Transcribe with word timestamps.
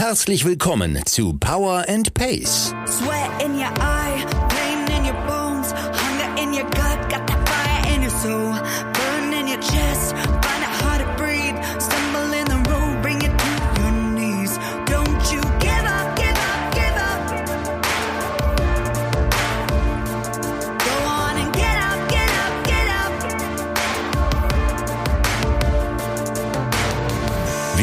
Herzlich 0.00 0.46
willkommen 0.46 0.98
zu 1.04 1.34
Power 1.34 1.84
and 1.86 2.14
Pace. 2.14 2.74
Sweat 2.86 3.42
in 3.44 3.54
your 3.54 3.70
eye, 3.82 3.99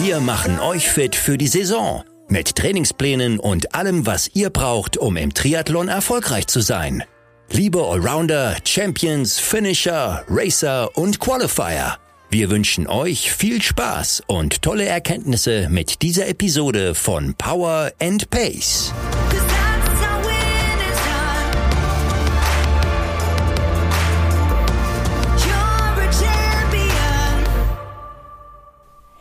Wir 0.07 0.21
machen 0.21 0.61
euch 0.61 0.87
fit 0.87 1.17
für 1.17 1.37
die 1.37 1.49
Saison. 1.49 2.01
Mit 2.29 2.55
Trainingsplänen 2.55 3.41
und 3.41 3.75
allem, 3.75 4.05
was 4.05 4.29
ihr 4.33 4.49
braucht, 4.49 4.95
um 4.95 5.17
im 5.17 5.33
Triathlon 5.33 5.89
erfolgreich 5.89 6.47
zu 6.47 6.61
sein. 6.61 7.03
Liebe 7.51 7.83
Allrounder, 7.83 8.55
Champions, 8.65 9.37
Finisher, 9.37 10.23
Racer 10.29 10.95
und 10.95 11.19
Qualifier. 11.19 11.97
Wir 12.29 12.49
wünschen 12.49 12.87
euch 12.87 13.33
viel 13.33 13.61
Spaß 13.61 14.23
und 14.27 14.61
tolle 14.61 14.85
Erkenntnisse 14.85 15.67
mit 15.69 16.01
dieser 16.01 16.29
Episode 16.29 16.95
von 16.95 17.33
Power 17.33 17.91
and 17.99 18.29
Pace. 18.29 18.93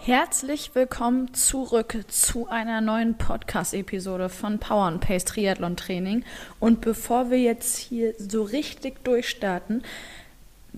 Herzlich 0.06 0.70
willkommen 0.74 1.34
zurück 1.34 2.05
zu 2.06 2.46
einer 2.46 2.80
neuen 2.80 3.19
Podcast-Episode 3.19 4.29
von 4.29 4.60
Power 4.60 4.84
and 4.84 5.01
Pace 5.01 5.24
Triathlon 5.24 5.77
Training. 5.77 6.24
Und 6.60 6.80
bevor 6.80 7.29
wir 7.32 7.40
jetzt 7.40 7.76
hier 7.76 8.15
so 8.16 8.45
richtig 8.45 9.02
durchstarten, 9.02 9.82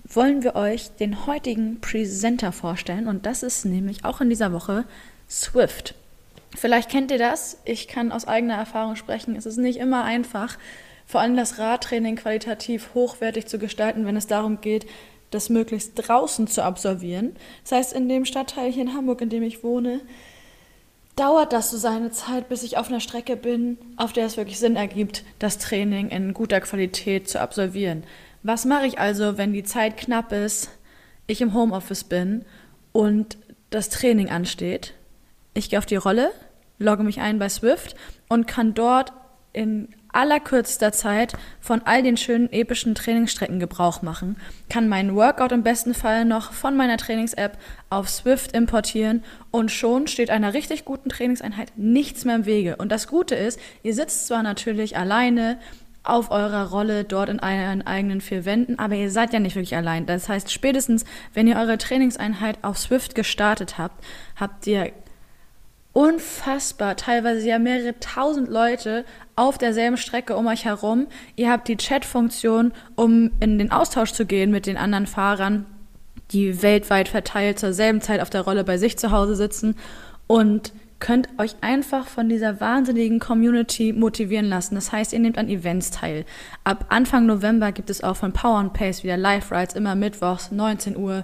wollen 0.03 0.41
wir 0.41 0.55
euch 0.55 0.89
den 0.99 1.27
heutigen 1.27 1.79
Presenter 1.79 2.51
vorstellen. 2.51 3.07
Und 3.07 3.27
das 3.27 3.43
ist 3.43 3.65
nämlich 3.65 4.03
auch 4.03 4.19
in 4.19 4.31
dieser 4.31 4.51
Woche 4.51 4.85
Swift. 5.29 5.93
Vielleicht 6.57 6.89
kennt 6.89 7.11
ihr 7.11 7.19
das. 7.19 7.59
Ich 7.65 7.87
kann 7.87 8.11
aus 8.11 8.27
eigener 8.27 8.55
Erfahrung 8.55 8.95
sprechen. 8.95 9.35
Es 9.35 9.45
ist 9.45 9.57
nicht 9.57 9.77
immer 9.77 10.05
einfach, 10.05 10.57
vor 11.05 11.21
allem 11.21 11.37
das 11.37 11.59
Radtraining 11.59 12.15
qualitativ 12.15 12.95
hochwertig 12.95 13.45
zu 13.45 13.59
gestalten, 13.59 14.07
wenn 14.07 14.17
es 14.17 14.25
darum 14.25 14.59
geht, 14.59 14.87
das 15.31 15.49
möglichst 15.49 15.93
draußen 15.95 16.47
zu 16.47 16.63
absolvieren. 16.63 17.35
Das 17.63 17.71
heißt, 17.73 17.93
in 17.93 18.09
dem 18.09 18.25
Stadtteil 18.25 18.71
hier 18.71 18.83
in 18.83 18.93
Hamburg, 18.93 19.21
in 19.21 19.29
dem 19.29 19.43
ich 19.43 19.63
wohne, 19.63 20.01
dauert 21.15 21.51
das 21.51 21.69
so 21.69 21.77
seine 21.77 22.11
Zeit, 22.11 22.47
bis 22.49 22.63
ich 22.63 22.77
auf 22.77 22.87
einer 22.87 23.01
Strecke 23.01 23.35
bin, 23.35 23.77
auf 23.97 24.13
der 24.13 24.25
es 24.25 24.37
wirklich 24.37 24.57
Sinn 24.57 24.75
ergibt, 24.75 25.23
das 25.37 25.57
Training 25.57 26.09
in 26.09 26.33
guter 26.33 26.61
Qualität 26.61 27.27
zu 27.27 27.41
absolvieren. 27.41 28.03
Was 28.41 28.63
mache 28.63 28.85
ich 28.85 28.99
also, 28.99 29.37
wenn 29.37 29.51
die 29.51 29.63
Zeit 29.63 29.97
knapp 29.97 30.31
ist, 30.31 30.69
ich 31.27 31.41
im 31.41 31.53
Homeoffice 31.53 32.05
bin 32.05 32.45
und 32.93 33.37
das 33.69 33.89
Training 33.89 34.29
ansteht? 34.29 34.93
Ich 35.53 35.69
gehe 35.69 35.77
auf 35.77 35.85
die 35.85 35.97
Rolle, 35.97 36.31
logge 36.77 37.03
mich 37.03 37.19
ein 37.19 37.37
bei 37.37 37.49
Swift 37.49 37.95
und 38.29 38.47
kann 38.47 38.73
dort 38.73 39.11
in 39.51 39.89
allerkürzester 40.11 40.91
Zeit 40.91 41.33
von 41.59 41.81
all 41.85 42.03
den 42.03 42.17
schönen 42.17 42.51
epischen 42.51 42.95
Trainingsstrecken 42.95 43.59
Gebrauch 43.59 44.01
machen, 44.01 44.37
kann 44.69 44.89
meinen 44.89 45.15
Workout 45.15 45.51
im 45.51 45.63
besten 45.63 45.93
Fall 45.93 46.25
noch 46.25 46.51
von 46.51 46.75
meiner 46.75 46.97
Trainings-App 46.97 47.57
auf 47.89 48.09
Swift 48.09 48.53
importieren 48.53 49.23
und 49.51 49.71
schon 49.71 50.07
steht 50.07 50.29
einer 50.29 50.53
richtig 50.53 50.85
guten 50.85 51.09
Trainingseinheit 51.09 51.71
nichts 51.75 52.25
mehr 52.25 52.35
im 52.35 52.45
Wege. 52.45 52.75
Und 52.77 52.91
das 52.91 53.07
Gute 53.07 53.35
ist, 53.35 53.59
ihr 53.83 53.93
sitzt 53.93 54.27
zwar 54.27 54.43
natürlich 54.43 54.97
alleine 54.97 55.57
auf 56.03 56.31
eurer 56.31 56.69
Rolle 56.69 57.03
dort 57.03 57.29
in 57.29 57.39
euren 57.39 57.85
eigenen 57.85 58.21
vier 58.21 58.45
Wänden, 58.45 58.79
aber 58.79 58.95
ihr 58.95 59.11
seid 59.11 59.33
ja 59.33 59.39
nicht 59.39 59.55
wirklich 59.55 59.75
allein. 59.75 60.05
Das 60.05 60.29
heißt, 60.29 60.51
spätestens, 60.51 61.05
wenn 61.33 61.47
ihr 61.47 61.57
eure 61.57 61.77
Trainingseinheit 61.77 62.57
auf 62.63 62.77
Swift 62.77 63.15
gestartet 63.15 63.77
habt, 63.77 64.03
habt 64.35 64.65
ihr 64.65 64.91
unfassbar, 65.93 66.95
teilweise 66.95 67.47
ja 67.47 67.59
mehrere 67.59 67.99
tausend 67.99 68.47
Leute 68.47 69.05
auf 69.39 69.57
derselben 69.57 69.95
Strecke 69.95 70.35
um 70.35 70.47
euch 70.47 70.65
herum. 70.65 71.07
Ihr 71.37 71.49
habt 71.49 71.69
die 71.69 71.77
Chat-Funktion, 71.77 72.73
um 72.95 73.31
in 73.39 73.57
den 73.57 73.71
Austausch 73.71 74.11
zu 74.11 74.25
gehen 74.25 74.51
mit 74.51 74.65
den 74.65 74.75
anderen 74.75 75.07
Fahrern, 75.07 75.65
die 76.31 76.61
weltweit 76.61 77.07
verteilt 77.07 77.57
zur 77.57 77.71
selben 77.71 78.01
Zeit 78.01 78.19
auf 78.19 78.29
der 78.29 78.41
Rolle 78.41 78.65
bei 78.65 78.77
sich 78.77 78.97
zu 78.97 79.11
Hause 79.11 79.35
sitzen 79.35 79.75
und 80.27 80.73
könnt 80.99 81.29
euch 81.37 81.55
einfach 81.61 82.07
von 82.07 82.27
dieser 82.27 82.59
wahnsinnigen 82.59 83.19
Community 83.19 83.93
motivieren 83.93 84.47
lassen. 84.49 84.75
Das 84.75 84.91
heißt, 84.91 85.13
ihr 85.13 85.19
nehmt 85.19 85.37
an 85.37 85.47
Events 85.47 85.91
teil. 85.91 86.25
Ab 86.65 86.87
Anfang 86.89 87.25
November 87.25 87.71
gibt 87.71 87.89
es 87.89 88.03
auch 88.03 88.17
von 88.17 88.33
Power 88.33 88.57
and 88.57 88.73
Pace 88.73 89.05
wieder 89.05 89.15
Live-Rides, 89.15 89.75
immer 89.75 89.95
mittwochs, 89.95 90.51
19 90.51 90.97
Uhr. 90.97 91.23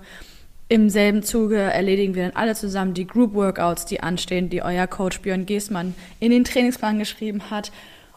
Im 0.69 0.89
selben 0.89 1.21
Zuge 1.21 1.57
erledigen 1.57 2.15
wir 2.15 2.23
dann 2.23 2.35
alle 2.37 2.55
zusammen 2.55 2.93
die 2.93 3.05
Group-Workouts, 3.05 3.85
die 3.85 3.99
anstehen, 3.99 4.49
die 4.49 4.63
euer 4.63 4.87
Coach 4.87 5.19
Björn 5.19 5.45
Giesmann 5.45 5.93
in 6.21 6.31
den 6.31 6.45
Trainingsplan 6.45 6.97
geschrieben 6.97 7.51
hat 7.51 7.71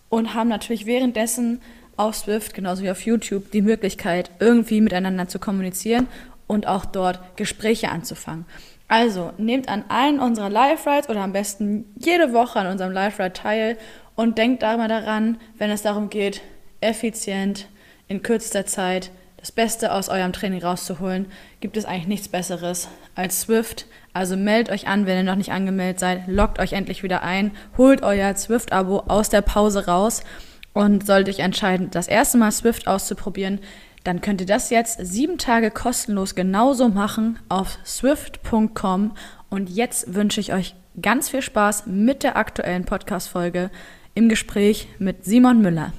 und 0.08 0.34
haben 0.34 0.48
natürlich 0.48 0.86
währenddessen 0.86 1.60
auf 1.96 2.14
Swift, 2.14 2.54
genauso 2.54 2.82
wie 2.82 2.90
auf 2.90 3.02
YouTube, 3.02 3.50
die 3.50 3.62
Möglichkeit, 3.62 4.30
irgendwie 4.38 4.80
miteinander 4.80 5.28
zu 5.28 5.38
kommunizieren 5.38 6.06
und 6.46 6.66
auch 6.66 6.84
dort 6.84 7.36
Gespräche 7.36 7.90
anzufangen. 7.90 8.46
Also 8.86 9.32
nehmt 9.36 9.68
an 9.68 9.84
allen 9.88 10.18
unserer 10.18 10.48
Live-Rides 10.48 11.10
oder 11.10 11.20
am 11.20 11.32
besten 11.32 11.92
jede 11.96 12.32
Woche 12.32 12.58
an 12.58 12.68
unserem 12.68 12.92
Live-Ride 12.92 13.34
teil 13.34 13.78
und 14.14 14.38
denkt 14.38 14.62
da 14.62 14.76
mal 14.76 14.88
daran, 14.88 15.38
wenn 15.58 15.70
es 15.70 15.82
darum 15.82 16.08
geht, 16.08 16.40
effizient 16.80 17.68
in 18.06 18.22
kürzester 18.22 18.64
Zeit 18.64 19.10
das 19.36 19.52
Beste 19.52 19.92
aus 19.92 20.08
eurem 20.08 20.32
Training 20.32 20.62
rauszuholen, 20.62 21.26
gibt 21.60 21.76
es 21.76 21.84
eigentlich 21.84 22.08
nichts 22.08 22.28
Besseres 22.28 22.88
als 23.14 23.42
Swift. 23.42 23.86
Also 24.18 24.36
meldet 24.36 24.72
euch 24.72 24.88
an, 24.88 25.06
wenn 25.06 25.16
ihr 25.16 25.22
noch 25.22 25.36
nicht 25.36 25.52
angemeldet 25.52 26.00
seid, 26.00 26.26
loggt 26.26 26.58
euch 26.58 26.72
endlich 26.72 27.04
wieder 27.04 27.22
ein, 27.22 27.52
holt 27.76 28.02
euer 28.02 28.34
Swift-Abo 28.34 29.04
aus 29.06 29.28
der 29.28 29.42
Pause 29.42 29.86
raus 29.86 30.24
und 30.72 31.06
solltet 31.06 31.36
euch 31.36 31.38
entscheiden, 31.38 31.92
das 31.92 32.08
erste 32.08 32.36
Mal 32.36 32.50
Swift 32.50 32.88
auszuprobieren, 32.88 33.60
dann 34.02 34.20
könnt 34.20 34.40
ihr 34.40 34.46
das 34.48 34.70
jetzt 34.70 34.98
sieben 35.06 35.38
Tage 35.38 35.70
kostenlos 35.70 36.34
genauso 36.34 36.88
machen 36.88 37.38
auf 37.48 37.78
swift.com. 37.86 39.12
Und 39.50 39.70
jetzt 39.70 40.12
wünsche 40.12 40.40
ich 40.40 40.52
euch 40.52 40.74
ganz 41.00 41.28
viel 41.28 41.42
Spaß 41.42 41.86
mit 41.86 42.24
der 42.24 42.36
aktuellen 42.36 42.86
Podcast-Folge 42.86 43.70
im 44.14 44.28
Gespräch 44.28 44.88
mit 44.98 45.24
Simon 45.24 45.62
Müller. 45.62 45.92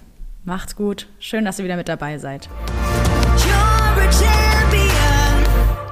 Macht's 0.43 0.75
gut. 0.75 1.07
Schön, 1.19 1.45
dass 1.45 1.57
ihr 1.57 1.63
wieder 1.63 1.77
mit 1.77 1.87
dabei 1.87 2.17
seid. 2.17 2.49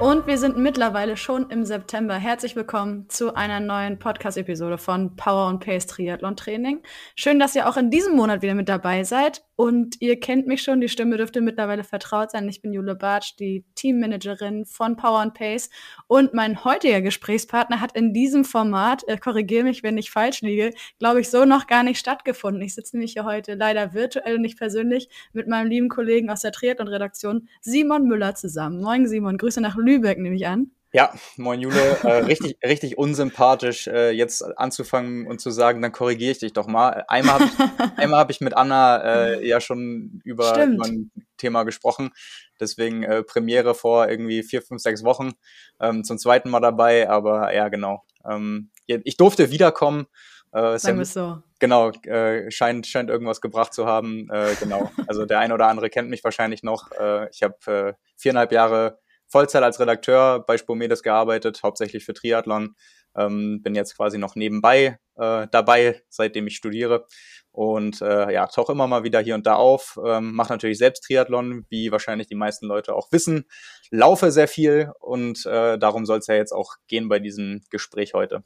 Und 0.00 0.28
wir 0.28 0.38
sind 0.38 0.56
mittlerweile 0.56 1.16
schon 1.16 1.50
im 1.50 1.64
September. 1.64 2.14
Herzlich 2.14 2.54
willkommen 2.54 3.08
zu 3.08 3.34
einer 3.34 3.58
neuen 3.58 3.98
Podcast-Episode 3.98 4.78
von 4.78 5.16
Power 5.16 5.48
and 5.48 5.64
Pace 5.64 5.88
Triathlon 5.88 6.36
Training. 6.36 6.82
Schön, 7.16 7.40
dass 7.40 7.56
ihr 7.56 7.68
auch 7.68 7.76
in 7.76 7.90
diesem 7.90 8.14
Monat 8.14 8.40
wieder 8.40 8.54
mit 8.54 8.68
dabei 8.68 9.02
seid. 9.02 9.42
Und 9.60 9.96
ihr 9.98 10.20
kennt 10.20 10.46
mich 10.46 10.62
schon, 10.62 10.80
die 10.80 10.88
Stimme 10.88 11.16
dürfte 11.16 11.40
mittlerweile 11.40 11.82
vertraut 11.82 12.30
sein. 12.30 12.48
Ich 12.48 12.62
bin 12.62 12.72
Jule 12.72 12.94
Bartsch, 12.94 13.34
die 13.40 13.64
Teammanagerin 13.74 14.64
von 14.64 14.94
Power 14.94 15.18
and 15.18 15.34
Pace. 15.34 15.68
Und 16.06 16.32
mein 16.32 16.62
heutiger 16.62 17.00
Gesprächspartner 17.00 17.80
hat 17.80 17.96
in 17.96 18.14
diesem 18.14 18.44
Format, 18.44 19.02
äh, 19.08 19.18
korrigiere 19.18 19.64
mich, 19.64 19.82
wenn 19.82 19.98
ich 19.98 20.12
falsch 20.12 20.42
liege, 20.42 20.70
glaube 21.00 21.22
ich, 21.22 21.28
so 21.28 21.44
noch 21.44 21.66
gar 21.66 21.82
nicht 21.82 21.98
stattgefunden. 21.98 22.62
Ich 22.62 22.76
sitze 22.76 22.94
nämlich 22.94 23.14
hier 23.14 23.24
heute 23.24 23.54
leider 23.54 23.94
virtuell 23.94 24.36
und 24.36 24.42
nicht 24.42 24.58
persönlich 24.58 25.08
mit 25.32 25.48
meinem 25.48 25.66
lieben 25.66 25.88
Kollegen 25.88 26.30
aus 26.30 26.42
der 26.42 26.52
Triathlon-Redaktion 26.52 27.48
Simon 27.60 28.04
Müller 28.04 28.36
zusammen. 28.36 28.80
Moin 28.80 29.08
Simon, 29.08 29.38
Grüße 29.38 29.60
nach 29.60 29.74
Lübeck 29.74 30.20
nehme 30.20 30.36
ich 30.36 30.46
an. 30.46 30.70
Ja, 30.90 31.12
moin 31.36 31.60
Jule, 31.60 31.98
äh, 32.02 32.24
richtig, 32.24 32.56
richtig 32.64 32.96
unsympathisch, 32.96 33.88
äh, 33.88 34.10
jetzt 34.10 34.42
anzufangen 34.58 35.26
und 35.26 35.38
zu 35.38 35.50
sagen, 35.50 35.82
dann 35.82 35.92
korrigiere 35.92 36.30
ich 36.32 36.38
dich 36.38 36.54
doch 36.54 36.66
mal. 36.66 37.04
Einmal 37.08 37.34
habe 37.34 37.44
ich, 37.44 37.50
einmal 37.98 38.20
hab 38.20 38.30
ich 38.30 38.40
mit 38.40 38.56
Anna 38.56 38.96
äh, 39.02 39.46
ja 39.46 39.60
schon 39.60 40.22
über, 40.24 40.54
Stimmt. 40.54 40.74
über 40.76 40.86
ein 40.86 41.10
Thema 41.36 41.64
gesprochen. 41.64 42.10
Deswegen 42.58 43.02
äh, 43.02 43.22
Premiere 43.22 43.74
vor 43.74 44.08
irgendwie 44.08 44.42
vier, 44.42 44.62
fünf, 44.62 44.80
sechs 44.80 45.04
Wochen. 45.04 45.32
Ähm, 45.78 46.04
zum 46.04 46.16
zweiten 46.16 46.48
Mal 46.48 46.60
dabei, 46.60 47.10
aber 47.10 47.54
ja, 47.54 47.68
genau. 47.68 48.04
Ähm, 48.24 48.70
ich 48.86 49.18
durfte 49.18 49.50
wiederkommen. 49.50 50.06
Äh, 50.54 50.74
es 50.74 51.12
so. 51.12 51.42
Genau, 51.58 51.90
äh, 51.90 52.50
scheint, 52.50 52.86
scheint 52.86 53.10
irgendwas 53.10 53.42
gebracht 53.42 53.74
zu 53.74 53.86
haben. 53.86 54.30
Äh, 54.30 54.54
genau. 54.58 54.90
Also 55.06 55.26
der 55.26 55.40
eine 55.40 55.52
oder 55.52 55.68
andere 55.68 55.90
kennt 55.90 56.08
mich 56.08 56.24
wahrscheinlich 56.24 56.62
noch. 56.62 56.90
Äh, 56.92 57.28
ich 57.30 57.42
habe 57.42 57.56
äh, 57.66 57.92
viereinhalb 58.16 58.52
Jahre 58.52 58.98
Vollzeit 59.28 59.62
als 59.62 59.78
Redakteur 59.78 60.40
bei 60.40 60.58
Spomedes 60.58 61.02
gearbeitet, 61.02 61.62
hauptsächlich 61.62 62.04
für 62.04 62.14
Triathlon. 62.14 62.74
Ähm, 63.16 63.62
bin 63.62 63.74
jetzt 63.74 63.96
quasi 63.96 64.18
noch 64.18 64.36
nebenbei 64.36 64.98
äh, 65.16 65.46
dabei, 65.50 66.02
seitdem 66.08 66.46
ich 66.46 66.56
studiere. 66.56 67.06
Und 67.50 68.00
äh, 68.02 68.32
ja, 68.32 68.46
tauche 68.46 68.72
immer 68.72 68.86
mal 68.86 69.02
wieder 69.04 69.20
hier 69.20 69.34
und 69.34 69.46
da 69.46 69.54
auf. 69.54 69.98
Ähm, 70.04 70.32
Mache 70.32 70.52
natürlich 70.52 70.78
selbst 70.78 71.04
Triathlon, 71.04 71.66
wie 71.68 71.90
wahrscheinlich 71.90 72.28
die 72.28 72.36
meisten 72.36 72.66
Leute 72.66 72.94
auch 72.94 73.10
wissen. 73.10 73.46
Laufe 73.90 74.30
sehr 74.30 74.48
viel 74.48 74.92
und 75.00 75.44
äh, 75.46 75.78
darum 75.78 76.06
soll 76.06 76.18
es 76.18 76.26
ja 76.26 76.34
jetzt 76.34 76.52
auch 76.52 76.74
gehen 76.86 77.08
bei 77.08 77.18
diesem 77.18 77.62
Gespräch 77.70 78.14
heute. 78.14 78.44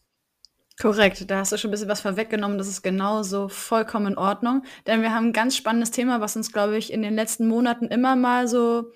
Korrekt, 0.81 1.31
da 1.31 1.39
hast 1.39 1.53
du 1.53 1.59
schon 1.59 1.69
ein 1.69 1.73
bisschen 1.73 1.89
was 1.89 2.01
vorweggenommen. 2.01 2.57
Das 2.57 2.67
ist 2.67 2.83
genauso 2.83 3.49
vollkommen 3.49 4.13
in 4.13 4.19
Ordnung. 4.19 4.63
Denn 4.87 5.03
wir 5.03 5.15
haben 5.15 5.27
ein 5.27 5.33
ganz 5.33 5.57
spannendes 5.57 5.91
Thema, 5.91 6.21
was 6.21 6.35
uns, 6.35 6.51
glaube 6.51 6.79
ich, 6.79 6.93
in 6.93 7.03
den 7.03 7.15
letzten 7.15 7.47
Monaten 7.47 7.87
immer 7.87 8.17
mal 8.17 8.49
so 8.49 8.91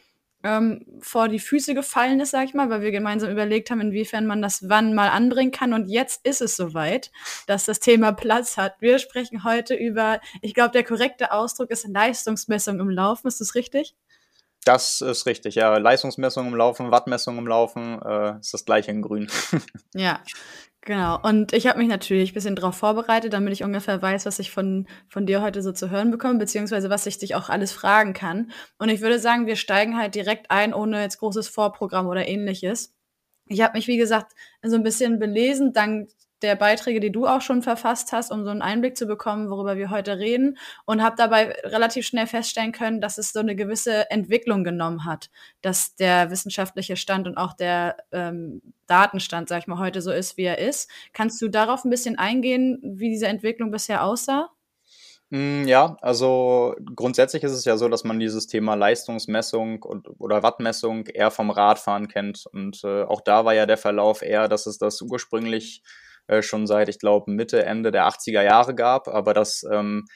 ähm, 0.47 0.87
vor 1.01 1.29
die 1.29 1.41
Füße 1.41 1.75
gefallen 1.75 2.21
ist, 2.21 2.31
sag 2.31 2.45
ich 2.45 2.55
mal, 2.55 2.71
weil 2.71 2.81
wir 2.81 2.93
gemeinsam 2.93 3.31
überlegt 3.31 3.71
haben, 3.71 3.81
inwiefern 3.81 4.27
man 4.27 4.41
das 4.41 4.69
wann 4.69 4.95
mal 4.95 5.09
anbringen 5.09 5.51
kann. 5.51 5.73
Und 5.73 5.89
jetzt 5.89 6.25
ist 6.25 6.41
es 6.41 6.57
soweit, 6.57 7.11
dass 7.49 7.65
das 7.65 7.81
Thema 7.81 8.13
Platz 8.13 8.57
hat. 8.57 8.77
Wir 8.81 9.01
sprechen 9.01 9.43
heute 9.43 9.75
über, 9.75 10.21
ich 10.43 10.55
glaube, 10.55 10.71
der 10.71 10.85
korrekte 10.85 11.33
Ausdruck 11.33 11.71
ist 11.71 11.89
Leistungsmessung 11.89 12.79
im 12.79 12.91
Laufen. 12.91 13.27
Ist 13.27 13.41
das 13.41 13.57
richtig? 13.57 13.97
Das 14.65 15.01
ist 15.01 15.27
richtig, 15.27 15.55
ja. 15.55 15.77
Leistungsmessung 15.79 16.49
im 16.49 16.55
Laufen, 16.55 16.91
Wattmessung 16.91 17.39
im 17.39 17.47
Laufen, 17.47 18.01
äh, 18.03 18.39
ist 18.41 18.53
das 18.53 18.65
gleiche 18.65 18.91
in 18.91 19.01
grün. 19.01 19.29
ja, 19.95 20.21
Genau. 20.87 21.19
Und 21.21 21.53
ich 21.53 21.67
habe 21.67 21.81
mich 21.81 21.89
natürlich 21.89 22.31
ein 22.31 22.35
bisschen 22.35 22.55
darauf 22.55 22.77
vorbereitet, 22.77 23.33
damit 23.33 23.53
ich 23.53 23.65
ungefähr 23.65 24.01
weiß, 24.01 24.25
was 24.25 24.39
ich 24.39 24.53
von, 24.53 24.87
von 25.09 25.27
dir 25.27 25.43
heute 25.43 25.61
so 25.61 25.73
zu 25.73 25.91
hören 25.91 26.13
bekomme, 26.13 26.39
beziehungsweise 26.39 26.89
was 26.91 27.07
ich 27.07 27.19
dich 27.19 27.35
auch 27.35 27.49
alles 27.49 27.73
fragen 27.73 28.13
kann. 28.13 28.53
Und 28.79 28.89
ich 28.89 29.01
würde 29.01 29.19
sagen, 29.19 29.47
wir 29.49 29.57
steigen 29.57 29.97
halt 29.99 30.15
direkt 30.15 30.53
ein, 30.53 30.73
ohne 30.73 31.03
jetzt 31.03 31.19
großes 31.19 31.49
Vorprogramm 31.49 32.07
oder 32.07 32.29
ähnliches. 32.29 32.95
Ich 33.47 33.63
habe 33.63 33.77
mich, 33.77 33.89
wie 33.89 33.97
gesagt, 33.97 34.33
so 34.63 34.77
ein 34.77 34.85
bisschen 34.85 35.19
belesen, 35.19 35.73
dank 35.73 36.09
der 36.43 36.55
Beiträge, 36.55 37.01
die 37.01 37.13
du 37.13 37.27
auch 37.27 37.41
schon 37.41 37.63
verfasst 37.63 38.13
hast, 38.13 38.31
um 38.31 38.45
so 38.45 38.51
einen 38.51 38.63
Einblick 38.63 38.97
zu 38.97 39.07
bekommen, 39.07 39.51
worüber 39.51 39.77
wir 39.77 39.91
heute 39.91 40.19
reden. 40.19 40.59
Und 40.85 41.03
habe 41.03 41.17
dabei 41.17 41.53
relativ 41.65 42.07
schnell 42.07 42.27
feststellen 42.27 42.73
können, 42.73 43.01
dass 43.01 43.19
es 43.19 43.33
so 43.33 43.41
eine 43.41 43.57
gewisse 43.57 44.11
Entwicklung 44.11 44.65
genommen 44.65 45.05
hat, 45.05 45.31
dass 45.63 45.97
der 45.97 46.31
wissenschaftliche 46.31 46.97
Stand 46.97 47.27
und 47.27 47.37
auch 47.37 47.55
der 47.55 47.97
ähm, 48.13 48.61
Datenstand, 48.87 49.49
sag 49.49 49.61
ich 49.61 49.67
mal, 49.67 49.79
heute 49.79 50.03
so 50.03 50.13
ist, 50.13 50.37
wie 50.37 50.45
er 50.45 50.59
ist. 50.59 50.91
Kannst 51.13 51.41
du 51.41 51.49
darauf 51.49 51.85
ein 51.85 51.91
bisschen 51.91 52.19
eingehen, 52.19 52.81
wie 52.83 53.09
diese 53.09 53.27
Entwicklung 53.27 53.71
bisher 53.71 54.05
aussah? 54.05 54.51
Mm, 55.31 55.67
ja, 55.67 55.97
also 56.03 56.77
grundsätzlich 56.95 57.43
ist 57.43 57.53
es 57.53 57.65
ja 57.65 57.77
so, 57.77 57.89
dass 57.89 58.05
man 58.05 58.21
dieses 58.21 58.47
Thema 58.47 58.75
Leistungsmessung 58.75 59.83
und, 59.83 60.09
oder 60.21 60.43
Wattmessung 60.45 61.07
eher 61.07 61.33
vom 61.33 61.51
Radfahren 61.51 62.07
kennt. 62.07 62.47
Und 62.53 62.85
äh, 62.85 63.03
auch 63.03 63.21
da 63.21 63.45
war 63.45 63.55
ja 63.55 63.67
der 63.67 63.79
Verlauf 63.79 64.23
eher, 64.23 64.49
dass 64.49 64.67
es 64.67 64.79
das 64.79 65.03
ursprünglich 65.03 65.83
äh, 66.27 66.43
schon 66.43 66.67
seit, 66.67 66.89
ich 66.89 66.99
glaube, 66.99 67.31
Mitte, 67.31 67.65
Ende 67.65 67.91
der 67.91 68.09
80er 68.09 68.43
Jahre 68.43 68.75
gab, 68.75 69.09
aber 69.09 69.35
das, 69.35 69.65
ähm, 69.71 70.07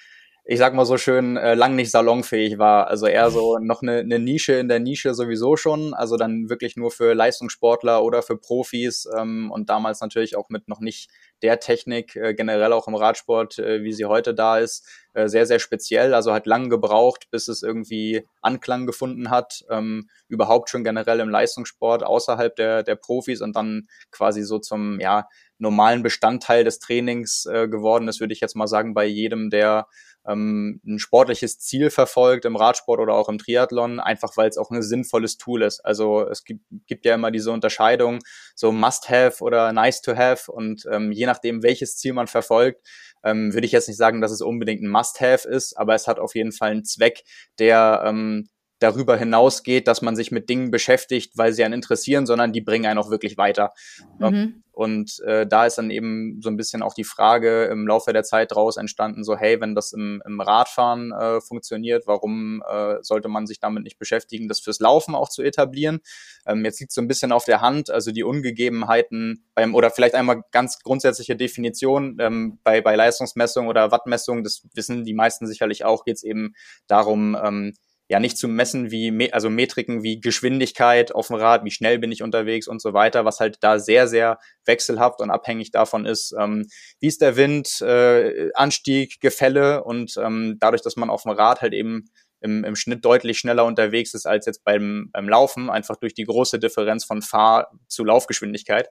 ich 0.45 0.59
sag 0.59 0.75
mal 0.75 0.85
so 0.85 0.97
schön, 0.97 1.37
äh, 1.37 1.55
lang 1.55 1.77
nicht 1.77 1.91
salonfähig 1.91 2.59
war. 2.59 2.89
Also 2.89 3.07
eher 3.07 3.31
so 3.31 3.59
noch 3.63 3.83
eine, 3.83 3.99
eine 3.99 4.19
Nische 4.19 4.55
in 4.55 4.69
der 4.69 4.81
Nische 4.81 5.15
sowieso 5.15 5.57
schon, 5.57 5.95
also 5.95 6.17
dann 6.17 6.49
wirklich 6.49 6.77
nur 6.77 6.91
für 6.91 7.15
Leistungssportler 7.15 8.03
oder 8.03 8.23
für 8.23 8.37
Profis 8.37 9.07
ähm, 9.17 9.51
und 9.53 9.71
damals 9.71 10.01
natürlich 10.01 10.37
auch 10.37 10.49
mit 10.49 10.69
noch 10.69 10.81
nicht 10.81 11.11
der 11.43 11.61
Technik, 11.61 12.17
äh, 12.17 12.35
generell 12.35 12.73
auch 12.73 12.89
im 12.89 12.95
Radsport, 12.95 13.59
äh, 13.59 13.83
wie 13.83 13.93
sie 13.93 14.07
heute 14.07 14.35
da 14.35 14.59
ist, 14.59 14.87
äh, 15.15 15.29
sehr, 15.29 15.47
sehr 15.47 15.59
speziell. 15.59 16.15
Also 16.15 16.33
hat 16.33 16.47
lang 16.47 16.69
gebraucht, 16.69 17.29
bis 17.31 17.49
es 17.49 17.63
irgendwie 17.63 18.27
Anklang 18.43 18.87
gefunden 18.87 19.31
hat, 19.31 19.65
ähm, 19.71 20.09
überhaupt 20.29 20.69
schon 20.71 20.85
generell 20.85 21.21
im 21.21 21.29
Leistungssport 21.29 22.03
außerhalb 22.03 22.55
der, 22.57 22.83
der 22.83 22.97
Profis 22.97 23.41
und 23.41 23.55
dann 23.57 23.89
quasi 24.11 24.43
so 24.43 24.59
zum, 24.59 25.01
ja, 25.01 25.29
normalen 25.61 26.03
Bestandteil 26.03 26.65
des 26.65 26.79
Trainings 26.79 27.47
äh, 27.47 27.69
geworden 27.69 28.09
ist, 28.09 28.21
würde 28.21 28.33
ich 28.33 28.41
jetzt 28.41 28.57
mal 28.57 28.67
sagen, 28.67 28.95
bei 28.95 29.05
jedem, 29.05 29.51
der 29.51 29.87
ähm, 30.27 30.81
ein 30.85 30.99
sportliches 30.99 31.59
Ziel 31.59 31.91
verfolgt 31.91 32.45
im 32.45 32.57
Radsport 32.57 33.01
oder 33.01 33.15
auch 33.15 33.29
im 33.29 33.39
Triathlon, 33.39 34.01
einfach 34.01 34.37
weil 34.37 34.49
es 34.49 34.59
auch 34.59 34.71
ein 34.71 34.83
sinnvolles 34.83 35.39
Tool 35.39 35.63
ist. 35.63 35.81
Also 35.81 36.29
es 36.29 36.45
gibt, 36.45 36.65
gibt 36.87 37.05
ja 37.05 37.15
immer 37.15 37.31
diese 37.31 37.53
Unterscheidung, 37.53 38.19
so 38.55 38.73
Must-Have 38.73 39.43
oder 39.43 39.73
Nice-to-Have 39.73 40.51
und 40.53 40.87
ähm, 40.91 41.13
je 41.13 41.27
nachdem, 41.27 41.63
welches 41.63 41.97
Ziel 41.97 42.13
man 42.13 42.27
verfolgt, 42.27 42.87
ähm, 43.25 43.53
würde 43.53 43.67
ich 43.67 43.73
jetzt 43.73 43.89
nicht 43.89 43.99
sagen, 43.99 44.21
dass 44.21 44.33
es 44.33 44.41
unbedingt 44.41 44.83
ein 44.83 44.91
Must-Have 44.91 45.49
ist, 45.49 45.77
aber 45.77 45.95
es 45.95 46.07
hat 46.07 46.19
auf 46.19 46.35
jeden 46.35 46.53
Fall 46.53 46.71
einen 46.71 46.85
Zweck, 46.85 47.23
der 47.59 48.03
ähm, 48.05 48.49
darüber 48.81 49.17
hinausgeht, 49.17 49.87
dass 49.87 50.03
man 50.03 50.17
sich 50.17 50.33
mit 50.33 50.49
Dingen 50.49 50.71
beschäftigt, 50.71 51.37
weil 51.37 51.53
sie 51.53 51.65
einen 51.65 51.75
interessieren, 51.75 52.27
sondern 52.27 52.53
die 52.53 52.61
bringen 52.61 52.87
einen 52.87 52.99
auch 52.99 53.11
wirklich 53.11 53.37
weiter. 53.37 53.73
Mhm. 54.19 54.63
Und 54.73 55.21
äh, 55.27 55.47
da 55.47 55.67
ist 55.67 55.77
dann 55.77 55.91
eben 55.91 56.41
so 56.41 56.49
ein 56.49 56.57
bisschen 56.57 56.83
auch 56.83 56.95
die 56.95 57.05
Frage 57.05 57.65
im 57.65 57.87
Laufe 57.87 58.15
der 58.15 58.23
Zeit 58.23 58.53
draus 58.53 58.79
entstanden, 58.79 59.25
so 59.25 59.37
hey, 59.37 59.61
wenn 59.61 59.75
das 59.75 59.93
im, 59.93 60.23
im 60.25 60.41
Radfahren 60.41 61.13
äh, 61.13 61.43
funktioniert, 61.43 62.07
warum 62.07 62.63
äh, 62.67 62.97
sollte 63.03 63.29
man 63.29 63.47
sich 63.47 63.61
damit 63.61 63.83
nicht 63.83 63.99
beschäftigen, 63.99 64.49
das 64.49 64.61
fürs 64.61 64.81
Laufen 64.81 65.15
auch 65.15 65.29
zu 65.29 65.43
etablieren? 65.43 66.01
Ähm, 66.47 66.65
jetzt 66.65 66.81
liegt 66.81 66.93
so 66.93 67.03
ein 67.03 67.09
bisschen 67.09 67.31
auf 67.31 67.45
der 67.45 67.61
Hand, 67.61 67.91
also 67.91 68.11
die 68.11 68.25
Ungegebenheiten 68.25 69.45
beim, 69.55 69.75
oder 69.75 69.91
vielleicht 69.91 70.15
einmal 70.15 70.45
ganz 70.51 70.79
grundsätzliche 70.79 71.37
Definition 71.37 72.17
ähm, 72.19 72.59
bei, 72.65 72.81
bei 72.81 72.97
Leistungsmessung 72.97 73.67
oder 73.67 73.91
Wattmessung, 73.91 74.45
das 74.45 74.63
wissen 74.73 75.05
die 75.05 75.15
meisten 75.15 75.47
sicherlich 75.47 75.85
auch, 75.85 76.05
geht 76.05 76.17
es 76.17 76.23
eben 76.23 76.55
darum, 76.87 77.37
ähm, 77.45 77.75
ja 78.11 78.19
nicht 78.19 78.37
zu 78.37 78.49
messen 78.49 78.91
wie, 78.91 79.33
also 79.33 79.49
Metriken 79.49 80.03
wie 80.03 80.21
Geschwindigkeit 80.21 81.15
auf 81.15 81.29
dem 81.29 81.37
Rad, 81.37 81.65
wie 81.65 81.71
schnell 81.71 82.01
bin 82.01 82.11
ich 82.11 82.25
unterwegs 82.25 82.67
und 82.67 82.83
so 82.83 82.93
weiter, 82.93 83.25
was 83.25 83.39
halt 83.39 83.59
da 83.61 83.79
sehr, 83.79 84.09
sehr 84.09 84.39
wechselhaft 84.65 85.21
und 85.21 85.31
abhängig 85.31 85.71
davon 85.71 86.07
ist, 86.07 86.35
ähm, 86.37 86.67
wie 86.99 87.07
ist 87.07 87.21
der 87.23 87.37
Wind, 87.37 87.81
äh, 87.83 88.51
Anstieg, 88.55 89.21
Gefälle 89.21 89.85
und 89.85 90.17
ähm, 90.17 90.57
dadurch, 90.59 90.83
dass 90.83 90.97
man 90.97 91.09
auf 91.09 91.23
dem 91.23 91.31
Rad 91.31 91.61
halt 91.61 91.73
eben 91.73 92.11
im, 92.41 92.65
im 92.65 92.75
Schnitt 92.75 93.05
deutlich 93.05 93.39
schneller 93.39 93.65
unterwegs 93.65 94.13
ist 94.13 94.27
als 94.27 94.45
jetzt 94.45 94.65
beim, 94.65 95.11
beim 95.13 95.29
Laufen, 95.29 95.71
einfach 95.71 95.95
durch 95.95 96.15
die 96.15 96.25
große 96.25 96.59
Differenz 96.59 97.05
von 97.05 97.23
Fahr- 97.23 97.71
zu 97.87 98.03
Laufgeschwindigkeit. 98.03 98.89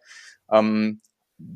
Ähm, 0.49 1.01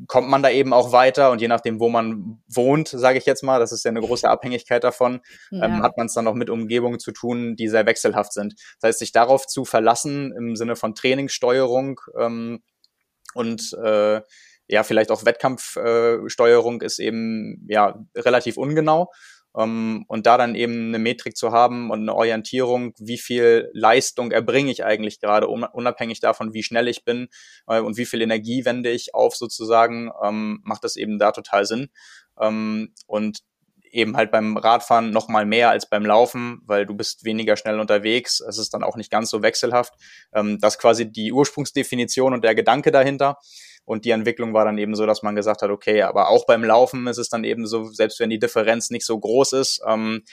kommt 0.07 0.30
man 0.30 0.44
da 0.44 0.50
eben 0.50 0.74
auch 0.74 0.91
weiter 0.91 1.31
und 1.31 1.41
je 1.41 1.47
nachdem, 1.47 1.80
wo 1.80 1.89
man 1.89 2.41
wohnt, 2.47 2.88
sage 2.88 3.18
ich 3.18 3.25
jetzt 3.25 3.44
mal, 3.44 3.59
das 3.59 3.71
ist 3.71 3.83
ja 3.83 3.89
eine 3.89 4.01
große 4.01 4.30
Abhängigkeit 4.30 4.83
davon, 4.83 5.21
ja. 5.51 5.65
ähm, 5.65 5.83
hat 5.83 5.97
man 5.97 6.07
es 6.07 6.13
dann 6.13 6.27
auch 6.27 6.35
mit 6.35 6.50
Umgebungen 6.50 7.00
zu 7.00 7.12
tun, 7.12 7.56
die 7.56 7.68
sehr 7.68 7.85
wechselhaft 7.85 8.33
sind. 8.33 8.56
Das 8.80 8.89
heißt, 8.89 9.00
sich 9.00 9.12
darauf 9.12 9.47
zu 9.47 9.65
verlassen 9.65 10.33
im 10.38 10.56
Sinne 10.56 10.75
von 10.75 10.95
Trainingssteuerung 10.95 12.00
ähm, 12.18 12.63
und 13.33 13.74
äh, 13.83 14.21
ja, 14.68 14.83
vielleicht 14.83 15.12
auch 15.12 15.25
Wettkampfsteuerung 15.25 16.81
äh, 16.81 16.86
ist 16.86 17.00
eben 17.00 17.65
ja 17.68 18.00
relativ 18.15 18.57
ungenau. 18.57 19.12
Um, 19.55 19.63
ähm, 19.63 20.05
und 20.07 20.25
da 20.25 20.38
dann 20.38 20.55
eben 20.55 20.88
eine 20.88 20.97
Metrik 20.97 21.38
zu 21.38 21.51
haben 21.51 21.91
und 21.91 22.01
eine 22.01 22.15
Orientierung, 22.15 22.94
wie 22.97 23.19
viel 23.19 23.69
Leistung 23.73 24.31
erbringe 24.31 24.71
ich 24.71 24.83
eigentlich 24.83 25.19
gerade, 25.19 25.47
unabhängig 25.47 26.19
davon, 26.19 26.53
wie 26.55 26.63
schnell 26.63 26.88
ich 26.88 27.05
bin 27.05 27.27
äh, 27.67 27.79
und 27.79 27.95
wie 27.97 28.05
viel 28.05 28.23
Energie 28.23 28.65
wende 28.65 28.89
ich 28.89 29.13
auf 29.13 29.35
sozusagen, 29.35 30.11
ähm, 30.23 30.61
macht 30.63 30.83
das 30.83 30.95
eben 30.95 31.19
da 31.19 31.31
total 31.31 31.65
Sinn. 31.65 31.89
Ähm, 32.39 32.94
und 33.05 33.44
eben 33.94 34.17
halt 34.17 34.31
beim 34.31 34.57
Radfahren 34.57 35.12
noch 35.12 35.27
mal 35.27 35.45
mehr 35.45 35.69
als 35.69 35.88
beim 35.88 36.05
Laufen, 36.05 36.62
weil 36.65 36.86
du 36.86 36.95
bist 36.95 37.24
weniger 37.24 37.55
schnell 37.55 37.79
unterwegs. 37.79 38.41
Es 38.41 38.57
ist 38.57 38.74
dann 38.74 38.83
auch 38.83 38.95
nicht 38.95 39.12
ganz 39.12 39.29
so 39.29 39.43
wechselhaft. 39.43 39.93
Ähm, 40.33 40.57
das 40.60 40.75
ist 40.75 40.79
quasi 40.79 41.10
die 41.12 41.31
Ursprungsdefinition 41.31 42.33
und 42.33 42.43
der 42.43 42.55
Gedanke 42.55 42.91
dahinter. 42.91 43.38
Und 43.86 44.06
die 44.06 44.12
Entwicklung 44.12 44.54
war 44.54 44.66
dann 44.66 44.78
eben 44.78 44.96
so, 44.96 45.06
dass 45.06 45.24
man 45.24 45.36
gesagt 45.36 45.62
hat, 45.62 45.70
okay, 45.70 46.04
aber 46.04 46.30
auch 46.30 46.46
beim 46.46 46.63
Laufen 46.63 47.08
ist 47.08 47.18
es 47.18 47.30
dann 47.30 47.44
eben 47.44 47.68
so, 47.68 47.86
selbst 47.86 48.20
wenn 48.20 48.30
die 48.30 48.40
Differenz 48.40 48.90
nicht 48.90 49.06
so 49.06 49.20
groß 49.20 49.54
ist, 49.54 49.82
ähm, 49.88 50.24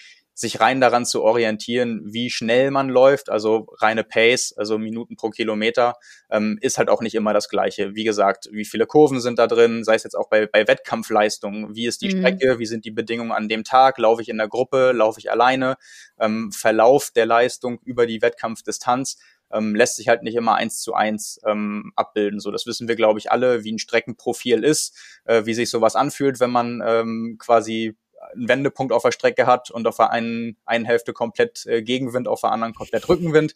sich 0.41 0.61
rein 0.61 0.81
daran 0.81 1.05
zu 1.05 1.23
orientieren, 1.23 2.01
wie 2.05 2.31
schnell 2.31 2.71
man 2.71 2.89
läuft, 2.89 3.29
also 3.29 3.67
reine 3.79 4.05
Pace, 4.05 4.55
also 4.57 4.79
Minuten 4.79 5.17
pro 5.17 5.29
Kilometer, 5.31 5.95
ähm, 6.31 6.59
ist 6.63 6.79
halt 6.79 6.89
auch 6.89 7.03
nicht 7.03 7.15
immer 7.15 7.35
das 7.35 7.49
Gleiche. 7.49 7.95
Wie 7.95 8.05
gesagt, 8.05 8.49
wie 8.51 8.65
viele 8.65 8.87
Kurven 8.87 9.21
sind 9.21 9.39
da 9.39 9.47
drin, 9.47 9.85
sei 9.85 9.95
es 9.97 10.05
jetzt 10.05 10.15
auch 10.15 10.31
bei, 10.31 10.47
bei 10.47 10.67
Wettkampfleistungen, 10.67 11.75
wie 11.77 11.87
ist 11.87 12.01
die 12.01 12.15
mhm. 12.15 12.19
Strecke, 12.19 12.59
wie 12.59 12.67
sind 12.67 12.85
die 12.85 12.91
Bedingungen 12.91 13.33
an 13.33 13.49
dem 13.49 13.65
Tag, 13.65 13.99
laufe 13.99 14.23
ich 14.23 14.31
in 14.31 14.39
der 14.39 14.49
Gruppe, 14.49 14.93
laufe 14.93 15.21
ich 15.21 15.31
alleine, 15.31 15.77
ähm, 16.19 16.51
Verlauf 16.53 17.11
der 17.15 17.27
Leistung 17.27 17.79
über 17.85 18.07
die 18.07 18.23
Wettkampfdistanz 18.23 19.19
ähm, 19.53 19.75
lässt 19.75 19.97
sich 19.97 20.09
halt 20.09 20.23
nicht 20.23 20.35
immer 20.35 20.55
eins 20.55 20.81
zu 20.81 20.95
eins 20.95 21.41
ähm, 21.47 21.93
abbilden. 21.97 22.41
So, 22.41 22.51
das 22.51 22.67
wissen 22.67 22.89
wir, 22.89 22.97
glaube 22.97 23.19
ich, 23.19 23.31
alle, 23.31 23.65
wie 23.65 23.73
ein 23.73 23.79
Streckenprofil 23.79 24.65
ist, 24.65 24.97
äh, 25.25 25.45
wie 25.47 25.55
sich 25.55 25.71
sowas 25.71 25.97
anfühlt, 25.97 26.41
wenn 26.41 26.51
man 26.51 26.83
ähm, 26.85 27.37
quasi 27.39 27.97
einen 28.33 28.49
Wendepunkt 28.49 28.93
auf 28.93 29.03
der 29.03 29.13
Strecke 29.13 29.47
hat 29.47 29.71
und 29.71 29.87
auf 29.87 29.97
der 29.97 30.11
einen, 30.11 30.57
einen 30.65 30.85
Hälfte 30.85 31.13
komplett 31.13 31.67
äh, 31.67 31.83
Gegenwind, 31.83 32.29
auf 32.29 32.41
der 32.41 32.53
anderen 32.53 32.75
komplett 32.75 33.09
Rückenwind. 33.09 33.55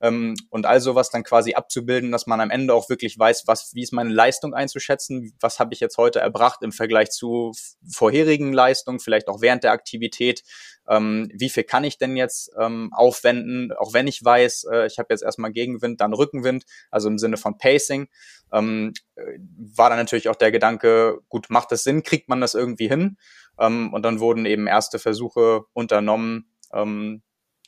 Ähm, 0.00 0.34
und 0.50 0.66
all 0.66 0.80
sowas 0.80 1.08
dann 1.08 1.22
quasi 1.22 1.54
abzubilden, 1.54 2.12
dass 2.12 2.26
man 2.26 2.40
am 2.40 2.50
Ende 2.50 2.74
auch 2.74 2.90
wirklich 2.90 3.18
weiß, 3.18 3.44
was, 3.46 3.74
wie 3.74 3.82
ist 3.82 3.94
meine 3.94 4.10
Leistung 4.10 4.52
einzuschätzen, 4.52 5.32
was 5.40 5.58
habe 5.58 5.72
ich 5.72 5.80
jetzt 5.80 5.96
heute 5.96 6.20
erbracht 6.20 6.62
im 6.62 6.72
Vergleich 6.72 7.10
zu 7.10 7.52
vorherigen 7.90 8.52
Leistungen, 8.52 9.00
vielleicht 9.00 9.28
auch 9.28 9.40
während 9.40 9.64
der 9.64 9.72
Aktivität, 9.72 10.42
ähm, 10.86 11.30
wie 11.32 11.48
viel 11.48 11.64
kann 11.64 11.84
ich 11.84 11.96
denn 11.96 12.16
jetzt 12.16 12.50
ähm, 12.58 12.92
aufwenden, 12.92 13.72
auch 13.72 13.94
wenn 13.94 14.06
ich 14.06 14.22
weiß, 14.22 14.64
äh, 14.70 14.86
ich 14.86 14.98
habe 14.98 15.08
jetzt 15.10 15.22
erstmal 15.22 15.52
Gegenwind, 15.52 16.00
dann 16.02 16.12
Rückenwind, 16.12 16.64
also 16.90 17.08
im 17.08 17.18
Sinne 17.18 17.38
von 17.38 17.56
Pacing, 17.56 18.08
ähm, 18.52 18.92
äh, 19.16 19.38
war 19.56 19.88
dann 19.88 19.98
natürlich 19.98 20.28
auch 20.28 20.36
der 20.36 20.52
Gedanke, 20.52 21.20
gut, 21.28 21.46
macht 21.48 21.72
das 21.72 21.84
Sinn, 21.84 22.02
kriegt 22.02 22.28
man 22.28 22.40
das 22.40 22.54
irgendwie 22.54 22.88
hin? 22.88 23.16
Ähm, 23.58 23.92
und 23.92 24.02
dann 24.02 24.20
wurden 24.20 24.46
eben 24.46 24.66
erste 24.66 24.98
Versuche 24.98 25.62
unternommen, 25.72 26.50
ähm, 26.72 27.22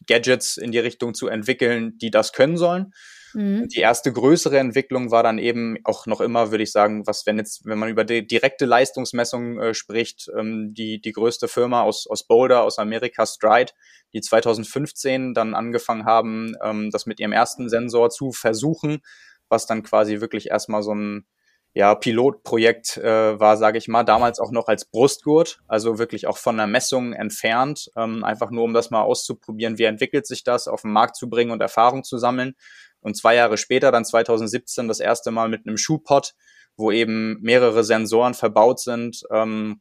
Gadgets 0.06 0.56
in 0.56 0.72
die 0.72 0.78
Richtung 0.78 1.14
zu 1.14 1.28
entwickeln, 1.28 1.98
die 1.98 2.10
das 2.10 2.32
können 2.32 2.56
sollen. 2.56 2.92
Mhm. 3.34 3.68
Die 3.68 3.80
erste 3.80 4.12
größere 4.12 4.58
Entwicklung 4.58 5.10
war 5.10 5.22
dann 5.22 5.38
eben 5.38 5.76
auch 5.84 6.06
noch 6.06 6.20
immer, 6.20 6.50
würde 6.50 6.64
ich 6.64 6.72
sagen, 6.72 7.06
was, 7.06 7.26
wenn 7.26 7.36
jetzt, 7.36 7.66
wenn 7.66 7.78
man 7.78 7.90
über 7.90 8.04
die 8.04 8.26
direkte 8.26 8.64
Leistungsmessung 8.64 9.58
äh, 9.60 9.74
spricht, 9.74 10.30
ähm, 10.36 10.72
die, 10.74 11.00
die 11.00 11.12
größte 11.12 11.48
Firma 11.48 11.82
aus, 11.82 12.06
aus 12.08 12.26
Boulder, 12.26 12.62
aus 12.62 12.78
Amerika, 12.78 13.26
Stride, 13.26 13.72
die 14.12 14.20
2015 14.20 15.34
dann 15.34 15.54
angefangen 15.54 16.04
haben, 16.04 16.54
ähm, 16.62 16.90
das 16.90 17.06
mit 17.06 17.20
ihrem 17.20 17.32
ersten 17.32 17.68
Sensor 17.68 18.10
zu 18.10 18.32
versuchen, 18.32 19.00
was 19.48 19.66
dann 19.66 19.82
quasi 19.82 20.20
wirklich 20.20 20.48
erstmal 20.50 20.82
so 20.82 20.94
ein 20.94 21.26
ja, 21.74 21.94
Pilotprojekt 21.94 22.96
äh, 22.96 23.38
war, 23.38 23.56
sage 23.56 23.78
ich 23.78 23.88
mal, 23.88 24.02
damals 24.02 24.40
auch 24.40 24.50
noch 24.50 24.68
als 24.68 24.84
Brustgurt, 24.84 25.60
also 25.68 25.98
wirklich 25.98 26.26
auch 26.26 26.38
von 26.38 26.56
der 26.56 26.66
Messung 26.66 27.12
entfernt, 27.12 27.90
ähm, 27.96 28.24
einfach 28.24 28.50
nur 28.50 28.64
um 28.64 28.74
das 28.74 28.90
mal 28.90 29.02
auszuprobieren, 29.02 29.78
wie 29.78 29.84
entwickelt 29.84 30.26
sich 30.26 30.44
das, 30.44 30.66
auf 30.66 30.82
den 30.82 30.92
Markt 30.92 31.16
zu 31.16 31.28
bringen 31.28 31.50
und 31.50 31.60
Erfahrung 31.60 32.04
zu 32.04 32.18
sammeln. 32.18 32.54
Und 33.00 33.16
zwei 33.16 33.34
Jahre 33.36 33.58
später, 33.58 33.92
dann 33.92 34.04
2017, 34.04 34.88
das 34.88 34.98
erste 34.98 35.30
Mal 35.30 35.48
mit 35.48 35.66
einem 35.66 35.76
Schuhpot, 35.76 36.34
wo 36.76 36.90
eben 36.90 37.38
mehrere 37.42 37.84
Sensoren 37.84 38.34
verbaut 38.34 38.80
sind, 38.80 39.22
ähm, 39.30 39.80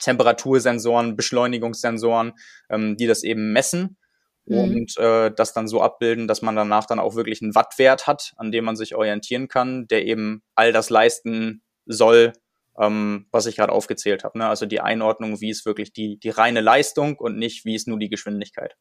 Temperatursensoren, 0.00 1.16
Beschleunigungssensoren, 1.16 2.32
ähm, 2.68 2.96
die 2.96 3.06
das 3.06 3.22
eben 3.22 3.52
messen 3.52 3.96
mhm. 4.46 4.58
und 4.58 4.98
äh, 4.98 5.30
das 5.34 5.52
dann 5.52 5.68
so 5.68 5.80
abbilden, 5.80 6.28
dass 6.28 6.42
man 6.42 6.56
danach 6.56 6.86
dann 6.86 6.98
auch 6.98 7.14
wirklich 7.14 7.42
einen 7.42 7.54
Wattwert 7.54 8.06
hat, 8.06 8.32
an 8.36 8.52
dem 8.52 8.64
man 8.64 8.76
sich 8.76 8.94
orientieren 8.94 9.48
kann, 9.48 9.86
der 9.88 10.04
eben 10.04 10.42
all 10.54 10.72
das 10.72 10.90
leisten 10.90 11.62
soll, 11.86 12.32
ähm, 12.78 13.26
was 13.30 13.46
ich 13.46 13.56
gerade 13.56 13.72
aufgezählt 13.72 14.24
habe. 14.24 14.38
Ne? 14.38 14.48
Also 14.48 14.66
die 14.66 14.80
Einordnung, 14.80 15.40
wie 15.40 15.50
ist 15.50 15.66
wirklich 15.66 15.92
die, 15.92 16.18
die 16.18 16.30
reine 16.30 16.60
Leistung 16.60 17.16
und 17.16 17.38
nicht, 17.38 17.64
wie 17.64 17.74
ist 17.74 17.88
nur 17.88 17.98
die 17.98 18.08
Geschwindigkeit. 18.08 18.76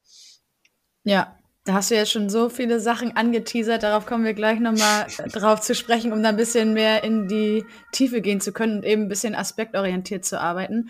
Ja, 1.04 1.38
da 1.66 1.76
hast 1.76 1.92
du 1.92 1.96
jetzt 1.96 2.12
schon 2.12 2.30
so 2.30 2.50
viele 2.50 2.80
Sachen 2.80 3.16
angeteasert, 3.16 3.84
darauf 3.84 4.06
kommen 4.06 4.26
wir 4.26 4.34
gleich 4.34 4.60
nochmal 4.60 5.08
äh, 5.18 5.30
drauf 5.30 5.62
zu 5.62 5.76
sprechen, 5.76 6.12
um 6.12 6.22
da 6.22 6.30
ein 6.30 6.38
bisschen 6.38 6.74
mehr 6.74 7.04
in 7.04 7.28
die 7.28 7.66
Tiefe 7.92 8.22
gehen 8.22 8.42
zu 8.42 8.52
können 8.52 8.78
und 8.78 8.86
eben 8.86 9.04
ein 9.04 9.10
bisschen 9.10 9.36
aspektorientiert 9.36 10.26
zu 10.26 10.40
arbeiten. 10.40 10.90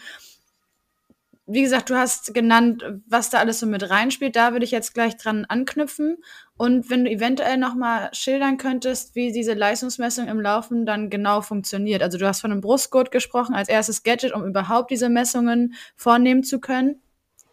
Wie 1.45 1.62
gesagt, 1.62 1.89
du 1.89 1.95
hast 1.95 2.33
genannt, 2.33 2.85
was 3.05 3.29
da 3.29 3.39
alles 3.39 3.59
so 3.59 3.65
mit 3.65 3.89
reinspielt. 3.89 4.35
Da 4.35 4.53
würde 4.53 4.63
ich 4.63 4.71
jetzt 4.71 4.93
gleich 4.93 5.17
dran 5.17 5.45
anknüpfen. 5.45 6.17
Und 6.55 6.89
wenn 6.89 7.03
du 7.03 7.12
eventuell 7.12 7.57
nochmal 7.57 8.09
schildern 8.13 8.57
könntest, 8.57 9.15
wie 9.15 9.33
diese 9.33 9.53
Leistungsmessung 9.53 10.27
im 10.27 10.39
Laufen 10.39 10.85
dann 10.85 11.09
genau 11.09 11.41
funktioniert. 11.41 12.01
Also 12.01 12.17
du 12.17 12.25
hast 12.27 12.41
von 12.41 12.51
einem 12.51 12.62
Brustgurt 12.62 13.12
gesprochen 13.12 13.55
als 13.55 13.67
erstes 13.67 14.03
Gadget, 14.03 14.33
um 14.33 14.45
überhaupt 14.45 14.89
diese 14.89 15.09
Messungen 15.09 15.73
vornehmen 15.97 16.43
zu 16.43 16.62
können. 16.62 17.01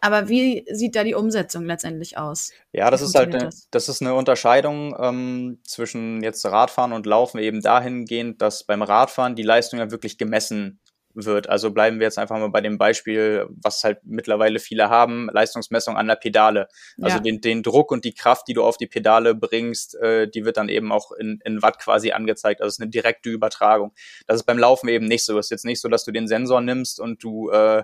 Aber 0.03 0.29
wie 0.29 0.65
sieht 0.71 0.95
da 0.95 1.03
die 1.03 1.13
Umsetzung 1.13 1.65
letztendlich 1.65 2.17
aus? 2.17 2.51
Ja, 2.73 2.89
das 2.89 3.03
ist 3.03 3.13
halt 3.13 3.35
eine, 3.35 3.45
das? 3.45 3.67
das? 3.69 3.87
ist 3.87 4.01
eine 4.01 4.15
Unterscheidung 4.15 4.95
ähm, 4.99 5.59
zwischen 5.63 6.23
jetzt 6.23 6.43
Radfahren 6.43 6.91
und 6.91 7.05
Laufen 7.05 7.37
eben 7.37 7.61
dahingehend, 7.61 8.41
dass 8.41 8.63
beim 8.63 8.81
Radfahren 8.81 9.35
die 9.35 9.43
Leistung 9.43 9.77
ja 9.77 9.91
wirklich 9.91 10.17
gemessen 10.17 10.79
wird. 11.13 11.49
Also 11.49 11.71
bleiben 11.71 11.99
wir 11.99 12.05
jetzt 12.05 12.17
einfach 12.17 12.37
mal 12.37 12.49
bei 12.49 12.61
dem 12.61 12.77
Beispiel, 12.77 13.47
was 13.49 13.83
halt 13.83 13.99
mittlerweile 14.03 14.59
viele 14.59 14.89
haben, 14.89 15.29
Leistungsmessung 15.31 15.97
an 15.97 16.07
der 16.07 16.15
Pedale. 16.15 16.67
Also 17.01 17.17
ja. 17.17 17.21
den, 17.21 17.41
den 17.41 17.63
Druck 17.63 17.91
und 17.91 18.05
die 18.05 18.13
Kraft, 18.13 18.47
die 18.47 18.53
du 18.53 18.63
auf 18.63 18.77
die 18.77 18.87
Pedale 18.87 19.35
bringst, 19.35 19.95
äh, 19.95 20.27
die 20.27 20.45
wird 20.45 20.57
dann 20.57 20.69
eben 20.69 20.91
auch 20.91 21.11
in, 21.11 21.39
in 21.43 21.61
Watt 21.61 21.79
quasi 21.79 22.11
angezeigt. 22.11 22.61
Also 22.61 22.69
es 22.69 22.75
ist 22.75 22.81
eine 22.81 22.89
direkte 22.89 23.29
Übertragung. 23.29 23.93
Das 24.27 24.37
ist 24.37 24.43
beim 24.43 24.59
Laufen 24.59 24.87
eben 24.89 25.05
nicht 25.05 25.25
so. 25.25 25.37
Es 25.37 25.47
ist 25.47 25.51
jetzt 25.51 25.65
nicht 25.65 25.81
so, 25.81 25.89
dass 25.89 26.05
du 26.05 26.11
den 26.11 26.27
Sensor 26.27 26.61
nimmst 26.61 26.99
und 26.99 27.23
du 27.23 27.49
äh, 27.49 27.83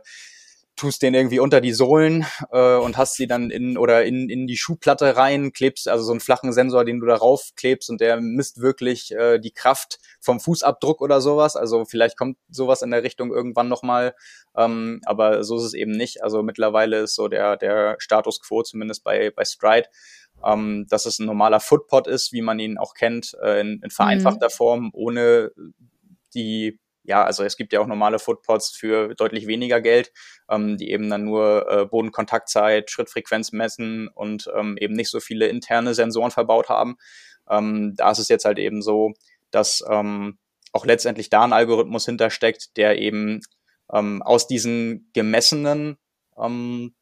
tust 0.78 1.02
den 1.02 1.14
irgendwie 1.14 1.40
unter 1.40 1.60
die 1.60 1.74
Sohlen 1.74 2.26
äh, 2.52 2.76
und 2.76 2.98
hast 2.98 3.16
sie 3.16 3.28
dann 3.28 3.50
in 3.50 3.78
oder 3.78 4.06
in, 4.06 4.30
in 4.30 4.48
die 4.48 4.56
Schuhplatte 4.56 5.18
rein, 5.18 5.52
klebst 5.52 5.90
also 5.90 6.06
so 6.06 6.12
einen 6.12 6.22
flachen 6.22 6.54
Sensor, 6.54 6.86
den 6.86 7.00
du 7.00 7.08
darauf 7.08 7.50
klebst 7.56 7.90
und 7.90 8.00
der 8.00 8.22
misst 8.22 8.62
wirklich 8.62 9.12
äh, 9.12 9.40
die 9.40 9.52
Kraft 9.52 10.00
vom 10.22 10.40
Fußabdruck 10.40 11.02
oder 11.02 11.20
sowas. 11.20 11.56
Also 11.56 11.84
vielleicht 11.84 12.18
kommt 12.18 12.38
sowas 12.50 12.82
in 12.84 12.92
der 12.92 13.04
Richtung 13.04 13.34
irgendwann 13.34 13.68
nochmal, 13.68 14.16
ähm, 14.56 15.02
aber 15.06 15.44
so 15.44 15.58
ist 15.58 15.64
es 15.64 15.74
eben 15.74 15.92
nicht. 15.92 16.24
Also 16.24 16.44
mittlerweile 16.44 17.00
ist 17.00 17.16
so 17.16 17.28
der, 17.28 17.58
der 17.58 17.96
Status 18.00 18.40
quo, 18.40 18.62
zumindest 18.62 19.04
bei, 19.04 19.32
bei 19.32 19.44
Stride, 19.44 19.90
ähm, 20.46 20.86
dass 20.90 21.08
es 21.08 21.20
ein 21.20 21.26
normaler 21.26 21.60
Footpod 21.60 22.08
ist, 22.08 22.32
wie 22.32 22.42
man 22.42 22.60
ihn 22.60 22.78
auch 22.78 22.94
kennt, 22.94 23.36
äh, 23.42 23.60
in, 23.60 23.82
in 23.84 23.90
vereinfachter 23.90 24.48
mhm. 24.48 24.56
Form, 24.56 24.90
ohne 24.94 25.52
die 26.36 26.80
ja, 27.08 27.24
also 27.24 27.44
es 27.44 27.56
gibt 27.56 27.72
ja 27.72 27.80
auch 27.80 27.88
normale 27.88 28.20
Footpods 28.20 28.76
für 28.76 29.16
deutlich 29.16 29.48
weniger 29.48 29.80
Geld, 29.80 30.12
ähm, 30.50 30.76
die 30.76 30.92
eben 30.92 31.10
dann 31.10 31.24
nur 31.24 31.66
äh, 31.72 31.86
Bodenkontaktzeit, 31.86 32.92
Schrittfrequenz 32.92 33.54
messen 33.54 34.10
und 34.10 34.52
ähm, 34.56 34.76
eben 34.78 34.94
nicht 34.94 35.10
so 35.10 35.22
viele 35.22 35.48
interne 35.48 35.94
Sensoren 35.94 36.32
verbaut 36.32 36.68
haben. 36.68 36.98
Ähm, 37.50 37.94
da 37.96 38.12
ist 38.12 38.20
es 38.20 38.28
jetzt 38.28 38.44
halt 38.44 38.60
eben 38.60 38.82
so, 38.82 39.14
dass 39.52 39.82
ähm, 39.90 40.38
auch 40.74 40.86
letztendlich 40.86 41.30
da 41.30 41.44
ein 41.44 41.54
Algorithmus 41.54 42.06
hintersteckt, 42.06 42.76
der 42.76 42.98
eben 43.00 43.40
ähm, 43.94 44.22
aus 44.22 44.48
diesen 44.48 45.10
gemessenen 45.14 45.98
ähm, 46.38 46.94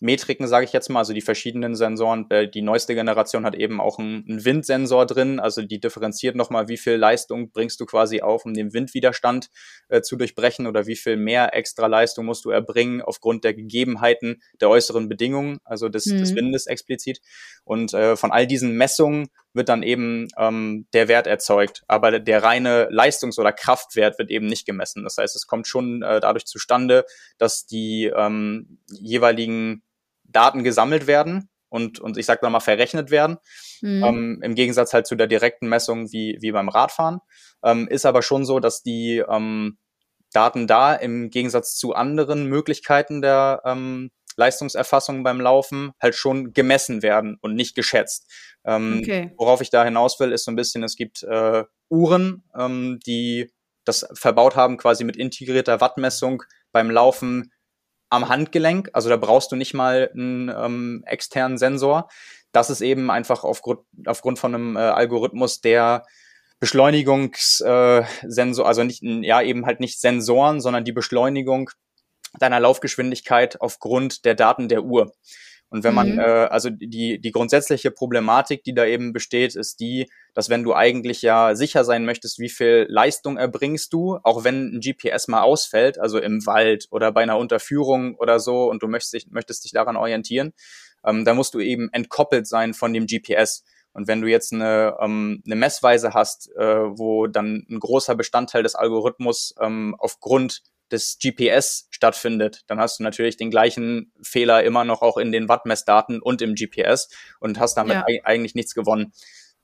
Metriken, 0.00 0.48
sage 0.48 0.64
ich 0.64 0.72
jetzt 0.72 0.88
mal, 0.88 1.00
also 1.00 1.12
die 1.12 1.20
verschiedenen 1.20 1.74
Sensoren. 1.74 2.26
Äh, 2.30 2.48
die 2.48 2.62
neueste 2.62 2.94
Generation 2.94 3.44
hat 3.44 3.54
eben 3.54 3.80
auch 3.80 3.98
einen, 3.98 4.24
einen 4.26 4.44
Windsensor 4.44 5.04
drin, 5.06 5.38
also 5.38 5.62
die 5.62 5.78
differenziert 5.78 6.36
nochmal, 6.36 6.68
wie 6.68 6.78
viel 6.78 6.94
Leistung 6.94 7.52
bringst 7.52 7.80
du 7.80 7.86
quasi 7.86 8.22
auf, 8.22 8.46
um 8.46 8.54
den 8.54 8.72
Windwiderstand 8.72 9.50
äh, 9.88 10.00
zu 10.00 10.16
durchbrechen 10.16 10.66
oder 10.66 10.86
wie 10.86 10.96
viel 10.96 11.16
mehr 11.16 11.54
extra 11.54 11.86
Leistung 11.86 12.24
musst 12.24 12.46
du 12.46 12.50
erbringen 12.50 13.02
aufgrund 13.02 13.44
der 13.44 13.52
Gegebenheiten 13.52 14.42
der 14.60 14.70
äußeren 14.70 15.08
Bedingungen, 15.08 15.58
also 15.64 15.90
des, 15.90 16.06
mhm. 16.06 16.18
des 16.18 16.34
Windes 16.34 16.66
explizit. 16.66 17.20
Und 17.64 17.92
äh, 17.92 18.16
von 18.16 18.32
all 18.32 18.46
diesen 18.46 18.76
Messungen 18.76 19.28
wird 19.52 19.68
dann 19.68 19.82
eben 19.82 20.28
ähm, 20.38 20.86
der 20.94 21.08
Wert 21.08 21.26
erzeugt, 21.26 21.82
aber 21.88 22.20
der 22.20 22.42
reine 22.42 22.88
Leistungs- 22.90 23.38
oder 23.38 23.52
Kraftwert 23.52 24.18
wird 24.18 24.30
eben 24.30 24.46
nicht 24.46 24.64
gemessen. 24.64 25.04
Das 25.04 25.18
heißt, 25.18 25.36
es 25.36 25.46
kommt 25.46 25.66
schon 25.66 26.02
äh, 26.02 26.20
dadurch 26.20 26.46
zustande, 26.46 27.04
dass 27.36 27.66
die 27.66 28.10
ähm, 28.14 28.78
jeweiligen 28.88 29.82
Daten 30.32 30.64
gesammelt 30.64 31.06
werden 31.06 31.48
und, 31.68 32.00
und 32.00 32.16
ich 32.16 32.26
sag 32.26 32.42
mal 32.42 32.60
verrechnet 32.60 33.10
werden. 33.10 33.38
Mhm. 33.80 34.04
Ähm, 34.04 34.40
Im 34.42 34.54
Gegensatz 34.54 34.92
halt 34.92 35.06
zu 35.06 35.14
der 35.14 35.26
direkten 35.26 35.68
Messung 35.68 36.12
wie, 36.12 36.36
wie 36.40 36.52
beim 36.52 36.68
Radfahren. 36.68 37.20
Ähm, 37.64 37.88
ist 37.88 38.06
aber 38.06 38.22
schon 38.22 38.44
so, 38.44 38.60
dass 38.60 38.82
die 38.82 39.22
ähm, 39.28 39.78
Daten 40.32 40.66
da 40.66 40.94
im 40.94 41.30
Gegensatz 41.30 41.76
zu 41.76 41.94
anderen 41.94 42.46
Möglichkeiten 42.46 43.22
der 43.22 43.62
ähm, 43.64 44.10
Leistungserfassung 44.36 45.22
beim 45.22 45.40
Laufen 45.40 45.92
halt 46.00 46.14
schon 46.14 46.52
gemessen 46.52 47.02
werden 47.02 47.36
und 47.40 47.54
nicht 47.54 47.74
geschätzt. 47.74 48.30
Ähm, 48.64 49.00
okay. 49.02 49.32
Worauf 49.36 49.60
ich 49.60 49.70
da 49.70 49.84
hinaus 49.84 50.18
will, 50.20 50.32
ist 50.32 50.44
so 50.44 50.52
ein 50.52 50.56
bisschen, 50.56 50.82
es 50.82 50.96
gibt 50.96 51.22
äh, 51.22 51.64
Uhren, 51.88 52.44
ähm, 52.56 53.00
die 53.06 53.52
das 53.84 54.06
verbaut 54.14 54.56
haben, 54.56 54.76
quasi 54.76 55.04
mit 55.04 55.16
integrierter 55.16 55.80
Wattmessung 55.80 56.42
beim 56.72 56.90
Laufen 56.90 57.52
am 58.10 58.28
Handgelenk. 58.28 58.90
Also 58.92 59.08
da 59.08 59.16
brauchst 59.16 59.50
du 59.52 59.56
nicht 59.56 59.72
mal 59.72 60.10
einen 60.12 60.48
ähm, 60.48 61.02
externen 61.06 61.56
Sensor. 61.56 62.08
Das 62.52 62.68
ist 62.68 62.80
eben 62.80 63.10
einfach 63.10 63.44
aufgrund, 63.44 63.80
aufgrund 64.06 64.38
von 64.38 64.54
einem 64.54 64.76
äh, 64.76 64.80
Algorithmus, 64.80 65.60
der 65.60 66.04
Beschleunigungssensor, 66.58 68.64
äh, 68.64 68.68
also 68.68 68.84
nicht, 68.84 69.02
ja, 69.02 69.40
eben 69.40 69.64
halt 69.64 69.80
nicht 69.80 70.00
Sensoren, 70.00 70.60
sondern 70.60 70.84
die 70.84 70.92
Beschleunigung 70.92 71.70
deiner 72.38 72.60
Laufgeschwindigkeit 72.60 73.60
aufgrund 73.60 74.24
der 74.24 74.34
Daten 74.34 74.68
der 74.68 74.82
Uhr. 74.82 75.12
Und 75.70 75.84
wenn 75.84 75.94
man, 75.94 76.12
mhm. 76.12 76.18
äh, 76.18 76.22
also 76.22 76.68
die, 76.68 77.20
die 77.20 77.30
grundsätzliche 77.30 77.92
Problematik, 77.92 78.64
die 78.64 78.74
da 78.74 78.84
eben 78.84 79.12
besteht, 79.12 79.54
ist 79.54 79.78
die, 79.78 80.10
dass 80.34 80.50
wenn 80.50 80.64
du 80.64 80.74
eigentlich 80.74 81.22
ja 81.22 81.54
sicher 81.54 81.84
sein 81.84 82.04
möchtest, 82.04 82.40
wie 82.40 82.48
viel 82.48 82.86
Leistung 82.88 83.36
erbringst 83.36 83.92
du, 83.92 84.18
auch 84.24 84.42
wenn 84.42 84.74
ein 84.74 84.80
GPS 84.80 85.28
mal 85.28 85.42
ausfällt, 85.42 85.98
also 85.98 86.18
im 86.18 86.44
Wald 86.44 86.88
oder 86.90 87.12
bei 87.12 87.22
einer 87.22 87.38
Unterführung 87.38 88.16
oder 88.16 88.40
so, 88.40 88.68
und 88.68 88.82
du 88.82 88.88
möchtest 88.88 89.14
dich, 89.14 89.26
möchtest 89.30 89.64
dich 89.64 89.70
daran 89.70 89.96
orientieren, 89.96 90.52
ähm, 91.04 91.24
da 91.24 91.34
musst 91.34 91.54
du 91.54 91.60
eben 91.60 91.88
entkoppelt 91.92 92.48
sein 92.48 92.74
von 92.74 92.92
dem 92.92 93.06
GPS. 93.06 93.64
Und 93.92 94.08
wenn 94.08 94.20
du 94.20 94.28
jetzt 94.28 94.52
eine, 94.52 94.96
ähm, 95.00 95.42
eine 95.46 95.56
Messweise 95.56 96.14
hast, 96.14 96.50
äh, 96.56 96.98
wo 96.98 97.28
dann 97.28 97.66
ein 97.70 97.78
großer 97.78 98.16
Bestandteil 98.16 98.62
des 98.62 98.74
Algorithmus 98.74 99.54
ähm, 99.60 99.94
aufgrund 99.98 100.62
des 100.92 101.18
GPS 101.22 101.86
stattfindet, 101.90 102.62
dann 102.66 102.80
hast 102.80 102.98
du 102.98 103.02
natürlich 103.02 103.36
den 103.36 103.50
gleichen 103.50 104.12
Fehler 104.22 104.62
immer 104.64 104.84
noch 104.84 105.02
auch 105.02 105.16
in 105.16 105.32
den 105.32 105.48
Wattmessdaten 105.48 106.20
und 106.20 106.42
im 106.42 106.54
GPS 106.54 107.08
und 107.40 107.58
hast 107.58 107.74
damit 107.74 107.96
ja. 107.96 108.04
eigentlich 108.24 108.54
nichts 108.54 108.74
gewonnen 108.74 109.12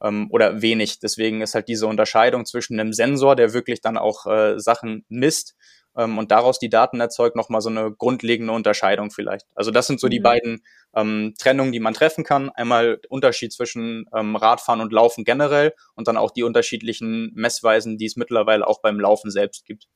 ähm, 0.02 0.28
oder 0.30 0.62
wenig. 0.62 1.00
Deswegen 1.00 1.40
ist 1.40 1.54
halt 1.54 1.68
diese 1.68 1.86
Unterscheidung 1.86 2.46
zwischen 2.46 2.78
einem 2.78 2.92
Sensor, 2.92 3.36
der 3.36 3.52
wirklich 3.52 3.80
dann 3.80 3.96
auch 3.98 4.26
äh, 4.26 4.58
Sachen 4.58 5.04
misst 5.08 5.56
ähm, 5.96 6.18
und 6.18 6.30
daraus 6.30 6.58
die 6.58 6.68
Daten 6.68 7.00
erzeugt, 7.00 7.36
nochmal 7.36 7.60
so 7.60 7.70
eine 7.70 7.92
grundlegende 7.92 8.52
Unterscheidung 8.52 9.10
vielleicht. 9.10 9.46
Also 9.54 9.70
das 9.70 9.86
sind 9.86 10.00
so 10.00 10.06
mhm. 10.08 10.10
die 10.10 10.20
beiden 10.20 10.62
ähm, 10.94 11.34
Trennungen, 11.38 11.72
die 11.72 11.80
man 11.80 11.94
treffen 11.94 12.24
kann. 12.24 12.50
Einmal 12.50 13.00
Unterschied 13.08 13.52
zwischen 13.52 14.06
ähm, 14.14 14.36
Radfahren 14.36 14.80
und 14.80 14.92
Laufen 14.92 15.24
generell 15.24 15.72
und 15.94 16.08
dann 16.08 16.16
auch 16.16 16.30
die 16.30 16.42
unterschiedlichen 16.42 17.32
Messweisen, 17.34 17.98
die 17.98 18.06
es 18.06 18.16
mittlerweile 18.16 18.66
auch 18.66 18.80
beim 18.82 19.00
Laufen 19.00 19.30
selbst 19.30 19.64
gibt. 19.64 19.86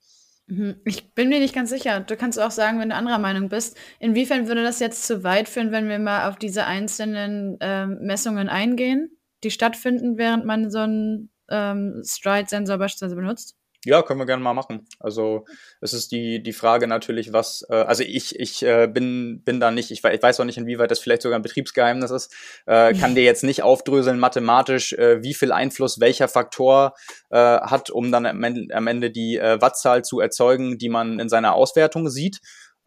Mhm. 0.51 0.77
Ich 0.85 1.15
bin 1.15 1.31
mir 1.31 1.41
nicht 1.41 1.55
ganz 1.55 1.71
sicher. 1.71 2.01
Du 2.01 2.17
kannst 2.17 2.39
auch 2.39 2.51
sagen, 2.51 2.79
wenn 2.81 2.91
du 2.91 2.95
anderer 2.95 3.19
Meinung 3.19 3.49
bist. 3.49 3.79
Inwiefern 3.99 4.49
würde 4.49 4.63
das 4.63 4.81
jetzt 4.81 5.07
zu 5.07 5.25
weit 5.25 5.49
führen, 5.49 5.73
wenn 5.73 5.89
wir 5.89 5.99
mal 5.99 6.29
auf 6.29 6.37
diese 6.37 6.67
einzelnen 6.67 7.57
ähm, 7.61 7.99
Messungen 8.03 8.49
eingehen? 8.49 9.17
die 9.43 9.51
stattfinden, 9.51 10.19
während 10.19 10.45
man 10.45 10.71
so 10.71 10.81
einen 10.81 11.31
ähm, 11.49 12.03
Stride-Sensor 12.05 12.79
beispielsweise 12.79 13.17
benutzt? 13.17 13.57
Ja, 13.87 14.03
können 14.03 14.21
wir 14.21 14.27
gerne 14.27 14.43
mal 14.43 14.53
machen. 14.53 14.87
Also 14.99 15.47
es 15.81 15.95
ist 15.95 16.13
die, 16.13 16.43
die 16.43 16.53
Frage 16.53 16.87
natürlich, 16.87 17.33
was, 17.33 17.67
äh, 17.71 17.75
also 17.75 18.03
ich, 18.03 18.39
ich 18.39 18.63
äh, 18.63 18.87
bin, 18.87 19.43
bin 19.43 19.59
da 19.59 19.71
nicht, 19.71 19.91
ich, 19.91 20.05
ich 20.05 20.23
weiß 20.23 20.39
auch 20.39 20.45
nicht, 20.45 20.59
inwieweit 20.59 20.91
das 20.91 20.99
vielleicht 20.99 21.23
sogar 21.23 21.39
ein 21.39 21.43
Betriebsgeheimnis 21.43 22.11
ist, 22.11 22.35
äh, 22.67 22.93
kann 22.93 23.15
dir 23.15 23.25
jetzt 23.25 23.43
nicht 23.43 23.63
aufdröseln 23.63 24.19
mathematisch, 24.19 24.93
äh, 24.93 25.23
wie 25.23 25.33
viel 25.33 25.51
Einfluss 25.51 25.99
welcher 25.99 26.29
Faktor 26.29 26.95
äh, 27.31 27.39
hat, 27.39 27.89
um 27.89 28.13
dann 28.13 28.27
am 28.27 28.43
Ende, 28.43 28.75
am 28.75 28.87
Ende 28.87 29.11
die 29.11 29.39
äh, 29.39 29.61
Wattzahl 29.63 30.05
zu 30.05 30.21
erzeugen, 30.21 30.77
die 30.77 30.91
man 30.91 31.19
in 31.19 31.31
seiner 31.31 31.55
Auswertung 31.55 32.11
sieht. 32.11 32.41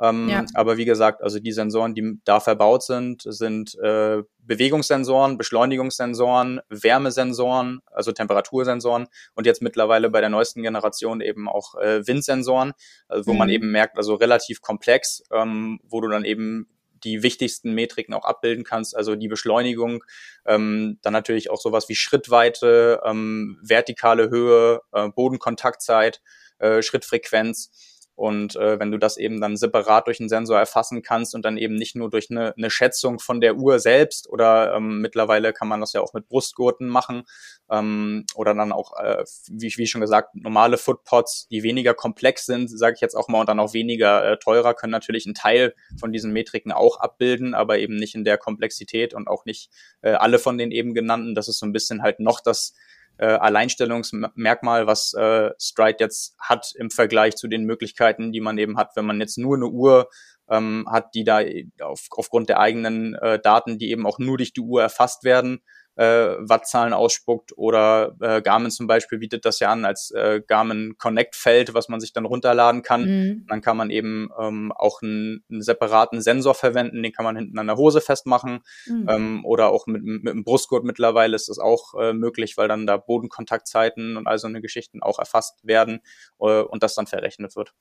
Ähm, 0.04 0.28
ja. 0.28 0.46
Aber 0.54 0.76
wie 0.76 0.84
gesagt, 0.84 1.24
also 1.24 1.40
die 1.40 1.54
Sensoren, 1.54 1.96
die 1.96 2.20
da 2.26 2.42
verbaut 2.42 2.84
sind, 2.84 3.24
sind 3.26 3.74
äh, 3.80 4.22
Bewegungssensoren, 4.40 5.38
Beschleunigungssensoren, 5.38 6.60
Wärmesensoren, 6.68 7.80
also 7.86 8.12
Temperatursensoren 8.12 9.08
und 9.34 9.46
jetzt 9.46 9.62
mittlerweile 9.62 10.10
bei 10.10 10.20
der 10.20 10.30
neuesten 10.30 10.62
Generation 10.62 11.22
eben 11.22 11.48
auch 11.48 11.76
äh, 11.76 12.06
Windsensoren, 12.06 12.74
also 13.08 13.28
wo 13.28 13.32
mhm. 13.32 13.40
man 13.40 13.50
eben 13.50 13.72
merkt, 13.72 13.98
also 13.98 14.16
relativ 14.16 14.60
komplex, 14.62 15.24
ähm, 15.32 15.80
wo 15.86 16.02
du 16.02 16.10
dann 16.10 16.26
eben 16.26 16.68
die 17.06 17.24
wichtigsten 17.24 17.74
Metriken 17.74 18.14
auch 18.14 18.26
abbilden 18.26 18.66
kannst, 18.66 18.98
also 18.98 19.16
die 19.16 19.30
Beschleunigung, 19.30 20.04
ähm, 20.46 21.00
dann 21.02 21.14
natürlich 21.14 21.50
auch 21.50 21.62
sowas 21.62 21.88
wie 21.88 21.96
Schrittweite, 21.96 23.02
ähm, 23.06 23.58
vertikale 23.62 24.30
Höhe, 24.30 24.82
äh, 24.92 25.08
Bodenkontaktzeit, 25.08 26.22
äh, 26.60 26.82
Schrittfrequenz 26.82 27.93
und 28.16 28.56
äh, 28.56 28.80
wenn 28.80 28.92
du 28.92 28.98
das 28.98 29.18
eben 29.18 29.42
dann 29.42 29.58
separat 29.58 30.08
durch 30.08 30.20
einen 30.20 30.30
Sensor 30.30 30.60
erfassen 30.60 31.02
kannst 31.02 31.34
und 31.34 31.44
dann 31.44 31.58
eben 31.58 31.76
nicht 31.76 31.96
nur 31.96 32.10
durch 32.10 32.30
eine, 32.30 32.54
eine 32.56 32.70
Schätzung 32.70 33.20
von 33.20 33.42
der 33.42 33.56
Uhr 33.56 33.80
selbst 33.80 34.30
oder 34.30 34.76
ähm, 34.76 35.02
mittlerweile 35.02 35.52
kann 35.52 35.68
man 35.68 35.80
das 35.80 35.94
ja 35.94 36.02
auch 36.02 36.14
mit 36.14 36.28
Brustgurten 36.28 36.88
machen 36.88 37.24
ähm, 37.72 38.26
oder 38.36 38.54
dann 38.54 38.72
auch, 38.72 38.94
äh, 39.02 39.24
wie, 39.50 39.74
wie 39.78 39.88
schon 39.88 40.02
gesagt, 40.02 40.36
normale 40.36 40.78
Footpods, 40.78 41.48
die 41.50 41.64
weniger 41.64 41.94
komplex 41.94 42.46
sind, 42.46 42.70
sage 42.70 42.96
ich 42.96 43.02
jetzt 43.02 43.16
auch 43.16 43.30
mal, 43.30 43.42
und 43.42 43.50
dann 43.50 43.60
auch 43.60 43.74
weniger 43.74 44.24
äh, 44.24 44.38
teurer, 44.38 44.74
können 44.76 44.92
natürlich 44.92 45.26
einen 45.26 45.36
Teil 45.36 45.74
von 46.00 46.12
diesen 46.12 46.32
Metriken 46.34 46.72
auch 46.72 47.00
abbilden, 47.00 47.56
aber 47.56 47.80
eben 47.80 47.96
nicht 47.96 48.16
in 48.16 48.24
der 48.24 48.38
Komplexität 48.38 49.14
und 49.14 49.28
auch 49.28 49.46
nicht 49.46 49.72
äh, 50.02 50.12
alle 50.12 50.38
von 50.38 50.58
den 50.58 50.72
eben 50.72 50.94
genannten. 50.94 51.34
Das 51.36 51.48
ist 51.48 51.58
so 51.58 51.66
ein 51.66 51.74
bisschen 51.74 52.04
halt 52.04 52.20
noch 52.20 52.42
das 52.42 52.74
äh, 53.18 53.26
Alleinstellungsmerkmal, 53.26 54.88
was 54.88 55.14
äh, 55.14 55.52
Stride 55.60 55.98
jetzt 56.00 56.36
hat 56.40 56.74
im 56.76 56.90
Vergleich 56.90 57.36
zu 57.36 57.48
den 57.48 57.64
Möglichkeiten, 57.64 58.32
die 58.32 58.42
man 58.42 58.58
eben 58.58 58.78
hat, 58.78 58.96
wenn 58.96 59.06
man 59.06 59.20
jetzt 59.20 59.38
nur 59.38 59.56
eine 59.56 59.68
Uhr 59.68 60.10
ähm, 60.50 60.86
hat, 60.90 61.14
die 61.16 61.24
da 61.24 61.42
auf, 61.82 62.08
aufgrund 62.12 62.50
der 62.50 62.60
eigenen 62.60 63.16
äh, 63.16 63.40
Daten, 63.40 63.78
die 63.78 63.92
eben 63.92 64.06
auch 64.06 64.20
nur 64.20 64.38
durch 64.38 64.54
die 64.54 64.62
Uhr 64.62 64.82
erfasst 64.82 65.24
werden, 65.24 65.62
äh, 65.96 66.36
Wattzahlen 66.40 66.94
ausspuckt 66.94 67.52
oder 67.56 68.16
äh, 68.20 68.42
Garmin 68.42 68.72
zum 68.72 68.88
Beispiel 68.88 69.20
bietet 69.20 69.46
das 69.46 69.60
ja 69.60 69.72
an 69.72 69.86
als 69.86 70.12
äh, 70.12 70.42
Garmin 70.46 70.96
Connect 70.98 71.36
Feld, 71.36 71.74
was 71.74 71.90
man 71.90 72.00
sich 72.00 72.14
dann 72.14 72.26
runterladen 72.26 72.82
kann. 72.82 73.06
Mhm. 73.06 73.46
Dann 73.48 73.62
kann 73.62 73.78
man 73.78 73.90
eben 73.90 74.30
ähm, 74.40 74.72
auch 74.72 75.02
einen, 75.02 75.44
einen, 75.50 75.62
separaten 75.62 76.22
Sensor 76.22 76.56
verwenden, 76.56 77.04
den 77.04 77.12
kann 77.12 77.26
man 77.26 77.36
hinten 77.36 77.58
an 77.60 77.68
der 77.68 77.78
Hose 77.78 78.02
festmachen 78.02 78.62
mhm. 78.88 79.08
ähm, 79.10 79.46
oder 79.46 79.70
auch 79.70 79.86
mit, 79.88 80.04
mit 80.04 80.34
dem 80.34 80.44
Brustgurt 80.44 80.84
mittlerweile 80.84 81.36
ist 81.36 81.50
das 81.50 81.60
auch 81.60 81.94
äh, 82.00 82.14
möglich, 82.14 82.58
weil 82.58 82.68
dann 82.68 82.88
da 82.88 82.98
Bodenkontaktzeiten 82.98 84.18
und 84.18 84.28
all 84.28 84.40
so 84.40 84.48
eine 84.48 84.62
Geschichten 84.62 85.04
auch 85.04 85.20
erfasst 85.20 85.60
werden 85.64 86.02
äh, 86.40 86.62
und 86.62 86.84
das 86.84 86.96
dann 86.96 87.08
verrechnet 87.08 87.56
wird. 87.56 87.74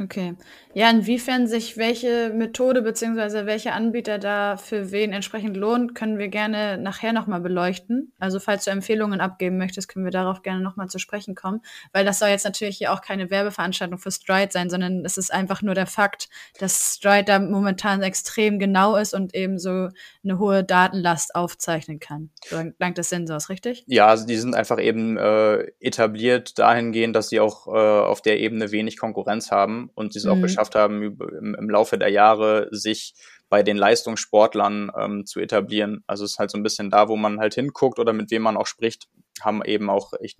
Okay. 0.00 0.34
Ja, 0.72 0.88
inwiefern 0.88 1.46
sich 1.46 1.76
welche 1.76 2.30
Methode 2.32 2.80
beziehungsweise 2.80 3.44
welcher 3.44 3.74
Anbieter 3.74 4.18
da 4.18 4.56
für 4.56 4.92
wen 4.92 5.12
entsprechend 5.12 5.56
lohnt, 5.56 5.94
können 5.94 6.16
wir 6.16 6.28
gerne 6.28 6.78
nachher 6.78 7.12
nochmal 7.12 7.40
beleuchten. 7.40 8.12
Also 8.18 8.40
falls 8.40 8.64
du 8.64 8.70
Empfehlungen 8.70 9.20
abgeben 9.20 9.58
möchtest, 9.58 9.88
können 9.88 10.04
wir 10.04 10.12
darauf 10.12 10.42
gerne 10.42 10.62
nochmal 10.62 10.88
zu 10.88 10.98
sprechen 10.98 11.34
kommen, 11.34 11.60
weil 11.92 12.04
das 12.04 12.18
soll 12.18 12.28
jetzt 12.28 12.44
natürlich 12.44 12.78
hier 12.78 12.92
auch 12.92 13.02
keine 13.02 13.30
Werbeveranstaltung 13.30 13.98
für 13.98 14.10
Stride 14.10 14.52
sein, 14.52 14.70
sondern 14.70 15.04
es 15.04 15.18
ist 15.18 15.32
einfach 15.34 15.60
nur 15.60 15.74
der 15.74 15.86
Fakt, 15.86 16.28
dass 16.58 16.94
Stride 16.96 17.24
da 17.24 17.38
momentan 17.38 18.00
extrem 18.02 18.58
genau 18.58 18.96
ist 18.96 19.12
und 19.12 19.34
eben 19.34 19.58
so 19.58 19.88
eine 20.24 20.38
hohe 20.38 20.64
Datenlast 20.64 21.34
aufzeichnen 21.34 21.98
kann, 21.98 22.30
dank 22.78 22.94
des 22.94 23.10
Sensors, 23.10 23.48
richtig? 23.48 23.84
Ja, 23.86 24.06
also 24.06 24.26
die 24.26 24.36
sind 24.36 24.54
einfach 24.54 24.80
eben 24.80 25.18
äh, 25.18 25.64
etabliert 25.80 26.58
dahingehend, 26.58 27.14
dass 27.16 27.28
sie 27.28 27.40
auch 27.40 27.66
äh, 27.66 27.70
auf 27.70 28.22
der 28.22 28.38
Ebene 28.38 28.70
wenig 28.70 28.96
Konkurrenz 28.96 29.50
haben 29.50 29.89
und 29.94 30.12
sie 30.12 30.18
es 30.18 30.24
mhm. 30.24 30.32
auch 30.32 30.40
geschafft 30.40 30.74
haben, 30.74 31.02
im, 31.02 31.54
im, 31.54 31.70
Laufe 31.70 31.98
der 31.98 32.08
Jahre 32.08 32.68
sich 32.70 33.14
bei 33.48 33.62
den 33.62 33.76
Leistungssportlern 33.76 34.90
ähm, 34.96 35.26
zu 35.26 35.40
etablieren. 35.40 36.04
Also 36.06 36.24
es 36.24 36.32
ist 36.32 36.38
halt 36.38 36.50
so 36.50 36.58
ein 36.58 36.62
bisschen 36.62 36.90
da, 36.90 37.08
wo 37.08 37.16
man 37.16 37.40
halt 37.40 37.54
hinguckt 37.54 37.98
oder 37.98 38.12
mit 38.12 38.30
wem 38.30 38.42
man 38.42 38.56
auch 38.56 38.66
spricht, 38.66 39.08
haben 39.40 39.64
eben 39.64 39.90
auch 39.90 40.12
echt 40.20 40.38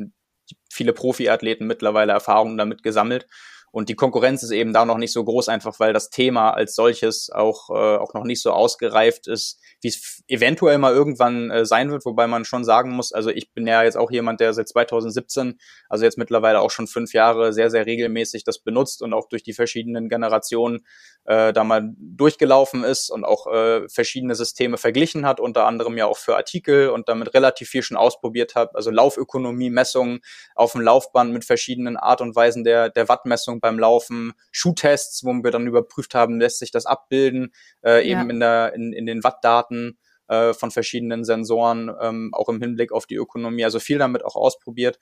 viele 0.71 0.93
Profiathleten 0.93 1.67
mittlerweile 1.67 2.13
Erfahrungen 2.13 2.59
damit 2.59 2.83
gesammelt. 2.83 3.27
Und 3.73 3.89
die 3.89 3.95
Konkurrenz 3.95 4.43
ist 4.43 4.51
eben 4.51 4.73
da 4.73 4.85
noch 4.85 4.99
nicht 4.99 5.13
so 5.13 5.25
groß, 5.25 5.49
einfach 5.49 5.79
weil 5.79 5.93
das 5.93 6.11
Thema 6.11 6.51
als 6.51 6.75
solches 6.75 7.31
auch, 7.31 7.71
äh, 7.71 7.99
auch 7.99 8.15
noch 8.15 8.25
nicht 8.25 8.43
so 8.43 8.53
ausgereift 8.53 9.29
ist, 9.29 9.61
wie 9.81 9.89
es 9.89 10.23
eventuell 10.27 10.79
mal 10.79 10.93
irgendwann 10.93 11.51
äh, 11.51 11.65
sein 11.65 11.91
wird, 11.91 12.05
wobei 12.05 12.27
man 12.27 12.45
schon 12.45 12.65
sagen 12.65 12.91
muss, 12.91 13.13
also 13.13 13.31
ich 13.31 13.53
bin 13.53 13.67
ja 13.67 13.83
jetzt 13.83 13.97
auch 13.97 14.11
jemand, 14.11 14.41
der 14.41 14.53
seit 14.53 14.69
2017, 14.69 15.59
also 15.89 16.05
jetzt 16.05 16.19
mittlerweile 16.19 16.61
auch 16.61 16.71
schon 16.71 16.89
fünf 16.89 17.13
Jahre 17.13 17.53
sehr, 17.53 17.71
sehr 17.71 17.87
regelmäßig 17.87 18.45
das 18.45 18.59
benutzt 18.59 19.03
und 19.03 19.15
auch 19.15 19.29
durch 19.29 19.43
die 19.43 19.53
verschiedenen 19.53 20.09
Generationen 20.09 20.85
äh, 21.25 21.53
da 21.53 21.63
mal 21.63 21.93
durchgelaufen 21.97 22.83
ist 22.83 23.11
und 23.11 23.25
auch 23.25 23.47
äh, 23.47 23.89
verschiedene 23.89 24.35
Systeme 24.35 24.79
verglichen 24.79 25.27
hat, 25.27 25.39
unter 25.39 25.67
anderem 25.67 25.97
ja 25.97 26.07
auch 26.07 26.19
für 26.19 26.37
Artikel 26.37 26.89
und 26.89 27.09
damit 27.09 27.35
relativ 27.35 27.69
viel 27.69 27.83
schon 27.83 27.97
ausprobiert 27.97 28.55
hat, 28.55 28.75
also 28.75 28.91
Laufökonomie, 28.91 29.71
Messungen 29.71 30.21
auf 30.55 30.73
dem 30.73 30.81
Laufband 30.81 31.33
mit 31.33 31.45
verschiedenen 31.45 31.97
Art 31.97 32.21
und 32.21 32.35
Weisen 32.35 32.65
der, 32.65 32.91
der 32.91 33.09
Wattmessung 33.09 33.60
beim 33.61 33.79
Laufen, 33.79 34.33
Schuhtests, 34.51 35.25
wo 35.25 35.33
wir 35.33 35.51
dann 35.51 35.67
überprüft 35.67 36.15
haben, 36.15 36.41
lässt 36.41 36.59
sich 36.59 36.71
das 36.71 36.87
abbilden, 36.87 37.53
äh, 37.85 38.03
eben 38.05 38.23
ja. 38.23 38.31
in, 38.31 38.41
der, 38.41 38.75
in, 38.75 38.93
in 38.93 39.07
den 39.07 39.25
Wattdaten 39.25 39.51
Daten 39.51 39.99
äh, 40.29 40.55
von 40.55 40.71
verschiedenen 40.71 41.25
Sensoren, 41.25 41.91
ähm, 42.01 42.31
auch 42.33 42.49
im 42.49 42.61
Hinblick 42.61 42.93
auf 42.93 43.07
die 43.07 43.17
Ökonomie. 43.17 43.65
Also 43.65 43.81
viel 43.81 43.99
damit 43.99 44.25
auch 44.25 44.37
ausprobiert. 44.37 44.99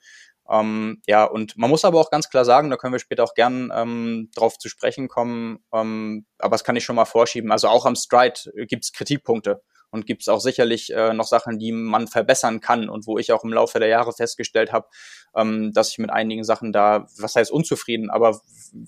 Ähm, 0.49 1.01
ja, 1.07 1.25
und 1.25 1.57
man 1.57 1.69
muss 1.69 1.85
aber 1.85 1.99
auch 1.99 2.09
ganz 2.09 2.29
klar 2.29 2.45
sagen, 2.45 2.69
da 2.69 2.77
können 2.77 2.93
wir 2.93 2.99
später 2.99 3.23
auch 3.23 3.35
gern 3.35 3.71
ähm, 3.73 4.29
drauf 4.35 4.57
zu 4.57 4.67
sprechen 4.67 5.07
kommen, 5.07 5.59
ähm, 5.71 6.25
aber 6.39 6.55
das 6.55 6.63
kann 6.63 6.75
ich 6.75 6.83
schon 6.83 6.95
mal 6.95 7.05
vorschieben. 7.05 7.51
Also 7.51 7.67
auch 7.67 7.85
am 7.85 7.95
Stride 7.95 8.39
gibt's 8.67 8.91
Kritikpunkte 8.91 9.61
und 9.91 10.05
gibt 10.05 10.21
es 10.21 10.27
auch 10.27 10.39
sicherlich 10.39 10.93
äh, 10.93 11.13
noch 11.13 11.27
Sachen, 11.27 11.59
die 11.59 11.71
man 11.71 12.07
verbessern 12.07 12.59
kann 12.59 12.89
und 12.89 13.07
wo 13.07 13.17
ich 13.17 13.31
auch 13.31 13.43
im 13.43 13.53
Laufe 13.53 13.79
der 13.79 13.87
Jahre 13.87 14.13
festgestellt 14.13 14.71
habe, 14.71 14.87
ähm, 15.35 15.71
dass 15.73 15.91
ich 15.91 15.97
mit 15.97 16.09
einigen 16.09 16.43
Sachen 16.43 16.71
da, 16.71 17.07
was 17.17 17.35
heißt 17.35 17.51
unzufrieden, 17.51 18.09
aber 18.09 18.39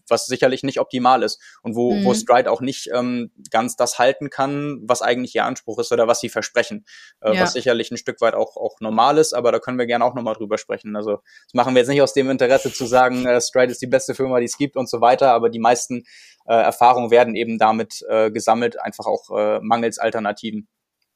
was 0.07 0.25
sicherlich 0.25 0.63
nicht 0.63 0.79
optimal 0.79 1.23
ist 1.23 1.41
und 1.63 1.75
wo, 1.75 1.93
mhm. 1.93 2.05
wo 2.05 2.13
Stride 2.13 2.51
auch 2.51 2.61
nicht 2.61 2.89
ähm, 2.93 3.31
ganz 3.49 3.75
das 3.75 3.99
halten 3.99 4.29
kann, 4.29 4.81
was 4.83 5.01
eigentlich 5.01 5.35
ihr 5.35 5.45
Anspruch 5.45 5.79
ist 5.79 5.91
oder 5.91 6.07
was 6.07 6.19
sie 6.19 6.29
versprechen, 6.29 6.85
äh, 7.21 7.35
ja. 7.35 7.43
was 7.43 7.53
sicherlich 7.53 7.91
ein 7.91 7.97
Stück 7.97 8.21
weit 8.21 8.33
auch, 8.33 8.57
auch 8.57 8.79
normal 8.79 9.17
ist, 9.17 9.33
aber 9.33 9.51
da 9.51 9.59
können 9.59 9.79
wir 9.79 9.87
gerne 9.87 10.05
auch 10.05 10.13
nochmal 10.13 10.35
drüber 10.35 10.57
sprechen. 10.57 10.95
Also 10.95 11.19
das 11.45 11.53
machen 11.53 11.73
wir 11.73 11.81
jetzt 11.81 11.89
nicht 11.89 12.01
aus 12.01 12.13
dem 12.13 12.29
Interesse 12.29 12.71
zu 12.71 12.85
sagen, 12.85 13.25
äh, 13.25 13.41
Stride 13.41 13.71
ist 13.71 13.81
die 13.81 13.87
beste 13.87 14.15
Firma, 14.15 14.39
die 14.39 14.45
es 14.45 14.57
gibt 14.57 14.77
und 14.77 14.89
so 14.89 15.01
weiter, 15.01 15.31
aber 15.31 15.49
die 15.49 15.59
meisten 15.59 16.03
äh, 16.47 16.53
Erfahrungen 16.53 17.11
werden 17.11 17.35
eben 17.35 17.57
damit 17.57 18.03
äh, 18.09 18.31
gesammelt, 18.31 18.79
einfach 18.79 19.05
auch 19.05 19.29
äh, 19.37 19.59
mangels 19.61 19.99
Alternativen. 19.99 20.67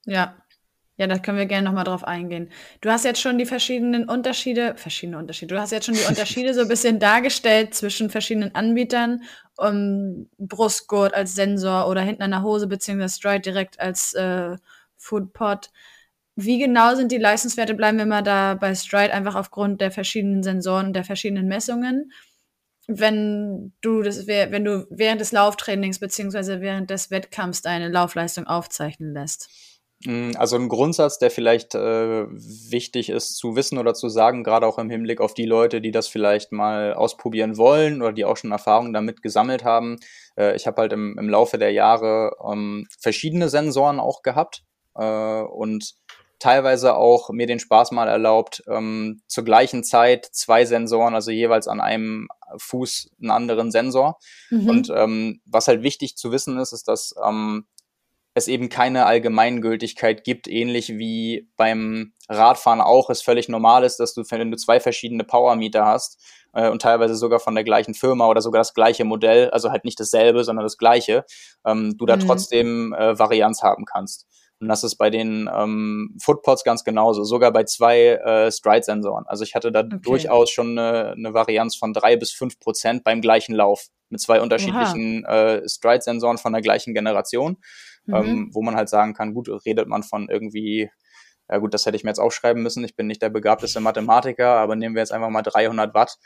Ja. 0.05 0.35
Ja, 0.97 1.07
da 1.07 1.17
können 1.17 1.37
wir 1.37 1.45
gerne 1.45 1.65
nochmal 1.65 1.83
drauf 1.83 2.05
eingehen. 2.05 2.49
Du 2.79 2.89
hast 2.89 3.03
jetzt 3.03 3.19
schon 3.19 3.37
die 3.37 3.45
verschiedenen 3.45 4.07
Unterschiede, 4.07 4.75
verschiedene 4.77 5.17
Unterschiede, 5.17 5.53
du 5.53 5.59
hast 5.59 5.71
jetzt 5.71 5.87
schon 5.87 5.95
die 5.95 6.07
Unterschiede 6.07 6.53
so 6.53 6.61
ein 6.61 6.69
bisschen 6.69 6.99
dargestellt 6.99 7.73
zwischen 7.73 8.09
verschiedenen 8.09 8.55
Anbietern, 8.55 9.23
um 9.57 10.29
Brustgurt 10.37 11.13
als 11.13 11.35
Sensor 11.35 11.89
oder 11.89 11.99
hinten 12.01 12.21
an 12.21 12.31
der 12.31 12.43
Hose, 12.43 12.67
beziehungsweise 12.67 13.17
Stride 13.17 13.41
direkt 13.41 13.77
als 13.81 14.13
äh, 14.13 14.55
Foodpod. 14.95 15.69
Wie 16.37 16.59
genau 16.59 16.95
sind 16.95 17.11
die 17.11 17.17
Leistungswerte? 17.17 17.73
Bleiben 17.73 17.97
wir 17.97 18.05
mal 18.05 18.23
da 18.23 18.53
bei 18.55 18.73
Stride 18.73 19.13
einfach 19.13 19.35
aufgrund 19.35 19.81
der 19.81 19.91
verschiedenen 19.91 20.43
Sensoren 20.43 20.87
und 20.87 20.93
der 20.93 21.03
verschiedenen 21.03 21.47
Messungen. 21.47 22.11
Wenn 22.87 23.73
du 23.81 24.01
das, 24.01 24.27
wenn 24.27 24.63
du 24.63 24.87
während 24.89 25.19
des 25.19 25.33
Lauftrainings 25.33 25.99
beziehungsweise 25.99 26.61
während 26.61 26.89
des 26.89 27.11
Wettkampfs 27.11 27.61
deine 27.61 27.89
Laufleistung 27.89 28.47
aufzeichnen 28.47 29.13
lässt. 29.13 29.49
Mm, 30.03 30.31
also 30.37 30.57
ein 30.57 30.69
Grundsatz, 30.69 31.19
der 31.19 31.31
vielleicht 31.31 31.75
äh, 31.75 32.25
wichtig 32.29 33.09
ist 33.09 33.35
zu 33.37 33.55
wissen 33.55 33.77
oder 33.77 33.93
zu 33.93 34.09
sagen, 34.09 34.43
gerade 34.43 34.67
auch 34.67 34.77
im 34.77 34.89
Hinblick 34.89 35.21
auf 35.21 35.33
die 35.33 35.45
Leute, 35.45 35.81
die 35.81 35.91
das 35.91 36.07
vielleicht 36.07 36.51
mal 36.51 36.93
ausprobieren 36.93 37.57
wollen 37.57 38.01
oder 38.01 38.11
die 38.11 38.25
auch 38.25 38.37
schon 38.37 38.51
Erfahrungen 38.51 38.93
damit 38.93 39.21
gesammelt 39.21 39.63
haben. 39.63 39.97
Äh, 40.37 40.55
ich 40.55 40.67
habe 40.67 40.81
halt 40.81 40.93
im, 40.93 41.17
im 41.17 41.29
Laufe 41.29 41.57
der 41.57 41.71
Jahre 41.71 42.31
ähm, 42.45 42.87
verschiedene 42.99 43.49
Sensoren 43.49 43.99
auch 43.99 44.21
gehabt 44.21 44.63
äh, 44.95 45.41
und 45.41 45.95
teilweise 46.39 46.95
auch 46.95 47.29
mir 47.29 47.47
den 47.47 47.59
Spaß 47.59 47.91
mal 47.91 48.07
erlaubt, 48.07 48.63
ähm, 48.67 49.21
zur 49.27 49.45
gleichen 49.45 49.83
Zeit 49.83 50.25
zwei 50.25 50.65
Sensoren, 50.65 51.15
also 51.15 51.31
jeweils 51.31 51.67
an 51.67 51.79
einem 51.79 52.27
Fuß 52.57 53.11
einen 53.21 53.31
anderen 53.31 53.71
Sensor. 53.71 54.19
Mhm. 54.49 54.69
Und 54.69 54.91
ähm, 54.93 55.41
was 55.45 55.67
halt 55.67 55.81
wichtig 55.81 56.17
zu 56.17 56.31
wissen 56.31 56.59
ist, 56.59 56.73
ist, 56.73 56.87
dass 56.87 57.15
ähm, 57.25 57.65
es 58.35 58.49
eben 58.49 58.67
keine 58.67 59.05
Allgemeingültigkeit 59.05 60.25
gibt, 60.25 60.47
ähnlich 60.47 60.89
wie 60.89 61.49
beim 61.55 62.13
Radfahren 62.27 62.81
auch 62.81 63.09
es 63.09 63.21
völlig 63.21 63.47
normal 63.47 63.85
ist, 63.85 63.97
dass 63.97 64.13
du, 64.13 64.23
wenn 64.29 64.51
du 64.51 64.57
zwei 64.57 64.81
verschiedene 64.81 65.23
Powermeter 65.23 65.85
hast 65.85 66.21
äh, 66.53 66.69
und 66.69 66.81
teilweise 66.81 67.15
sogar 67.15 67.39
von 67.39 67.55
der 67.55 67.63
gleichen 67.63 67.93
Firma 67.93 68.27
oder 68.27 68.41
sogar 68.41 68.59
das 68.59 68.73
gleiche 68.73 69.05
Modell, 69.05 69.49
also 69.51 69.71
halt 69.71 69.85
nicht 69.85 69.99
dasselbe, 69.99 70.43
sondern 70.43 70.65
das 70.65 70.77
gleiche, 70.77 71.23
ähm, 71.65 71.97
du 71.97 72.05
da 72.05 72.17
mhm. 72.17 72.21
trotzdem 72.21 72.93
äh, 72.93 73.17
Varianz 73.17 73.63
haben 73.63 73.85
kannst. 73.85 74.27
Und 74.59 74.67
das 74.67 74.83
ist 74.83 74.95
bei 74.95 75.09
den 75.09 75.49
ähm, 75.53 76.17
Footpods 76.21 76.63
ganz 76.63 76.83
genauso, 76.83 77.23
sogar 77.23 77.51
bei 77.51 77.63
zwei 77.63 77.99
äh, 77.99 78.51
Stride-Sensoren. 78.51 79.25
Also 79.27 79.43
ich 79.43 79.55
hatte 79.55 79.71
da 79.71 79.81
okay. 79.81 79.99
durchaus 80.01 80.49
schon 80.49 80.77
eine, 80.77 81.11
eine 81.11 81.33
Varianz 81.33 81.75
von 81.75 81.93
drei 81.93 82.17
bis 82.17 82.31
fünf 82.31 82.59
Prozent 82.59 83.03
beim 83.03 83.21
gleichen 83.21 83.55
Lauf 83.55 83.87
mit 84.09 84.21
zwei 84.21 84.41
unterschiedlichen 84.41 85.25
äh, 85.25 85.67
Stride-Sensoren 85.67 86.37
von 86.37 86.53
der 86.53 86.61
gleichen 86.61 86.93
Generation, 86.93 87.57
mhm. 88.05 88.15
ähm, 88.15 88.49
wo 88.53 88.61
man 88.61 88.75
halt 88.75 88.89
sagen 88.89 89.13
kann, 89.13 89.33
gut, 89.33 89.49
redet 89.65 89.87
man 89.87 90.03
von 90.03 90.29
irgendwie 90.29 90.89
ja 91.49 91.57
gut, 91.57 91.73
das 91.73 91.85
hätte 91.85 91.95
ich 91.95 92.03
mir 92.03 92.09
jetzt 92.09 92.19
aufschreiben 92.19 92.63
müssen. 92.63 92.83
Ich 92.83 92.95
bin 92.95 93.07
nicht 93.07 93.21
der 93.21 93.29
begabteste 93.29 93.79
Mathematiker, 93.79 94.55
aber 94.55 94.75
nehmen 94.75 94.95
wir 94.95 95.01
jetzt 95.01 95.11
einfach 95.11 95.29
mal 95.29 95.43
300 95.43 95.93
Watt 95.93 96.17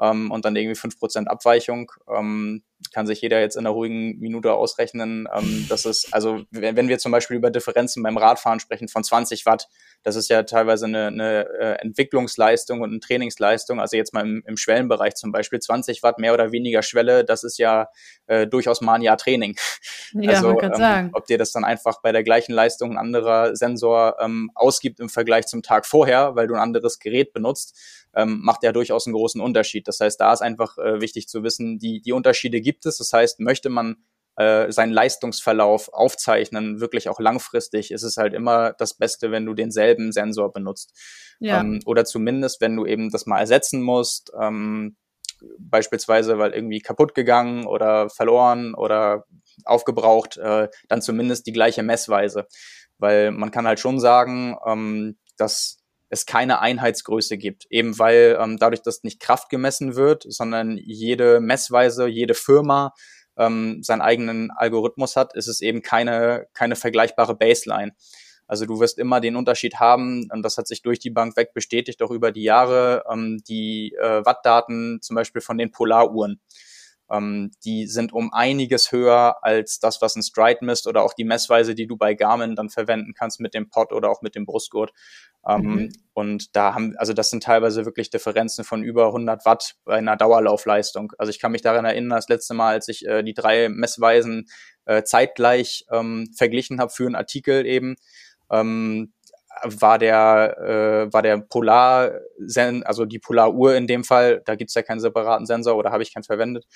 ähm, 0.00 0.30
und 0.30 0.44
dann 0.44 0.56
irgendwie 0.56 0.78
5% 0.78 1.26
Abweichung. 1.26 1.92
Ähm, 2.08 2.64
kann 2.92 3.06
sich 3.06 3.20
jeder 3.20 3.40
jetzt 3.40 3.56
in 3.56 3.66
einer 3.66 3.74
ruhigen 3.74 4.18
Minute 4.18 4.52
ausrechnen. 4.52 5.28
Ähm, 5.34 5.66
das 5.68 5.84
ist, 5.84 6.12
also 6.12 6.42
wenn 6.50 6.88
wir 6.88 6.98
zum 6.98 7.12
Beispiel 7.12 7.36
über 7.36 7.50
Differenzen 7.50 8.02
beim 8.02 8.16
Radfahren 8.16 8.60
sprechen 8.60 8.88
von 8.88 9.02
20 9.02 9.46
Watt, 9.46 9.68
das 10.02 10.16
ist 10.16 10.28
ja 10.28 10.42
teilweise 10.42 10.84
eine, 10.84 11.06
eine 11.06 11.48
äh, 11.58 11.72
Entwicklungsleistung 11.80 12.82
und 12.82 12.90
eine 12.90 13.00
Trainingsleistung. 13.00 13.80
Also 13.80 13.96
jetzt 13.96 14.12
mal 14.12 14.20
im, 14.20 14.42
im 14.46 14.56
Schwellenbereich 14.56 15.14
zum 15.14 15.32
Beispiel 15.32 15.60
20 15.60 16.02
Watt 16.02 16.18
mehr 16.18 16.34
oder 16.34 16.52
weniger 16.52 16.82
Schwelle, 16.82 17.24
das 17.24 17.42
ist 17.42 17.58
ja 17.58 17.88
äh, 18.26 18.46
durchaus 18.46 18.80
mal 18.80 18.94
ein 18.94 19.02
Jahr 19.02 19.16
Training. 19.16 19.56
Ja, 20.12 20.32
also 20.32 20.48
man 20.48 20.58
kann 20.58 20.72
ähm, 20.72 20.78
sagen. 20.78 21.10
ob 21.14 21.26
dir 21.26 21.38
das 21.38 21.52
dann 21.52 21.64
einfach 21.64 22.00
bei 22.02 22.12
der 22.12 22.22
gleichen 22.22 22.52
Leistung 22.52 22.92
ein 22.92 22.98
anderer 22.98 23.56
Sensor 23.56 24.16
ähm, 24.20 24.50
ausgibt 24.54 25.00
im 25.00 25.08
Vergleich 25.08 25.46
zum 25.46 25.62
Tag 25.62 25.86
vorher, 25.86 26.36
weil 26.36 26.46
du 26.46 26.54
ein 26.54 26.60
anderes 26.60 26.98
Gerät 26.98 27.32
benutzt, 27.32 27.76
ähm, 28.14 28.40
macht 28.42 28.62
ja 28.62 28.72
durchaus 28.72 29.06
einen 29.06 29.14
großen 29.14 29.40
Unterschied. 29.40 29.88
Das 29.88 30.00
heißt, 30.00 30.20
da 30.20 30.32
ist 30.32 30.42
einfach 30.42 30.78
äh, 30.78 31.00
wichtig 31.00 31.28
zu 31.28 31.42
wissen, 31.42 31.78
die, 31.78 32.00
die 32.00 32.12
Unterschiede 32.12 32.60
gibt 32.60 32.73
es. 32.82 32.98
Das 32.98 33.12
heißt, 33.12 33.40
möchte 33.40 33.68
man 33.68 33.96
äh, 34.36 34.72
seinen 34.72 34.92
Leistungsverlauf 34.92 35.92
aufzeichnen, 35.92 36.80
wirklich 36.80 37.08
auch 37.08 37.20
langfristig, 37.20 37.90
ist 37.90 38.02
es 38.02 38.16
halt 38.16 38.34
immer 38.34 38.72
das 38.72 38.94
Beste, 38.94 39.30
wenn 39.30 39.46
du 39.46 39.54
denselben 39.54 40.12
Sensor 40.12 40.52
benutzt. 40.52 40.92
Ja. 41.38 41.60
Ähm, 41.60 41.80
oder 41.86 42.04
zumindest, 42.04 42.60
wenn 42.60 42.76
du 42.76 42.86
eben 42.86 43.10
das 43.10 43.26
mal 43.26 43.38
ersetzen 43.38 43.82
musst, 43.82 44.32
ähm, 44.40 44.96
beispielsweise 45.58 46.38
weil 46.38 46.52
irgendwie 46.52 46.80
kaputt 46.80 47.14
gegangen 47.14 47.66
oder 47.66 48.08
verloren 48.08 48.74
oder 48.74 49.24
aufgebraucht, 49.64 50.36
äh, 50.36 50.68
dann 50.88 51.02
zumindest 51.02 51.46
die 51.46 51.52
gleiche 51.52 51.82
Messweise. 51.82 52.46
Weil 52.98 53.30
man 53.30 53.50
kann 53.50 53.66
halt 53.66 53.80
schon 53.80 54.00
sagen, 54.00 54.56
ähm, 54.66 55.18
dass 55.36 55.78
es 56.14 56.26
keine 56.26 56.60
Einheitsgröße 56.60 57.36
gibt, 57.36 57.66
eben 57.70 57.98
weil 57.98 58.38
ähm, 58.40 58.58
dadurch, 58.58 58.82
dass 58.82 59.02
nicht 59.02 59.20
Kraft 59.20 59.50
gemessen 59.50 59.96
wird, 59.96 60.24
sondern 60.26 60.78
jede 60.78 61.40
Messweise, 61.40 62.06
jede 62.06 62.34
Firma 62.34 62.94
ähm, 63.36 63.82
seinen 63.82 64.00
eigenen 64.00 64.50
Algorithmus 64.50 65.16
hat, 65.16 65.34
ist 65.34 65.48
es 65.48 65.60
eben 65.60 65.82
keine, 65.82 66.46
keine 66.54 66.76
vergleichbare 66.76 67.36
Baseline. 67.36 67.92
Also 68.46 68.66
du 68.66 68.78
wirst 68.80 68.98
immer 68.98 69.20
den 69.20 69.36
Unterschied 69.36 69.76
haben, 69.76 70.28
und 70.30 70.42
das 70.42 70.58
hat 70.58 70.68
sich 70.68 70.82
durch 70.82 70.98
die 70.98 71.10
Bank 71.10 71.36
weg 71.36 71.54
bestätigt, 71.54 72.02
auch 72.02 72.10
über 72.10 72.30
die 72.30 72.42
Jahre, 72.42 73.04
ähm, 73.10 73.42
die 73.48 73.94
äh, 74.00 74.24
Wattdaten 74.24 75.00
zum 75.02 75.16
Beispiel 75.16 75.40
von 75.40 75.58
den 75.58 75.70
Polaruhren. 75.70 76.40
Ähm, 77.10 77.50
die 77.64 77.86
sind 77.86 78.12
um 78.12 78.32
einiges 78.32 78.92
höher 78.92 79.36
als 79.42 79.78
das, 79.78 80.00
was 80.00 80.16
ein 80.16 80.22
Stride 80.22 80.64
misst 80.64 80.86
oder 80.86 81.02
auch 81.02 81.14
die 81.14 81.24
Messweise, 81.24 81.74
die 81.74 81.86
du 81.86 81.96
bei 81.96 82.14
Garmin 82.14 82.56
dann 82.56 82.70
verwenden 82.70 83.14
kannst 83.14 83.40
mit 83.40 83.54
dem 83.54 83.68
Pod 83.68 83.92
oder 83.92 84.10
auch 84.10 84.22
mit 84.22 84.34
dem 84.34 84.46
Brustgurt. 84.46 84.92
Ähm, 85.46 85.62
mhm. 85.62 85.92
Und 86.14 86.56
da 86.56 86.74
haben, 86.74 86.96
also 86.96 87.12
das 87.12 87.30
sind 87.30 87.42
teilweise 87.42 87.84
wirklich 87.84 88.10
Differenzen 88.10 88.64
von 88.64 88.82
über 88.82 89.06
100 89.06 89.44
Watt 89.44 89.76
bei 89.84 89.96
einer 89.96 90.16
Dauerlaufleistung. 90.16 91.12
Also 91.18 91.30
ich 91.30 91.38
kann 91.38 91.52
mich 91.52 91.62
daran 91.62 91.84
erinnern, 91.84 92.16
das 92.16 92.28
letzte 92.28 92.54
Mal, 92.54 92.74
als 92.74 92.88
ich 92.88 93.06
äh, 93.06 93.22
die 93.22 93.34
drei 93.34 93.68
Messweisen 93.68 94.48
äh, 94.86 95.02
zeitgleich 95.02 95.84
ähm, 95.90 96.30
verglichen 96.36 96.80
habe 96.80 96.90
für 96.90 97.06
einen 97.06 97.16
Artikel 97.16 97.66
eben, 97.66 97.96
ähm, 98.50 99.12
war 99.62 99.98
der, 99.98 100.58
äh, 101.08 101.12
war 101.12 101.22
der 101.22 101.38
Polar, 101.38 102.12
also 102.84 103.04
die 103.04 103.18
Polaruhr 103.18 103.74
in 103.74 103.86
dem 103.86 104.04
Fall, 104.04 104.42
da 104.44 104.54
gibt's 104.54 104.74
ja 104.74 104.82
keinen 104.82 105.00
separaten 105.00 105.46
Sensor 105.46 105.76
oder 105.76 105.90
habe 105.90 106.02
ich 106.02 106.12
keinen 106.12 106.24
verwendet, 106.24 106.66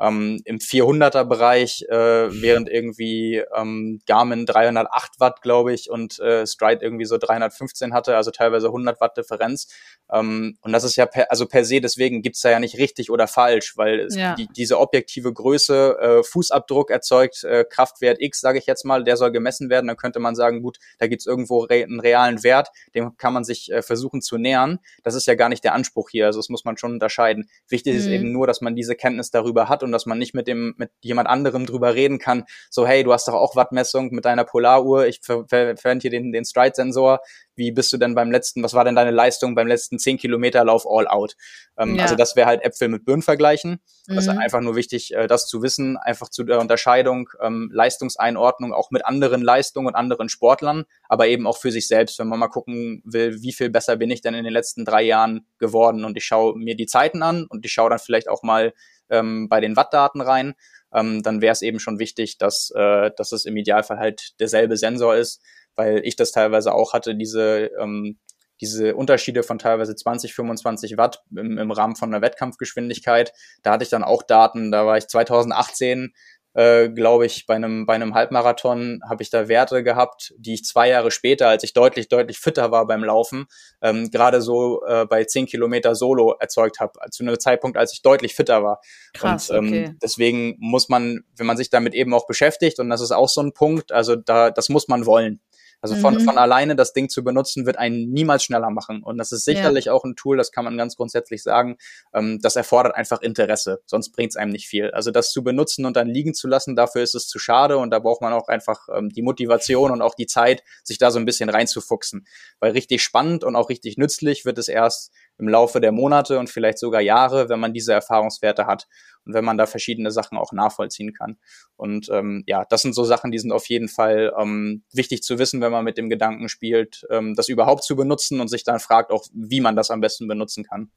ähm, 0.00 0.40
im 0.44 0.58
400er 0.58 1.24
Bereich, 1.24 1.84
äh, 1.88 1.94
während 1.94 2.68
irgendwie 2.68 3.42
ähm, 3.54 4.00
Garmin 4.06 4.46
308 4.46 5.20
Watt, 5.20 5.42
glaube 5.42 5.72
ich, 5.72 5.90
und 5.90 6.18
äh, 6.20 6.46
Stride 6.46 6.82
irgendwie 6.82 7.04
so 7.04 7.18
315 7.18 7.92
hatte, 7.92 8.16
also 8.16 8.30
teilweise 8.30 8.68
100 8.68 9.00
Watt 9.00 9.16
Differenz. 9.16 9.68
Ähm, 10.12 10.56
und 10.62 10.72
das 10.72 10.84
ist 10.84 10.96
ja 10.96 11.06
per, 11.06 11.30
also 11.30 11.46
per 11.46 11.64
se, 11.64 11.80
deswegen 11.80 12.22
gibt's 12.22 12.40
da 12.40 12.50
ja 12.50 12.60
nicht 12.60 12.78
richtig 12.78 13.10
oder 13.10 13.26
falsch, 13.26 13.76
weil 13.76 14.00
es, 14.00 14.16
ja. 14.16 14.34
die, 14.34 14.48
diese 14.48 14.78
objektive 14.78 15.32
Größe, 15.32 15.98
äh, 16.00 16.22
Fußabdruck 16.22 16.90
erzeugt 16.90 17.44
äh, 17.44 17.64
Kraftwert 17.68 18.20
X, 18.20 18.40
sage 18.40 18.58
ich 18.58 18.66
jetzt 18.66 18.84
mal, 18.84 19.04
der 19.04 19.16
soll 19.16 19.32
gemessen 19.32 19.70
werden, 19.70 19.86
dann 19.86 19.96
könnte 19.96 20.20
man 20.20 20.34
sagen, 20.34 20.62
gut, 20.62 20.78
da 20.98 21.06
gibt's 21.06 21.26
irgendwo 21.26 21.60
re 21.60 21.84
einen 21.84 22.00
realen 22.00 22.27
Wert, 22.42 22.68
dem 22.94 23.16
kann 23.16 23.32
man 23.32 23.44
sich 23.44 23.72
äh, 23.72 23.82
versuchen 23.82 24.20
zu 24.22 24.38
nähern. 24.38 24.78
Das 25.02 25.14
ist 25.14 25.26
ja 25.26 25.34
gar 25.34 25.48
nicht 25.48 25.64
der 25.64 25.74
Anspruch 25.74 26.10
hier, 26.10 26.26
also 26.26 26.38
das 26.38 26.48
muss 26.48 26.64
man 26.64 26.76
schon 26.76 26.92
unterscheiden. 26.92 27.48
Wichtig 27.68 27.94
mhm. 27.94 27.98
ist 27.98 28.06
eben 28.06 28.32
nur, 28.32 28.46
dass 28.46 28.60
man 28.60 28.76
diese 28.76 28.94
Kenntnis 28.94 29.30
darüber 29.30 29.68
hat 29.68 29.82
und 29.82 29.92
dass 29.92 30.06
man 30.06 30.18
nicht 30.18 30.34
mit 30.34 30.46
dem 30.46 30.74
mit 30.76 30.90
jemand 31.00 31.28
anderem 31.28 31.66
drüber 31.66 31.94
reden 31.94 32.18
kann. 32.18 32.44
So 32.70 32.86
hey, 32.86 33.02
du 33.04 33.12
hast 33.12 33.28
doch 33.28 33.34
auch 33.34 33.56
Wattmessung 33.56 34.10
mit 34.12 34.24
deiner 34.24 34.44
Polaruhr. 34.44 35.06
Ich 35.06 35.20
verwende 35.22 35.76
ver 35.80 35.98
hier 35.98 36.10
den 36.10 36.32
den 36.32 36.44
Stride 36.44 36.74
Sensor 36.74 37.20
wie 37.58 37.72
bist 37.72 37.92
du 37.92 37.98
denn 37.98 38.14
beim 38.14 38.30
letzten, 38.30 38.62
was 38.62 38.72
war 38.72 38.84
denn 38.84 38.94
deine 38.94 39.10
Leistung 39.10 39.54
beim 39.54 39.66
letzten 39.66 39.98
10 39.98 40.16
Kilometer 40.16 40.64
Lauf 40.64 40.86
all 40.88 41.06
out? 41.08 41.36
Ähm, 41.76 41.96
ja. 41.96 42.04
Also 42.04 42.14
das 42.14 42.36
wäre 42.36 42.46
halt 42.46 42.64
Äpfel 42.64 42.88
mit 42.88 43.04
Birnen 43.04 43.22
vergleichen. 43.22 43.80
Mhm. 44.06 44.14
Das 44.14 44.26
ist 44.26 44.30
einfach 44.30 44.60
nur 44.60 44.76
wichtig, 44.76 45.14
äh, 45.14 45.26
das 45.26 45.46
zu 45.46 45.62
wissen, 45.62 45.96
einfach 45.96 46.28
zu 46.28 46.44
der 46.44 46.60
Unterscheidung, 46.60 47.28
ähm, 47.42 47.68
Leistungseinordnung 47.72 48.72
auch 48.72 48.90
mit 48.90 49.04
anderen 49.04 49.42
Leistungen 49.42 49.88
und 49.88 49.94
anderen 49.94 50.28
Sportlern, 50.28 50.84
aber 51.08 51.26
eben 51.26 51.46
auch 51.46 51.58
für 51.58 51.72
sich 51.72 51.88
selbst, 51.88 52.18
wenn 52.18 52.28
man 52.28 52.38
mal 52.38 52.48
gucken 52.48 53.02
will, 53.04 53.42
wie 53.42 53.52
viel 53.52 53.70
besser 53.70 53.96
bin 53.96 54.10
ich 54.10 54.22
denn 54.22 54.34
in 54.34 54.44
den 54.44 54.52
letzten 54.52 54.84
drei 54.84 55.02
Jahren 55.02 55.46
geworden 55.58 56.04
und 56.04 56.16
ich 56.16 56.24
schaue 56.24 56.56
mir 56.56 56.76
die 56.76 56.86
Zeiten 56.86 57.22
an 57.22 57.44
und 57.48 57.66
ich 57.66 57.72
schaue 57.72 57.90
dann 57.90 57.98
vielleicht 57.98 58.28
auch 58.28 58.42
mal 58.42 58.72
ähm, 59.10 59.48
bei 59.48 59.60
den 59.60 59.76
Wattdaten 59.76 60.20
rein. 60.20 60.54
Ähm, 60.92 61.22
dann 61.22 61.42
wäre 61.42 61.52
es 61.52 61.62
eben 61.62 61.80
schon 61.80 61.98
wichtig, 61.98 62.38
dass, 62.38 62.70
äh, 62.74 63.10
dass 63.16 63.32
es 63.32 63.44
im 63.44 63.56
Idealfall 63.56 63.98
halt 63.98 64.40
derselbe 64.40 64.76
Sensor 64.76 65.16
ist, 65.16 65.42
weil 65.78 66.00
ich 66.04 66.16
das 66.16 66.32
teilweise 66.32 66.74
auch 66.74 66.92
hatte, 66.92 67.14
diese, 67.14 67.70
ähm, 67.80 68.18
diese 68.60 68.96
Unterschiede 68.96 69.42
von 69.44 69.58
teilweise 69.58 69.94
20, 69.94 70.34
25 70.34 70.98
Watt 70.98 71.22
im, 71.30 71.56
im 71.56 71.70
Rahmen 71.70 71.96
von 71.96 72.12
einer 72.12 72.20
Wettkampfgeschwindigkeit. 72.20 73.32
Da 73.62 73.72
hatte 73.72 73.84
ich 73.84 73.90
dann 73.90 74.04
auch 74.04 74.22
Daten, 74.22 74.72
da 74.72 74.84
war 74.84 74.98
ich 74.98 75.06
2018 75.06 76.12
äh, 76.58 76.88
glaube 76.88 77.24
ich, 77.24 77.46
bei 77.46 77.54
einem, 77.54 77.86
bei 77.86 77.94
einem 77.94 78.14
Halbmarathon 78.14 79.00
habe 79.08 79.22
ich 79.22 79.30
da 79.30 79.46
Werte 79.46 79.84
gehabt, 79.84 80.34
die 80.38 80.54
ich 80.54 80.64
zwei 80.64 80.88
Jahre 80.88 81.12
später, 81.12 81.46
als 81.46 81.62
ich 81.62 81.72
deutlich, 81.72 82.08
deutlich 82.08 82.40
fitter 82.40 82.72
war 82.72 82.84
beim 82.86 83.04
Laufen, 83.04 83.46
ähm, 83.80 84.10
gerade 84.10 84.40
so 84.42 84.82
äh, 84.84 85.06
bei 85.06 85.22
10 85.22 85.46
Kilometer 85.46 85.94
Solo 85.94 86.34
erzeugt 86.40 86.80
habe, 86.80 86.98
zu 87.12 87.22
einem 87.22 87.38
Zeitpunkt, 87.38 87.76
als 87.76 87.92
ich 87.92 88.02
deutlich 88.02 88.34
fitter 88.34 88.64
war. 88.64 88.80
Krass, 89.14 89.50
und 89.50 89.56
ähm, 89.56 89.66
okay. 89.66 89.94
deswegen 90.02 90.56
muss 90.58 90.88
man, 90.88 91.20
wenn 91.36 91.46
man 91.46 91.56
sich 91.56 91.70
damit 91.70 91.94
eben 91.94 92.12
auch 92.12 92.26
beschäftigt, 92.26 92.80
und 92.80 92.90
das 92.90 93.02
ist 93.02 93.12
auch 93.12 93.28
so 93.28 93.40
ein 93.40 93.52
Punkt, 93.52 93.92
also 93.92 94.16
da, 94.16 94.50
das 94.50 94.68
muss 94.68 94.88
man 94.88 95.06
wollen. 95.06 95.40
Also 95.80 95.94
von, 95.96 96.14
mhm. 96.14 96.20
von 96.20 96.38
alleine 96.38 96.74
das 96.74 96.92
Ding 96.92 97.08
zu 97.08 97.22
benutzen, 97.22 97.66
wird 97.66 97.78
einen 97.78 98.10
niemals 98.10 98.44
schneller 98.44 98.70
machen. 98.70 99.02
Und 99.02 99.18
das 99.18 99.32
ist 99.32 99.44
sicherlich 99.44 99.86
ja. 99.86 99.92
auch 99.92 100.04
ein 100.04 100.16
Tool, 100.16 100.36
das 100.36 100.50
kann 100.50 100.64
man 100.64 100.76
ganz 100.76 100.96
grundsätzlich 100.96 101.42
sagen, 101.42 101.76
ähm, 102.12 102.40
das 102.42 102.56
erfordert 102.56 102.96
einfach 102.96 103.20
Interesse, 103.22 103.80
sonst 103.86 104.10
bringt 104.10 104.30
es 104.30 104.36
einem 104.36 104.50
nicht 104.50 104.66
viel. 104.66 104.90
Also 104.90 105.10
das 105.10 105.30
zu 105.30 105.44
benutzen 105.44 105.84
und 105.84 105.96
dann 105.96 106.08
liegen 106.08 106.34
zu 106.34 106.48
lassen, 106.48 106.74
dafür 106.74 107.02
ist 107.02 107.14
es 107.14 107.28
zu 107.28 107.38
schade 107.38 107.78
und 107.78 107.90
da 107.90 107.98
braucht 108.00 108.22
man 108.22 108.32
auch 108.32 108.48
einfach 108.48 108.88
ähm, 108.92 109.10
die 109.10 109.22
Motivation 109.22 109.90
und 109.92 110.02
auch 110.02 110.14
die 110.14 110.26
Zeit, 110.26 110.62
sich 110.82 110.98
da 110.98 111.10
so 111.10 111.18
ein 111.18 111.24
bisschen 111.24 111.48
reinzufuchsen. 111.48 112.26
Weil 112.58 112.72
richtig 112.72 113.02
spannend 113.02 113.44
und 113.44 113.54
auch 113.54 113.68
richtig 113.68 113.96
nützlich 113.98 114.44
wird 114.44 114.58
es 114.58 114.68
erst 114.68 115.12
im 115.38 115.48
Laufe 115.48 115.80
der 115.80 115.92
Monate 115.92 116.38
und 116.38 116.50
vielleicht 116.50 116.78
sogar 116.78 117.00
Jahre, 117.00 117.48
wenn 117.48 117.60
man 117.60 117.72
diese 117.72 117.92
Erfahrungswerte 117.92 118.66
hat 118.66 118.88
und 119.24 119.34
wenn 119.34 119.44
man 119.44 119.56
da 119.56 119.66
verschiedene 119.66 120.10
Sachen 120.10 120.36
auch 120.36 120.52
nachvollziehen 120.52 121.12
kann. 121.12 121.38
Und 121.76 122.08
ähm, 122.10 122.44
ja, 122.46 122.64
das 122.68 122.82
sind 122.82 122.94
so 122.94 123.04
Sachen, 123.04 123.30
die 123.30 123.38
sind 123.38 123.52
auf 123.52 123.66
jeden 123.66 123.88
Fall 123.88 124.32
ähm, 124.38 124.82
wichtig 124.92 125.22
zu 125.22 125.38
wissen, 125.38 125.60
wenn 125.60 125.72
man 125.72 125.84
mit 125.84 125.96
dem 125.96 126.10
Gedanken 126.10 126.48
spielt, 126.48 127.06
ähm, 127.10 127.34
das 127.34 127.48
überhaupt 127.48 127.84
zu 127.84 127.96
benutzen 127.96 128.40
und 128.40 128.48
sich 128.48 128.64
dann 128.64 128.80
fragt 128.80 129.10
auch, 129.10 129.24
wie 129.32 129.60
man 129.60 129.76
das 129.76 129.90
am 129.90 130.00
besten 130.00 130.26
benutzen 130.26 130.64
kann. 130.64 130.90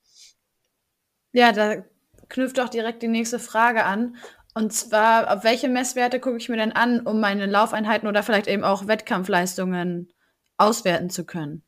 Ja, 1.33 1.51
da 1.51 1.83
knüpft 2.29 2.59
auch 2.59 2.69
direkt 2.69 3.03
die 3.03 3.07
nächste 3.07 3.39
Frage 3.39 3.85
an. 3.85 4.15
Und 4.53 4.73
zwar, 4.73 5.33
auf 5.33 5.43
welche 5.43 5.69
Messwerte 5.69 6.19
gucke 6.19 6.37
ich 6.37 6.49
mir 6.49 6.57
denn 6.57 6.73
an, 6.73 7.01
um 7.01 7.21
meine 7.21 7.45
Laufeinheiten 7.45 8.07
oder 8.07 8.21
vielleicht 8.21 8.47
eben 8.47 8.63
auch 8.63 8.87
Wettkampfleistungen 8.87 10.11
auswerten 10.57 11.09
zu 11.09 11.25
können? 11.25 11.63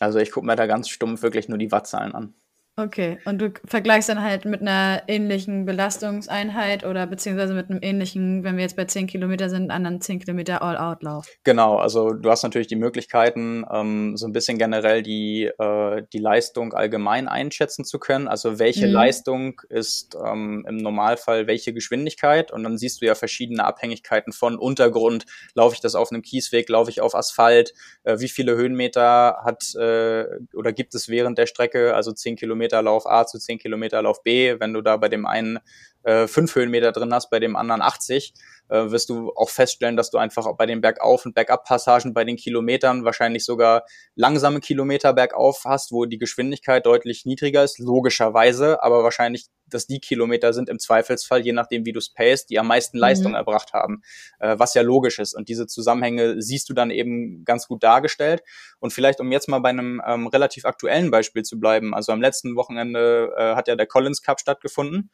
Also 0.00 0.18
ich 0.18 0.30
gucke 0.32 0.46
mir 0.46 0.54
da 0.56 0.66
ganz 0.66 0.90
stumpf 0.90 1.22
wirklich 1.22 1.48
nur 1.48 1.56
die 1.56 1.72
Wattzahlen 1.72 2.14
an. 2.14 2.34
Okay, 2.74 3.18
und 3.26 3.38
du 3.38 3.52
vergleichst 3.66 4.08
dann 4.08 4.22
halt 4.22 4.46
mit 4.46 4.62
einer 4.62 5.02
ähnlichen 5.06 5.66
Belastungseinheit 5.66 6.86
oder 6.86 7.06
beziehungsweise 7.06 7.52
mit 7.52 7.68
einem 7.68 7.80
ähnlichen, 7.82 8.44
wenn 8.44 8.56
wir 8.56 8.62
jetzt 8.62 8.76
bei 8.76 8.86
10 8.86 9.06
Kilometer 9.06 9.50
sind, 9.50 9.70
anderen 9.70 10.00
10 10.00 10.20
Kilometer 10.20 10.62
All-Out-Lauf. 10.62 11.28
Genau, 11.44 11.76
also 11.76 12.14
du 12.14 12.30
hast 12.30 12.44
natürlich 12.44 12.68
die 12.68 12.76
Möglichkeiten, 12.76 13.66
ähm, 13.70 14.16
so 14.16 14.26
ein 14.26 14.32
bisschen 14.32 14.56
generell 14.56 15.02
die, 15.02 15.50
äh, 15.58 16.02
die 16.14 16.18
Leistung 16.18 16.72
allgemein 16.72 17.28
einschätzen 17.28 17.84
zu 17.84 17.98
können. 17.98 18.26
Also 18.26 18.58
welche 18.58 18.86
Mhm. 18.86 18.92
Leistung 18.94 19.60
ist 19.68 20.16
ähm, 20.24 20.64
im 20.66 20.78
Normalfall 20.78 21.46
welche 21.46 21.74
Geschwindigkeit 21.74 22.52
und 22.52 22.64
dann 22.64 22.78
siehst 22.78 23.02
du 23.02 23.06
ja 23.06 23.14
verschiedene 23.14 23.64
Abhängigkeiten 23.66 24.32
von 24.32 24.56
Untergrund. 24.56 25.26
Laufe 25.52 25.74
ich 25.74 25.82
das 25.82 25.94
auf 25.94 26.10
einem 26.10 26.22
Kiesweg, 26.22 26.70
laufe 26.70 26.90
ich 26.90 27.02
auf 27.02 27.14
Asphalt, 27.14 27.74
äh, 28.04 28.18
wie 28.18 28.30
viele 28.30 28.56
Höhenmeter 28.56 29.42
hat 29.44 29.74
äh, 29.74 30.24
oder 30.54 30.72
gibt 30.72 30.94
es 30.94 31.10
während 31.10 31.36
der 31.36 31.44
Strecke, 31.44 31.94
also 31.94 32.12
10 32.12 32.36
Kilometer 32.36 32.61
Lauf 32.70 33.06
A 33.06 33.26
zu 33.26 33.38
10 33.38 33.58
Kilometer 33.58 34.02
Lauf 34.02 34.22
B, 34.22 34.60
wenn 34.60 34.72
du 34.72 34.80
da 34.80 34.96
bei 34.96 35.08
dem 35.08 35.26
einen 35.26 35.58
äh, 36.04 36.26
fünf 36.26 36.54
Höhenmeter 36.54 36.92
drin 36.92 37.12
hast, 37.12 37.30
bei 37.30 37.40
dem 37.40 37.56
anderen 37.56 37.82
80, 37.82 38.34
äh, 38.72 38.90
wirst 38.90 39.10
du 39.10 39.32
auch 39.36 39.50
feststellen, 39.50 39.96
dass 39.96 40.10
du 40.10 40.18
einfach 40.18 40.50
bei 40.56 40.64
den 40.64 40.80
Bergauf- 40.80 41.26
und 41.26 41.34
Bergab-Passagen 41.34 42.14
bei 42.14 42.24
den 42.24 42.36
Kilometern 42.36 43.04
wahrscheinlich 43.04 43.44
sogar 43.44 43.84
langsame 44.14 44.60
Kilometer 44.60 45.12
bergauf 45.12 45.62
hast, 45.66 45.92
wo 45.92 46.06
die 46.06 46.18
Geschwindigkeit 46.18 46.86
deutlich 46.86 47.26
niedriger 47.26 47.62
ist, 47.62 47.78
logischerweise, 47.78 48.82
aber 48.82 49.04
wahrscheinlich, 49.04 49.46
dass 49.66 49.86
die 49.86 50.00
Kilometer 50.00 50.52
sind 50.52 50.68
im 50.68 50.78
Zweifelsfall, 50.78 51.44
je 51.44 51.52
nachdem, 51.52 51.84
wie 51.84 51.92
du 51.92 51.98
es 51.98 52.12
payst, 52.12 52.50
die 52.50 52.58
am 52.58 52.66
meisten 52.66 52.98
Leistung 52.98 53.34
erbracht 53.34 53.72
haben, 53.74 54.02
äh, 54.40 54.58
was 54.58 54.74
ja 54.74 54.82
logisch 54.82 55.18
ist. 55.18 55.34
Und 55.34 55.48
diese 55.48 55.66
Zusammenhänge 55.66 56.40
siehst 56.40 56.68
du 56.68 56.74
dann 56.74 56.90
eben 56.90 57.44
ganz 57.44 57.68
gut 57.68 57.82
dargestellt. 57.82 58.42
Und 58.80 58.92
vielleicht, 58.92 59.20
um 59.20 59.30
jetzt 59.32 59.48
mal 59.48 59.60
bei 59.60 59.70
einem 59.70 60.02
ähm, 60.06 60.26
relativ 60.26 60.64
aktuellen 60.64 61.10
Beispiel 61.10 61.42
zu 61.42 61.60
bleiben, 61.60 61.94
also 61.94 62.12
am 62.12 62.20
letzten 62.20 62.56
Wochenende 62.56 63.32
äh, 63.36 63.54
hat 63.54 63.68
ja 63.68 63.76
der 63.76 63.86
Collins 63.86 64.22
Cup 64.22 64.40
stattgefunden. 64.40 65.10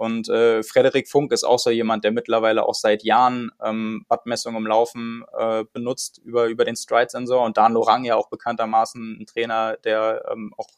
Und 0.00 0.30
äh, 0.30 0.62
Frederik 0.62 1.10
Funk 1.10 1.30
ist 1.30 1.44
auch 1.44 1.58
so 1.58 1.68
jemand, 1.68 2.04
der 2.04 2.10
mittlerweile 2.10 2.64
auch 2.64 2.74
seit 2.74 3.02
Jahren 3.02 3.50
ähm, 3.62 4.06
Wattmessung 4.08 4.56
im 4.56 4.66
Laufen 4.66 5.26
äh, 5.38 5.64
benutzt 5.74 6.22
über, 6.24 6.46
über 6.46 6.64
den 6.64 6.74
Stride-Sensor. 6.74 7.44
Und 7.44 7.58
Dan 7.58 7.74
Lorang 7.74 8.06
ja 8.06 8.16
auch 8.16 8.30
bekanntermaßen 8.30 9.18
ein 9.20 9.26
Trainer, 9.26 9.76
der 9.84 10.24
ähm, 10.32 10.54
auch 10.56 10.68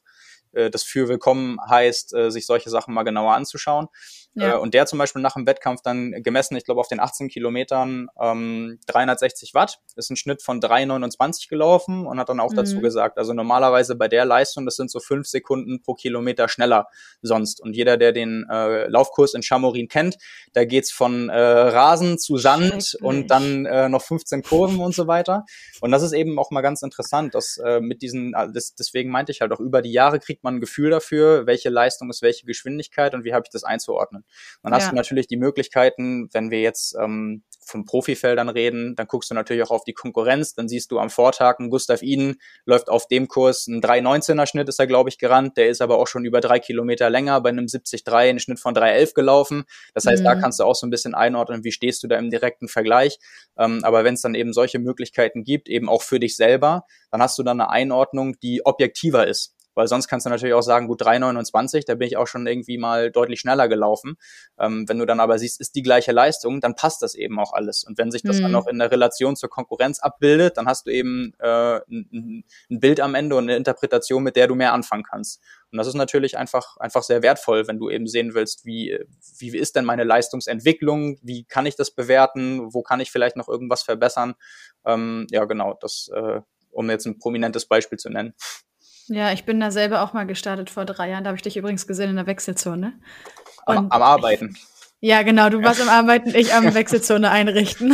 äh, 0.50 0.70
das 0.70 0.82
für 0.82 1.06
willkommen 1.06 1.60
heißt, 1.64 2.14
äh, 2.14 2.32
sich 2.32 2.46
solche 2.46 2.68
Sachen 2.68 2.94
mal 2.94 3.04
genauer 3.04 3.34
anzuschauen. 3.34 3.86
Ja. 4.34 4.54
Äh, 4.54 4.58
und 4.58 4.74
der 4.74 4.86
zum 4.86 4.98
Beispiel 4.98 5.20
nach 5.22 5.34
dem 5.34 5.46
Wettkampf 5.46 5.82
dann 5.82 6.12
gemessen, 6.22 6.56
ich 6.56 6.64
glaube 6.64 6.80
auf 6.80 6.88
den 6.88 7.00
18 7.00 7.28
Kilometern 7.28 8.08
ähm, 8.18 8.78
360 8.86 9.54
Watt, 9.54 9.80
ist 9.96 10.10
ein 10.10 10.16
Schnitt 10.16 10.42
von 10.42 10.60
3,29 10.60 11.48
gelaufen 11.48 12.06
und 12.06 12.18
hat 12.18 12.28
dann 12.28 12.40
auch 12.40 12.52
dazu 12.54 12.76
Mhm. 12.76 12.82
gesagt, 12.82 13.18
also 13.18 13.32
normalerweise 13.34 13.94
bei 13.96 14.08
der 14.08 14.24
Leistung, 14.24 14.64
das 14.64 14.76
sind 14.76 14.90
so 14.90 15.00
fünf 15.00 15.26
Sekunden 15.26 15.82
pro 15.82 15.94
Kilometer 15.94 16.48
schneller 16.48 16.86
sonst. 17.20 17.60
Und 17.60 17.74
jeder, 17.74 17.96
der 17.96 18.12
den 18.12 18.46
äh, 18.50 18.86
Laufkurs 18.88 19.34
in 19.34 19.42
Chamorin 19.42 19.88
kennt, 19.88 20.16
da 20.54 20.64
geht's 20.64 20.90
von 20.90 21.28
äh, 21.28 21.38
Rasen 21.38 22.18
zu 22.18 22.38
Sand 22.38 22.96
und 23.02 23.30
dann 23.30 23.66
äh, 23.66 23.88
noch 23.88 24.02
15 24.02 24.42
Kurven 24.42 24.80
und 24.80 24.94
so 24.94 25.06
weiter. 25.06 25.44
Und 25.80 25.90
das 25.90 26.02
ist 26.02 26.12
eben 26.12 26.38
auch 26.38 26.50
mal 26.50 26.62
ganz 26.62 26.82
interessant, 26.82 27.34
dass 27.34 27.58
äh, 27.58 27.80
mit 27.80 28.02
diesen, 28.02 28.34
also 28.34 28.52
das, 28.52 28.74
deswegen 28.74 29.10
meinte 29.10 29.32
ich 29.32 29.40
halt 29.40 29.52
auch, 29.52 29.60
über 29.60 29.82
die 29.82 29.92
Jahre 29.92 30.18
kriegt 30.20 30.42
man 30.44 30.56
ein 30.56 30.60
Gefühl 30.60 30.90
dafür, 30.90 31.46
welche 31.46 31.68
Leistung 31.68 32.08
ist 32.10 32.22
welche 32.22 32.46
Geschwindigkeit 32.46 33.14
und 33.14 33.24
wie 33.24 33.34
habe 33.34 33.44
ich 33.46 33.50
das 33.50 33.64
einzuordnen. 33.64 34.21
Dann 34.62 34.74
hast 34.74 34.84
Ja. 34.84 34.90
du 34.90 34.96
natürlich 34.96 35.26
die 35.26 35.36
Möglichkeiten, 35.36 36.28
wenn 36.32 36.50
wir 36.50 36.60
jetzt 36.60 36.94
ähm, 37.00 37.42
von 37.64 37.84
Profifeldern 37.84 38.48
reden, 38.48 38.96
dann 38.96 39.06
guckst 39.06 39.30
du 39.30 39.34
natürlich 39.34 39.62
auch 39.62 39.70
auf 39.70 39.84
die 39.84 39.92
Konkurrenz, 39.92 40.54
dann 40.54 40.68
siehst 40.68 40.90
du 40.90 40.98
am 40.98 41.10
Vortag, 41.10 41.58
ein 41.60 41.70
Gustav 41.70 42.02
Iden 42.02 42.36
läuft 42.64 42.88
auf 42.88 43.06
dem 43.06 43.28
Kurs, 43.28 43.66
ein 43.68 43.80
3,19er 43.80 44.46
Schnitt 44.46 44.68
ist 44.68 44.80
er, 44.80 44.86
glaube 44.88 45.08
ich, 45.10 45.18
gerannt, 45.18 45.56
der 45.56 45.68
ist 45.68 45.80
aber 45.80 45.98
auch 45.98 46.08
schon 46.08 46.24
über 46.24 46.40
drei 46.40 46.58
Kilometer 46.58 47.08
länger, 47.08 47.40
bei 47.40 47.50
einem 47.50 47.66
73 47.68 48.02
einen 48.12 48.40
Schnitt 48.40 48.58
von 48.58 48.74
3,11 48.74 49.14
gelaufen. 49.14 49.64
Das 49.94 50.06
heißt, 50.06 50.24
da 50.24 50.34
Mhm. 50.34 50.40
kannst 50.40 50.58
du 50.60 50.64
auch 50.64 50.74
so 50.74 50.86
ein 50.86 50.90
bisschen 50.90 51.14
einordnen, 51.14 51.62
wie 51.64 51.72
stehst 51.72 52.02
du 52.02 52.08
da 52.08 52.18
im 52.18 52.30
direkten 52.30 52.68
Vergleich. 52.68 53.18
Ähm, 53.58 53.80
aber 53.84 54.04
wenn 54.04 54.14
es 54.14 54.22
dann 54.22 54.34
eben 54.34 54.52
solche 54.52 54.78
Möglichkeiten 54.80 55.44
gibt, 55.44 55.68
eben 55.68 55.88
auch 55.88 56.02
für 56.02 56.18
dich 56.18 56.36
selber, 56.36 56.84
dann 57.10 57.22
hast 57.22 57.38
du 57.38 57.42
dann 57.42 57.60
eine 57.60 57.70
Einordnung, 57.70 58.38
die 58.40 58.64
objektiver 58.66 59.26
ist. 59.26 59.54
Weil 59.74 59.88
sonst 59.88 60.08
kannst 60.08 60.26
du 60.26 60.30
natürlich 60.30 60.54
auch 60.54 60.62
sagen, 60.62 60.86
gut, 60.86 61.02
3,29, 61.02 61.84
da 61.86 61.94
bin 61.94 62.06
ich 62.06 62.16
auch 62.16 62.26
schon 62.26 62.46
irgendwie 62.46 62.78
mal 62.78 63.10
deutlich 63.10 63.40
schneller 63.40 63.68
gelaufen. 63.68 64.16
Ähm, 64.58 64.88
wenn 64.88 64.98
du 64.98 65.06
dann 65.06 65.20
aber 65.20 65.38
siehst, 65.38 65.60
ist 65.60 65.74
die 65.74 65.82
gleiche 65.82 66.12
Leistung, 66.12 66.60
dann 66.60 66.74
passt 66.74 67.02
das 67.02 67.14
eben 67.14 67.38
auch 67.38 67.52
alles. 67.52 67.84
Und 67.84 67.98
wenn 67.98 68.10
sich 68.10 68.22
das 68.22 68.38
Mhm. 68.38 68.42
dann 68.42 68.52
noch 68.52 68.66
in 68.66 68.78
der 68.78 68.90
Relation 68.90 69.36
zur 69.36 69.48
Konkurrenz 69.48 69.98
abbildet, 70.00 70.56
dann 70.56 70.66
hast 70.66 70.86
du 70.86 70.90
eben 70.90 71.32
äh, 71.38 71.76
ein, 71.90 72.44
ein 72.70 72.80
Bild 72.80 73.00
am 73.00 73.14
Ende 73.14 73.36
und 73.36 73.44
eine 73.44 73.56
Interpretation, 73.56 74.22
mit 74.22 74.36
der 74.36 74.46
du 74.48 74.54
mehr 74.54 74.72
anfangen 74.72 75.04
kannst. 75.04 75.40
Und 75.70 75.78
das 75.78 75.86
ist 75.86 75.94
natürlich 75.94 76.36
einfach, 76.36 76.76
einfach 76.76 77.02
sehr 77.02 77.22
wertvoll, 77.22 77.66
wenn 77.66 77.78
du 77.78 77.88
eben 77.88 78.06
sehen 78.06 78.34
willst, 78.34 78.66
wie, 78.66 78.98
wie 79.38 79.56
ist 79.56 79.74
denn 79.74 79.86
meine 79.86 80.04
Leistungsentwicklung, 80.04 81.18
wie 81.22 81.44
kann 81.44 81.64
ich 81.64 81.76
das 81.76 81.90
bewerten, 81.90 82.74
wo 82.74 82.82
kann 82.82 83.00
ich 83.00 83.10
vielleicht 83.10 83.36
noch 83.36 83.48
irgendwas 83.48 83.82
verbessern. 83.82 84.34
Ähm, 84.84 85.26
ja, 85.30 85.46
genau, 85.46 85.78
das, 85.80 86.10
äh, 86.14 86.40
um 86.70 86.90
jetzt 86.90 87.06
ein 87.06 87.18
prominentes 87.18 87.66
Beispiel 87.66 87.98
zu 87.98 88.10
nennen. 88.10 88.34
Ja, 89.08 89.32
ich 89.32 89.44
bin 89.44 89.60
da 89.60 89.70
selber 89.70 90.02
auch 90.02 90.12
mal 90.12 90.26
gestartet 90.26 90.70
vor 90.70 90.84
drei 90.84 91.10
Jahren. 91.10 91.24
Da 91.24 91.28
habe 91.28 91.36
ich 91.36 91.42
dich 91.42 91.56
übrigens 91.56 91.86
gesehen 91.86 92.10
in 92.10 92.16
der 92.16 92.26
Wechselzone. 92.26 92.92
Am, 93.66 93.90
am 93.90 94.02
Arbeiten. 94.02 94.56
Ja, 95.04 95.22
genau, 95.22 95.48
du 95.48 95.60
warst 95.64 95.80
am 95.80 95.88
Arbeiten, 95.88 96.32
ich 96.32 96.54
am 96.54 96.74
Wechselzone 96.74 97.28
einrichten. 97.28 97.92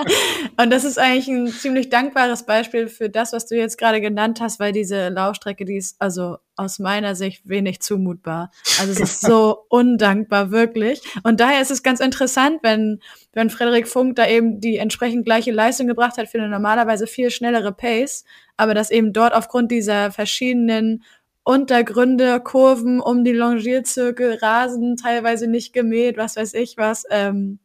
und 0.60 0.70
das 0.70 0.82
ist 0.82 0.98
eigentlich 0.98 1.28
ein 1.28 1.46
ziemlich 1.46 1.90
dankbares 1.90 2.44
Beispiel 2.44 2.88
für 2.88 3.08
das, 3.08 3.32
was 3.32 3.46
du 3.46 3.56
jetzt 3.56 3.78
gerade 3.78 4.00
genannt 4.00 4.40
hast, 4.40 4.58
weil 4.58 4.72
diese 4.72 5.10
Laufstrecke, 5.10 5.64
die 5.64 5.76
ist 5.76 5.94
also 6.00 6.38
aus 6.56 6.80
meiner 6.80 7.14
Sicht 7.14 7.48
wenig 7.48 7.80
zumutbar. 7.82 8.50
Also 8.80 8.90
es 8.94 8.98
ist 8.98 9.20
so 9.20 9.58
undankbar, 9.68 10.50
wirklich. 10.50 11.00
Und 11.22 11.38
daher 11.38 11.62
ist 11.62 11.70
es 11.70 11.84
ganz 11.84 12.00
interessant, 12.00 12.58
wenn, 12.64 12.98
wenn 13.32 13.48
Frederik 13.48 13.86
Funk 13.86 14.16
da 14.16 14.26
eben 14.26 14.60
die 14.60 14.76
entsprechend 14.76 15.24
gleiche 15.24 15.52
Leistung 15.52 15.86
gebracht 15.86 16.18
hat 16.18 16.26
für 16.26 16.38
eine 16.38 16.48
normalerweise 16.48 17.06
viel 17.06 17.30
schnellere 17.30 17.70
Pace, 17.70 18.24
aber 18.56 18.74
dass 18.74 18.90
eben 18.90 19.12
dort 19.12 19.34
aufgrund 19.34 19.70
dieser 19.70 20.10
verschiedenen 20.10 21.04
Untergründe, 21.50 22.40
Kurven 22.40 23.00
um 23.00 23.24
die 23.24 23.32
Longierzirkel, 23.32 24.38
Rasen 24.40 24.96
teilweise 24.96 25.48
nicht 25.48 25.72
gemäht, 25.72 26.16
was 26.16 26.36
weiß 26.36 26.54
ich 26.54 26.76
was. 26.76 27.04
Ähm, 27.10 27.58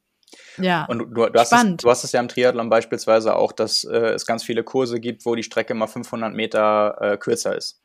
ja, 0.58 0.86
Und 0.86 1.00
du, 1.00 1.06
du, 1.06 1.40
hast 1.40 1.52
es, 1.52 1.60
Spannend. 1.60 1.84
du 1.84 1.90
hast 1.90 2.04
es 2.04 2.12
ja 2.12 2.20
im 2.20 2.28
Triathlon 2.28 2.70
beispielsweise 2.70 3.36
auch, 3.36 3.52
dass 3.52 3.84
äh, 3.84 4.14
es 4.14 4.26
ganz 4.26 4.44
viele 4.44 4.64
Kurse 4.64 5.00
gibt, 5.00 5.26
wo 5.26 5.36
die 5.36 5.44
Strecke 5.44 5.76
mal 5.76 5.86
500 5.86 6.34
Meter 6.34 6.98
äh, 7.00 7.18
kürzer 7.18 7.56
ist. 7.56 7.80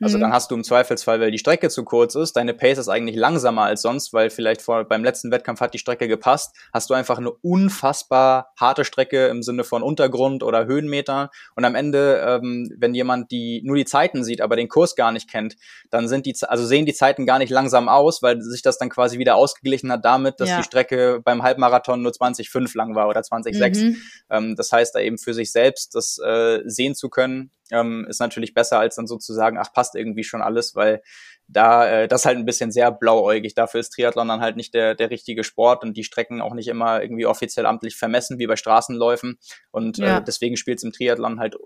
Also 0.00 0.16
Mhm. 0.16 0.22
dann 0.22 0.32
hast 0.32 0.50
du 0.50 0.54
im 0.54 0.62
Zweifelsfall, 0.62 1.20
weil 1.20 1.30
die 1.32 1.38
Strecke 1.38 1.68
zu 1.70 1.84
kurz 1.84 2.14
ist, 2.14 2.34
deine 2.36 2.54
Pace 2.54 2.78
ist 2.78 2.88
eigentlich 2.88 3.16
langsamer 3.16 3.62
als 3.62 3.82
sonst, 3.82 4.12
weil 4.12 4.30
vielleicht 4.30 4.62
vor, 4.62 4.84
beim 4.84 5.02
letzten 5.02 5.30
Wettkampf 5.32 5.60
hat 5.60 5.74
die 5.74 5.78
Strecke 5.78 6.06
gepasst, 6.06 6.54
hast 6.72 6.88
du 6.90 6.94
einfach 6.94 7.18
eine 7.18 7.30
unfassbar 7.32 8.52
harte 8.58 8.84
Strecke 8.84 9.26
im 9.26 9.42
Sinne 9.42 9.64
von 9.64 9.82
Untergrund 9.82 10.42
oder 10.42 10.66
Höhenmeter 10.66 11.30
und 11.56 11.64
am 11.64 11.74
Ende, 11.74 12.20
ähm, 12.26 12.70
wenn 12.78 12.94
jemand 12.94 13.30
die 13.30 13.60
nur 13.64 13.76
die 13.76 13.84
Zeiten 13.84 14.24
sieht, 14.24 14.40
aber 14.40 14.56
den 14.56 14.68
Kurs 14.68 14.96
gar 14.96 15.12
nicht 15.12 15.30
kennt, 15.30 15.56
dann 15.90 16.08
sind 16.08 16.26
die, 16.26 16.34
also 16.46 16.64
sehen 16.64 16.86
die 16.86 16.94
Zeiten 16.94 17.26
gar 17.26 17.38
nicht 17.38 17.50
langsam 17.50 17.88
aus, 17.88 18.22
weil 18.22 18.40
sich 18.40 18.62
das 18.62 18.78
dann 18.78 18.90
quasi 18.90 19.18
wieder 19.18 19.36
ausgeglichen 19.36 19.90
hat 19.92 20.04
damit, 20.04 20.40
dass 20.40 20.50
Ja. 20.50 20.56
die 20.58 20.62
Strecke 20.64 21.20
beim 21.24 21.42
Halbmarathon 21.42 22.02
nur 22.02 22.12
20,5 22.12 22.74
lang 22.76 22.94
war 22.94 23.08
oder 23.08 23.20
20,6. 23.22 23.82
Mhm. 23.82 23.96
Ähm, 24.30 24.56
das 24.56 24.72
heißt, 24.72 24.94
da 24.94 25.00
eben 25.00 25.18
für 25.18 25.34
sich 25.34 25.52
selbst 25.52 25.94
das 25.94 26.18
äh, 26.18 26.60
sehen 26.64 26.94
zu 26.94 27.08
können, 27.08 27.50
ähm, 27.70 28.06
ist 28.08 28.20
natürlich 28.20 28.54
besser, 28.54 28.78
als 28.78 28.96
dann 28.96 29.06
sozusagen, 29.06 29.58
ach, 29.58 29.72
passt 29.72 29.94
irgendwie 29.94 30.24
schon 30.24 30.42
alles, 30.42 30.74
weil 30.74 31.02
da 31.48 31.88
äh, 31.88 32.08
das 32.08 32.26
halt 32.26 32.36
ein 32.36 32.44
bisschen 32.44 32.70
sehr 32.70 32.90
blauäugig. 32.92 33.54
Dafür 33.54 33.80
ist 33.80 33.90
Triathlon 33.90 34.28
dann 34.28 34.40
halt 34.40 34.56
nicht 34.56 34.74
der, 34.74 34.94
der 34.94 35.10
richtige 35.10 35.44
Sport 35.44 35.82
und 35.82 35.96
die 35.96 36.04
Strecken 36.04 36.40
auch 36.42 36.54
nicht 36.54 36.68
immer 36.68 37.02
irgendwie 37.02 37.26
offiziell 37.26 37.64
amtlich 37.66 37.96
vermessen, 37.96 38.38
wie 38.38 38.46
bei 38.46 38.56
Straßenläufen. 38.56 39.38
Und 39.70 39.98
Ja. 39.98 40.18
äh, 40.18 40.24
deswegen 40.24 40.56
spielt 40.56 40.78
es 40.78 40.84
im 40.84 40.92
Triathlon 40.92 41.40
halt 41.40 41.56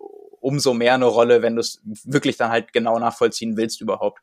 umso 0.41 0.75
mehr 0.75 0.95
eine 0.95 1.07
Rolle, 1.07 1.43
wenn 1.43 1.55
du 1.55 1.61
es 1.61 1.81
wirklich 2.05 2.37
dann 2.37 2.51
halt 2.51 2.73
genau 2.73 2.99
nachvollziehen 2.99 3.57
willst 3.57 3.81
überhaupt. 3.81 4.21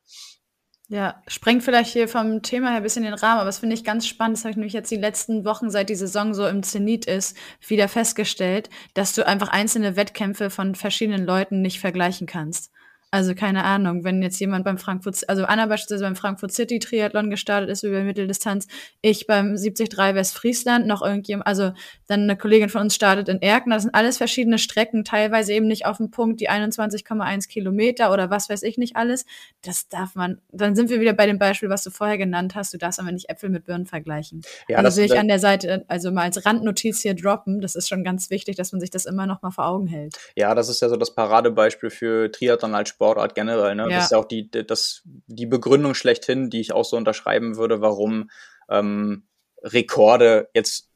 Ja, 0.91 1.21
sprengt 1.27 1.61
vielleicht 1.61 1.93
hier 1.93 2.07
vom 2.07 2.41
Thema 2.41 2.69
her 2.69 2.77
ein 2.77 2.83
bisschen 2.83 3.03
den 3.03 3.13
Rahmen, 3.13 3.41
aber 3.41 3.45
das 3.45 3.59
finde 3.59 3.75
ich 3.75 3.83
ganz 3.83 4.07
spannend. 4.07 4.37
Das 4.37 4.43
habe 4.43 4.51
ich 4.51 4.57
nämlich 4.57 4.73
jetzt 4.73 4.89
die 4.89 4.95
letzten 4.95 5.45
Wochen, 5.45 5.69
seit 5.69 5.87
die 5.87 5.95
Saison 5.95 6.33
so 6.33 6.47
im 6.47 6.63
Zenit 6.63 7.05
ist, 7.05 7.37
wieder 7.67 7.87
festgestellt, 7.87 8.71
dass 8.95 9.13
du 9.13 9.25
einfach 9.25 9.49
einzelne 9.49 9.95
Wettkämpfe 9.95 10.49
von 10.49 10.73
verschiedenen 10.73 11.27
Leuten 11.27 11.61
nicht 11.61 11.79
vergleichen 11.79 12.25
kannst. 12.25 12.71
Also 13.11 13.33
keine 13.33 13.63
Ahnung, 13.63 14.03
wenn 14.03 14.21
jetzt 14.21 14.39
jemand 14.39 14.65
beim 14.65 14.77
Frankfurt, 14.77 15.27
also 15.27 15.43
Anna 15.45 15.65
beispielsweise 15.65 16.03
beim 16.03 16.15
Frankfurt 16.15 16.51
City 16.51 16.77
Triathlon 16.77 17.31
gestartet 17.31 17.69
ist 17.71 17.81
über 17.81 18.03
Mitteldistanz, 18.03 18.67
ich 19.01 19.25
beim 19.25 19.55
73 19.55 19.89
Westfriesland, 19.97 20.85
noch 20.85 21.01
irgendjemand, 21.01 21.47
also 21.47 21.71
dann 22.05 22.21
eine 22.21 22.37
Kollegin 22.37 22.69
von 22.69 22.81
uns 22.81 22.93
startet 22.93 23.27
in 23.27 23.41
Erkner, 23.41 23.75
das 23.75 23.83
sind 23.83 23.95
alles 23.95 24.17
verschiedene 24.17 24.59
Strecken, 24.59 25.03
teilweise 25.05 25.53
eben 25.53 25.65
nicht 25.67 25.87
auf 25.87 25.97
dem 25.97 26.11
Punkt 26.11 26.39
die 26.39 26.51
21,1 26.51 27.47
Kilometer 27.47 28.13
oder 28.13 28.29
was 28.29 28.47
weiß 28.47 28.61
ich 28.61 28.77
nicht 28.77 28.95
alles. 28.95 29.25
Das 29.63 29.87
darf 29.87 30.13
man, 30.13 30.39
dann 30.51 30.75
sind 30.75 30.91
wir 30.91 31.01
wieder 31.01 31.13
bei 31.13 31.25
dem 31.25 31.39
Beispiel, 31.39 31.69
was 31.69 31.83
du 31.83 31.89
vorher 31.89 32.19
genannt 32.19 32.53
hast, 32.53 32.75
du 32.75 32.77
darfst 32.77 32.99
aber 32.99 33.11
nicht 33.11 33.27
Äpfel 33.29 33.49
mit 33.49 33.65
Birnen 33.65 33.87
vergleichen. 33.87 34.41
Ja, 34.67 34.77
also 34.77 34.87
das- 34.87 34.97
will 34.97 35.05
ich 35.05 35.17
an 35.17 35.27
der 35.27 35.39
Seite, 35.39 35.83
also 35.87 36.11
mal 36.11 36.23
als 36.23 36.45
Randnotiz 36.45 37.01
hier 37.01 37.15
droppen, 37.15 37.59
das 37.59 37.73
ist 37.73 37.89
schon 37.89 38.03
ganz 38.03 38.29
wichtig, 38.29 38.55
dass 38.55 38.71
man 38.71 38.79
sich 38.79 38.91
das 38.91 39.05
immer 39.05 39.25
noch 39.25 39.41
mal 39.41 39.49
vor 39.49 39.65
Augen 39.65 39.87
hält. 39.87 40.15
Ja, 40.35 40.53
das 40.53 40.69
ist 40.69 40.81
ja 40.83 40.89
so 40.89 40.95
das 40.95 41.15
Paradebeispiel 41.15 41.89
für 41.89 42.31
Triathlon 42.31 42.75
als 42.75 42.98
Sportart 42.99 43.33
generell. 43.33 43.75
Ne? 43.75 43.83
Ja. 43.83 43.89
Das 43.89 44.05
ist 44.05 44.11
ja 44.11 44.17
auch 44.17 44.25
die, 44.25 44.51
das, 44.51 45.03
die 45.27 45.45
Begründung 45.45 45.93
schlechthin, 45.93 46.49
die 46.49 46.59
ich 46.59 46.73
auch 46.73 46.83
so 46.83 46.97
unterschreiben 46.97 47.55
würde, 47.55 47.79
warum 47.79 48.29
ähm, 48.69 49.23
Rekorde 49.63 50.49
jetzt 50.53 50.89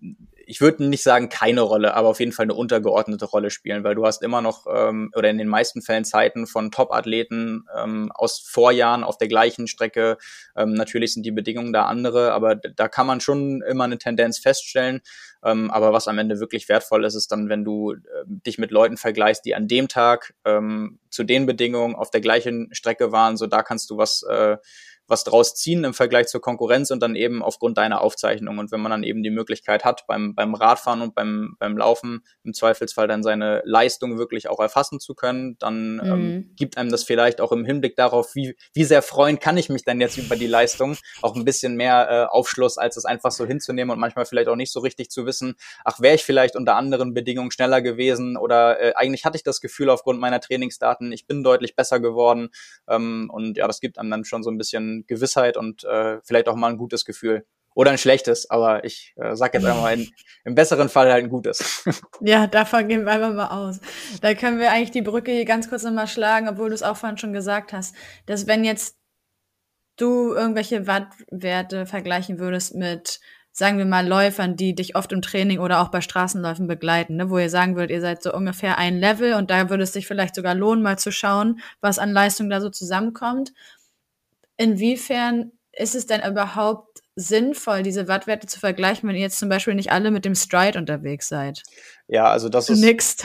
ich 0.53 0.61
würde 0.61 0.85
nicht 0.87 1.01
sagen 1.01 1.29
keine 1.29 1.61
Rolle, 1.61 1.95
aber 1.95 2.09
auf 2.09 2.19
jeden 2.19 2.31
Fall 2.31 2.43
eine 2.43 2.53
untergeordnete 2.53 3.25
Rolle 3.25 3.49
spielen, 3.49 3.83
weil 3.83 3.95
du 3.95 4.05
hast 4.05 4.21
immer 4.21 4.39
noch 4.39 4.67
ähm, 4.71 5.11
oder 5.15 5.31
in 5.31 5.39
den 5.39 5.47
meisten 5.47 5.81
Fällen 5.81 6.05
Zeiten 6.05 6.45
von 6.45 6.69
Top-Athleten 6.69 7.65
ähm, 7.75 8.11
aus 8.13 8.39
Vorjahren 8.39 9.03
auf 9.03 9.17
der 9.17 9.29
gleichen 9.29 9.65
Strecke. 9.65 10.15
Ähm, 10.55 10.75
natürlich 10.75 11.15
sind 11.15 11.25
die 11.25 11.31
Bedingungen 11.31 11.73
da 11.73 11.85
andere, 11.85 12.33
aber 12.33 12.53
da 12.53 12.87
kann 12.87 13.07
man 13.07 13.19
schon 13.19 13.63
immer 13.63 13.85
eine 13.85 13.97
Tendenz 13.97 14.37
feststellen. 14.37 15.01
Ähm, 15.43 15.71
aber 15.71 15.91
was 15.91 16.07
am 16.07 16.19
Ende 16.19 16.39
wirklich 16.39 16.69
wertvoll 16.69 17.03
ist, 17.03 17.15
ist 17.15 17.31
dann, 17.31 17.49
wenn 17.49 17.65
du 17.65 17.93
äh, 17.93 17.97
dich 18.27 18.59
mit 18.59 18.69
Leuten 18.69 18.97
vergleichst, 18.97 19.45
die 19.45 19.55
an 19.55 19.67
dem 19.67 19.87
Tag 19.87 20.35
ähm, 20.45 20.99
zu 21.09 21.23
den 21.23 21.47
Bedingungen 21.47 21.95
auf 21.95 22.11
der 22.11 22.21
gleichen 22.21 22.69
Strecke 22.73 23.11
waren. 23.11 23.37
So 23.37 23.47
da 23.47 23.63
kannst 23.63 23.89
du 23.89 23.97
was 23.97 24.21
äh, 24.21 24.57
was 25.07 25.23
draus 25.23 25.55
ziehen 25.55 25.83
im 25.83 25.93
Vergleich 25.93 26.27
zur 26.27 26.41
Konkurrenz 26.41 26.91
und 26.91 27.01
dann 27.01 27.15
eben 27.15 27.43
aufgrund 27.43 27.77
deiner 27.77 28.01
Aufzeichnung. 28.01 28.57
Und 28.57 28.71
wenn 28.71 28.81
man 28.81 28.91
dann 28.91 29.03
eben 29.03 29.23
die 29.23 29.29
Möglichkeit 29.29 29.83
hat, 29.83 30.05
beim, 30.07 30.35
beim 30.35 30.55
Radfahren 30.55 31.01
und 31.01 31.15
beim, 31.15 31.55
beim 31.59 31.77
Laufen 31.77 32.23
im 32.43 32.53
Zweifelsfall 32.53 33.07
dann 33.07 33.23
seine 33.23 33.61
Leistung 33.65 34.17
wirklich 34.17 34.49
auch 34.49 34.59
erfassen 34.59 34.99
zu 34.99 35.15
können, 35.15 35.57
dann 35.59 36.01
ähm, 36.03 36.07
mhm. 36.07 36.11
ähm, 36.11 36.51
gibt 36.55 36.77
einem 36.77 36.91
das 36.91 37.03
vielleicht 37.03 37.41
auch 37.41 37.51
im 37.51 37.65
Hinblick 37.65 37.95
darauf, 37.95 38.35
wie, 38.35 38.55
wie 38.73 38.83
sehr 38.83 39.01
freuen 39.01 39.39
kann 39.39 39.57
ich 39.57 39.69
mich 39.69 39.83
denn 39.83 40.01
jetzt 40.01 40.17
über 40.17 40.35
die 40.35 40.47
Leistung, 40.47 40.97
auch 41.21 41.35
ein 41.35 41.45
bisschen 41.45 41.75
mehr 41.75 42.07
äh, 42.09 42.25
Aufschluss, 42.25 42.77
als 42.77 42.97
es 42.97 43.05
einfach 43.05 43.31
so 43.31 43.45
hinzunehmen 43.45 43.91
und 43.91 43.99
manchmal 43.99 44.25
vielleicht 44.25 44.47
auch 44.47 44.55
nicht 44.55 44.71
so 44.71 44.79
richtig 44.79 45.09
zu 45.09 45.25
wissen, 45.25 45.55
ach, 45.83 45.99
wäre 45.99 46.15
ich 46.15 46.23
vielleicht 46.23 46.55
unter 46.55 46.75
anderen 46.75 47.13
Bedingungen 47.13 47.51
schneller 47.51 47.81
gewesen 47.81 48.37
oder 48.37 48.79
äh, 48.79 48.93
eigentlich 48.95 49.25
hatte 49.25 49.37
ich 49.37 49.43
das 49.43 49.61
Gefühl 49.61 49.89
aufgrund 49.89 50.19
meiner 50.19 50.39
Trainingsdaten, 50.39 51.11
ich 51.11 51.27
bin 51.27 51.43
deutlich 51.43 51.75
besser 51.75 51.99
geworden. 51.99 52.49
Ähm, 52.87 53.29
und 53.31 53.57
ja, 53.57 53.67
das 53.67 53.79
gibt 53.79 53.97
einem 53.97 54.11
dann 54.11 54.25
schon 54.25 54.43
so 54.43 54.51
ein 54.51 54.57
bisschen 54.57 54.92
Gewissheit 55.07 55.57
und 55.57 55.83
äh, 55.83 56.19
vielleicht 56.23 56.47
auch 56.47 56.55
mal 56.55 56.69
ein 56.69 56.77
gutes 56.77 57.05
Gefühl. 57.05 57.45
Oder 57.75 57.91
ein 57.91 57.97
schlechtes, 57.97 58.49
aber 58.49 58.83
ich 58.83 59.13
äh, 59.15 59.35
sag 59.35 59.53
jetzt 59.55 59.65
einmal 59.65 59.93
ein, 59.93 60.07
im 60.45 60.53
besseren 60.53 60.89
Fall 60.89 61.11
halt 61.11 61.23
ein 61.23 61.29
gutes. 61.29 61.83
Ja, 62.21 62.47
davon 62.47 62.87
gehen 62.87 63.05
wir 63.05 63.11
einfach 63.11 63.33
mal 63.33 63.47
aus. 63.47 63.79
Da 64.21 64.33
können 64.35 64.59
wir 64.59 64.71
eigentlich 64.71 64.91
die 64.91 65.01
Brücke 65.01 65.31
hier 65.31 65.45
ganz 65.45 65.69
kurz 65.69 65.83
nochmal 65.83 66.07
schlagen, 66.07 66.47
obwohl 66.47 66.69
du 66.69 66.75
es 66.75 66.83
auch 66.83 66.95
vorhin 66.95 67.17
schon 67.17 67.33
gesagt 67.33 67.73
hast, 67.73 67.95
dass 68.27 68.47
wenn 68.47 68.63
jetzt 68.63 68.97
du 69.97 70.33
irgendwelche 70.33 70.87
Wattwerte 70.87 71.85
vergleichen 71.85 72.39
würdest 72.39 72.75
mit, 72.75 73.19
sagen 73.51 73.77
wir 73.77 73.85
mal, 73.85 74.07
Läufern, 74.07 74.55
die 74.55 74.73
dich 74.75 74.95
oft 74.95 75.11
im 75.11 75.21
Training 75.21 75.59
oder 75.59 75.81
auch 75.81 75.89
bei 75.89 76.01
Straßenläufen 76.01 76.67
begleiten, 76.67 77.17
ne, 77.17 77.29
wo 77.29 77.37
ihr 77.37 77.49
sagen 77.49 77.75
würdet, 77.75 77.91
ihr 77.91 78.01
seid 78.01 78.23
so 78.23 78.33
ungefähr 78.33 78.77
ein 78.77 78.97
Level 78.97 79.33
und 79.33 79.51
da 79.51 79.69
würde 79.69 79.83
es 79.83 79.93
sich 79.93 80.07
vielleicht 80.07 80.35
sogar 80.35 80.55
lohnen, 80.55 80.83
mal 80.83 80.97
zu 80.97 81.11
schauen, 81.11 81.59
was 81.81 81.99
an 81.99 82.11
Leistung 82.11 82.49
da 82.49 82.61
so 82.61 82.69
zusammenkommt 82.69 83.53
inwiefern 84.63 85.51
ist 85.73 85.95
es 85.95 86.05
denn 86.05 86.21
überhaupt 86.23 86.99
sinnvoll, 87.15 87.83
diese 87.83 88.07
Wattwerte 88.07 88.47
zu 88.47 88.59
vergleichen, 88.59 89.07
wenn 89.07 89.15
ihr 89.15 89.21
jetzt 89.21 89.39
zum 89.39 89.49
Beispiel 89.49 89.75
nicht 89.75 89.91
alle 89.91 90.11
mit 90.11 90.25
dem 90.25 90.35
Stride 90.35 90.79
unterwegs 90.79 91.27
seid? 91.27 91.63
Ja, 92.07 92.25
also 92.25 92.49
das 92.49 92.69
ist. 92.69 92.81
Nix. 92.81 93.17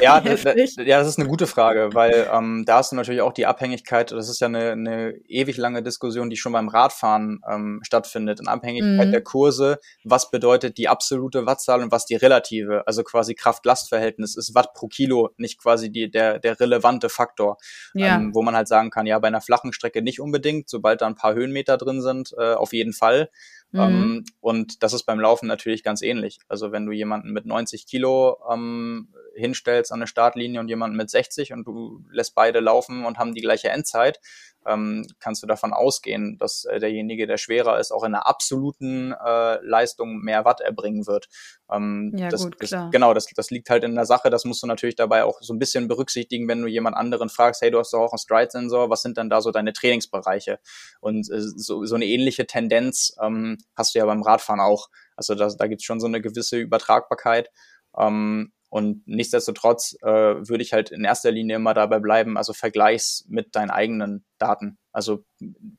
ja, 0.00 0.18
ja, 0.24 0.98
das 0.98 1.08
ist 1.08 1.18
eine 1.18 1.28
gute 1.28 1.46
Frage, 1.46 1.90
weil 1.92 2.28
ähm, 2.32 2.64
da 2.66 2.78
hast 2.78 2.90
du 2.90 2.96
natürlich 2.96 3.20
auch 3.20 3.34
die 3.34 3.44
Abhängigkeit, 3.44 4.10
das 4.10 4.28
ist 4.30 4.40
ja 4.40 4.46
eine, 4.46 4.72
eine 4.72 5.14
ewig 5.28 5.58
lange 5.58 5.82
Diskussion, 5.82 6.30
die 6.30 6.36
schon 6.36 6.52
beim 6.52 6.68
Radfahren 6.68 7.40
ähm, 7.48 7.80
stattfindet, 7.82 8.40
in 8.40 8.48
Abhängigkeit 8.48 9.08
mhm. 9.08 9.12
der 9.12 9.22
Kurse, 9.22 9.78
was 10.02 10.30
bedeutet 10.30 10.78
die 10.78 10.88
absolute 10.88 11.44
Wattzahl 11.44 11.82
und 11.82 11.92
was 11.92 12.06
die 12.06 12.14
relative, 12.14 12.86
also 12.86 13.02
quasi 13.02 13.34
Kraft-Last-Verhältnis 13.34 14.36
ist 14.36 14.54
Watt 14.54 14.72
pro 14.72 14.88
Kilo, 14.88 15.30
nicht 15.36 15.60
quasi 15.60 15.92
die, 15.92 16.10
der, 16.10 16.38
der 16.38 16.58
relevante 16.58 17.10
Faktor, 17.10 17.58
ja. 17.92 18.16
ähm, 18.16 18.34
wo 18.34 18.42
man 18.42 18.56
halt 18.56 18.66
sagen 18.66 18.90
kann, 18.90 19.04
ja, 19.04 19.18
bei 19.18 19.28
einer 19.28 19.42
flachen 19.42 19.74
Strecke 19.74 20.00
nicht 20.00 20.20
unbedingt, 20.20 20.70
sobald 20.70 21.02
da 21.02 21.06
ein 21.06 21.16
paar 21.16 21.34
Höhenmeter 21.34 21.76
drin 21.76 22.00
sind, 22.00 22.32
äh, 22.38 22.54
auf 22.54 22.72
jeden 22.72 22.94
Fall. 22.94 23.28
Mhm. 23.72 23.80
Ähm, 23.80 24.24
und 24.40 24.82
das 24.82 24.92
ist 24.92 25.04
beim 25.04 25.18
Laufen 25.18 25.46
natürlich 25.46 25.82
ganz 25.82 26.02
ähnlich. 26.02 26.38
Also 26.48 26.72
wenn 26.72 26.86
du 26.86 26.92
jemanden 26.92 27.32
mit 27.32 27.46
90 27.46 27.86
Kilo 27.86 28.36
ähm, 28.50 29.08
hinstellst 29.34 29.92
an 29.92 30.00
eine 30.00 30.06
Startlinie 30.06 30.60
und 30.60 30.68
jemanden 30.68 30.96
mit 30.96 31.10
60 31.10 31.52
und 31.52 31.66
du 31.66 32.04
lässt 32.10 32.34
beide 32.34 32.60
laufen 32.60 33.04
und 33.06 33.18
haben 33.18 33.34
die 33.34 33.40
gleiche 33.40 33.70
Endzeit, 33.70 34.20
ähm, 34.66 35.06
kannst 35.18 35.42
du 35.42 35.46
davon 35.46 35.72
ausgehen, 35.72 36.36
dass 36.38 36.64
äh, 36.66 36.78
derjenige, 36.78 37.26
der 37.26 37.38
schwerer 37.38 37.80
ist, 37.80 37.92
auch 37.92 38.04
in 38.04 38.14
einer 38.14 38.26
absoluten 38.26 39.12
äh, 39.12 39.58
Leistung 39.64 40.18
mehr 40.20 40.44
Watt 40.44 40.60
erbringen 40.60 41.06
wird. 41.06 41.28
Ähm, 41.72 42.12
ja, 42.16 42.28
das, 42.28 42.44
gut, 42.44 42.56
das, 42.60 42.70
klar. 42.70 42.90
Genau, 42.90 43.14
das, 43.14 43.26
das 43.34 43.50
liegt 43.50 43.70
halt 43.70 43.84
in 43.84 43.94
der 43.94 44.06
Sache. 44.06 44.30
Das 44.30 44.44
musst 44.44 44.62
du 44.62 44.66
natürlich 44.66 44.96
dabei 44.96 45.24
auch 45.24 45.40
so 45.40 45.52
ein 45.52 45.58
bisschen 45.58 45.88
berücksichtigen, 45.88 46.48
wenn 46.48 46.62
du 46.62 46.68
jemand 46.68 46.96
anderen 46.96 47.28
fragst, 47.28 47.62
hey, 47.62 47.70
du 47.70 47.78
hast 47.78 47.92
doch 47.92 48.00
auch 48.00 48.12
einen 48.12 48.18
Stride-Sensor, 48.18 48.90
was 48.90 49.02
sind 49.02 49.16
denn 49.16 49.30
da 49.30 49.40
so 49.40 49.50
deine 49.50 49.72
Trainingsbereiche? 49.72 50.58
Und 51.00 51.30
äh, 51.30 51.40
so, 51.40 51.84
so 51.84 51.94
eine 51.94 52.06
ähnliche 52.06 52.46
Tendenz 52.46 53.14
ähm, 53.22 53.58
hast 53.76 53.94
du 53.94 53.98
ja 53.98 54.06
beim 54.06 54.22
Radfahren 54.22 54.60
auch. 54.60 54.88
Also 55.16 55.34
da, 55.34 55.48
da 55.48 55.66
gibt 55.66 55.80
es 55.80 55.84
schon 55.84 56.00
so 56.00 56.06
eine 56.06 56.20
gewisse 56.20 56.58
Übertragbarkeit. 56.58 57.50
Ähm, 57.96 58.52
und 58.72 59.06
nichtsdestotrotz 59.06 59.96
äh, 60.00 60.08
würde 60.08 60.62
ich 60.62 60.72
halt 60.72 60.90
in 60.90 61.04
erster 61.04 61.30
Linie 61.30 61.56
immer 61.56 61.74
dabei 61.74 61.98
bleiben, 61.98 62.38
also 62.38 62.54
vergleichs 62.54 63.26
mit 63.28 63.54
deinen 63.54 63.68
eigenen 63.68 64.24
Daten. 64.38 64.78
Also 64.92 65.26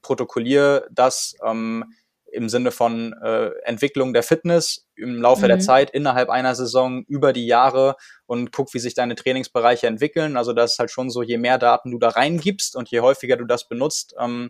protokollier 0.03 0.87
das 0.91 1.33
ähm, 1.43 1.85
im 2.33 2.49
Sinne 2.49 2.71
von 2.71 3.13
äh, 3.23 3.51
Entwicklung 3.63 4.13
der 4.13 4.23
Fitness 4.23 4.87
im 4.95 5.21
Laufe 5.21 5.43
mhm. 5.43 5.49
der 5.49 5.59
Zeit 5.59 5.91
innerhalb 5.91 6.29
einer 6.29 6.55
Saison 6.55 7.03
über 7.05 7.31
die 7.31 7.45
Jahre 7.45 7.95
und 8.25 8.51
guck, 8.51 8.73
wie 8.73 8.79
sich 8.79 8.95
deine 8.95 9.15
Trainingsbereiche 9.15 9.87
entwickeln. 9.87 10.35
Also 10.35 10.53
das 10.53 10.73
ist 10.73 10.79
halt 10.79 10.91
schon 10.91 11.09
so, 11.09 11.21
je 11.21 11.37
mehr 11.37 11.57
Daten 11.57 11.91
du 11.91 11.99
da 11.99 12.09
reingibst 12.09 12.75
und 12.75 12.89
je 12.89 13.01
häufiger 13.01 13.37
du 13.37 13.45
das 13.45 13.67
benutzt, 13.67 14.15
ähm, 14.19 14.49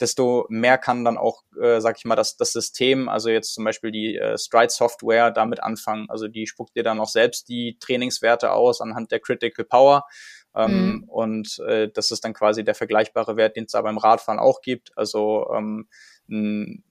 desto 0.00 0.46
mehr 0.48 0.78
kann 0.78 1.04
dann 1.04 1.18
auch, 1.18 1.42
äh, 1.60 1.80
sag 1.80 1.98
ich 1.98 2.04
mal, 2.04 2.16
das, 2.16 2.36
das 2.36 2.52
System, 2.52 3.08
also 3.08 3.28
jetzt 3.28 3.52
zum 3.52 3.64
Beispiel 3.64 3.90
die 3.90 4.16
äh, 4.16 4.38
Stride-Software 4.38 5.30
damit 5.30 5.62
anfangen. 5.62 6.06
Also 6.08 6.26
die 6.26 6.46
spuckt 6.46 6.74
dir 6.74 6.82
dann 6.82 7.00
auch 7.00 7.08
selbst 7.08 7.48
die 7.48 7.76
Trainingswerte 7.80 8.52
aus 8.52 8.80
anhand 8.80 9.12
der 9.12 9.20
Critical 9.20 9.66
Power. 9.66 10.04
Ähm, 10.56 10.86
mhm. 10.86 11.04
Und 11.04 11.58
äh, 11.68 11.88
das 11.92 12.10
ist 12.10 12.24
dann 12.24 12.32
quasi 12.32 12.64
der 12.64 12.74
vergleichbare 12.74 13.36
Wert, 13.36 13.56
den 13.56 13.64
es 13.64 13.72
da 13.72 13.82
beim 13.82 13.98
Radfahren 13.98 14.40
auch 14.40 14.62
gibt. 14.62 14.96
Also 14.96 15.46
ähm, 15.54 15.86
ein, 16.28 16.82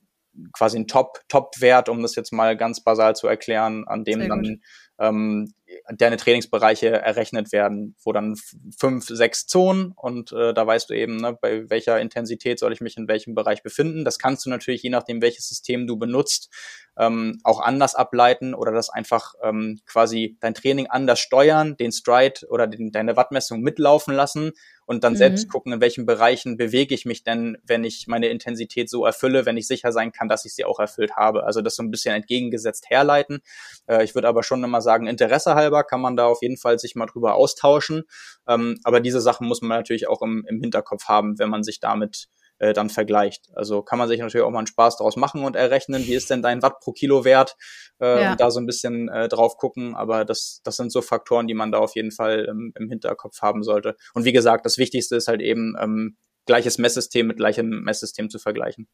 quasi 0.54 0.78
ein 0.80 0.88
Top, 0.88 1.20
Top-Wert, 1.28 1.90
um 1.90 2.02
das 2.02 2.16
jetzt 2.16 2.32
mal 2.32 2.56
ganz 2.58 2.82
basal 2.82 3.16
zu 3.16 3.28
erklären, 3.28 3.88
an 3.88 4.04
dem 4.04 4.20
Sehr 4.20 4.30
dann 4.30 4.62
ähm, 5.00 5.54
deine 5.96 6.18
Trainingsbereiche 6.18 6.90
errechnet 6.90 7.52
werden, 7.52 7.96
wo 8.04 8.12
dann 8.12 8.36
fünf, 8.78 9.08
sechs 9.08 9.48
Zonen 9.48 9.94
und 9.96 10.32
äh, 10.32 10.54
da 10.54 10.68
weißt 10.68 10.90
du 10.90 10.94
eben, 10.94 11.18
ne, 11.18 11.38
bei 11.40 11.70
welcher 11.70 12.00
Intensität 12.00 12.60
soll 12.60 12.74
ich 12.74 12.82
mich 12.82 12.98
in 12.98 13.08
welchem 13.08 13.34
Bereich 13.34 13.64
befinden. 13.64 14.04
Das 14.04 14.20
kannst 14.20 14.46
du 14.46 14.50
natürlich, 14.50 14.84
je 14.84 14.90
nachdem, 14.90 15.22
welches 15.22 15.48
System 15.48 15.88
du 15.88 15.98
benutzt, 15.98 16.50
ähm, 16.98 17.40
auch 17.44 17.62
anders 17.62 17.96
ableiten 17.96 18.54
oder 18.54 18.72
das 18.72 18.90
einfach 18.90 19.36
ähm, 19.42 19.80
quasi 19.86 20.38
dein 20.42 20.54
Training 20.54 20.88
anders 20.88 21.20
steuern, 21.20 21.78
den 21.78 21.92
Stride 21.92 22.48
oder 22.50 22.68
den, 22.68 22.92
deine 22.92 23.16
Wattmessung 23.16 23.62
mitlaufen 23.62 24.14
lassen 24.14 24.52
und 24.90 25.04
dann 25.04 25.14
mhm. 25.14 25.18
selbst 25.18 25.50
gucken, 25.50 25.72
in 25.72 25.82
welchen 25.82 26.08
Bereichen 26.08 26.58
bewege 26.58 26.96
ich 26.96 27.06
mich 27.06 27.24
denn, 27.24 27.60
wenn 27.64 27.84
ich 27.84 28.08
meine 28.08 28.28
Intensität 28.30 28.90
so 28.90 29.06
erfülle, 29.06 29.46
wenn 29.46 29.56
ich 29.56 29.68
sicher 29.68 29.92
sein 29.92 30.12
kann, 30.12 30.28
dass 30.28 30.46
ich 30.46 30.56
sie 30.56 30.66
auch 30.66 30.80
erfüllt 30.80 31.16
habe. 31.16 31.44
Also 31.44 31.62
das 31.62 31.76
so 31.76 31.84
ein 31.84 31.92
bisschen 31.92 32.16
entgegengesetzt 32.16 32.90
herleiten. 32.90 33.42
Äh, 33.86 34.04
ich 34.04 34.16
würde 34.16 34.28
aber 34.28 34.42
schon 34.42 34.64
immer 34.64 34.82
sagen, 34.82 35.06
Interesse 35.06 35.54
halber 35.54 35.84
kann 35.84 36.02
man 36.02 36.16
da 36.16 36.26
auf 36.26 36.42
jeden 36.42 36.58
Fall 36.58 36.80
sich 36.80 36.96
mal 36.96 37.06
drüber 37.06 37.36
austauschen. 37.36 38.06
Ähm, 38.48 38.80
aber 38.84 39.00
diese 39.00 39.22
Sachen 39.22 39.48
muss 39.48 39.62
man 39.62 39.78
natürlich 39.78 40.08
auch 40.08 40.24
im, 40.24 40.44
im 40.50 40.60
Hinterkopf 40.60 41.04
haben, 41.08 41.38
wenn 41.38 41.52
man 41.52 41.62
sich 41.62 41.80
damit 41.80 42.28
äh, 42.60 42.74
dann 42.74 42.90
vergleicht. 42.90 43.50
Also 43.56 43.82
kann 43.82 43.98
man 44.00 44.08
sich 44.08 44.20
natürlich 44.20 44.46
auch 44.46 44.52
mal 44.52 44.60
einen 44.60 44.68
Spaß 44.68 44.98
daraus 44.98 45.16
machen 45.16 45.44
und 45.44 45.56
errechnen, 45.56 46.06
wie 46.06 46.14
ist 46.14 46.30
denn 46.30 46.42
dein 46.42 46.62
Watt 46.62 46.80
pro 46.80 46.92
Kilo 46.92 47.26
Wert 47.26 47.56
äh, 48.00 48.24
ja. 48.24 48.32
und 48.32 48.40
da 48.40 48.52
so 48.52 48.60
ein 48.60 48.66
bisschen 48.66 49.10
äh, 49.10 49.28
drauf 49.28 49.58
gucken. 49.58 49.96
Aber 49.96 50.26
das, 50.26 50.62
das 50.64 50.76
sind 50.78 50.92
so 50.92 51.02
Faktoren, 51.02 51.48
die 51.48 51.54
man 51.54 51.72
da 51.72 51.80
auf 51.80 51.96
jeden 51.96 52.12
Fall 52.12 52.46
im, 52.46 52.72
im 52.76 52.90
Hinterkopf 52.90 53.42
haben 53.42 53.64
sollte. 53.64 53.96
Und 54.14 54.26
wie 54.26 54.34
gesagt, 54.34 54.66
das 54.66 54.78
Wichtigste 54.78 55.16
ist 55.16 55.28
halt 55.28 55.42
eben, 55.42 55.76
ähm, 55.80 56.18
gleiches 56.50 56.80
Messsystem 56.80 57.28
mit 57.28 57.38
gleichem 57.38 57.84
Messsystem 57.84 58.30
zu 58.30 58.40
vergleichen. 58.40 58.88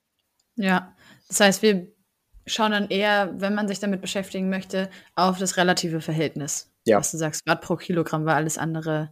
Ja, 0.58 0.93
das 1.30 1.39
heißt, 1.39 1.62
wir 1.62 1.88
schauen 2.45 2.71
dann 2.71 2.89
eher, 2.89 3.34
wenn 3.38 3.56
man 3.56 3.67
sich 3.67 3.80
damit 3.80 4.01
beschäftigen 4.01 4.49
möchte, 4.49 4.89
auf 5.15 5.38
das 5.39 5.56
relative 5.56 6.01
Verhältnis. 6.01 6.71
Ja. 6.86 6.97
Was 6.99 7.12
du 7.12 7.17
sagst, 7.17 7.41
Watt 7.45 7.62
pro 7.62 7.78
Kilogramm, 7.78 8.25
weil 8.25 8.36
alles 8.36 8.58
andere 8.58 9.12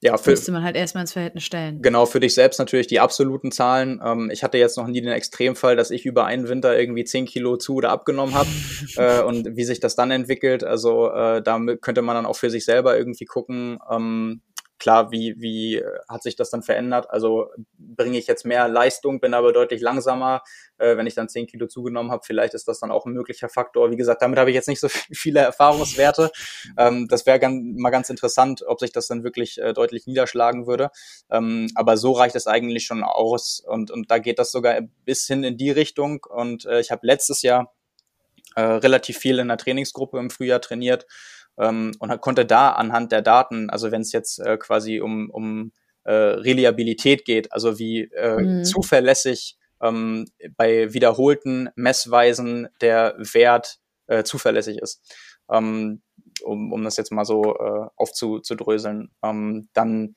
ja, 0.00 0.16
für, 0.16 0.30
müsste 0.30 0.52
man 0.52 0.62
halt 0.62 0.76
erstmal 0.76 1.02
ins 1.02 1.12
Verhältnis 1.12 1.42
stellen. 1.42 1.82
Genau, 1.82 2.06
für 2.06 2.20
dich 2.20 2.34
selbst 2.34 2.58
natürlich 2.58 2.86
die 2.86 3.00
absoluten 3.00 3.50
Zahlen. 3.50 4.00
Ähm, 4.04 4.30
ich 4.32 4.44
hatte 4.44 4.56
jetzt 4.56 4.76
noch 4.76 4.86
nie 4.86 5.00
den 5.00 5.10
Extremfall, 5.10 5.74
dass 5.74 5.90
ich 5.90 6.06
über 6.06 6.24
einen 6.24 6.48
Winter 6.48 6.78
irgendwie 6.78 7.04
10 7.04 7.26
Kilo 7.26 7.56
zu 7.56 7.74
oder 7.74 7.90
abgenommen 7.90 8.34
habe 8.34 8.48
äh, 8.96 9.22
und 9.22 9.56
wie 9.56 9.64
sich 9.64 9.80
das 9.80 9.96
dann 9.96 10.12
entwickelt. 10.12 10.62
Also 10.62 11.10
äh, 11.10 11.42
da 11.42 11.58
könnte 11.80 12.02
man 12.02 12.14
dann 12.14 12.26
auch 12.26 12.36
für 12.36 12.50
sich 12.50 12.64
selber 12.64 12.96
irgendwie 12.96 13.24
gucken, 13.24 13.78
ähm, 13.90 14.42
klar, 14.78 15.10
wie, 15.10 15.34
wie 15.38 15.76
äh, 15.76 15.98
hat 16.08 16.22
sich 16.22 16.36
das 16.36 16.50
dann 16.50 16.62
verändert? 16.62 17.10
Also 17.10 17.50
bringe 17.78 18.18
ich 18.18 18.26
jetzt 18.26 18.44
mehr 18.44 18.68
Leistung, 18.68 19.20
bin 19.20 19.34
aber 19.34 19.52
deutlich 19.52 19.80
langsamer, 19.80 20.42
äh, 20.78 20.96
wenn 20.96 21.06
ich 21.06 21.14
dann 21.14 21.28
zehn 21.28 21.46
Kilo 21.46 21.66
zugenommen 21.66 22.10
habe, 22.10 22.22
vielleicht 22.24 22.54
ist 22.54 22.68
das 22.68 22.80
dann 22.80 22.90
auch 22.90 23.06
ein 23.06 23.12
möglicher 23.12 23.48
Faktor. 23.48 23.90
Wie 23.90 23.96
gesagt, 23.96 24.22
damit 24.22 24.38
habe 24.38 24.50
ich 24.50 24.54
jetzt 24.54 24.68
nicht 24.68 24.80
so 24.80 24.88
viele 25.12 25.40
Erfahrungswerte. 25.40 26.30
Ähm, 26.76 27.08
das 27.08 27.26
wäre 27.26 27.48
mal 27.50 27.90
ganz 27.90 28.10
interessant, 28.10 28.62
ob 28.66 28.80
sich 28.80 28.92
das 28.92 29.08
dann 29.08 29.24
wirklich 29.24 29.58
äh, 29.58 29.72
deutlich 29.72 30.06
niederschlagen 30.06 30.66
würde. 30.66 30.90
Ähm, 31.30 31.70
aber 31.74 31.96
so 31.96 32.12
reicht 32.12 32.36
es 32.36 32.46
eigentlich 32.46 32.84
schon 32.86 33.02
aus 33.02 33.60
und, 33.60 33.90
und 33.90 34.10
da 34.10 34.18
geht 34.18 34.38
das 34.38 34.52
sogar 34.52 34.80
bis 35.04 35.26
hin 35.26 35.44
in 35.44 35.56
die 35.56 35.70
Richtung. 35.70 36.24
Und 36.28 36.64
äh, 36.66 36.80
ich 36.80 36.90
habe 36.90 37.06
letztes 37.06 37.42
Jahr 37.42 37.74
äh, 38.54 38.62
relativ 38.62 39.18
viel 39.18 39.38
in 39.38 39.48
der 39.48 39.58
Trainingsgruppe 39.58 40.18
im 40.18 40.30
Frühjahr 40.30 40.60
trainiert 40.60 41.06
ähm, 41.58 41.92
und 41.98 42.20
konnte 42.20 42.46
da 42.46 42.70
anhand 42.70 43.12
der 43.12 43.22
Daten, 43.22 43.70
also 43.70 43.90
wenn 43.90 44.02
es 44.02 44.12
jetzt 44.12 44.38
äh, 44.38 44.56
quasi 44.56 45.00
um, 45.00 45.30
um 45.30 45.72
äh, 46.04 46.12
Reliabilität 46.12 47.24
geht, 47.24 47.52
also 47.52 47.78
wie 47.78 48.04
äh, 48.12 48.38
mhm. 48.38 48.64
zuverlässig 48.64 49.56
ähm, 49.82 50.26
bei 50.56 50.92
wiederholten 50.92 51.68
Messweisen 51.76 52.68
der 52.80 53.14
Wert 53.18 53.78
äh, 54.06 54.24
zuverlässig 54.24 54.78
ist. 54.78 55.02
Ähm, 55.50 56.02
um, 56.42 56.72
um 56.72 56.84
das 56.84 56.96
jetzt 56.96 57.12
mal 57.12 57.24
so 57.24 57.56
äh, 57.56 57.88
aufzudröseln. 57.96 59.10
Ähm, 59.22 59.68
dann 59.72 60.14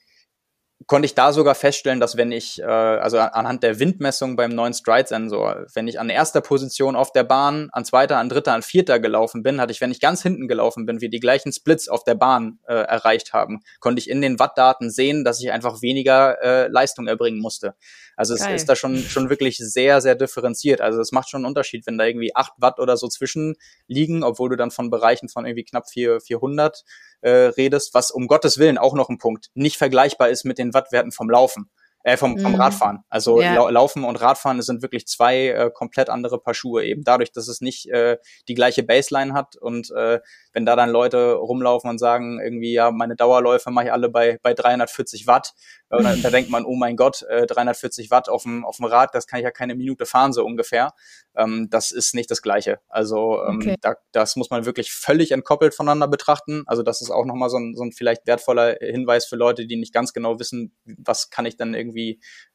konnte 0.92 1.06
ich 1.06 1.16
da 1.16 1.32
sogar 1.32 1.56
feststellen, 1.56 2.02
dass 2.02 2.18
wenn 2.18 2.34
ich, 2.34 2.60
äh, 2.60 2.66
also 2.66 3.18
anhand 3.18 3.64
der 3.64 3.80
Windmessung 3.80 4.36
beim 4.36 4.54
neuen 4.54 4.74
Stride-Sensor, 4.74 5.68
wenn 5.74 5.88
ich 5.88 6.02
an 6.02 6.10
erster 6.10 6.42
Position 6.42 6.98
auf 6.98 7.14
der 7.14 7.24
Bahn, 7.24 7.70
an 7.72 7.86
zweiter, 7.86 8.18
an 8.18 8.28
dritter, 8.28 8.52
an 8.52 8.62
vierter 8.62 9.00
gelaufen 9.00 9.42
bin, 9.42 9.62
hatte 9.62 9.72
ich, 9.72 9.80
wenn 9.80 9.92
ich 9.92 10.02
ganz 10.02 10.22
hinten 10.22 10.50
gelaufen 10.50 10.86
bin, 10.86 11.00
wir 11.00 11.10
die 11.10 11.22
gleichen 11.22 11.54
Splits 11.54 11.88
auf 11.88 12.04
der 12.04 12.16
Bahn 12.16 12.60
äh, 12.68 12.74
erreicht 12.74 13.32
haben, 13.32 13.62
konnte 13.80 14.02
ich 14.02 14.10
in 14.10 14.22
den 14.22 14.38
Wattdaten 14.38 14.90
sehen, 14.90 15.24
dass 15.24 15.42
ich 15.42 15.50
einfach 15.54 15.82
weniger 15.82 16.44
äh, 16.44 16.68
Leistung 16.68 17.08
erbringen 17.08 17.40
musste. 17.40 17.74
Also 18.16 18.36
Geil. 18.36 18.56
es 18.56 18.62
ist 18.62 18.70
da 18.70 18.76
schon, 18.76 18.98
schon 18.98 19.30
wirklich 19.30 19.58
sehr, 19.58 20.02
sehr 20.02 20.16
differenziert. 20.16 20.82
Also 20.82 21.00
es 21.02 21.12
macht 21.12 21.30
schon 21.30 21.40
einen 21.40 21.46
Unterschied, 21.48 21.86
wenn 21.86 21.98
da 21.98 22.06
irgendwie 22.06 22.36
acht 22.36 22.54
Watt 22.58 22.80
oder 22.80 22.98
so 22.98 23.08
zwischen 23.08 23.56
liegen, 23.88 24.24
obwohl 24.24 24.50
du 24.50 24.58
dann 24.58 24.72
von 24.72 24.90
Bereichen 24.90 25.30
von 25.30 25.46
irgendwie 25.46 25.64
knapp 25.64 25.90
vier, 25.90 26.20
400 26.20 26.84
äh, 27.22 27.30
redest, 27.30 27.94
was 27.94 28.12
um 28.12 28.28
Gottes 28.28 28.58
Willen 28.58 28.78
auch 28.78 28.94
noch 28.94 29.10
ein 29.10 29.18
Punkt 29.18 29.50
nicht 29.54 29.78
vergleichbar 29.78 30.30
ist 30.30 30.44
mit 30.44 30.58
den 30.58 30.74
Wattwerten 30.74 31.12
vom 31.12 31.30
Laufen 31.30 31.70
äh, 32.04 32.18
vom, 32.18 32.38
vom 32.38 32.54
mhm. 32.54 32.60
Radfahren. 32.60 33.00
Also 33.10 33.42
ja. 33.42 33.70
Laufen 33.70 34.04
und 34.04 34.22
Radfahren 34.22 34.62
sind 34.62 34.82
wirklich 34.82 35.08
zwei 35.08 35.50
äh, 35.50 35.72
komplett 35.74 36.10
andere 36.10 36.40
Paar 36.40 36.54
Schuhe, 36.54 36.84
eben 36.84 37.04
dadurch, 37.04 37.32
dass 37.32 37.48
es 37.48 37.62
nicht 37.62 37.90
äh, 37.90 38.18
die 38.48 38.54
gleiche 38.54 38.84
Baseline 38.84 39.34
hat 39.34 39.56
und 39.56 39.92
äh, 39.92 40.20
wenn 40.54 40.66
da 40.66 40.76
dann 40.76 40.90
Leute 40.90 41.34
rumlaufen 41.34 41.90
und 41.90 41.98
sagen, 41.98 42.40
irgendwie, 42.42 42.74
ja, 42.74 42.92
meine 42.92 43.16
Dauerläufe 43.16 43.72
mache 43.72 43.86
ich 43.86 43.92
alle 43.92 44.10
bei, 44.10 44.40
bei 44.42 44.54
340 44.54 45.28
Watt, 45.28 45.54
äh, 45.90 46.02
da, 46.02 46.16
da 46.16 46.30
denkt 46.30 46.50
man, 46.50 46.66
oh 46.66 46.76
mein 46.76 46.96
Gott, 46.96 47.24
äh, 47.24 47.46
340 47.46 48.12
Watt 48.12 48.30
auf 48.30 48.44
dem, 48.44 48.66
auf 48.66 48.78
dem 48.78 48.86
Rad, 48.86 49.14
das 49.14 49.28
kann 49.28 49.40
ich 49.40 49.44
ja 49.44 49.52
keine 49.52 49.76
Minute 49.76 50.06
fahren, 50.06 50.34
so 50.34 50.46
ungefähr. 50.46 50.94
Ähm, 51.36 51.68
das 51.70 51.92
ist 51.92 52.14
nicht 52.14 52.30
das 52.30 52.42
Gleiche. 52.42 52.80
Also 52.90 53.42
ähm, 53.48 53.58
okay. 53.58 53.76
da, 53.82 53.96
das 54.12 54.36
muss 54.36 54.50
man 54.50 54.66
wirklich 54.66 54.92
völlig 54.92 55.32
entkoppelt 55.32 55.74
voneinander 55.74 56.08
betrachten. 56.08 56.64
Also 56.66 56.84
das 56.84 57.02
ist 57.02 57.12
auch 57.12 57.26
nochmal 57.26 57.50
so 57.50 57.58
ein, 57.58 57.76
so 57.76 57.84
ein 57.84 57.92
vielleicht 57.92 58.28
wertvoller 58.28 58.78
Hinweis 58.82 59.26
für 59.26 59.36
Leute, 59.36 59.66
die 59.66 59.78
nicht 59.78 59.94
ganz 59.94 60.14
genau 60.14 60.40
wissen, 60.40 60.76
was 60.86 61.30
kann 61.30 61.46
ich 61.46 61.56
dann 61.58 61.74
irgendwie 61.74 61.91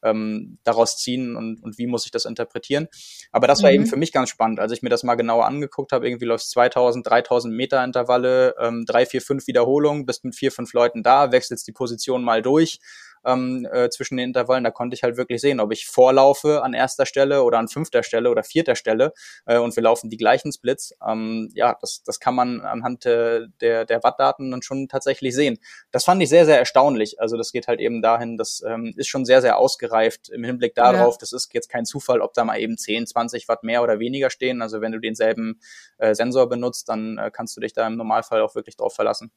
ähm, 0.02 0.58
daraus 0.64 0.98
ziehen 0.98 1.36
und, 1.36 1.62
und 1.62 1.78
wie 1.78 1.86
muss 1.86 2.04
ich 2.04 2.10
das 2.10 2.24
interpretieren. 2.24 2.88
Aber 3.32 3.46
das 3.46 3.62
war 3.62 3.70
mhm. 3.70 3.76
eben 3.76 3.86
für 3.86 3.96
mich 3.96 4.12
ganz 4.12 4.30
spannend, 4.30 4.60
als 4.60 4.72
ich 4.72 4.82
mir 4.82 4.90
das 4.90 5.02
mal 5.02 5.14
genauer 5.14 5.46
angeguckt 5.46 5.92
habe. 5.92 6.06
Irgendwie 6.06 6.26
läuft 6.26 6.48
2000, 6.48 7.06
3000 7.06 7.54
Meter 7.54 7.82
Intervalle, 7.84 8.54
ähm, 8.60 8.84
drei, 8.86 9.06
vier, 9.06 9.22
fünf 9.22 9.46
Wiederholungen, 9.46 10.06
bist 10.06 10.24
mit 10.24 10.34
vier, 10.34 10.52
fünf 10.52 10.72
Leuten 10.72 11.02
da, 11.02 11.32
wechselst 11.32 11.66
die 11.66 11.72
Position 11.72 12.22
mal 12.22 12.42
durch 12.42 12.80
ähm, 13.26 13.66
äh, 13.70 13.90
zwischen 13.90 14.16
den 14.16 14.28
Intervallen. 14.28 14.64
Da 14.64 14.70
konnte 14.70 14.94
ich 14.94 15.02
halt 15.02 15.16
wirklich 15.16 15.40
sehen, 15.40 15.60
ob 15.60 15.72
ich 15.72 15.86
vorlaufe 15.86 16.62
an 16.62 16.74
erster 16.74 17.06
Stelle 17.06 17.42
oder 17.42 17.58
an 17.58 17.68
fünfter 17.68 18.02
Stelle 18.02 18.30
oder 18.30 18.42
vierter 18.42 18.76
Stelle 18.76 19.12
äh, 19.44 19.58
und 19.58 19.74
wir 19.76 19.82
laufen 19.82 20.08
die 20.08 20.16
gleichen 20.16 20.52
Splits. 20.52 20.94
Ähm, 21.06 21.50
ja, 21.54 21.76
das, 21.80 22.02
das 22.04 22.20
kann 22.20 22.34
man 22.34 22.60
anhand 22.60 23.04
äh, 23.06 23.48
der, 23.60 23.84
der 23.84 24.02
Wattdaten 24.02 24.50
dann 24.50 24.62
schon 24.62 24.88
tatsächlich 24.88 25.34
sehen. 25.34 25.58
Das 25.90 26.04
fand 26.04 26.22
ich 26.22 26.28
sehr, 26.28 26.46
sehr 26.46 26.58
erstaunlich. 26.58 27.20
Also 27.20 27.36
das 27.36 27.52
geht 27.52 27.68
halt 27.68 27.80
eben 27.80 28.00
dahin, 28.00 28.36
das 28.36 28.62
ähm, 28.66 28.94
ist 28.96 29.08
schon 29.08 29.24
sehr, 29.24 29.42
sehr 29.42 29.58
ausgereift 29.58 30.28
im 30.28 30.44
Hinblick 30.44 30.74
darauf. 30.74 31.14
Ja. 31.14 31.18
Das 31.20 31.32
ist 31.32 31.52
jetzt 31.52 31.68
kein 31.68 31.84
Zufall, 31.84 32.20
ob 32.20 32.34
da 32.34 32.44
mal 32.44 32.58
eben 32.58 32.78
10, 32.78 33.06
20 33.06 33.48
Watt 33.48 33.62
mehr 33.64 33.82
oder 33.82 33.98
weniger 33.98 34.30
stehen. 34.30 34.62
Also 34.62 34.80
wenn 34.80 34.92
du 34.92 35.00
denselben 35.00 35.60
äh, 35.98 36.14
Sensor 36.14 36.48
benutzt, 36.48 36.88
dann 36.88 37.18
äh, 37.18 37.30
kannst 37.32 37.56
du 37.56 37.60
dich 37.60 37.72
da 37.72 37.86
im 37.86 37.96
Normalfall 37.96 38.40
auch 38.42 38.54
wirklich 38.54 38.76
drauf 38.76 38.94
verlassen. 38.94 39.32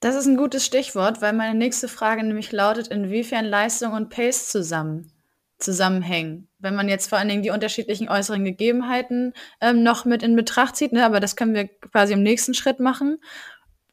Das 0.00 0.16
ist 0.16 0.26
ein 0.26 0.36
gutes 0.36 0.64
Stichwort, 0.64 1.20
weil 1.20 1.34
meine 1.34 1.56
nächste 1.56 1.86
Frage 1.86 2.22
nämlich 2.22 2.52
lautet, 2.52 2.88
inwiefern 2.88 3.44
Leistung 3.44 3.92
und 3.92 4.08
Pace 4.08 4.48
zusammen 4.48 5.12
zusammenhängen. 5.62 6.48
Wenn 6.58 6.74
man 6.74 6.88
jetzt 6.88 7.08
vor 7.08 7.18
allen 7.18 7.28
Dingen 7.28 7.42
die 7.42 7.50
unterschiedlichen 7.50 8.08
äußeren 8.08 8.44
Gegebenheiten 8.44 9.34
ähm, 9.60 9.82
noch 9.82 10.04
mit 10.04 10.22
in 10.22 10.36
Betracht 10.36 10.76
zieht, 10.76 10.92
ne, 10.92 11.04
aber 11.04 11.20
das 11.20 11.36
können 11.36 11.54
wir 11.54 11.68
quasi 11.68 12.14
im 12.14 12.22
nächsten 12.22 12.54
Schritt 12.54 12.80
machen. 12.80 13.18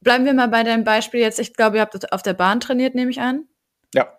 Bleiben 0.01 0.25
wir 0.25 0.33
mal 0.33 0.47
bei 0.47 0.63
deinem 0.63 0.83
Beispiel 0.83 1.19
jetzt. 1.19 1.39
Ich 1.39 1.53
glaube, 1.53 1.77
ihr 1.77 1.81
habt 1.81 2.11
auf 2.11 2.21
der 2.21 2.33
Bahn 2.33 2.59
trainiert, 2.59 2.95
nehme 2.95 3.11
ich 3.11 3.21
an. 3.21 3.47
Ja. 3.93 4.17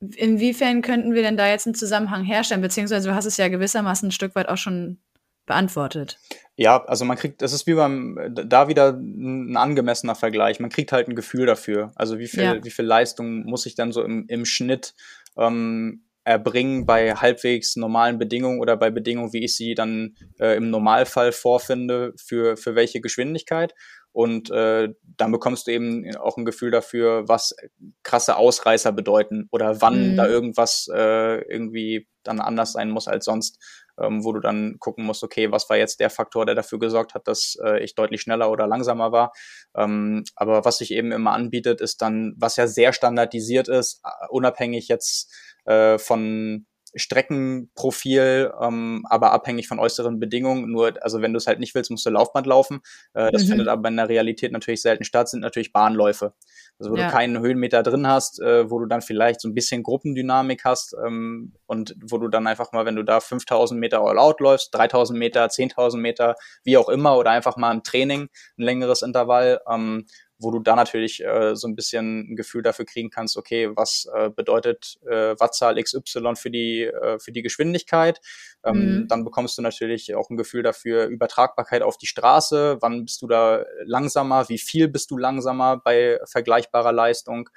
Inwiefern 0.00 0.82
könnten 0.82 1.14
wir 1.14 1.22
denn 1.22 1.36
da 1.36 1.48
jetzt 1.48 1.66
einen 1.66 1.74
Zusammenhang 1.74 2.24
herstellen? 2.24 2.62
Beziehungsweise 2.62 3.08
du 3.08 3.14
hast 3.14 3.26
es 3.26 3.36
ja 3.36 3.48
gewissermaßen 3.48 4.08
ein 4.08 4.12
Stück 4.12 4.34
weit 4.34 4.48
auch 4.48 4.56
schon 4.56 4.98
beantwortet. 5.46 6.18
Ja, 6.60 6.84
also 6.84 7.06
man 7.06 7.16
kriegt, 7.16 7.40
das 7.40 7.54
ist 7.54 7.66
wie 7.66 7.72
beim, 7.72 8.18
da 8.34 8.68
wieder 8.68 8.90
ein 8.90 9.56
angemessener 9.56 10.14
Vergleich. 10.14 10.60
Man 10.60 10.68
kriegt 10.68 10.92
halt 10.92 11.08
ein 11.08 11.16
Gefühl 11.16 11.46
dafür. 11.46 11.90
Also 11.94 12.18
wie 12.18 12.26
viel, 12.26 12.42
ja. 12.42 12.62
wie 12.62 12.70
viel 12.70 12.84
Leistung 12.84 13.44
muss 13.46 13.64
ich 13.64 13.76
dann 13.76 13.92
so 13.92 14.04
im, 14.04 14.26
im 14.28 14.44
Schnitt 14.44 14.94
ähm, 15.38 16.02
erbringen 16.24 16.84
bei 16.84 17.14
halbwegs 17.14 17.76
normalen 17.76 18.18
Bedingungen 18.18 18.60
oder 18.60 18.76
bei 18.76 18.90
Bedingungen, 18.90 19.32
wie 19.32 19.42
ich 19.42 19.56
sie 19.56 19.74
dann 19.74 20.16
äh, 20.38 20.54
im 20.54 20.68
Normalfall 20.68 21.32
vorfinde, 21.32 22.12
für, 22.22 22.58
für 22.58 22.74
welche 22.74 23.00
Geschwindigkeit. 23.00 23.74
Und 24.12 24.50
äh, 24.50 24.90
dann 25.16 25.32
bekommst 25.32 25.66
du 25.66 25.70
eben 25.70 26.14
auch 26.16 26.36
ein 26.36 26.44
Gefühl 26.44 26.70
dafür, 26.70 27.26
was 27.26 27.54
krasse 28.02 28.36
Ausreißer 28.36 28.92
bedeuten 28.92 29.48
oder 29.50 29.80
wann 29.80 30.12
mhm. 30.12 30.16
da 30.16 30.28
irgendwas 30.28 30.90
äh, 30.92 31.40
irgendwie 31.50 32.06
dann 32.22 32.38
anders 32.38 32.72
sein 32.72 32.90
muss 32.90 33.08
als 33.08 33.24
sonst 33.24 33.58
ähm, 34.00 34.24
wo 34.24 34.32
du 34.32 34.40
dann 34.40 34.76
gucken 34.78 35.04
musst, 35.04 35.22
okay, 35.22 35.52
was 35.52 35.68
war 35.70 35.76
jetzt 35.76 36.00
der 36.00 36.10
Faktor, 36.10 36.46
der 36.46 36.54
dafür 36.54 36.78
gesorgt 36.78 37.14
hat, 37.14 37.28
dass 37.28 37.56
äh, 37.64 37.82
ich 37.82 37.94
deutlich 37.94 38.20
schneller 38.20 38.50
oder 38.50 38.66
langsamer 38.66 39.12
war. 39.12 39.32
Ähm, 39.76 40.24
aber 40.36 40.64
was 40.64 40.78
sich 40.78 40.92
eben 40.92 41.12
immer 41.12 41.32
anbietet, 41.32 41.80
ist 41.80 42.02
dann, 42.02 42.34
was 42.36 42.56
ja 42.56 42.66
sehr 42.66 42.92
standardisiert 42.92 43.68
ist, 43.68 44.02
uh, 44.04 44.34
unabhängig 44.34 44.88
jetzt 44.88 45.32
äh, 45.64 45.98
von 45.98 46.66
Streckenprofil, 46.94 48.52
ähm, 48.60 49.04
aber 49.08 49.32
abhängig 49.32 49.68
von 49.68 49.78
äußeren 49.78 50.18
Bedingungen. 50.18 50.70
Nur, 50.70 50.94
also 51.02 51.22
wenn 51.22 51.32
du 51.32 51.36
es 51.36 51.46
halt 51.46 51.60
nicht 51.60 51.74
willst, 51.74 51.90
musst 51.90 52.06
du 52.06 52.10
Laufband 52.10 52.46
laufen. 52.46 52.80
Äh, 53.14 53.30
das 53.30 53.44
mhm. 53.44 53.48
findet 53.48 53.68
aber 53.68 53.88
in 53.88 53.96
der 53.96 54.08
Realität 54.08 54.52
natürlich 54.52 54.82
selten 54.82 55.04
statt, 55.04 55.28
sind 55.28 55.40
natürlich 55.40 55.72
Bahnläufe. 55.72 56.34
Also 56.80 56.92
wo 56.92 56.96
ja. 56.96 57.06
du 57.06 57.12
keinen 57.12 57.38
Höhenmeter 57.40 57.82
drin 57.82 58.06
hast, 58.06 58.40
äh, 58.40 58.70
wo 58.70 58.78
du 58.78 58.86
dann 58.86 59.02
vielleicht 59.02 59.40
so 59.40 59.48
ein 59.48 59.54
bisschen 59.54 59.82
Gruppendynamik 59.82 60.64
hast 60.64 60.96
ähm, 61.06 61.52
und 61.66 61.94
wo 62.02 62.16
du 62.18 62.28
dann 62.28 62.46
einfach 62.46 62.72
mal, 62.72 62.86
wenn 62.86 62.96
du 62.96 63.04
da 63.04 63.20
5000 63.20 63.78
Meter 63.78 64.00
All-Out 64.00 64.40
läufst, 64.40 64.74
3000 64.74 65.18
Meter, 65.18 65.44
10.000 65.44 65.98
Meter, 65.98 66.36
wie 66.64 66.78
auch 66.78 66.88
immer, 66.88 67.16
oder 67.18 67.30
einfach 67.30 67.56
mal 67.56 67.72
im 67.72 67.82
Training 67.82 68.22
ein 68.22 68.62
längeres 68.62 69.02
Intervall, 69.02 69.60
ähm, 69.70 70.06
wo 70.40 70.50
du 70.50 70.58
da 70.58 70.74
natürlich 70.74 71.22
äh, 71.22 71.54
so 71.54 71.68
ein 71.68 71.76
bisschen 71.76 72.32
ein 72.32 72.36
Gefühl 72.36 72.62
dafür 72.62 72.86
kriegen 72.86 73.10
kannst, 73.10 73.36
okay, 73.36 73.70
was 73.76 74.08
äh, 74.14 74.30
bedeutet 74.30 74.98
äh, 75.06 75.38
Wattzahl 75.38 75.80
XY 75.80 76.34
für 76.34 76.50
die, 76.50 76.84
äh, 76.84 77.18
für 77.18 77.30
die 77.30 77.42
Geschwindigkeit. 77.42 78.20
Ähm, 78.64 78.76
mhm. 78.76 79.08
Dann 79.08 79.24
bekommst 79.24 79.58
du 79.58 79.62
natürlich 79.62 80.14
auch 80.14 80.30
ein 80.30 80.36
Gefühl 80.36 80.62
dafür, 80.62 81.06
Übertragbarkeit 81.06 81.82
auf 81.82 81.98
die 81.98 82.06
Straße, 82.06 82.78
wann 82.80 83.04
bist 83.04 83.20
du 83.22 83.26
da 83.26 83.64
langsamer, 83.84 84.48
wie 84.48 84.58
viel 84.58 84.88
bist 84.88 85.10
du 85.10 85.18
langsamer 85.18 85.76
bei 85.76 86.18
vergleichbarer 86.24 86.92
Leistung. 86.92 87.50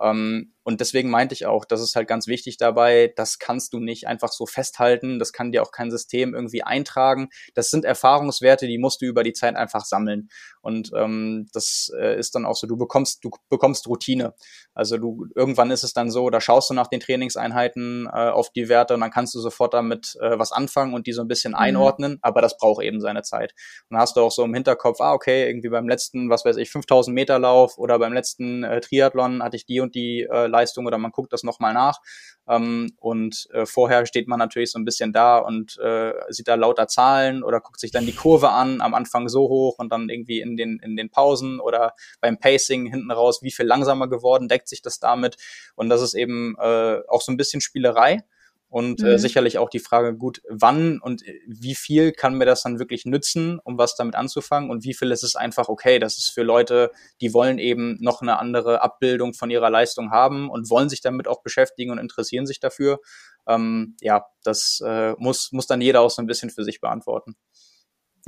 Ähm, 0.00 0.54
und 0.68 0.82
deswegen 0.82 1.08
meinte 1.08 1.32
ich 1.32 1.46
auch, 1.46 1.64
das 1.64 1.80
ist 1.80 1.96
halt 1.96 2.08
ganz 2.08 2.26
wichtig 2.26 2.58
dabei, 2.58 3.10
das 3.16 3.38
kannst 3.38 3.72
du 3.72 3.80
nicht 3.80 4.06
einfach 4.06 4.30
so 4.30 4.44
festhalten, 4.44 5.18
das 5.18 5.32
kann 5.32 5.50
dir 5.50 5.62
auch 5.62 5.72
kein 5.72 5.90
System 5.90 6.34
irgendwie 6.34 6.62
eintragen. 6.62 7.30
Das 7.54 7.70
sind 7.70 7.86
Erfahrungswerte, 7.86 8.66
die 8.66 8.76
musst 8.76 9.00
du 9.00 9.06
über 9.06 9.22
die 9.22 9.32
Zeit 9.32 9.56
einfach 9.56 9.86
sammeln. 9.86 10.28
Und 10.60 10.90
ähm, 10.94 11.48
das 11.54 11.90
äh, 11.98 12.18
ist 12.18 12.34
dann 12.34 12.44
auch 12.44 12.54
so, 12.54 12.66
du 12.66 12.76
bekommst, 12.76 13.24
du 13.24 13.30
bekommst 13.48 13.86
Routine. 13.86 14.34
Also 14.74 14.98
du 14.98 15.26
irgendwann 15.34 15.70
ist 15.70 15.84
es 15.84 15.94
dann 15.94 16.10
so, 16.10 16.28
da 16.28 16.42
schaust 16.42 16.68
du 16.68 16.74
nach 16.74 16.88
den 16.88 17.00
Trainingseinheiten 17.00 18.06
äh, 18.06 18.28
auf 18.28 18.50
die 18.50 18.68
Werte 18.68 18.92
und 18.92 19.00
dann 19.00 19.10
kannst 19.10 19.34
du 19.34 19.40
sofort 19.40 19.72
damit 19.72 20.18
äh, 20.20 20.38
was 20.38 20.52
anfangen 20.52 20.92
und 20.92 21.06
die 21.06 21.14
so 21.14 21.22
ein 21.22 21.28
bisschen 21.28 21.52
mhm. 21.52 21.60
einordnen, 21.60 22.18
aber 22.20 22.42
das 22.42 22.58
braucht 22.58 22.84
eben 22.84 23.00
seine 23.00 23.22
Zeit. 23.22 23.54
Und 23.88 23.94
dann 23.94 24.00
hast 24.02 24.16
du 24.16 24.20
auch 24.20 24.32
so 24.32 24.44
im 24.44 24.52
Hinterkopf, 24.52 25.00
ah, 25.00 25.14
okay, 25.14 25.46
irgendwie 25.48 25.70
beim 25.70 25.88
letzten, 25.88 26.28
was 26.28 26.44
weiß 26.44 26.58
ich, 26.58 26.68
5000 26.70 27.14
Meter 27.14 27.38
Lauf 27.38 27.78
oder 27.78 27.98
beim 27.98 28.12
letzten 28.12 28.64
äh, 28.64 28.82
Triathlon 28.82 29.42
hatte 29.42 29.56
ich 29.56 29.64
die 29.64 29.80
und 29.80 29.94
die 29.94 30.28
äh, 30.30 30.46
Leistung 30.58 30.86
oder 30.86 30.98
man 30.98 31.12
guckt 31.12 31.32
das 31.32 31.42
nochmal 31.42 31.74
nach. 31.74 32.00
Ähm, 32.48 32.92
und 32.98 33.48
äh, 33.52 33.66
vorher 33.66 34.06
steht 34.06 34.28
man 34.28 34.38
natürlich 34.38 34.70
so 34.72 34.78
ein 34.78 34.84
bisschen 34.84 35.12
da 35.12 35.38
und 35.38 35.78
äh, 35.78 36.12
sieht 36.30 36.48
da 36.48 36.54
lauter 36.54 36.88
Zahlen 36.88 37.42
oder 37.42 37.60
guckt 37.60 37.80
sich 37.80 37.90
dann 37.90 38.06
die 38.06 38.14
Kurve 38.14 38.50
an, 38.50 38.80
am 38.80 38.94
Anfang 38.94 39.28
so 39.28 39.48
hoch 39.48 39.78
und 39.78 39.92
dann 39.92 40.08
irgendwie 40.08 40.40
in 40.40 40.56
den, 40.56 40.78
in 40.82 40.96
den 40.96 41.10
Pausen 41.10 41.60
oder 41.60 41.94
beim 42.20 42.38
Pacing 42.38 42.86
hinten 42.86 43.10
raus, 43.10 43.42
wie 43.42 43.52
viel 43.52 43.66
langsamer 43.66 44.08
geworden, 44.08 44.48
deckt 44.48 44.68
sich 44.68 44.82
das 44.82 44.98
damit. 44.98 45.36
Und 45.74 45.88
das 45.88 46.02
ist 46.02 46.14
eben 46.14 46.56
äh, 46.58 47.00
auch 47.08 47.20
so 47.20 47.32
ein 47.32 47.36
bisschen 47.36 47.60
Spielerei. 47.60 48.22
Und 48.70 49.00
äh, 49.00 49.04
mhm. 49.04 49.10
äh, 49.12 49.18
sicherlich 49.18 49.56
auch 49.58 49.70
die 49.70 49.78
Frage, 49.78 50.14
gut, 50.14 50.42
wann 50.48 51.00
und 51.00 51.26
äh, 51.26 51.40
wie 51.46 51.74
viel 51.74 52.12
kann 52.12 52.34
mir 52.34 52.44
das 52.44 52.62
dann 52.62 52.78
wirklich 52.78 53.06
nützen, 53.06 53.60
um 53.64 53.78
was 53.78 53.96
damit 53.96 54.14
anzufangen 54.14 54.70
und 54.70 54.84
wie 54.84 54.92
viel 54.92 55.10
ist 55.10 55.22
es 55.22 55.36
einfach 55.36 55.68
okay, 55.68 55.98
das 55.98 56.18
ist 56.18 56.28
für 56.28 56.42
Leute, 56.42 56.90
die 57.22 57.32
wollen 57.32 57.58
eben 57.58 57.96
noch 58.00 58.20
eine 58.20 58.38
andere 58.38 58.82
Abbildung 58.82 59.32
von 59.32 59.50
ihrer 59.50 59.70
Leistung 59.70 60.10
haben 60.10 60.50
und 60.50 60.68
wollen 60.68 60.90
sich 60.90 61.00
damit 61.00 61.28
auch 61.28 61.42
beschäftigen 61.42 61.90
und 61.92 61.98
interessieren 61.98 62.46
sich 62.46 62.60
dafür. 62.60 63.00
Ähm, 63.46 63.96
ja, 64.02 64.26
das 64.44 64.82
äh, 64.84 65.14
muss, 65.16 65.50
muss 65.52 65.66
dann 65.66 65.80
jeder 65.80 66.02
auch 66.02 66.10
so 66.10 66.20
ein 66.20 66.26
bisschen 66.26 66.50
für 66.50 66.64
sich 66.64 66.82
beantworten. 66.82 67.36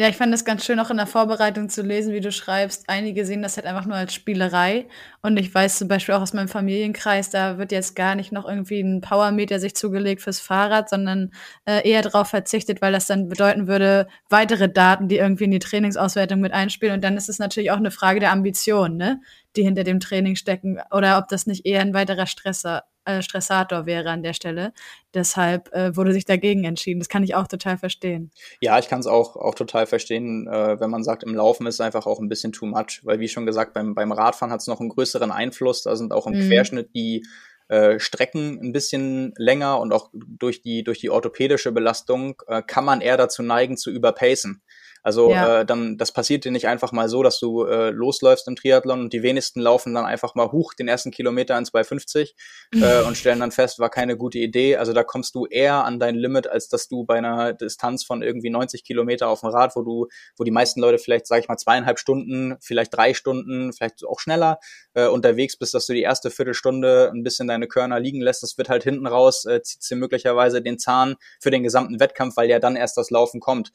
Ja, 0.00 0.08
ich 0.08 0.16
fand 0.16 0.32
es 0.32 0.46
ganz 0.46 0.64
schön, 0.64 0.80
auch 0.80 0.88
in 0.88 0.96
der 0.96 1.06
Vorbereitung 1.06 1.68
zu 1.68 1.82
lesen, 1.82 2.14
wie 2.14 2.20
du 2.20 2.32
schreibst. 2.32 2.84
Einige 2.88 3.26
sehen 3.26 3.42
das 3.42 3.58
halt 3.58 3.66
einfach 3.66 3.84
nur 3.84 3.96
als 3.96 4.14
Spielerei. 4.14 4.86
Und 5.20 5.38
ich 5.38 5.54
weiß 5.54 5.76
zum 5.76 5.88
Beispiel 5.88 6.14
auch 6.14 6.22
aus 6.22 6.32
meinem 6.32 6.48
Familienkreis, 6.48 7.28
da 7.28 7.58
wird 7.58 7.70
jetzt 7.70 7.96
gar 7.96 8.14
nicht 8.14 8.32
noch 8.32 8.48
irgendwie 8.48 8.80
ein 8.80 9.02
Powermeter 9.02 9.60
sich 9.60 9.76
zugelegt 9.76 10.22
fürs 10.22 10.40
Fahrrad, 10.40 10.88
sondern 10.88 11.32
äh, 11.66 11.86
eher 11.86 12.00
darauf 12.00 12.28
verzichtet, 12.28 12.80
weil 12.80 12.92
das 12.94 13.08
dann 13.08 13.28
bedeuten 13.28 13.68
würde, 13.68 14.08
weitere 14.30 14.70
Daten, 14.70 15.08
die 15.08 15.18
irgendwie 15.18 15.44
in 15.44 15.50
die 15.50 15.58
Trainingsauswertung 15.58 16.40
mit 16.40 16.54
einspielen. 16.54 16.94
Und 16.94 17.04
dann 17.04 17.18
ist 17.18 17.28
es 17.28 17.38
natürlich 17.38 17.70
auch 17.70 17.76
eine 17.76 17.90
Frage 17.90 18.20
der 18.20 18.32
Ambition, 18.32 18.96
ne? 18.96 19.20
Die 19.56 19.62
hinter 19.62 19.84
dem 19.84 20.00
Training 20.00 20.36
stecken. 20.36 20.78
Oder 20.90 21.18
ob 21.18 21.28
das 21.28 21.46
nicht 21.46 21.66
eher 21.66 21.80
ein 21.80 21.94
weiterer 21.94 22.26
Stresser 22.26 22.84
äh, 23.04 23.22
Stressator 23.22 23.86
wäre 23.86 24.10
an 24.10 24.22
der 24.22 24.34
Stelle. 24.34 24.72
Deshalb 25.14 25.72
äh, 25.72 25.96
wurde 25.96 26.12
sich 26.12 26.24
dagegen 26.24 26.64
entschieden. 26.64 27.00
Das 27.00 27.08
kann 27.08 27.24
ich 27.24 27.34
auch 27.34 27.48
total 27.48 27.78
verstehen. 27.78 28.30
Ja, 28.60 28.78
ich 28.78 28.88
kann 28.88 29.00
es 29.00 29.06
auch, 29.06 29.36
auch 29.36 29.54
total 29.54 29.86
verstehen, 29.86 30.46
äh, 30.46 30.78
wenn 30.80 30.90
man 30.90 31.02
sagt, 31.02 31.22
im 31.22 31.34
Laufen 31.34 31.66
ist 31.66 31.76
es 31.76 31.80
einfach 31.80 32.06
auch 32.06 32.20
ein 32.20 32.28
bisschen 32.28 32.52
too 32.52 32.66
much, 32.66 33.00
weil 33.04 33.18
wie 33.18 33.28
schon 33.28 33.46
gesagt, 33.46 33.72
beim, 33.72 33.94
beim 33.94 34.12
Radfahren 34.12 34.52
hat 34.52 34.60
es 34.60 34.66
noch 34.66 34.80
einen 34.80 34.90
größeren 34.90 35.30
Einfluss. 35.30 35.82
Da 35.82 35.96
sind 35.96 36.12
auch 36.12 36.26
im 36.26 36.34
mhm. 36.34 36.48
Querschnitt 36.48 36.94
die 36.94 37.24
äh, 37.68 37.98
Strecken 37.98 38.60
ein 38.60 38.72
bisschen 38.72 39.32
länger 39.36 39.80
und 39.80 39.92
auch 39.92 40.10
durch 40.12 40.60
die, 40.60 40.84
durch 40.84 40.98
die 40.98 41.10
orthopädische 41.10 41.72
Belastung 41.72 42.42
äh, 42.48 42.62
kann 42.62 42.84
man 42.84 43.00
eher 43.00 43.16
dazu 43.16 43.42
neigen 43.42 43.76
zu 43.76 43.90
überpacen. 43.90 44.62
Also 45.02 45.30
ja. 45.30 45.60
äh, 45.60 45.66
dann, 45.66 45.96
das 45.96 46.12
passiert 46.12 46.44
dir 46.44 46.52
nicht 46.52 46.68
einfach 46.68 46.92
mal 46.92 47.08
so, 47.08 47.22
dass 47.22 47.38
du 47.38 47.64
äh, 47.64 47.90
losläufst 47.90 48.46
im 48.48 48.56
Triathlon 48.56 49.00
und 49.00 49.12
die 49.12 49.22
wenigsten 49.22 49.60
laufen 49.60 49.94
dann 49.94 50.04
einfach 50.04 50.34
mal 50.34 50.52
hoch 50.52 50.74
den 50.74 50.88
ersten 50.88 51.10
Kilometer 51.10 51.56
in 51.56 51.64
2,50 51.64 52.32
äh, 52.74 53.02
und 53.06 53.16
stellen 53.16 53.40
dann 53.40 53.52
fest, 53.52 53.78
war 53.78 53.90
keine 53.90 54.16
gute 54.16 54.38
Idee. 54.38 54.76
Also 54.76 54.92
da 54.92 55.02
kommst 55.04 55.34
du 55.34 55.46
eher 55.46 55.84
an 55.84 55.98
dein 55.98 56.14
Limit, 56.14 56.46
als 56.46 56.68
dass 56.68 56.88
du 56.88 57.04
bei 57.04 57.18
einer 57.18 57.52
Distanz 57.52 58.04
von 58.04 58.22
irgendwie 58.22 58.50
90 58.50 58.84
Kilometer 58.84 59.28
auf 59.28 59.40
dem 59.40 59.50
Rad, 59.50 59.76
wo 59.76 59.82
du, 59.82 60.08
wo 60.36 60.44
die 60.44 60.50
meisten 60.50 60.80
Leute 60.80 60.98
vielleicht, 60.98 61.26
sag 61.26 61.40
ich 61.40 61.48
mal, 61.48 61.56
zweieinhalb 61.56 61.98
Stunden, 61.98 62.56
vielleicht 62.60 62.94
drei 62.94 63.14
Stunden, 63.14 63.72
vielleicht 63.72 64.04
auch 64.04 64.20
schneller 64.20 64.58
äh, 64.94 65.06
unterwegs 65.06 65.56
bist, 65.56 65.74
dass 65.74 65.86
du 65.86 65.94
die 65.94 66.02
erste 66.02 66.30
Viertelstunde 66.30 67.10
ein 67.14 67.22
bisschen 67.22 67.48
deine 67.48 67.66
Körner 67.66 68.00
liegen 68.00 68.20
lässt. 68.20 68.42
Das 68.42 68.58
wird 68.58 68.68
halt 68.68 68.82
hinten 68.82 69.06
raus, 69.06 69.44
äh, 69.44 69.62
zieht 69.62 69.88
dir 69.88 69.96
möglicherweise 69.96 70.62
den 70.62 70.78
Zahn 70.78 71.16
für 71.40 71.50
den 71.50 71.62
gesamten 71.62 72.00
Wettkampf, 72.00 72.36
weil 72.36 72.48
ja 72.48 72.58
dann 72.58 72.76
erst 72.76 72.96
das 72.96 73.10
Laufen 73.10 73.40
kommt. 73.40 73.72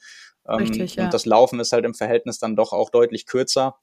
Ähm, 0.47 0.57
Richtig, 0.57 0.95
ja. 0.95 1.05
Und 1.05 1.13
das 1.13 1.25
Laufen 1.25 1.59
ist 1.59 1.71
halt 1.71 1.85
im 1.85 1.93
Verhältnis 1.93 2.39
dann 2.39 2.55
doch 2.55 2.73
auch 2.73 2.89
deutlich 2.89 3.25
kürzer. 3.25 3.75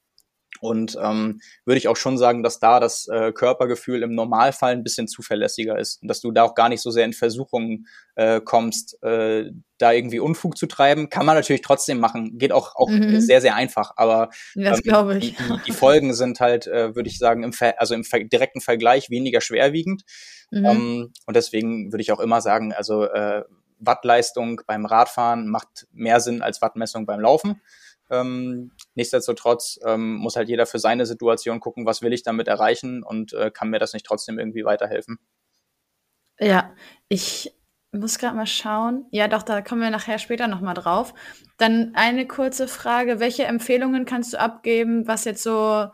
Und 0.60 0.96
ähm, 1.02 1.40
würde 1.64 1.78
ich 1.78 1.88
auch 1.88 1.96
schon 1.96 2.18
sagen, 2.18 2.42
dass 2.42 2.60
da 2.60 2.78
das 2.78 3.08
äh, 3.08 3.32
Körpergefühl 3.32 4.02
im 4.02 4.14
Normalfall 4.14 4.72
ein 4.72 4.84
bisschen 4.84 5.08
zuverlässiger 5.08 5.78
ist 5.78 6.00
und 6.02 6.08
dass 6.08 6.20
du 6.20 6.30
da 6.30 6.44
auch 6.44 6.54
gar 6.54 6.68
nicht 6.68 6.82
so 6.82 6.90
sehr 6.90 7.04
in 7.04 7.14
Versuchungen 7.14 7.88
äh, 8.14 8.40
kommst, 8.40 9.02
äh, 9.02 9.50
da 9.78 9.92
irgendwie 9.92 10.20
Unfug 10.20 10.56
zu 10.56 10.66
treiben. 10.66 11.08
Kann 11.08 11.26
man 11.26 11.34
natürlich 11.34 11.62
trotzdem 11.62 11.98
machen, 11.98 12.38
geht 12.38 12.52
auch, 12.52 12.76
auch 12.76 12.90
mhm. 12.90 13.20
sehr, 13.20 13.40
sehr 13.40 13.56
einfach, 13.56 13.92
aber 13.96 14.28
das 14.54 14.84
ähm. 14.84 15.18
Die, 15.18 15.34
die, 15.66 15.72
Folgen 15.72 16.14
sind 16.14 16.38
halt, 16.38 16.66
äh, 16.68 16.94
würde 16.94 17.08
ich 17.08 17.18
sagen, 17.18 17.42
im, 17.42 17.52
Ver 17.52 17.80
also 17.80 17.94
im 17.94 18.04
Ver 18.04 18.22
direkten 18.22 18.60
Vergleich 18.60 19.10
weniger 19.10 19.40
schwerwiegend. 19.40 20.02
Mhm. 20.52 20.64
Ähm, 20.64 21.12
und 21.26 21.34
deswegen 21.34 21.92
würde 21.92 22.02
ich 22.02 22.12
auch 22.12 22.20
immer 22.20 22.40
sagen, 22.40 22.72
also 22.72 23.04
äh, 23.04 23.42
Wattleistung 23.84 24.62
beim 24.66 24.86
Radfahren 24.86 25.48
macht 25.48 25.86
mehr 25.92 26.20
Sinn 26.20 26.42
als 26.42 26.62
Wattmessung 26.62 27.06
beim 27.06 27.20
Laufen. 27.20 27.60
Ähm, 28.10 28.72
nichtsdestotrotz 28.94 29.80
ähm, 29.84 30.16
muss 30.16 30.36
halt 30.36 30.48
jeder 30.48 30.66
für 30.66 30.78
seine 30.78 31.06
Situation 31.06 31.60
gucken, 31.60 31.86
was 31.86 32.02
will 32.02 32.12
ich 32.12 32.22
damit 32.22 32.48
erreichen 32.48 33.02
und 33.02 33.32
äh, 33.32 33.50
kann 33.50 33.70
mir 33.70 33.78
das 33.78 33.94
nicht 33.94 34.04
trotzdem 34.04 34.38
irgendwie 34.38 34.64
weiterhelfen. 34.64 35.18
Ja, 36.38 36.74
ich 37.08 37.54
muss 37.92 38.18
gerade 38.18 38.36
mal 38.36 38.46
schauen. 38.46 39.06
Ja, 39.10 39.28
doch, 39.28 39.42
da 39.42 39.60
kommen 39.60 39.82
wir 39.82 39.90
nachher 39.90 40.18
später 40.18 40.48
nochmal 40.48 40.74
drauf. 40.74 41.14
Dann 41.58 41.92
eine 41.94 42.26
kurze 42.26 42.68
Frage. 42.68 43.20
Welche 43.20 43.44
Empfehlungen 43.44 44.06
kannst 44.06 44.32
du 44.32 44.40
abgeben, 44.40 45.06
was 45.06 45.24
jetzt 45.24 45.42
so 45.42 45.86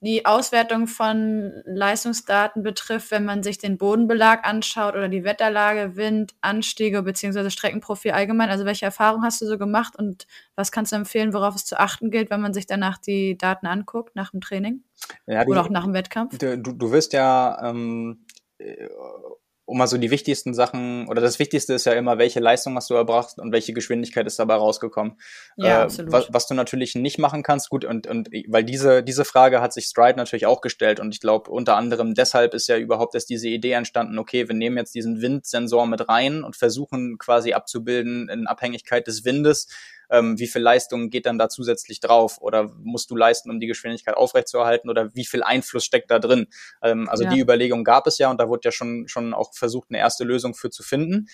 die 0.00 0.26
Auswertung 0.26 0.88
von 0.88 1.52
Leistungsdaten 1.64 2.62
betrifft, 2.62 3.12
wenn 3.12 3.24
man 3.24 3.42
sich 3.42 3.58
den 3.58 3.78
Bodenbelag 3.78 4.44
anschaut 4.44 4.94
oder 4.94 5.08
die 5.08 5.22
Wetterlage, 5.22 5.96
Wind, 5.96 6.34
Anstiege 6.40 7.02
bzw. 7.02 7.50
Streckenprofil 7.50 8.10
allgemein. 8.10 8.50
Also 8.50 8.64
welche 8.64 8.84
Erfahrungen 8.84 9.24
hast 9.24 9.40
du 9.40 9.46
so 9.46 9.58
gemacht 9.58 9.96
und 9.96 10.26
was 10.56 10.72
kannst 10.72 10.90
du 10.90 10.96
empfehlen, 10.96 11.32
worauf 11.32 11.54
es 11.54 11.64
zu 11.64 11.78
achten 11.78 12.10
gilt, 12.10 12.30
wenn 12.30 12.40
man 12.40 12.52
sich 12.52 12.66
danach 12.66 12.98
die 12.98 13.38
Daten 13.38 13.66
anguckt, 13.66 14.16
nach 14.16 14.32
dem 14.32 14.40
Training 14.40 14.82
ja, 15.26 15.44
die, 15.44 15.50
oder 15.50 15.62
auch 15.62 15.70
nach 15.70 15.84
dem 15.84 15.94
Wettkampf? 15.94 16.36
Du, 16.36 16.56
du 16.56 16.90
wirst 16.90 17.12
ja 17.12 17.56
ähm, 17.62 18.26
äh, 18.58 18.88
um 19.66 19.78
mal 19.78 19.88
so 19.88 19.98
die 19.98 20.12
wichtigsten 20.12 20.54
Sachen, 20.54 21.08
oder 21.08 21.20
das 21.20 21.40
Wichtigste 21.40 21.74
ist 21.74 21.86
ja 21.86 21.92
immer, 21.92 22.18
welche 22.18 22.38
Leistung 22.38 22.76
hast 22.76 22.88
du 22.88 22.94
erbracht 22.94 23.38
und 23.38 23.52
welche 23.52 23.72
Geschwindigkeit 23.72 24.24
ist 24.26 24.38
dabei 24.38 24.54
rausgekommen. 24.54 25.18
Ja, 25.56 25.80
äh, 25.80 25.82
absolut. 25.82 26.12
Was, 26.12 26.28
was, 26.30 26.46
du 26.46 26.54
natürlich 26.54 26.94
nicht 26.94 27.18
machen 27.18 27.42
kannst, 27.42 27.68
gut, 27.68 27.84
und, 27.84 28.06
und 28.06 28.28
weil 28.48 28.62
diese, 28.62 29.02
diese 29.02 29.24
Frage 29.24 29.60
hat 29.60 29.72
sich 29.72 29.86
Stride 29.86 30.16
natürlich 30.16 30.46
auch 30.46 30.60
gestellt 30.60 31.00
und 31.00 31.12
ich 31.12 31.20
glaube, 31.20 31.50
unter 31.50 31.76
anderem 31.76 32.14
deshalb 32.14 32.54
ist 32.54 32.68
ja 32.68 32.78
überhaupt 32.78 33.16
erst 33.16 33.28
diese 33.28 33.48
Idee 33.48 33.72
entstanden, 33.72 34.18
okay, 34.20 34.46
wir 34.48 34.54
nehmen 34.54 34.76
jetzt 34.76 34.94
diesen 34.94 35.20
Windsensor 35.20 35.86
mit 35.86 36.08
rein 36.08 36.44
und 36.44 36.54
versuchen 36.54 37.18
quasi 37.18 37.52
abzubilden 37.52 38.28
in 38.28 38.46
Abhängigkeit 38.46 39.08
des 39.08 39.24
Windes, 39.24 39.66
ähm, 40.10 40.38
wie 40.38 40.46
viel 40.46 40.62
Leistung 40.62 41.10
geht 41.10 41.26
dann 41.26 41.38
da 41.38 41.48
zusätzlich 41.48 42.00
drauf 42.00 42.38
oder 42.40 42.70
musst 42.82 43.10
du 43.10 43.16
leisten, 43.16 43.50
um 43.50 43.60
die 43.60 43.66
Geschwindigkeit 43.66 44.16
aufrechtzuerhalten 44.16 44.90
oder 44.90 45.14
wie 45.14 45.24
viel 45.24 45.42
Einfluss 45.42 45.84
steckt 45.84 46.10
da 46.10 46.18
drin? 46.18 46.46
Ähm, 46.82 47.08
also 47.08 47.24
ja. 47.24 47.30
die 47.30 47.40
Überlegung 47.40 47.84
gab 47.84 48.06
es 48.06 48.18
ja 48.18 48.30
und 48.30 48.40
da 48.40 48.48
wurde 48.48 48.62
ja 48.64 48.72
schon, 48.72 49.08
schon 49.08 49.34
auch 49.34 49.54
versucht, 49.54 49.88
eine 49.90 49.98
erste 49.98 50.24
Lösung 50.24 50.54
für 50.54 50.70
zu 50.70 50.82
finden. 50.82 51.28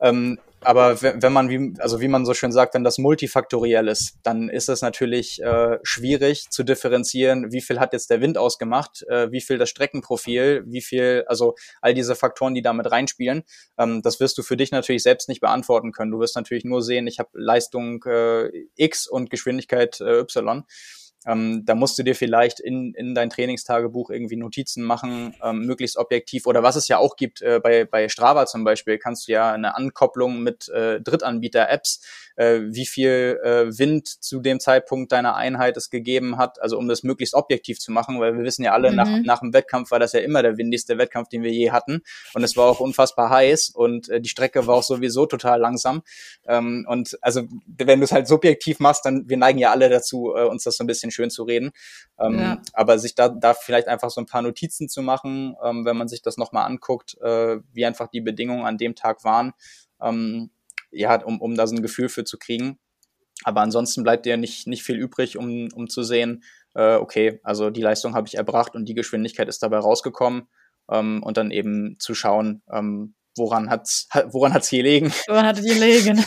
Ähm, 0.00 0.38
aber 0.60 1.00
wenn 1.00 1.32
man, 1.32 1.48
wie, 1.48 1.74
also 1.78 2.00
wie 2.00 2.08
man 2.08 2.26
so 2.26 2.34
schön 2.34 2.50
sagt, 2.50 2.74
wenn 2.74 2.82
das 2.82 2.98
multifaktoriell 2.98 3.86
ist, 3.86 4.16
dann 4.24 4.48
ist 4.48 4.68
es 4.68 4.82
natürlich 4.82 5.40
äh, 5.40 5.78
schwierig 5.84 6.50
zu 6.50 6.64
differenzieren, 6.64 7.52
wie 7.52 7.60
viel 7.60 7.78
hat 7.78 7.92
jetzt 7.92 8.10
der 8.10 8.20
Wind 8.20 8.36
ausgemacht, 8.36 9.04
äh, 9.08 9.30
wie 9.30 9.40
viel 9.40 9.58
das 9.58 9.70
Streckenprofil, 9.70 10.64
wie 10.66 10.80
viel, 10.80 11.24
also 11.28 11.54
all 11.80 11.94
diese 11.94 12.16
Faktoren, 12.16 12.54
die 12.54 12.62
damit 12.62 12.90
reinspielen. 12.90 13.44
Ähm, 13.78 14.02
das 14.02 14.18
wirst 14.18 14.38
du 14.38 14.42
für 14.42 14.56
dich 14.56 14.72
natürlich 14.72 15.04
selbst 15.04 15.28
nicht 15.28 15.40
beantworten 15.40 15.92
können. 15.92 16.10
Du 16.10 16.18
wirst 16.18 16.34
natürlich 16.34 16.64
nur 16.64 16.82
sehen, 16.82 17.06
ich 17.06 17.20
habe 17.20 17.30
Leistung 17.34 18.02
äh, 18.04 18.50
X 18.74 19.06
und 19.06 19.30
Geschwindigkeit 19.30 20.00
äh, 20.00 20.20
Y. 20.20 20.64
Ähm, 21.26 21.64
da 21.64 21.74
musst 21.74 21.98
du 21.98 22.02
dir 22.02 22.14
vielleicht 22.14 22.60
in, 22.60 22.94
in 22.94 23.14
dein 23.14 23.30
Trainingstagebuch 23.30 24.10
irgendwie 24.10 24.36
Notizen 24.36 24.84
machen, 24.84 25.34
ähm, 25.42 25.66
möglichst 25.66 25.96
objektiv. 25.96 26.46
Oder 26.46 26.62
was 26.62 26.76
es 26.76 26.88
ja 26.88 26.98
auch 26.98 27.16
gibt, 27.16 27.42
äh, 27.42 27.60
bei, 27.62 27.84
bei 27.84 28.08
Strava 28.08 28.46
zum 28.46 28.64
Beispiel, 28.64 28.98
kannst 28.98 29.28
du 29.28 29.32
ja 29.32 29.52
eine 29.52 29.76
Ankopplung 29.76 30.42
mit 30.42 30.68
äh, 30.68 31.00
Drittanbieter-Apps 31.00 32.00
äh, 32.36 32.60
wie 32.66 32.86
viel 32.86 33.40
äh, 33.42 33.78
Wind 33.78 34.06
zu 34.06 34.40
dem 34.40 34.60
Zeitpunkt 34.60 35.12
deiner 35.12 35.34
Einheit 35.34 35.76
es 35.76 35.90
gegeben 35.90 36.38
hat, 36.38 36.60
also 36.62 36.78
um 36.78 36.86
das 36.86 37.02
möglichst 37.02 37.34
objektiv 37.34 37.78
zu 37.80 37.90
machen, 37.90 38.20
weil 38.20 38.36
wir 38.36 38.44
wissen 38.44 38.62
ja 38.62 38.72
alle, 38.72 38.90
mhm. 38.90 38.96
nach, 38.96 39.08
nach 39.24 39.40
dem 39.40 39.52
Wettkampf 39.52 39.90
war 39.90 39.98
das 39.98 40.12
ja 40.12 40.20
immer 40.20 40.42
der 40.42 40.56
windigste 40.56 40.98
Wettkampf, 40.98 41.28
den 41.28 41.42
wir 41.42 41.50
je 41.50 41.70
hatten 41.70 42.02
und 42.34 42.44
es 42.44 42.56
war 42.56 42.66
auch 42.66 42.80
unfassbar 42.80 43.30
heiß 43.30 43.70
und 43.70 44.08
äh, 44.08 44.20
die 44.20 44.28
Strecke 44.28 44.66
war 44.66 44.76
auch 44.76 44.82
sowieso 44.82 45.26
total 45.26 45.60
langsam 45.60 46.02
ähm, 46.46 46.86
und 46.88 47.18
also 47.22 47.42
wenn 47.66 48.00
du 48.00 48.04
es 48.04 48.12
halt 48.12 48.28
subjektiv 48.28 48.78
machst, 48.80 49.04
dann 49.06 49.28
wir 49.28 49.36
neigen 49.36 49.58
ja 49.58 49.70
alle 49.70 49.88
dazu, 49.88 50.34
äh, 50.36 50.44
uns 50.44 50.64
das 50.64 50.76
so 50.76 50.84
ein 50.84 50.86
bisschen 50.86 51.10
schön 51.16 51.30
zu 51.30 51.42
reden, 51.42 51.72
ähm, 52.20 52.38
ja. 52.38 52.62
aber 52.72 52.98
sich 52.98 53.14
da, 53.14 53.28
da 53.28 53.54
vielleicht 53.54 53.88
einfach 53.88 54.10
so 54.10 54.20
ein 54.20 54.26
paar 54.26 54.42
Notizen 54.42 54.88
zu 54.88 55.02
machen, 55.02 55.56
ähm, 55.64 55.84
wenn 55.84 55.96
man 55.96 56.08
sich 56.08 56.22
das 56.22 56.36
nochmal 56.36 56.66
anguckt, 56.66 57.18
äh, 57.20 57.58
wie 57.72 57.84
einfach 57.84 58.08
die 58.08 58.20
Bedingungen 58.20 58.64
an 58.64 58.78
dem 58.78 58.94
Tag 58.94 59.24
waren, 59.24 59.52
ähm, 60.00 60.50
ja, 60.90 61.22
um, 61.24 61.40
um 61.40 61.56
da 61.56 61.66
so 61.66 61.74
ein 61.74 61.82
Gefühl 61.82 62.08
für 62.08 62.24
zu 62.24 62.38
kriegen. 62.38 62.78
Aber 63.44 63.60
ansonsten 63.60 64.02
bleibt 64.02 64.24
dir 64.26 64.36
nicht, 64.36 64.66
nicht 64.66 64.82
viel 64.82 64.96
übrig, 64.96 65.36
um, 65.36 65.68
um 65.74 65.88
zu 65.88 66.02
sehen, 66.02 66.44
äh, 66.74 66.94
okay, 66.94 67.40
also 67.42 67.70
die 67.70 67.82
Leistung 67.82 68.14
habe 68.14 68.28
ich 68.28 68.36
erbracht 68.36 68.74
und 68.74 68.86
die 68.86 68.94
Geschwindigkeit 68.94 69.48
ist 69.48 69.62
dabei 69.62 69.78
rausgekommen. 69.78 70.48
Ähm, 70.88 71.22
und 71.22 71.36
dann 71.36 71.50
eben 71.50 71.96
zu 71.98 72.14
schauen, 72.14 72.62
ähm, 72.70 73.15
woran 73.36 73.70
hat's, 73.70 74.08
woran 74.28 74.54
hat's 74.54 74.70
gelegen? 74.70 75.12
Woran 75.28 75.46
hat 75.46 75.58
es 75.58 75.64
gelegen? 75.64 76.24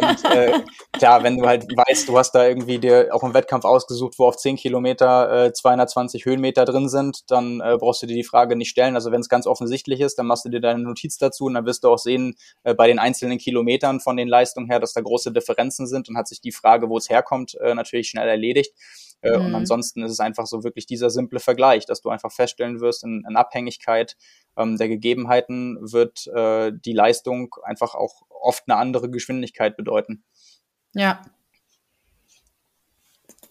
Und 0.00 0.24
äh, 0.24 0.60
klar, 0.92 1.22
wenn 1.22 1.38
du 1.38 1.46
halt 1.46 1.64
weißt, 1.64 2.08
du 2.08 2.18
hast 2.18 2.32
da 2.32 2.46
irgendwie 2.46 2.78
dir 2.78 3.08
auch 3.12 3.22
einen 3.22 3.34
Wettkampf 3.34 3.64
ausgesucht, 3.64 4.14
wo 4.18 4.26
auf 4.26 4.36
10 4.36 4.56
Kilometer 4.56 5.46
äh, 5.46 5.52
220 5.52 6.24
Höhenmeter 6.24 6.64
drin 6.64 6.88
sind, 6.88 7.30
dann 7.30 7.60
äh, 7.60 7.76
brauchst 7.78 8.02
du 8.02 8.06
dir 8.06 8.16
die 8.16 8.24
Frage 8.24 8.56
nicht 8.56 8.70
stellen. 8.70 8.94
Also 8.94 9.12
wenn 9.12 9.20
es 9.20 9.28
ganz 9.28 9.46
offensichtlich 9.46 10.00
ist, 10.00 10.18
dann 10.18 10.26
machst 10.26 10.44
du 10.44 10.48
dir 10.48 10.60
deine 10.60 10.82
Notiz 10.82 11.18
dazu 11.18 11.44
und 11.46 11.54
dann 11.54 11.66
wirst 11.66 11.84
du 11.84 11.88
auch 11.88 11.98
sehen, 11.98 12.34
äh, 12.64 12.74
bei 12.74 12.86
den 12.86 12.98
einzelnen 12.98 13.38
Kilometern 13.38 14.00
von 14.00 14.16
den 14.16 14.28
Leistungen 14.28 14.68
her, 14.68 14.80
dass 14.80 14.92
da 14.92 15.00
große 15.00 15.32
Differenzen 15.32 15.86
sind 15.86 16.08
und 16.08 16.16
hat 16.16 16.28
sich 16.28 16.40
die 16.40 16.52
Frage, 16.52 16.88
wo 16.88 16.98
es 16.98 17.08
herkommt, 17.08 17.54
äh, 17.60 17.74
natürlich 17.74 18.08
schnell 18.08 18.28
erledigt. 18.28 18.72
Äh, 19.22 19.38
mhm. 19.38 19.46
Und 19.46 19.54
ansonsten 19.54 20.02
ist 20.02 20.12
es 20.12 20.20
einfach 20.20 20.46
so 20.46 20.64
wirklich 20.64 20.86
dieser 20.86 21.10
simple 21.10 21.40
Vergleich, 21.40 21.86
dass 21.86 22.00
du 22.00 22.08
einfach 22.10 22.32
feststellen 22.32 22.80
wirst, 22.80 23.04
in, 23.04 23.24
in 23.28 23.36
Abhängigkeit 23.36 24.16
ähm, 24.56 24.76
der 24.78 24.88
Gegebenheiten 24.88 25.78
wird 25.80 26.26
äh, 26.28 26.72
die 26.72 26.92
Leistung 26.92 27.54
einfach 27.62 27.94
auch 27.94 28.22
oft 28.28 28.64
eine 28.66 28.78
andere 28.78 29.10
Geschwindigkeit 29.10 29.76
bedeuten. 29.76 30.24
Ja. 30.94 31.22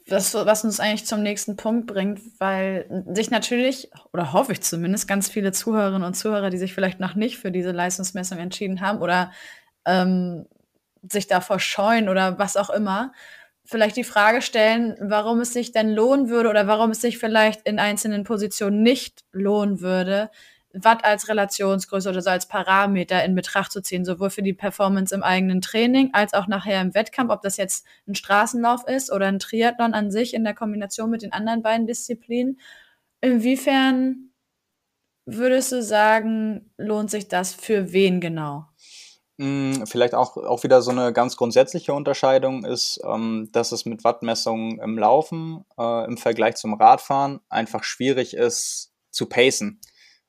Das, 0.07 0.33
was 0.33 0.63
uns 0.63 0.79
eigentlich 0.79 1.05
zum 1.05 1.21
nächsten 1.21 1.55
Punkt 1.55 1.85
bringt, 1.85 2.19
weil 2.39 3.05
sich 3.13 3.29
natürlich, 3.29 3.91
oder 4.11 4.33
hoffe 4.33 4.53
ich 4.53 4.61
zumindest, 4.61 5.07
ganz 5.07 5.29
viele 5.29 5.51
Zuhörerinnen 5.51 6.03
und 6.03 6.15
Zuhörer, 6.15 6.49
die 6.49 6.57
sich 6.57 6.73
vielleicht 6.73 6.99
noch 6.99 7.13
nicht 7.13 7.37
für 7.37 7.51
diese 7.51 7.71
Leistungsmessung 7.71 8.39
entschieden 8.39 8.81
haben 8.81 9.01
oder 9.03 9.31
ähm, 9.85 10.47
sich 11.07 11.27
davor 11.27 11.59
scheuen 11.59 12.09
oder 12.09 12.39
was 12.39 12.57
auch 12.57 12.71
immer, 12.71 13.13
vielleicht 13.69 13.97
die 13.97 14.03
Frage 14.03 14.41
stellen, 14.41 14.95
warum 14.99 15.41
es 15.41 15.53
sich 15.53 15.71
denn 15.71 15.89
lohnen 15.89 16.29
würde 16.29 16.49
oder 16.49 16.65
warum 16.67 16.91
es 16.91 17.01
sich 17.01 17.19
vielleicht 17.19 17.61
in 17.67 17.79
einzelnen 17.79 18.23
Positionen 18.23 18.81
nicht 18.81 19.23
lohnen 19.31 19.79
würde, 19.79 20.31
Watt 20.73 21.03
als 21.03 21.27
Relationsgröße 21.29 22.09
oder 22.09 22.21
so 22.21 22.29
als 22.29 22.47
Parameter 22.47 23.23
in 23.23 23.33
Betracht 23.33 23.71
zu 23.71 23.81
ziehen, 23.81 24.05
sowohl 24.05 24.29
für 24.29 24.43
die 24.43 24.53
Performance 24.53 25.13
im 25.15 25.23
eigenen 25.23 25.61
Training 25.61 26.11
als 26.13 26.33
auch 26.33 26.47
nachher 26.47 26.81
im 26.81 26.93
Wettkampf, 26.93 27.31
ob 27.31 27.41
das 27.41 27.57
jetzt 27.57 27.85
ein 28.07 28.13
Straßenlauf 28.15 28.87
ist 28.87 29.11
oder 29.11 29.27
ein 29.27 29.39
Triathlon 29.39 29.93
an 29.95 30.11
sich 30.11 30.33
in 30.35 30.43
der 30.43 30.53
Kombination 30.53 31.09
mit 31.09 31.23
den 31.23 31.33
anderen 31.33 31.63
beiden 31.63 31.87
Disziplinen. 31.87 32.59
Inwiefern 33.21 34.31
würdest 35.25 35.71
du 35.71 35.83
sagen, 35.83 36.71
lohnt 36.77 37.11
sich 37.11 37.27
das 37.27 37.53
für 37.53 37.93
wen 37.93 38.21
genau? 38.21 38.68
Hm, 39.39 39.85
vielleicht 39.87 40.15
auch, 40.15 40.35
auch 40.35 40.63
wieder 40.63 40.81
so 40.81 40.91
eine 40.91 41.13
ganz 41.13 41.37
grundsätzliche 41.37 41.93
Unterscheidung 41.93 42.65
ist, 42.65 42.99
ähm, 43.05 43.47
dass 43.53 43.71
es 43.71 43.85
mit 43.85 44.03
Wattmessungen 44.03 44.79
im 44.79 44.97
Laufen 44.97 45.63
äh, 45.77 46.05
im 46.05 46.17
Vergleich 46.17 46.55
zum 46.55 46.73
Radfahren 46.73 47.39
einfach 47.47 47.85
schwierig 47.85 48.33
ist 48.33 48.91
zu 49.11 49.27
pacen. 49.27 49.79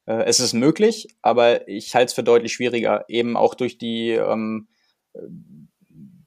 Äh, 0.07 0.23
es 0.27 0.39
ist 0.39 0.53
möglich, 0.53 1.09
aber 1.23 1.67
ich 1.67 1.97
halte 1.97 2.07
es 2.07 2.13
für 2.13 2.23
deutlich 2.23 2.53
schwieriger, 2.53 3.05
eben 3.09 3.37
auch 3.37 3.57
durch 3.57 3.79
die 3.79 4.11
ähm, 4.11 4.69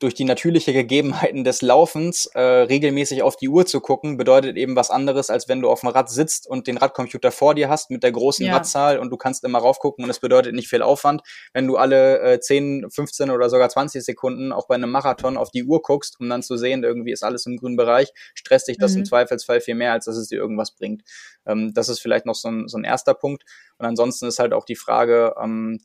durch 0.04 0.14
die 0.14 0.26
natürliche 0.26 0.74
Gegebenheiten 0.74 1.45
des 1.45 1.62
Laufens 1.62 2.26
äh, 2.26 2.41
regelmäßig 2.41 3.24
auf 3.24 3.38
die 3.38 3.47
Uhr 3.47 3.66
zu 3.66 3.80
gucken, 3.80 4.18
bedeutet 4.18 4.58
eben 4.58 4.76
was 4.76 4.89
anderes, 4.89 5.30
als 5.30 5.47
wenn 5.47 5.62
du 5.62 5.70
auf 5.70 5.80
dem 5.80 5.89
Rad 5.89 6.10
sitzt 6.10 6.45
und 6.45 6.68
den 6.68 6.76
Radcomputer 6.76 7.32
vor 7.32 7.56
dir 7.56 7.70
hast 7.70 7.89
mit 7.89 8.04
der 8.04 8.12
großen 8.12 8.45
ja. 8.45 8.54
Radzahl 8.54 8.99
und 8.99 9.12
du 9.12 9.18
kannst 9.18 9.45
immer 9.45 9.60
raufgucken 9.60 10.04
und 10.04 10.10
es 10.10 10.20
bedeutet 10.20 10.56
nicht 10.56 10.68
viel 10.68 10.82
Aufwand. 10.82 11.22
Wenn 11.54 11.68
du 11.68 11.78
alle 11.78 12.20
äh, 12.20 12.39
10, 12.41 12.91
15 12.91 13.30
oder 13.30 13.49
sogar 13.49 13.70
20 13.70 14.04
Sekunden 14.04 14.51
auch 14.51 14.68
bei 14.68 14.76
einem 14.76 14.91
Marathon 14.91 15.38
auf 15.38 15.51
die 15.51 15.64
Uhr 15.64 15.82
guckst, 15.82 16.20
um 16.20 16.28
dann 16.28 16.43
zu 16.43 16.58
sehen, 16.58 16.84
irgendwie 16.84 17.14
ist 17.14 17.24
alles 17.24 17.45
im 17.45 17.56
grünen 17.56 17.78
Bereich, 17.78 18.12
stresst 18.36 18.68
dich 18.68 18.78
das 18.78 18.91
mhm. 18.91 18.99
im 18.99 19.06
Zweifelsfall 19.06 19.62
viel 19.62 19.76
mehr, 19.76 19.93
als 19.93 20.04
dass 20.04 20.18
es 20.18 20.28
dir 20.28 20.38
irgendwas 20.38 20.72
bringt. 20.72 21.04
Ähm, 21.45 21.74
das 21.74 21.88
ist 21.88 22.01
vielleicht 22.01 22.26
noch 22.26 22.36
so 22.36 22.49
ein, 22.49 22.68
so 22.68 22.78
ein 22.78 22.84
erster 22.84 23.14
Punkt. 23.14 23.43
Und 23.78 23.86
ansonsten 23.86 24.28
ist 24.28 24.39
halt 24.39 24.51
auch 24.51 24.66
die 24.66 24.76
Frage, 24.76 25.34
ähm, 25.41 25.80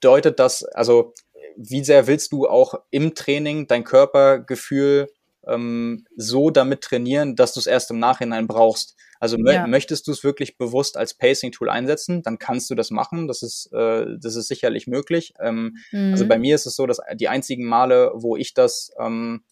deutet 0.00 0.40
das, 0.40 0.64
also 0.64 1.14
wie 1.56 1.84
sehr 1.84 2.06
willst 2.06 2.32
du 2.32 2.48
auch 2.48 2.74
im 2.90 3.14
Training 3.14 3.66
dein 3.66 3.84
Körpergefühl 3.84 5.08
ähm, 5.46 6.06
so 6.16 6.50
damit 6.50 6.82
trainieren, 6.82 7.36
dass 7.36 7.54
du 7.54 7.60
es 7.60 7.66
erst 7.66 7.90
im 7.90 7.98
Nachhinein 7.98 8.46
brauchst? 8.46 8.96
Also 9.20 9.38
ja. 9.38 9.66
möchtest 9.66 10.06
du 10.06 10.12
es 10.12 10.22
wirklich 10.22 10.58
bewusst 10.58 10.96
als 10.96 11.14
Pacing-Tool 11.14 11.70
einsetzen, 11.70 12.22
dann 12.22 12.38
kannst 12.38 12.68
du 12.68 12.74
das 12.74 12.90
machen. 12.90 13.26
Das 13.26 13.42
ist, 13.42 13.72
äh, 13.72 14.04
das 14.20 14.36
ist 14.36 14.48
sicherlich 14.48 14.86
möglich. 14.86 15.32
Ähm, 15.40 15.76
mhm. 15.92 16.10
Also 16.12 16.26
bei 16.26 16.38
mir 16.38 16.54
ist 16.54 16.66
es 16.66 16.76
so, 16.76 16.86
dass 16.86 17.00
die 17.14 17.28
einzigen 17.28 17.64
Male, 17.64 18.12
wo 18.14 18.36
ich 18.36 18.52
das 18.52 18.90
ähm, 18.98 19.44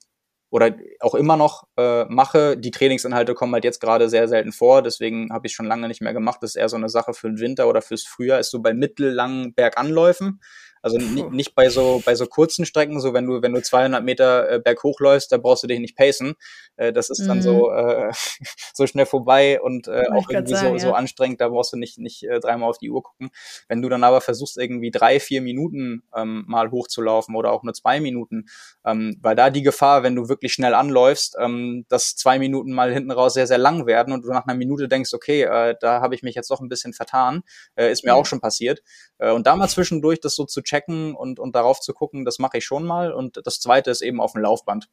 oder 0.50 0.76
auch 1.00 1.14
immer 1.14 1.38
noch 1.38 1.66
äh, 1.78 2.04
mache, 2.04 2.58
die 2.58 2.70
Trainingsinhalte 2.70 3.32
kommen 3.32 3.54
halt 3.54 3.64
jetzt 3.64 3.80
gerade 3.80 4.10
sehr 4.10 4.28
selten 4.28 4.52
vor, 4.52 4.82
deswegen 4.82 5.32
habe 5.32 5.46
ich 5.46 5.54
schon 5.54 5.64
lange 5.64 5.88
nicht 5.88 6.02
mehr 6.02 6.12
gemacht. 6.12 6.42
Das 6.42 6.50
ist 6.50 6.56
eher 6.56 6.68
so 6.68 6.76
eine 6.76 6.90
Sache 6.90 7.14
für 7.14 7.28
den 7.28 7.40
Winter 7.40 7.66
oder 7.68 7.80
fürs 7.80 8.02
Frühjahr, 8.02 8.38
ist 8.38 8.50
so 8.50 8.60
bei 8.60 8.74
mittellangen 8.74 9.54
Berganläufen. 9.54 10.42
Also 10.82 10.98
nicht 10.98 11.54
bei 11.54 11.68
so 11.68 12.02
bei 12.04 12.16
so 12.16 12.26
kurzen 12.26 12.66
Strecken, 12.66 13.00
so 13.00 13.14
wenn 13.14 13.24
du 13.26 13.40
wenn 13.40 13.52
du 13.52 13.62
200 13.62 14.02
Meter 14.02 14.50
äh, 14.50 14.58
berghoch 14.58 14.98
läufst, 14.98 15.30
da 15.30 15.38
brauchst 15.38 15.62
du 15.62 15.68
dich 15.68 15.78
nicht 15.78 15.96
pacen. 15.96 16.34
Äh, 16.76 16.92
das 16.92 17.08
ist 17.08 17.24
dann 17.26 17.38
mhm. 17.38 17.42
so 17.42 17.70
äh, 17.70 18.10
so 18.74 18.86
schnell 18.88 19.06
vorbei 19.06 19.60
und 19.60 19.86
äh, 19.86 20.08
auch 20.10 20.28
irgendwie 20.28 20.54
sagen, 20.54 20.78
so, 20.78 20.86
ja. 20.86 20.90
so 20.90 20.92
anstrengend. 20.94 21.40
Da 21.40 21.48
brauchst 21.48 21.72
du 21.72 21.76
nicht 21.76 21.98
nicht 21.98 22.24
äh, 22.24 22.40
dreimal 22.40 22.68
auf 22.68 22.78
die 22.78 22.90
Uhr 22.90 23.02
gucken. 23.02 23.30
Wenn 23.68 23.80
du 23.80 23.88
dann 23.88 24.02
aber 24.02 24.20
versuchst 24.20 24.58
irgendwie 24.58 24.90
drei 24.90 25.20
vier 25.20 25.40
Minuten 25.40 26.02
ähm, 26.16 26.44
mal 26.48 26.72
hochzulaufen 26.72 27.36
oder 27.36 27.52
auch 27.52 27.62
nur 27.62 27.74
zwei 27.74 28.00
Minuten, 28.00 28.46
ähm, 28.84 29.16
weil 29.22 29.36
da 29.36 29.50
die 29.50 29.62
Gefahr, 29.62 30.02
wenn 30.02 30.16
du 30.16 30.28
wirklich 30.28 30.52
schnell 30.52 30.74
anläufst, 30.74 31.36
ähm, 31.38 31.86
dass 31.90 32.16
zwei 32.16 32.40
Minuten 32.40 32.72
mal 32.72 32.92
hinten 32.92 33.12
raus 33.12 33.34
sehr 33.34 33.46
sehr 33.46 33.58
lang 33.58 33.86
werden 33.86 34.12
und 34.12 34.24
du 34.24 34.30
nach 34.30 34.46
einer 34.46 34.56
Minute 34.56 34.88
denkst, 34.88 35.14
okay, 35.14 35.42
äh, 35.42 35.76
da 35.80 36.00
habe 36.00 36.16
ich 36.16 36.24
mich 36.24 36.34
jetzt 36.34 36.50
doch 36.50 36.60
ein 36.60 36.68
bisschen 36.68 36.92
vertan, 36.92 37.42
äh, 37.76 37.92
ist 37.92 38.04
mir 38.04 38.14
mhm. 38.14 38.18
auch 38.18 38.26
schon 38.26 38.40
passiert. 38.40 38.82
Äh, 39.18 39.30
und 39.30 39.46
da 39.46 39.54
mal 39.54 39.68
zwischendurch 39.68 40.20
das 40.20 40.34
so 40.34 40.44
zu 40.44 40.60
checken 40.72 41.14
und, 41.14 41.38
und 41.38 41.54
darauf 41.54 41.80
zu 41.80 41.92
gucken, 41.92 42.24
das 42.24 42.38
mache 42.38 42.58
ich 42.58 42.64
schon 42.64 42.84
mal. 42.84 43.12
Und 43.12 43.40
das 43.44 43.60
zweite 43.60 43.90
ist 43.90 44.02
eben 44.02 44.20
auf 44.20 44.32
dem 44.32 44.42
Laufband. 44.42 44.88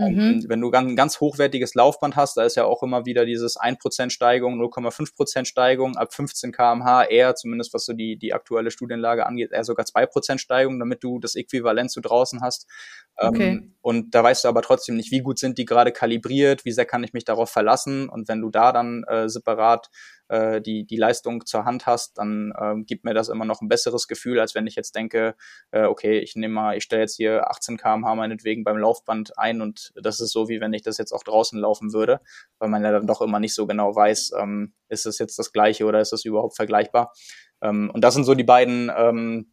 Mhm. 0.00 0.44
Wenn 0.46 0.60
du 0.60 0.70
ein 0.70 0.94
ganz 0.94 1.18
hochwertiges 1.18 1.74
Laufband 1.74 2.14
hast, 2.14 2.36
da 2.36 2.44
ist 2.44 2.54
ja 2.54 2.64
auch 2.64 2.84
immer 2.84 3.04
wieder 3.04 3.26
dieses 3.26 3.58
1% 3.58 4.10
Steigung, 4.10 4.60
0,5% 4.62 5.44
Steigung, 5.44 5.96
ab 5.96 6.14
15 6.14 6.52
kmh 6.52 7.04
eher, 7.04 7.34
zumindest 7.34 7.74
was 7.74 7.84
so 7.84 7.92
die, 7.94 8.16
die 8.16 8.32
aktuelle 8.32 8.70
Studienlage 8.70 9.26
angeht, 9.26 9.50
eher 9.50 9.64
sogar 9.64 9.84
2% 9.84 10.38
Steigung, 10.38 10.78
damit 10.78 11.02
du 11.02 11.18
das 11.18 11.34
Äquivalent 11.34 11.90
zu 11.90 12.00
draußen 12.00 12.42
hast. 12.42 12.68
Okay. 13.16 13.48
Ähm, 13.48 13.74
und 13.80 14.14
da 14.14 14.22
weißt 14.22 14.44
du 14.44 14.48
aber 14.48 14.62
trotzdem 14.62 14.94
nicht, 14.94 15.10
wie 15.10 15.20
gut 15.20 15.40
sind 15.40 15.58
die 15.58 15.64
gerade 15.64 15.90
kalibriert, 15.90 16.64
wie 16.64 16.72
sehr 16.72 16.86
kann 16.86 17.02
ich 17.02 17.12
mich 17.12 17.24
darauf 17.24 17.50
verlassen. 17.50 18.08
Und 18.08 18.28
wenn 18.28 18.40
du 18.40 18.50
da 18.50 18.70
dann 18.70 19.02
äh, 19.08 19.28
separat 19.28 19.90
äh, 20.28 20.60
die, 20.60 20.84
die 20.84 20.96
Leistung 20.96 21.44
zur 21.46 21.64
Hand 21.64 21.86
hast, 21.86 22.18
dann 22.18 22.52
äh, 22.58 22.82
gibt 22.82 23.04
mir 23.04 23.14
das 23.14 23.28
immer 23.28 23.44
noch 23.44 23.60
ein 23.60 23.68
besseres 23.68 24.08
Gefühl, 24.08 24.40
als 24.40 24.54
wenn 24.54 24.66
ich 24.66 24.76
jetzt 24.76 24.94
denke, 24.94 25.34
äh, 25.70 25.84
okay, 25.84 26.18
ich 26.18 26.36
nehme 26.36 26.54
mal, 26.54 26.76
ich 26.76 26.84
stelle 26.84 27.02
jetzt 27.02 27.16
hier 27.16 27.50
18 27.50 27.76
kmh 27.76 28.14
meinetwegen 28.14 28.64
beim 28.64 28.78
Laufband 28.78 29.38
ein 29.38 29.60
und 29.60 29.92
das 29.94 30.20
ist 30.20 30.32
so, 30.32 30.48
wie 30.48 30.60
wenn 30.60 30.72
ich 30.72 30.82
das 30.82 30.98
jetzt 30.98 31.12
auch 31.12 31.22
draußen 31.22 31.58
laufen 31.58 31.92
würde, 31.92 32.20
weil 32.58 32.68
man 32.68 32.82
ja 32.82 32.92
dann 32.92 33.06
doch 33.06 33.20
immer 33.20 33.40
nicht 33.40 33.54
so 33.54 33.66
genau 33.66 33.94
weiß, 33.94 34.32
ähm, 34.38 34.72
ist 34.88 35.06
es 35.06 35.18
jetzt 35.18 35.38
das 35.38 35.52
gleiche 35.52 35.84
oder 35.84 36.00
ist 36.00 36.12
es 36.12 36.24
überhaupt 36.24 36.56
vergleichbar. 36.56 37.12
Ähm, 37.60 37.90
und 37.92 38.02
das 38.02 38.14
sind 38.14 38.24
so 38.24 38.34
die 38.34 38.44
beiden 38.44 38.90
ähm, 38.96 39.52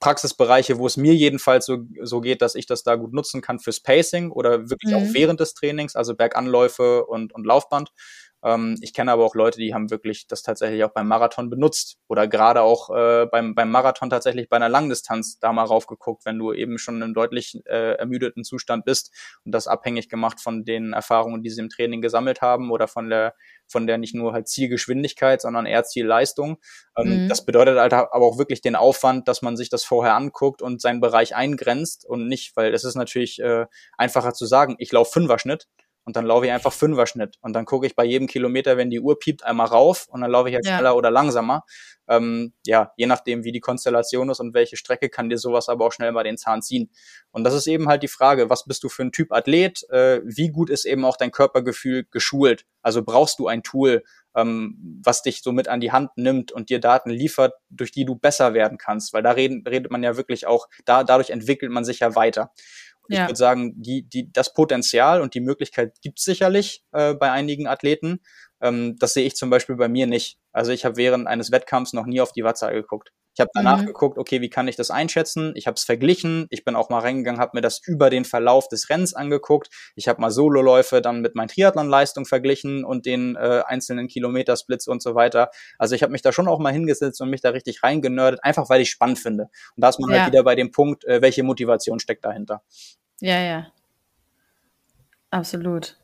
Praxisbereiche, 0.00 0.78
wo 0.78 0.86
es 0.86 0.96
mir 0.96 1.14
jedenfalls 1.14 1.66
so, 1.66 1.86
so 2.02 2.22
geht, 2.22 2.40
dass 2.40 2.54
ich 2.54 2.66
das 2.66 2.82
da 2.82 2.96
gut 2.96 3.12
nutzen 3.12 3.42
kann 3.42 3.60
fürs 3.60 3.80
Pacing 3.80 4.30
oder 4.30 4.70
wirklich 4.70 4.92
mhm. 4.92 4.96
auch 4.96 5.14
während 5.14 5.40
des 5.40 5.52
Trainings, 5.52 5.94
also 5.94 6.16
Berganläufe 6.16 7.04
und, 7.04 7.34
und 7.34 7.44
Laufband. 7.44 7.92
Ähm, 8.42 8.76
ich 8.80 8.94
kenne 8.94 9.12
aber 9.12 9.24
auch 9.24 9.34
Leute, 9.34 9.58
die 9.58 9.74
haben 9.74 9.90
wirklich 9.90 10.26
das 10.26 10.42
tatsächlich 10.42 10.82
auch 10.84 10.92
beim 10.92 11.08
Marathon 11.08 11.50
benutzt 11.50 11.98
oder 12.08 12.26
gerade 12.26 12.62
auch 12.62 12.90
äh, 12.90 13.26
beim, 13.26 13.54
beim 13.54 13.70
Marathon 13.70 14.10
tatsächlich 14.10 14.48
bei 14.48 14.56
einer 14.56 14.68
Langdistanz 14.68 15.38
da 15.38 15.52
mal 15.52 15.64
raufgeguckt, 15.64 16.24
wenn 16.24 16.38
du 16.38 16.52
eben 16.52 16.78
schon 16.78 17.02
im 17.02 17.14
deutlich 17.14 17.60
äh, 17.66 17.94
ermüdeten 17.94 18.44
Zustand 18.44 18.84
bist 18.84 19.12
und 19.44 19.52
das 19.52 19.66
abhängig 19.66 20.08
gemacht 20.08 20.40
von 20.40 20.64
den 20.64 20.92
Erfahrungen, 20.92 21.42
die 21.42 21.50
sie 21.50 21.60
im 21.60 21.68
Training 21.68 22.00
gesammelt 22.00 22.40
haben 22.40 22.70
oder 22.70 22.88
von 22.88 23.10
der 23.10 23.34
von 23.70 23.86
der 23.86 23.98
nicht 23.98 24.14
nur 24.14 24.32
halt 24.32 24.48
Zielgeschwindigkeit, 24.48 25.40
sondern 25.40 25.66
eher 25.66 25.84
Zielleistung. 25.84 26.58
Ähm, 26.96 27.24
mhm. 27.24 27.28
Das 27.28 27.44
bedeutet 27.44 27.78
halt 27.78 27.92
aber 27.92 28.26
auch 28.26 28.38
wirklich 28.38 28.60
den 28.60 28.76
Aufwand, 28.76 29.28
dass 29.28 29.42
man 29.42 29.56
sich 29.56 29.68
das 29.68 29.84
vorher 29.84 30.14
anguckt 30.14 30.60
und 30.60 30.80
seinen 30.80 31.00
Bereich 31.00 31.36
eingrenzt 31.36 32.04
und 32.04 32.26
nicht, 32.26 32.56
weil 32.56 32.74
es 32.74 32.84
ist 32.84 32.96
natürlich 32.96 33.40
äh, 33.40 33.66
einfacher 33.96 34.32
zu 34.32 34.46
sagen, 34.46 34.74
ich 34.78 34.92
laufe 34.92 35.12
Fünfer-Schnitt, 35.12 35.68
und 36.04 36.16
dann 36.16 36.24
laufe 36.26 36.46
ich 36.46 36.52
einfach 36.52 36.72
Fünferschnitt. 36.72 37.36
Und 37.40 37.52
dann 37.52 37.64
gucke 37.64 37.86
ich 37.86 37.94
bei 37.94 38.04
jedem 38.04 38.26
Kilometer, 38.26 38.76
wenn 38.76 38.90
die 38.90 39.00
Uhr 39.00 39.18
piept, 39.18 39.44
einmal 39.44 39.66
rauf 39.66 40.06
und 40.08 40.22
dann 40.22 40.30
laufe 40.30 40.48
ich 40.48 40.54
jetzt 40.54 40.66
ja. 40.66 40.74
schneller 40.74 40.96
oder 40.96 41.10
langsamer. 41.10 41.62
Ähm, 42.08 42.52
ja, 42.66 42.92
je 42.96 43.06
nachdem, 43.06 43.44
wie 43.44 43.52
die 43.52 43.60
Konstellation 43.60 44.28
ist 44.30 44.40
und 44.40 44.54
welche 44.54 44.76
Strecke, 44.76 45.08
kann 45.08 45.28
dir 45.28 45.38
sowas 45.38 45.68
aber 45.68 45.86
auch 45.86 45.92
schnell 45.92 46.10
mal 46.12 46.24
den 46.24 46.38
Zahn 46.38 46.62
ziehen. 46.62 46.90
Und 47.30 47.44
das 47.44 47.54
ist 47.54 47.66
eben 47.66 47.88
halt 47.88 48.02
die 48.02 48.08
Frage, 48.08 48.50
was 48.50 48.64
bist 48.64 48.82
du 48.82 48.88
für 48.88 49.02
ein 49.02 49.12
Typ 49.12 49.30
Athlet? 49.32 49.88
Äh, 49.90 50.20
wie 50.24 50.48
gut 50.48 50.70
ist 50.70 50.86
eben 50.86 51.04
auch 51.04 51.16
dein 51.16 51.30
Körpergefühl 51.30 52.06
geschult? 52.10 52.64
Also 52.82 53.02
brauchst 53.02 53.38
du 53.38 53.46
ein 53.46 53.62
Tool, 53.62 54.02
ähm, 54.34 55.00
was 55.04 55.22
dich 55.22 55.42
so 55.42 55.52
mit 55.52 55.68
an 55.68 55.80
die 55.80 55.92
Hand 55.92 56.10
nimmt 56.16 56.50
und 56.50 56.70
dir 56.70 56.80
Daten 56.80 57.10
liefert, 57.10 57.54
durch 57.68 57.92
die 57.92 58.04
du 58.04 58.16
besser 58.16 58.54
werden 58.54 58.78
kannst? 58.78 59.12
Weil 59.12 59.22
da 59.22 59.32
reden, 59.32 59.64
redet 59.66 59.92
man 59.92 60.02
ja 60.02 60.16
wirklich 60.16 60.46
auch, 60.46 60.66
da, 60.84 61.04
dadurch 61.04 61.30
entwickelt 61.30 61.70
man 61.70 61.84
sich 61.84 62.00
ja 62.00 62.14
weiter. 62.16 62.50
Ja. 63.10 63.22
Ich 63.22 63.28
würde 63.28 63.36
sagen, 63.36 63.74
die, 63.76 64.02
die, 64.02 64.32
das 64.32 64.54
Potenzial 64.54 65.20
und 65.20 65.34
die 65.34 65.40
Möglichkeit 65.40 66.00
gibt 66.00 66.18
es 66.18 66.24
sicherlich 66.24 66.84
äh, 66.92 67.14
bei 67.14 67.30
einigen 67.30 67.66
Athleten. 67.66 68.20
Ähm, 68.60 68.96
das 68.98 69.14
sehe 69.14 69.26
ich 69.26 69.34
zum 69.36 69.50
Beispiel 69.50 69.76
bei 69.76 69.88
mir 69.88 70.06
nicht. 70.06 70.38
Also 70.52 70.72
ich 70.72 70.84
habe 70.84 70.96
während 70.96 71.26
eines 71.26 71.50
Wettkampfs 71.50 71.92
noch 71.92 72.06
nie 72.06 72.20
auf 72.20 72.32
die 72.32 72.44
Wattzahl 72.44 72.72
geguckt. 72.72 73.12
Ich 73.34 73.40
habe 73.40 73.50
danach 73.54 73.80
mhm. 73.80 73.86
geguckt, 73.86 74.18
okay, 74.18 74.40
wie 74.40 74.50
kann 74.50 74.66
ich 74.66 74.76
das 74.76 74.90
einschätzen? 74.90 75.52
Ich 75.54 75.66
habe 75.66 75.76
es 75.76 75.84
verglichen. 75.84 76.46
Ich 76.50 76.64
bin 76.64 76.74
auch 76.74 76.90
mal 76.90 76.98
reingegangen, 76.98 77.40
habe 77.40 77.52
mir 77.54 77.60
das 77.60 77.80
über 77.86 78.10
den 78.10 78.24
Verlauf 78.24 78.68
des 78.68 78.90
Rennens 78.90 79.14
angeguckt. 79.14 79.68
Ich 79.94 80.08
habe 80.08 80.20
mal 80.20 80.30
Sololäufe 80.30 81.00
dann 81.00 81.20
mit 81.20 81.36
meinen 81.36 81.48
Triathlon-Leistung 81.48 82.26
verglichen 82.26 82.84
und 82.84 83.06
den 83.06 83.36
äh, 83.36 83.62
einzelnen 83.64 84.08
Kilometersplits 84.08 84.88
und 84.88 85.02
so 85.02 85.14
weiter. 85.14 85.50
Also 85.78 85.94
ich 85.94 86.02
habe 86.02 86.12
mich 86.12 86.22
da 86.22 86.32
schon 86.32 86.48
auch 86.48 86.58
mal 86.58 86.72
hingesetzt 86.72 87.20
und 87.20 87.30
mich 87.30 87.40
da 87.40 87.50
richtig 87.50 87.82
reingenördet, 87.82 88.42
einfach 88.42 88.68
weil 88.68 88.80
ich 88.80 88.90
spannend 88.90 89.20
finde. 89.20 89.44
Und 89.76 89.84
da 89.84 89.88
ist 89.88 90.00
man 90.00 90.10
halt 90.10 90.16
ja. 90.16 90.22
halt 90.24 90.32
wieder 90.32 90.42
bei 90.42 90.56
dem 90.56 90.72
Punkt, 90.72 91.04
äh, 91.04 91.22
welche 91.22 91.44
Motivation 91.44 92.00
steckt 92.00 92.24
dahinter. 92.24 92.62
Ja, 93.20 93.38
ja. 93.40 93.72
Absolut. 95.32 95.96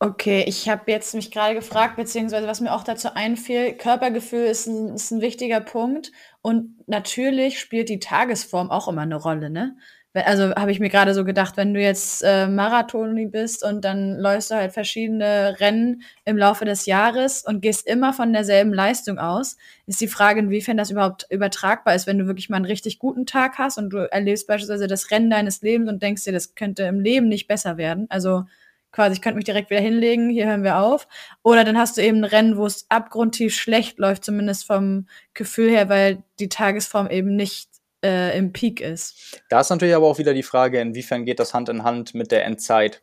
Okay, 0.00 0.42
ich 0.48 0.68
habe 0.68 0.90
jetzt 0.90 1.14
mich 1.14 1.30
gerade 1.30 1.54
gefragt, 1.54 1.94
beziehungsweise 1.96 2.48
was 2.48 2.60
mir 2.60 2.72
auch 2.74 2.82
dazu 2.82 3.14
einfiel, 3.14 3.74
Körpergefühl 3.74 4.46
ist 4.46 4.66
ein, 4.66 4.94
ist 4.96 5.12
ein 5.12 5.20
wichtiger 5.20 5.60
Punkt 5.60 6.10
und 6.42 6.74
natürlich 6.88 7.60
spielt 7.60 7.88
die 7.88 8.00
Tagesform 8.00 8.70
auch 8.72 8.88
immer 8.88 9.02
eine 9.02 9.14
Rolle, 9.14 9.48
ne? 9.48 9.76
Also 10.14 10.54
habe 10.54 10.70
ich 10.70 10.78
mir 10.78 10.90
gerade 10.90 11.14
so 11.14 11.24
gedacht, 11.24 11.56
wenn 11.56 11.72
du 11.72 11.80
jetzt 11.80 12.22
äh, 12.22 12.46
Marathoni 12.46 13.26
bist 13.28 13.64
und 13.64 13.82
dann 13.82 14.18
läufst 14.18 14.50
du 14.50 14.56
halt 14.56 14.72
verschiedene 14.72 15.56
Rennen 15.58 16.02
im 16.26 16.36
Laufe 16.36 16.66
des 16.66 16.84
Jahres 16.84 17.42
und 17.46 17.62
gehst 17.62 17.86
immer 17.86 18.12
von 18.12 18.34
derselben 18.34 18.74
Leistung 18.74 19.18
aus, 19.18 19.56
ist 19.86 20.02
die 20.02 20.08
Frage, 20.08 20.40
inwiefern 20.40 20.76
das 20.76 20.90
überhaupt 20.90 21.26
übertragbar 21.30 21.94
ist, 21.94 22.06
wenn 22.06 22.18
du 22.18 22.26
wirklich 22.26 22.50
mal 22.50 22.56
einen 22.56 22.66
richtig 22.66 22.98
guten 22.98 23.24
Tag 23.24 23.56
hast 23.56 23.78
und 23.78 23.88
du 23.88 24.10
erlebst 24.12 24.46
beispielsweise 24.46 24.86
das 24.86 25.10
Rennen 25.10 25.30
deines 25.30 25.62
Lebens 25.62 25.88
und 25.88 26.02
denkst 26.02 26.24
dir, 26.24 26.32
das 26.32 26.54
könnte 26.54 26.82
im 26.82 27.00
Leben 27.00 27.28
nicht 27.28 27.48
besser 27.48 27.78
werden. 27.78 28.06
Also 28.10 28.44
quasi, 28.92 29.14
ich 29.14 29.22
könnte 29.22 29.36
mich 29.36 29.46
direkt 29.46 29.70
wieder 29.70 29.80
hinlegen, 29.80 30.28
hier 30.28 30.46
hören 30.46 30.62
wir 30.62 30.78
auf. 30.78 31.08
Oder 31.42 31.64
dann 31.64 31.78
hast 31.78 31.96
du 31.96 32.02
eben 32.02 32.18
ein 32.18 32.24
Rennen, 32.24 32.56
wo 32.58 32.66
es 32.66 32.84
abgrundtief 32.90 33.54
schlecht 33.54 33.98
läuft, 33.98 34.24
zumindest 34.24 34.66
vom 34.66 35.06
Gefühl 35.32 35.70
her, 35.70 35.88
weil 35.88 36.22
die 36.38 36.50
Tagesform 36.50 37.08
eben 37.08 37.34
nicht 37.34 37.71
äh, 38.04 38.36
im 38.36 38.52
Peak 38.52 38.80
ist. 38.80 39.40
Da 39.48 39.60
ist 39.60 39.70
natürlich 39.70 39.94
aber 39.94 40.06
auch 40.06 40.18
wieder 40.18 40.34
die 40.34 40.42
Frage, 40.42 40.80
inwiefern 40.80 41.24
geht 41.24 41.38
das 41.38 41.54
Hand 41.54 41.68
in 41.68 41.84
Hand 41.84 42.14
mit 42.14 42.30
der 42.30 42.44
Endzeit? 42.44 43.00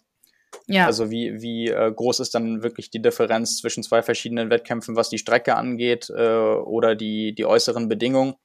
Ja. 0.68 0.86
Also 0.86 1.10
wie, 1.10 1.42
wie 1.42 1.70
äh, 1.70 1.92
groß 1.92 2.20
ist 2.20 2.36
dann 2.36 2.64
wirklich 2.64 2.90
die 2.90 3.02
Differenz 3.02 3.58
zwischen 3.58 3.84
zwei 3.84 4.02
verschiedenen 4.02 4.50
Wettkämpfen, 4.50 4.96
was 4.96 5.10
die 5.10 5.18
Strecke 5.18 5.56
angeht 5.56 6.10
äh, 6.10 6.30
oder 6.30 6.96
die, 6.96 7.34
die 7.34 7.46
äußeren 7.46 7.88
Bedingungen? 7.88 8.36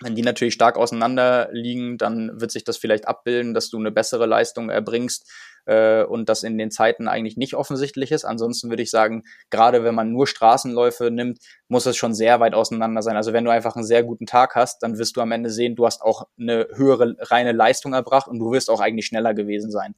Wenn 0.00 0.14
die 0.14 0.22
natürlich 0.22 0.54
stark 0.54 0.76
auseinander 0.76 1.48
liegen, 1.52 1.96
dann 1.96 2.40
wird 2.40 2.50
sich 2.50 2.64
das 2.64 2.76
vielleicht 2.76 3.06
abbilden, 3.06 3.54
dass 3.54 3.70
du 3.70 3.78
eine 3.78 3.92
bessere 3.92 4.26
Leistung 4.26 4.68
erbringst 4.68 5.30
äh, 5.66 6.02
und 6.04 6.28
das 6.28 6.42
in 6.42 6.58
den 6.58 6.70
Zeiten 6.70 7.08
eigentlich 7.08 7.36
nicht 7.36 7.54
offensichtlich 7.54 8.12
ist. 8.12 8.24
Ansonsten 8.24 8.70
würde 8.70 8.82
ich 8.82 8.90
sagen, 8.90 9.24
gerade 9.50 9.84
wenn 9.84 9.94
man 9.94 10.12
nur 10.12 10.26
Straßenläufe 10.26 11.10
nimmt, 11.10 11.38
muss 11.68 11.86
es 11.86 11.96
schon 11.96 12.14
sehr 12.14 12.40
weit 12.40 12.54
auseinander 12.54 13.02
sein. 13.02 13.16
Also 13.16 13.32
wenn 13.32 13.44
du 13.44 13.50
einfach 13.50 13.76
einen 13.76 13.84
sehr 13.84 14.02
guten 14.02 14.26
Tag 14.26 14.54
hast, 14.54 14.82
dann 14.82 14.98
wirst 14.98 15.16
du 15.16 15.20
am 15.20 15.32
Ende 15.32 15.50
sehen, 15.50 15.76
du 15.76 15.86
hast 15.86 16.02
auch 16.02 16.26
eine 16.38 16.68
höhere 16.74 17.16
reine 17.18 17.52
Leistung 17.52 17.92
erbracht 17.92 18.28
und 18.28 18.38
du 18.38 18.52
wirst 18.52 18.70
auch 18.70 18.80
eigentlich 18.80 19.06
schneller 19.06 19.34
gewesen 19.34 19.70
sein. 19.70 19.94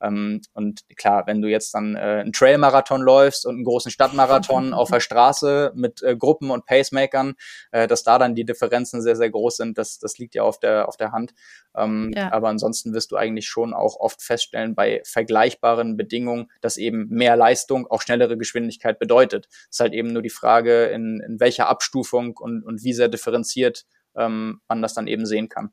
Ähm, 0.00 0.40
und 0.54 0.82
klar, 0.96 1.26
wenn 1.26 1.42
du 1.42 1.48
jetzt 1.48 1.74
dann 1.74 1.96
äh, 1.96 1.98
einen 1.98 2.32
Trailmarathon 2.32 3.00
läufst 3.00 3.46
und 3.46 3.56
einen 3.56 3.64
großen 3.64 3.90
Stadtmarathon 3.90 4.72
auf 4.74 4.90
der 4.90 5.00
Straße 5.00 5.72
mit 5.74 6.02
äh, 6.02 6.16
Gruppen 6.16 6.50
und 6.50 6.66
Pacemakern, 6.66 7.34
äh, 7.72 7.86
dass 7.86 8.02
da 8.02 8.18
dann 8.18 8.34
die 8.34 8.44
Differenzen 8.44 9.02
sehr, 9.02 9.16
sehr 9.16 9.30
groß 9.30 9.56
sind, 9.56 9.78
das, 9.78 9.98
das 9.98 10.18
liegt 10.18 10.34
ja 10.34 10.42
auf 10.42 10.60
der, 10.60 10.88
auf 10.88 10.96
der 10.96 11.12
Hand. 11.12 11.34
Ähm, 11.76 12.12
ja. 12.14 12.32
Aber 12.32 12.48
ansonsten 12.48 12.92
wirst 12.94 13.10
du 13.10 13.16
eigentlich 13.16 13.46
schon 13.46 13.74
auch 13.74 13.96
oft 13.98 14.22
feststellen 14.22 14.74
bei 14.74 15.02
vergleichbaren 15.04 15.96
Bedingungen, 15.96 16.50
dass 16.60 16.76
eben 16.76 17.08
mehr 17.08 17.36
Leistung 17.36 17.86
auch 17.86 18.02
schnellere 18.02 18.36
Geschwindigkeit 18.36 18.98
bedeutet. 18.98 19.48
Es 19.50 19.76
ist 19.76 19.80
halt 19.80 19.94
eben 19.94 20.12
nur 20.12 20.22
die 20.22 20.30
Frage, 20.30 20.86
in, 20.86 21.20
in 21.26 21.40
welcher 21.40 21.68
Abstufung 21.68 22.36
und, 22.36 22.62
und 22.64 22.82
wie 22.82 22.92
sehr 22.92 23.08
differenziert 23.08 23.84
ähm, 24.16 24.60
man 24.68 24.82
das 24.82 24.94
dann 24.94 25.06
eben 25.06 25.26
sehen 25.26 25.48
kann. 25.48 25.70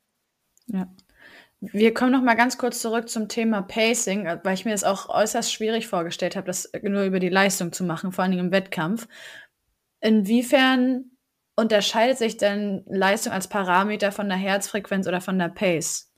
Ja. 0.67 0.87
Wir 1.71 1.93
kommen 1.93 2.11
noch 2.11 2.21
mal 2.21 2.35
ganz 2.35 2.57
kurz 2.57 2.81
zurück 2.81 3.09
zum 3.09 3.27
Thema 3.27 3.61
Pacing, 3.61 4.25
weil 4.43 4.53
ich 4.53 4.65
mir 4.65 4.71
das 4.71 4.83
auch 4.83 5.09
äußerst 5.09 5.51
schwierig 5.51 5.87
vorgestellt 5.87 6.35
habe, 6.35 6.47
das 6.47 6.69
nur 6.81 7.03
über 7.03 7.19
die 7.19 7.29
Leistung 7.29 7.71
zu 7.71 7.83
machen, 7.83 8.11
vor 8.11 8.23
allen 8.23 8.31
Dingen 8.31 8.47
im 8.47 8.51
Wettkampf. 8.51 9.07
Inwiefern 10.01 11.11
unterscheidet 11.55 12.17
sich 12.17 12.37
denn 12.37 12.83
Leistung 12.87 13.33
als 13.33 13.47
Parameter 13.47 14.11
von 14.11 14.27
der 14.27 14.37
Herzfrequenz 14.37 15.07
oder 15.07 15.21
von 15.21 15.39
der 15.39 15.49
Pace? 15.49 16.11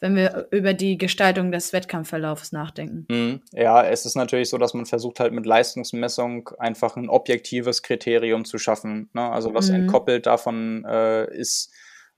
wenn 0.00 0.16
wir 0.16 0.48
über 0.50 0.72
die 0.72 0.96
Gestaltung 0.96 1.52
des 1.52 1.72
Wettkampfverlaufs 1.72 2.52
nachdenken. 2.52 3.06
Mhm. 3.10 3.42
Ja, 3.52 3.84
es 3.84 4.06
ist 4.06 4.16
natürlich 4.16 4.48
so, 4.48 4.56
dass 4.56 4.72
man 4.72 4.86
versucht 4.86 5.20
halt 5.20 5.32
mit 5.32 5.44
Leistungsmessung 5.44 6.48
einfach 6.58 6.96
ein 6.96 7.10
objektives 7.10 7.82
Kriterium 7.82 8.46
zu 8.46 8.58
schaffen. 8.58 9.10
Ne? 9.12 9.30
Also 9.30 9.52
was 9.52 9.68
mhm. 9.68 9.74
entkoppelt 9.76 10.26
davon 10.26 10.84
äh, 10.86 11.30
ist, 11.36 11.70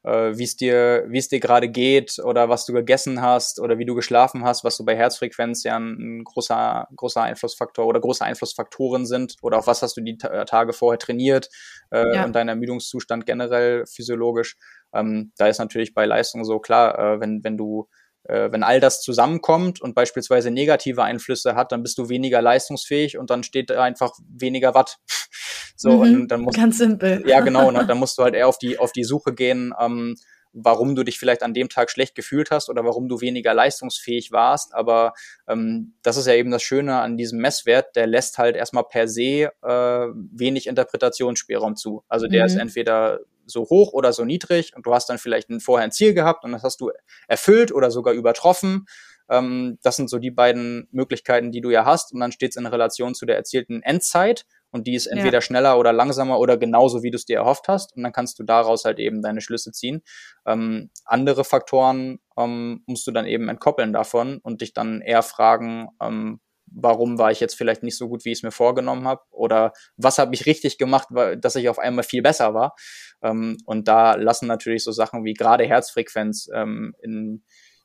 äh, 0.05 0.37
wie 0.37 0.45
es 0.45 0.57
dir, 0.57 1.05
wie 1.09 1.19
es 1.19 1.29
dir 1.29 1.41
gerade 1.41 1.69
geht 1.69 2.19
oder 2.19 2.49
was 2.49 2.67
du 2.67 2.73
gegessen 2.73 3.23
hast 3.23 3.61
oder 3.61 3.79
wie 3.79 3.85
du 3.85 3.95
geschlafen 3.95 4.45
hast, 4.45 4.65
was 4.65 4.77
so 4.77 4.85
bei 4.85 4.97
Herzfrequenz 4.97 5.63
ja 5.65 5.77
ein, 5.77 6.19
ein 6.21 6.25
großer, 6.25 6.89
großer 6.97 7.23
Einflussfaktor 7.23 7.87
oder 7.87 8.01
große 8.01 8.25
Einflussfaktoren 8.25 9.07
sind 9.07 9.37
oder 9.43 9.59
auf 9.59 9.67
was 9.67 9.83
hast 9.83 9.97
du 9.97 10.01
die 10.01 10.17
Tage 10.19 10.73
vorher 10.73 10.99
trainiert 10.99 11.49
äh, 11.91 12.15
ja. 12.15 12.25
und 12.25 12.35
dein 12.35 12.49
Ermüdungszustand 12.49 13.27
generell 13.27 13.87
physiologisch. 13.87 14.57
Ähm, 14.93 15.33
da 15.37 15.47
ist 15.47 15.59
natürlich 15.59 15.95
bei 15.95 16.05
Leistung 16.05 16.45
so 16.45 16.59
klar, 16.59 16.99
äh, 16.99 17.21
wenn, 17.21 17.45
wenn 17.45 17.57
du 17.57 17.89
wenn 18.25 18.63
all 18.63 18.81
das 18.81 19.01
zusammenkommt 19.01 19.81
und 19.81 19.95
beispielsweise 19.95 20.51
negative 20.51 21.03
Einflüsse 21.03 21.55
hat, 21.55 21.73
dann 21.73 21.83
bist 21.83 21.99
du 21.99 22.09
weniger 22.09 22.41
leistungsfähig 22.41 23.19
und 23.19 23.31
dann 23.31 23.43
steht 23.43 23.71
da 23.71 23.83
einfach 23.83 24.13
weniger 24.29 24.75
Watt. 24.75 24.99
so, 25.77 26.05
mhm, 26.05 26.23
und 26.23 26.29
dann 26.29 26.43
musst, 26.43 26.57
ganz 26.57 26.79
simpel. 26.79 27.23
Ja, 27.27 27.41
genau, 27.41 27.69
und 27.69 27.75
dann 27.75 27.99
musst 27.99 28.19
du 28.19 28.23
halt 28.23 28.35
eher 28.35 28.49
auf 28.49 28.59
die, 28.59 28.79
auf 28.79 28.93
die 28.93 29.05
Suche 29.05 29.35
gehen, 29.35 29.75
ähm, 29.81 30.17
warum 30.53 30.95
du 30.95 31.03
dich 31.03 31.19
vielleicht 31.19 31.43
an 31.43 31.55
dem 31.55 31.69
Tag 31.69 31.91
schlecht 31.91 32.15
gefühlt 32.15 32.51
hast 32.51 32.69
oder 32.69 32.85
warum 32.85 33.09
du 33.09 33.21
weniger 33.21 33.55
leistungsfähig 33.55 34.33
warst. 34.33 34.75
Aber 34.75 35.15
ähm, 35.49 35.95
das 36.03 36.17
ist 36.17 36.27
ja 36.27 36.35
eben 36.35 36.51
das 36.51 36.63
Schöne 36.63 37.01
an 37.01 37.17
diesem 37.17 37.41
Messwert, 37.41 37.97
der 37.97 38.07
lässt 38.07 38.39
halt 38.39 38.57
erstmal 38.57 38.85
per 38.85 39.09
se 39.09 39.51
äh, 39.63 40.07
wenig 40.33 40.67
Interpretationsspielraum 40.67 41.77
zu. 41.77 42.05
Also 42.09 42.27
der 42.27 42.43
mhm. 42.43 42.47
ist 42.47 42.57
entweder 42.57 43.21
so 43.47 43.63
hoch 43.63 43.93
oder 43.93 44.13
so 44.13 44.25
niedrig 44.25 44.75
und 44.77 44.87
du 44.87 44.95
hast 44.95 45.09
dann 45.09 45.19
vielleicht 45.19 45.51
ein, 45.51 45.61
vorher 45.61 45.85
ein 45.85 45.93
Ziel 45.93 46.15
gehabt 46.15 46.45
und 46.45 46.53
das 46.53 46.63
hast 46.63 46.81
du 46.81 46.91
erfüllt 47.27 47.73
oder 47.73 47.91
sogar 47.91 48.15
übertroffen. 48.15 48.87
Ähm, 49.29 49.79
das 49.83 49.97
sind 49.97 50.11
so 50.11 50.19
die 50.19 50.31
beiden 50.31 50.89
Möglichkeiten, 50.93 51.51
die 51.51 51.61
du 51.61 51.71
ja 51.71 51.85
hast 51.85 52.13
und 52.13 52.21
dann 52.21 52.33
steht 52.33 52.51
es 52.51 52.57
in 52.57 52.67
Relation 52.67 53.15
zu 53.15 53.27
der 53.27 53.37
erzielten 53.37 53.83
Endzeit 53.83 54.47
und 54.73 54.87
die 54.87 54.95
ist 54.95 55.07
entweder 55.07 55.39
ja. 55.39 55.41
schneller 55.41 55.79
oder 55.79 55.93
langsamer 55.93 56.39
oder 56.39 56.57
genauso, 56.57 57.03
wie 57.03 57.11
du 57.11 57.17
es 57.17 57.27
dir 57.27 57.39
erhofft 57.39 57.69
hast 57.69 57.95
und 57.97 58.03
dann 58.03 58.13
kannst 58.13 58.39
du 58.39 58.43
daraus 58.43 58.85
halt 58.85 58.99
eben 58.99 59.23
deine 59.23 59.41
Schlüsse 59.41 59.71
ziehen. 59.71 60.03
Ähm, 60.47 60.91
andere 61.05 61.45
Faktoren 61.45 62.19
ähm, 62.37 62.83
musst 62.87 63.07
du 63.07 63.13
dann 63.13 63.27
eben 63.27 63.49
entkoppeln 63.49 63.93
davon 63.93 64.39
und 64.43 64.63
dich 64.63 64.73
dann 64.73 65.01
eher 65.01 65.23
fragen, 65.23 65.89
ähm, 66.01 66.41
warum 66.75 67.19
war 67.19 67.31
ich 67.31 67.41
jetzt 67.41 67.55
vielleicht 67.55 67.83
nicht 67.83 67.97
so 67.97 68.09
gut, 68.09 68.25
wie 68.25 68.33
ich 68.33 68.39
es 68.39 68.43
mir 68.43 68.51
vorgenommen 68.51 69.07
habe 69.07 69.21
oder 69.31 69.73
was 69.97 70.19
habe 70.19 70.35
ich 70.35 70.47
richtig 70.47 70.79
gemacht, 70.79 71.09
dass 71.39 71.57
ich 71.57 71.69
auf 71.69 71.79
einmal 71.79 72.05
viel 72.05 72.23
besser 72.23 72.55
war. 72.55 72.75
Ähm, 73.23 73.59
und 73.67 73.89
da 73.89 74.15
lassen 74.15 74.47
natürlich 74.47 74.85
so 74.85 74.93
Sachen 74.93 75.25
wie 75.25 75.35
gerade 75.35 75.65
Herzfrequenz 75.65 76.49
ähm, 76.55 76.95
in 77.03 77.45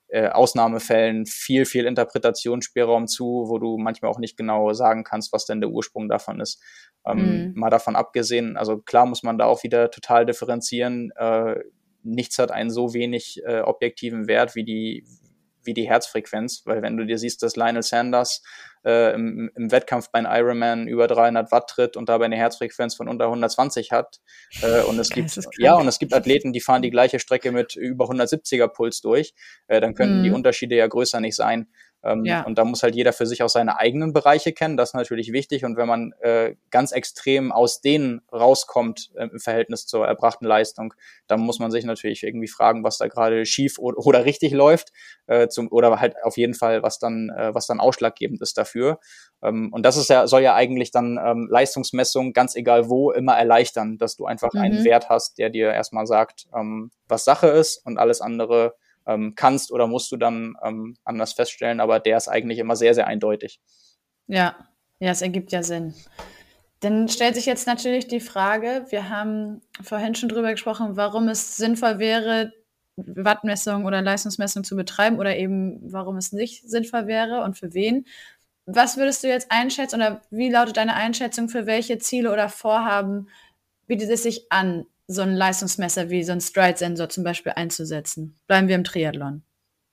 äh, 0.10 0.30
Ausnahmefällen 0.30 1.26
viel, 1.26 1.66
viel 1.66 1.86
Interpretationsspielraum 1.86 3.08
zu, 3.08 3.46
wo 3.48 3.58
du 3.60 3.78
manchmal 3.78 4.12
auch 4.12 4.20
nicht 4.20 4.38
genau 4.38 4.74
sagen 4.74 5.04
kannst, 5.04 5.34
was 5.34 5.46
denn 5.46 5.62
der 5.62 5.70
Ursprung 5.70 6.08
davon 6.08 6.40
ist. 6.40 6.62
Ähm, 7.06 7.18
mhm. 7.18 7.54
Mal 7.56 7.70
davon 7.70 7.96
abgesehen, 7.96 8.58
also 8.58 8.78
klar 8.78 9.06
muss 9.06 9.24
man 9.24 9.38
da 9.38 9.46
auch 9.46 9.64
wieder 9.64 9.92
total 9.92 10.26
differenzieren. 10.26 11.12
Äh, 11.16 11.56
nichts 12.04 12.40
hat 12.40 12.52
einen 12.52 12.70
so 12.70 12.94
wenig 12.94 13.42
äh, 13.46 13.62
objektiven 13.62 14.28
Wert 14.28 14.56
wie 14.56 14.64
die, 14.64 15.06
wie 15.68 15.76
die 15.76 15.88
Herzfrequenz, 15.88 16.64
weil 16.66 16.82
wenn 16.82 16.98
du 16.98 17.06
dir 17.06 17.20
siehst, 17.20 17.44
dass 17.44 17.56
Lionel 17.56 17.84
Sanders 17.84 18.42
äh, 18.84 19.14
im, 19.14 19.52
im, 19.56 19.72
Wettkampf 19.72 20.10
bei 20.10 20.20
einem 20.20 20.32
Ironman 20.32 20.88
über 20.88 21.08
300 21.08 21.52
Watt 21.52 21.70
tritt 21.70 21.98
und 21.98 22.10
dabei 22.10 22.26
eine 22.26 22.38
Herzfrequenz 22.38 22.96
von 22.96 23.08
unter 23.08 23.26
120 23.26 23.92
hat 23.92 24.20
äh, 24.62 24.82
und 24.82 24.98
es 24.98 25.10
gibt 25.10 25.38
ja 25.58 25.76
und 25.76 25.88
es 25.88 26.00
gibt 26.00 26.14
Athleten, 26.14 26.54
die 26.54 26.62
fahren 26.62 26.82
die 26.82 26.90
gleiche 26.90 27.20
Strecke 27.20 27.52
mit 27.52 27.76
über 27.76 28.06
170er 28.06 28.68
Puls 28.68 29.02
durch, 29.02 29.34
äh, 29.68 29.80
dann 29.82 29.94
könnten 29.94 30.20
mhm. 30.20 30.24
die 30.24 30.32
Unterschiede 30.32 30.76
ja 30.76 30.88
größer 30.88 31.20
nicht 31.20 31.36
sein. 31.36 31.68
Ähm, 32.08 32.24
ja. 32.26 32.44
Und 32.44 32.58
da 32.58 32.64
muss 32.64 32.84
halt 32.84 32.96
jeder 32.96 33.12
für 33.12 33.26
sich 33.26 33.44
auch 33.44 33.50
seine 33.50 33.80
eigenen 33.80 34.14
Bereiche 34.14 34.54
kennen. 34.54 34.78
Das 34.78 34.90
ist 34.90 34.96
natürlich 34.96 35.34
wichtig. 35.34 35.66
Und 35.66 35.76
wenn 35.76 35.88
man 35.88 36.14
äh, 36.22 36.56
ganz 36.72 36.94
extrem 36.94 37.52
aus 37.52 37.82
denen 37.82 38.22
rauskommt 38.32 39.12
äh, 39.16 39.26
im 39.26 39.40
Verhältnis 39.40 39.86
zur 39.86 40.08
erbrachten 40.08 40.46
Leistung, 40.46 40.94
dann 41.28 41.42
muss 41.42 41.60
man 41.60 41.70
sich 41.70 41.84
natürlich 41.84 42.24
irgendwie 42.24 42.48
fragen, 42.48 42.84
was 42.84 42.98
da 42.98 43.08
gerade 43.08 43.46
schief 43.46 43.78
oder, 43.78 43.98
oder 43.98 44.26
richtig 44.26 44.54
läuft. 44.54 44.94
Äh, 45.28 45.50
zum, 45.50 45.68
oder 45.70 46.00
halt 46.00 46.16
auf 46.24 46.38
jeden 46.38 46.54
Fall, 46.54 46.82
was 46.82 46.98
dann, 47.00 47.30
äh, 47.30 47.54
was 47.54 47.68
dann 47.68 47.82
ausschlaggebend 47.82 48.42
ist 48.42 48.58
dafür. 48.58 49.00
Ähm, 49.44 49.74
und 49.74 49.86
das 49.86 49.98
ist 49.98 50.10
ja, 50.10 50.28
soll 50.28 50.42
ja 50.42 50.56
eigentlich 50.56 50.92
dann 50.92 51.20
ähm, 51.24 51.48
Leistungsmessung, 51.52 52.32
ganz 52.32 52.56
egal 52.56 52.90
wo, 52.90 53.12
immer 53.12 53.38
erleichtern, 53.38 53.98
dass 53.98 54.16
du 54.16 54.26
einfach 54.26 54.54
mhm. 54.54 54.62
einen 54.62 54.86
Wert 54.86 55.10
hast, 55.10 55.38
der 55.38 55.50
dir 55.50 55.74
erstmal 55.74 56.08
sagt, 56.08 56.48
ähm, 56.56 56.92
was 57.08 57.26
Sache 57.26 57.48
ist 57.48 57.86
und 57.86 57.98
alles 57.98 58.22
andere 58.22 58.76
ähm, 59.08 59.34
kannst 59.36 59.72
oder 59.72 59.88
musst 59.88 60.12
du 60.12 60.18
dann 60.18 60.56
ähm, 60.64 60.96
anders 61.04 61.34
feststellen, 61.34 61.80
aber 61.80 62.00
der 62.00 62.18
ist 62.18 62.28
eigentlich 62.28 62.60
immer 62.60 62.76
sehr, 62.76 62.94
sehr 62.94 63.08
eindeutig. 63.08 63.60
Ja, 64.28 64.56
ja, 65.00 65.12
es 65.12 65.22
ergibt 65.22 65.52
ja 65.52 65.64
Sinn. 65.64 65.94
Dann 66.82 67.08
stellt 67.10 67.36
sich 67.36 67.46
jetzt 67.46 67.66
natürlich 67.66 68.08
die 68.08 68.20
Frage, 68.20 68.86
wir 68.90 69.10
haben 69.10 69.62
vorhin 69.82 70.14
schon 70.14 70.30
drüber 70.30 70.52
gesprochen, 70.52 70.96
warum 70.96 71.28
es 71.28 71.58
sinnvoll 71.58 71.98
wäre, 71.98 72.54
Wattmessung 72.98 73.86
oder 73.86 74.02
Leistungsmessung 74.02 74.64
zu 74.64 74.76
betreiben 74.76 75.20
oder 75.20 75.36
eben 75.38 75.80
warum 75.92 76.18
es 76.18 76.32
nicht 76.32 76.70
sinnvoll 76.70 77.08
wäre 77.08 77.44
und 77.44 77.58
für 77.58 77.74
wen. 77.74 78.06
Was 78.66 78.98
würdest 78.98 79.24
du 79.24 79.28
jetzt 79.28 79.52
einschätzen 79.52 79.96
oder 79.96 80.22
wie 80.30 80.50
lautet 80.50 80.78
deine 80.78 80.96
Einschätzung 80.96 81.48
für 81.48 81.66
welche 81.66 82.00
Ziele 82.00 82.32
oder 82.32 82.50
Vorhaben 82.50 83.30
bietet 83.86 84.10
es 84.10 84.24
sich 84.24 84.52
an, 84.52 84.86
so 85.08 85.22
ein 85.22 85.34
Leistungsmesser 85.36 86.10
wie 86.10 86.24
so 86.24 86.34
ein 86.34 86.42
Stride-Sensor 86.42 87.10
zum 87.10 87.24
Beispiel 87.24 87.54
einzusetzen? 87.54 88.36
Bleiben 88.48 88.68
wir 88.68 88.76
im 88.76 88.84
Triathlon. 88.84 89.44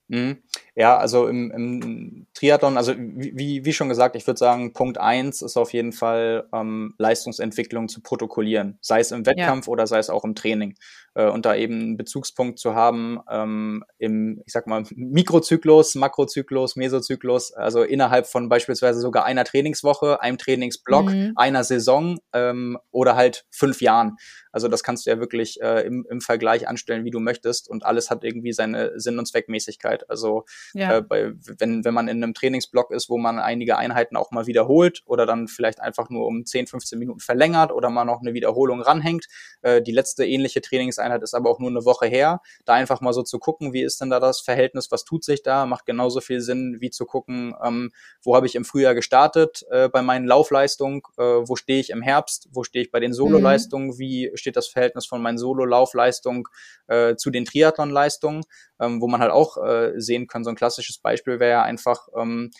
Mhm. 0.07 0.43
Ja, 0.77 0.97
also 0.97 1.27
im, 1.27 1.51
im 1.51 2.27
Triathlon, 2.33 2.75
also 2.75 2.93
wie, 2.97 3.63
wie 3.63 3.73
schon 3.73 3.87
gesagt, 3.87 4.17
ich 4.17 4.27
würde 4.27 4.37
sagen, 4.37 4.73
Punkt 4.73 4.97
eins 4.97 5.41
ist 5.41 5.55
auf 5.55 5.71
jeden 5.71 5.93
Fall 5.93 6.49
ähm, 6.53 6.93
Leistungsentwicklung 6.97 7.87
zu 7.87 8.01
protokollieren, 8.01 8.77
sei 8.81 8.99
es 8.99 9.11
im 9.11 9.25
Wettkampf 9.25 9.67
ja. 9.67 9.71
oder 9.71 9.87
sei 9.87 9.99
es 9.99 10.09
auch 10.09 10.25
im 10.25 10.35
Training. 10.35 10.75
Äh, 11.13 11.29
und 11.29 11.45
da 11.45 11.55
eben 11.55 11.79
einen 11.79 11.97
Bezugspunkt 11.97 12.59
zu 12.59 12.75
haben 12.75 13.21
ähm, 13.31 13.85
im, 13.97 14.41
ich 14.45 14.51
sag 14.51 14.67
mal, 14.67 14.83
Mikrozyklus, 14.93 15.95
Makrozyklus, 15.95 16.75
Mesozyklus, 16.75 17.53
also 17.53 17.81
innerhalb 17.81 18.27
von 18.27 18.49
beispielsweise 18.49 18.99
sogar 18.99 19.23
einer 19.23 19.45
Trainingswoche, 19.45 20.21
einem 20.21 20.37
Trainingsblock, 20.37 21.05
mhm. 21.05 21.31
einer 21.37 21.63
Saison 21.63 22.19
ähm, 22.33 22.77
oder 22.91 23.15
halt 23.15 23.45
fünf 23.49 23.81
Jahren. 23.81 24.17
Also 24.51 24.67
das 24.67 24.83
kannst 24.83 25.05
du 25.05 25.09
ja 25.09 25.19
wirklich 25.19 25.61
äh, 25.61 25.85
im, 25.85 26.05
im 26.09 26.21
Vergleich 26.21 26.67
anstellen, 26.67 27.05
wie 27.05 27.11
du 27.11 27.19
möchtest 27.19 27.69
und 27.69 27.85
alles 27.85 28.09
hat 28.09 28.23
irgendwie 28.23 28.53
seine 28.53 28.99
Sinn- 28.99 29.19
und 29.19 29.25
Zweckmäßigkeit. 29.25 30.09
Also 30.09 30.45
ja. 30.73 30.97
äh, 30.97 31.01
bei, 31.01 31.33
wenn, 31.59 31.85
wenn 31.85 31.93
man 31.93 32.07
in 32.07 32.23
einem 32.23 32.33
Trainingsblock 32.33 32.91
ist, 32.91 33.09
wo 33.09 33.17
man 33.17 33.39
einige 33.39 33.77
Einheiten 33.77 34.15
auch 34.15 34.31
mal 34.31 34.47
wiederholt 34.47 35.01
oder 35.05 35.25
dann 35.25 35.47
vielleicht 35.47 35.79
einfach 35.79 36.09
nur 36.09 36.25
um 36.25 36.45
10, 36.45 36.67
15 36.67 36.99
Minuten 36.99 37.19
verlängert 37.19 37.71
oder 37.71 37.89
mal 37.89 38.05
noch 38.05 38.21
eine 38.21 38.33
Wiederholung 38.33 38.81
ranhängt. 38.81 39.27
Äh, 39.61 39.81
die 39.81 39.91
letzte 39.91 40.25
ähnliche 40.25 40.61
Trainingseinheit 40.61 41.23
ist 41.23 41.33
aber 41.33 41.49
auch 41.49 41.59
nur 41.59 41.69
eine 41.69 41.85
Woche 41.85 42.07
her. 42.07 42.41
Da 42.65 42.73
einfach 42.73 43.01
mal 43.01 43.13
so 43.13 43.23
zu 43.23 43.39
gucken, 43.39 43.73
wie 43.73 43.83
ist 43.83 44.01
denn 44.01 44.09
da 44.09 44.19
das 44.19 44.41
Verhältnis, 44.41 44.91
was 44.91 45.03
tut 45.05 45.23
sich 45.23 45.43
da, 45.43 45.65
macht 45.65 45.85
genauso 45.85 46.21
viel 46.21 46.41
Sinn, 46.41 46.77
wie 46.79 46.89
zu 46.89 47.05
gucken, 47.05 47.55
ähm, 47.63 47.91
wo 48.23 48.35
habe 48.35 48.47
ich 48.47 48.55
im 48.55 48.65
Frühjahr 48.65 48.95
gestartet 48.95 49.65
äh, 49.69 49.89
bei 49.89 50.01
meinen 50.01 50.25
Laufleistungen, 50.25 51.01
äh, 51.17 51.23
wo 51.23 51.55
stehe 51.55 51.79
ich 51.79 51.89
im 51.89 52.01
Herbst, 52.01 52.49
wo 52.51 52.63
stehe 52.63 52.83
ich 52.83 52.91
bei 52.91 52.99
den 52.99 53.11
mhm. 53.11 53.15
Sololeistungen, 53.15 53.87
mhm. 53.87 53.99
wie 53.99 54.31
steht 54.35 54.55
das 54.55 54.67
Verhältnis 54.67 55.05
von 55.05 55.21
meinen 55.21 55.37
Solo-Laufleistungen 55.37 56.43
äh, 56.87 57.15
zu 57.15 57.29
den 57.29 57.45
Triathlon-Leistungen, 57.45 58.43
ähm, 58.79 59.01
wo 59.01 59.07
man 59.07 59.21
halt 59.21 59.31
auch 59.31 59.57
äh, 59.57 59.93
sehen 59.99 60.27
kann, 60.27 60.43
so 60.43 60.49
ein 60.55 60.57
klassisches 60.57 60.97
Beispiel 60.97 61.39
wäre 61.39 61.51
ja 61.51 61.63
einfach, 61.63 62.07
ähm, 62.17 62.51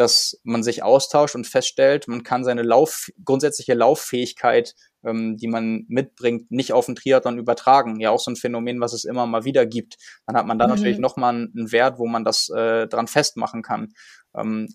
dass 0.00 0.40
man 0.44 0.62
sich 0.62 0.82
austauscht 0.82 1.34
und 1.34 1.46
feststellt, 1.46 2.08
man 2.08 2.22
kann 2.22 2.42
seine 2.42 2.62
Lauf, 2.62 3.10
grundsätzliche 3.24 3.74
Lauffähigkeit, 3.74 4.74
ähm, 5.04 5.36
die 5.36 5.46
man 5.46 5.84
mitbringt, 5.88 6.50
nicht 6.50 6.72
auf 6.72 6.86
den 6.86 6.94
Triathlon 6.94 7.38
übertragen. 7.38 8.00
Ja, 8.00 8.10
auch 8.10 8.18
so 8.20 8.30
ein 8.30 8.36
Phänomen, 8.36 8.80
was 8.80 8.92
es 8.92 9.04
immer 9.04 9.26
mal 9.26 9.44
wieder 9.44 9.66
gibt. 9.66 9.96
Dann 10.26 10.36
hat 10.36 10.46
man 10.46 10.58
da 10.58 10.66
mhm. 10.66 10.74
natürlich 10.74 10.98
nochmal 10.98 11.34
einen 11.34 11.70
Wert, 11.70 11.98
wo 11.98 12.06
man 12.06 12.24
das 12.24 12.48
äh, 12.48 12.86
dran 12.86 13.06
festmachen 13.06 13.62
kann. 13.62 13.92
Ähm, 14.34 14.68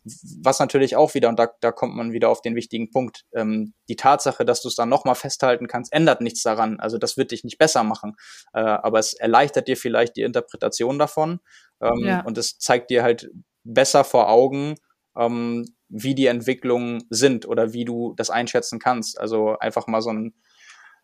was 0.44 0.60
natürlich 0.60 0.96
auch 0.96 1.14
wieder, 1.16 1.30
und 1.30 1.40
da, 1.40 1.48
da 1.62 1.72
kommt 1.72 1.96
man 1.96 2.12
wieder 2.12 2.30
auf 2.30 2.42
den 2.42 2.56
wichtigen 2.56 2.92
Punkt, 2.92 3.24
ähm, 3.34 3.74
die 3.90 3.96
Tatsache, 3.96 4.46
dass 4.46 4.62
du 4.62 4.68
es 4.68 4.76
dann 4.76 4.90
nochmal 4.90 5.16
festhalten 5.16 5.68
kannst, 5.68 5.92
ändert 5.94 6.22
nichts 6.22 6.44
daran. 6.44 6.80
Also 6.80 6.98
das 6.98 7.18
wird 7.18 7.32
dich 7.32 7.44
nicht 7.44 7.58
besser 7.58 7.84
machen, 7.84 8.16
äh, 8.54 8.60
aber 8.60 9.00
es 9.00 9.14
erleichtert 9.14 9.68
dir 9.68 9.78
vielleicht 9.78 10.18
die 10.18 10.24
Interpretation 10.24 11.00
davon 11.00 11.40
ähm, 11.82 12.06
ja. 12.06 12.22
und 12.22 12.38
es 12.38 12.60
zeigt 12.60 12.90
dir 12.90 13.02
halt 13.02 13.30
besser 13.64 14.04
vor 14.04 14.30
Augen, 14.30 14.76
ähm, 15.18 15.66
wie 15.90 16.16
die 16.16 16.28
Entwicklungen 16.28 17.04
sind 17.10 17.48
oder 17.48 17.74
wie 17.74 17.86
du 17.86 18.14
das 18.16 18.30
einschätzen 18.30 18.80
kannst. 18.80 19.20
Also 19.20 19.58
einfach 19.60 19.88
mal 19.88 20.02
so 20.02 20.12
ein 20.12 20.34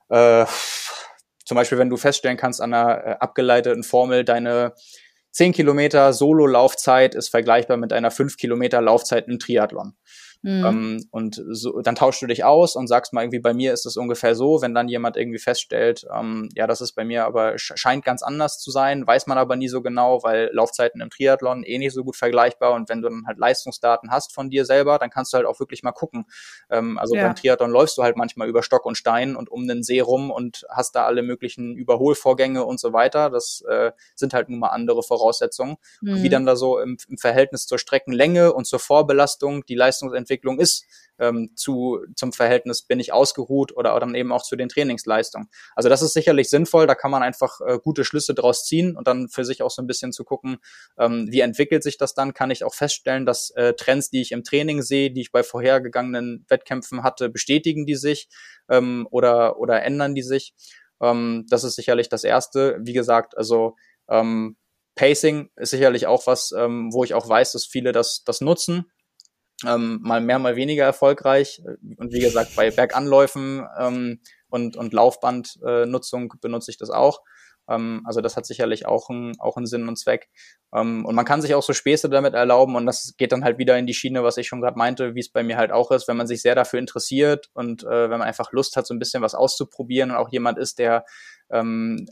äh, 0.09 0.45
zum 1.45 1.55
Beispiel, 1.55 1.77
wenn 1.77 1.89
du 1.89 1.97
feststellen 1.97 2.37
kannst 2.37 2.61
an 2.61 2.73
einer 2.73 3.05
äh, 3.05 3.15
abgeleiteten 3.19 3.83
Formel, 3.83 4.23
deine 4.23 4.73
10 5.31 5.53
Kilometer 5.53 6.13
Solo-Laufzeit 6.13 7.15
ist 7.15 7.29
vergleichbar 7.29 7.77
mit 7.77 7.93
einer 7.93 8.11
5 8.11 8.37
Kilometer 8.37 8.81
Laufzeit 8.81 9.27
im 9.27 9.39
Triathlon. 9.39 9.95
Mhm. 10.43 10.65
Ähm, 10.65 11.07
und 11.11 11.41
so, 11.49 11.81
dann 11.81 11.95
tauschst 11.95 12.21
du 12.21 12.27
dich 12.27 12.43
aus 12.43 12.75
und 12.75 12.87
sagst 12.87 13.13
mal 13.13 13.21
irgendwie, 13.21 13.39
bei 13.39 13.53
mir 13.53 13.73
ist 13.73 13.85
es 13.85 13.95
ungefähr 13.95 14.33
so, 14.33 14.61
wenn 14.61 14.73
dann 14.73 14.87
jemand 14.87 15.15
irgendwie 15.15 15.37
feststellt, 15.37 16.05
ähm, 16.11 16.49
ja, 16.55 16.65
das 16.65 16.81
ist 16.81 16.93
bei 16.93 17.05
mir 17.05 17.25
aber 17.25 17.57
scheint 17.57 18.03
ganz 18.03 18.23
anders 18.23 18.59
zu 18.59 18.71
sein, 18.71 19.05
weiß 19.05 19.27
man 19.27 19.37
aber 19.37 19.55
nie 19.55 19.67
so 19.67 19.81
genau, 19.81 20.23
weil 20.23 20.49
Laufzeiten 20.51 20.99
im 20.99 21.11
Triathlon 21.11 21.63
eh 21.63 21.77
nicht 21.77 21.93
so 21.93 22.03
gut 22.03 22.15
vergleichbar 22.15 22.73
und 22.73 22.89
wenn 22.89 23.01
du 23.01 23.09
dann 23.09 23.27
halt 23.27 23.37
Leistungsdaten 23.37 24.09
hast 24.09 24.33
von 24.33 24.49
dir 24.49 24.65
selber, 24.65 24.97
dann 24.97 25.11
kannst 25.11 25.31
du 25.31 25.37
halt 25.37 25.45
auch 25.45 25.59
wirklich 25.59 25.83
mal 25.83 25.91
gucken. 25.91 26.25
Ähm, 26.71 26.97
also 26.97 27.15
ja. 27.15 27.23
beim 27.23 27.35
Triathlon 27.35 27.69
läufst 27.69 27.97
du 27.99 28.03
halt 28.03 28.17
manchmal 28.17 28.49
über 28.49 28.63
Stock 28.63 28.85
und 28.85 28.97
Stein 28.97 29.35
und 29.35 29.49
um 29.49 29.67
den 29.67 29.83
See 29.83 29.99
rum 29.99 30.31
und 30.31 30.65
hast 30.69 30.95
da 30.95 31.05
alle 31.05 31.21
möglichen 31.21 31.75
Überholvorgänge 31.75 32.65
und 32.65 32.79
so 32.79 32.93
weiter. 32.93 33.29
Das 33.29 33.63
äh, 33.69 33.91
sind 34.15 34.33
halt 34.33 34.49
nun 34.49 34.59
mal 34.59 34.69
andere 34.69 35.03
Voraussetzungen. 35.03 35.77
Mhm. 36.01 36.23
Wie 36.23 36.29
dann 36.29 36.47
da 36.47 36.55
so 36.55 36.79
im, 36.79 36.97
im 37.07 37.17
Verhältnis 37.17 37.67
zur 37.67 37.77
Streckenlänge 37.77 38.53
und 38.53 38.65
zur 38.65 38.79
Vorbelastung 38.79 39.65
die 39.65 39.75
Leistungsentwicklung 39.75 40.30
Entwicklung 40.31 40.59
ist 40.59 40.85
ähm, 41.19 41.51
zu, 41.55 41.99
zum 42.15 42.31
Verhältnis, 42.31 42.83
bin 42.83 42.99
ich 42.99 43.11
ausgeruht 43.13 43.75
oder, 43.75 43.95
oder 43.95 44.05
dann 44.05 44.15
eben 44.15 44.31
auch 44.31 44.43
zu 44.43 44.55
den 44.55 44.69
Trainingsleistungen. 44.69 45.49
Also 45.75 45.89
das 45.89 46.01
ist 46.01 46.13
sicherlich 46.13 46.49
sinnvoll, 46.49 46.87
da 46.87 46.95
kann 46.95 47.11
man 47.11 47.21
einfach 47.21 47.59
äh, 47.67 47.77
gute 47.83 48.05
Schlüsse 48.05 48.33
draus 48.33 48.65
ziehen 48.65 48.95
und 48.95 49.07
dann 49.07 49.27
für 49.27 49.45
sich 49.45 49.61
auch 49.61 49.69
so 49.69 49.81
ein 49.81 49.87
bisschen 49.87 50.13
zu 50.13 50.23
gucken, 50.23 50.57
ähm, 50.97 51.27
wie 51.29 51.41
entwickelt 51.41 51.83
sich 51.83 51.97
das 51.97 52.13
dann, 52.13 52.33
kann 52.33 52.49
ich 52.49 52.63
auch 52.63 52.73
feststellen, 52.73 53.25
dass 53.25 53.51
äh, 53.51 53.73
Trends, 53.73 54.09
die 54.09 54.21
ich 54.21 54.31
im 54.31 54.43
Training 54.43 54.81
sehe, 54.81 55.11
die 55.11 55.21
ich 55.21 55.31
bei 55.31 55.43
vorhergegangenen 55.43 56.45
Wettkämpfen 56.47 57.03
hatte, 57.03 57.29
bestätigen 57.29 57.85
die 57.85 57.95
sich 57.95 58.29
ähm, 58.69 59.07
oder, 59.11 59.59
oder 59.59 59.83
ändern 59.83 60.15
die 60.15 60.23
sich. 60.23 60.53
Ähm, 61.01 61.45
das 61.49 61.63
ist 61.63 61.75
sicherlich 61.75 62.09
das 62.09 62.23
Erste. 62.23 62.77
Wie 62.81 62.93
gesagt, 62.93 63.37
also 63.37 63.75
ähm, 64.09 64.55
Pacing 64.95 65.49
ist 65.55 65.71
sicherlich 65.71 66.07
auch 66.07 66.27
was, 66.27 66.51
ähm, 66.51 66.91
wo 66.91 67.03
ich 67.03 67.13
auch 67.13 67.27
weiß, 67.27 67.53
dass 67.53 67.65
viele 67.65 67.91
das, 67.91 68.23
das 68.25 68.41
nutzen 68.41 68.91
ähm, 69.67 69.99
mal 70.01 70.21
mehr, 70.21 70.39
mal 70.39 70.55
weniger 70.55 70.85
erfolgreich. 70.85 71.61
Und 71.97 72.13
wie 72.13 72.19
gesagt, 72.19 72.55
bei 72.55 72.71
Berganläufen 72.71 73.65
ähm, 73.79 74.19
und, 74.49 74.75
und 74.77 74.93
Laufbandnutzung 74.93 76.25
äh, 76.25 76.37
benutze 76.39 76.71
ich 76.71 76.77
das 76.77 76.89
auch. 76.89 77.21
Ähm, 77.69 78.01
also 78.05 78.21
das 78.21 78.37
hat 78.37 78.45
sicherlich 78.45 78.85
auch, 78.85 79.09
ein, 79.09 79.33
auch 79.39 79.57
einen 79.57 79.65
Sinn 79.65 79.87
und 79.87 79.97
Zweck. 79.97 80.29
Ähm, 80.73 81.05
und 81.05 81.15
man 81.15 81.25
kann 81.25 81.41
sich 81.41 81.53
auch 81.55 81.63
so 81.63 81.73
Späße 81.73 82.09
damit 82.09 82.33
erlauben 82.33 82.75
und 82.75 82.85
das 82.85 83.13
geht 83.17 83.31
dann 83.31 83.43
halt 83.43 83.57
wieder 83.57 83.77
in 83.77 83.85
die 83.85 83.93
Schiene, 83.93 84.23
was 84.23 84.37
ich 84.37 84.47
schon 84.47 84.61
gerade 84.61 84.77
meinte, 84.77 85.15
wie 85.15 85.19
es 85.19 85.31
bei 85.31 85.43
mir 85.43 85.57
halt 85.57 85.71
auch 85.71 85.91
ist, 85.91 86.07
wenn 86.07 86.17
man 86.17 86.27
sich 86.27 86.41
sehr 86.41 86.55
dafür 86.55 86.79
interessiert 86.79 87.49
und 87.53 87.83
äh, 87.83 88.09
wenn 88.09 88.19
man 88.19 88.23
einfach 88.23 88.51
Lust 88.51 88.75
hat, 88.75 88.87
so 88.87 88.93
ein 88.93 88.99
bisschen 88.99 89.21
was 89.21 89.35
auszuprobieren 89.35 90.11
und 90.11 90.17
auch 90.17 90.29
jemand 90.31 90.57
ist, 90.57 90.79
der 90.79 91.05
ähm, 91.51 92.07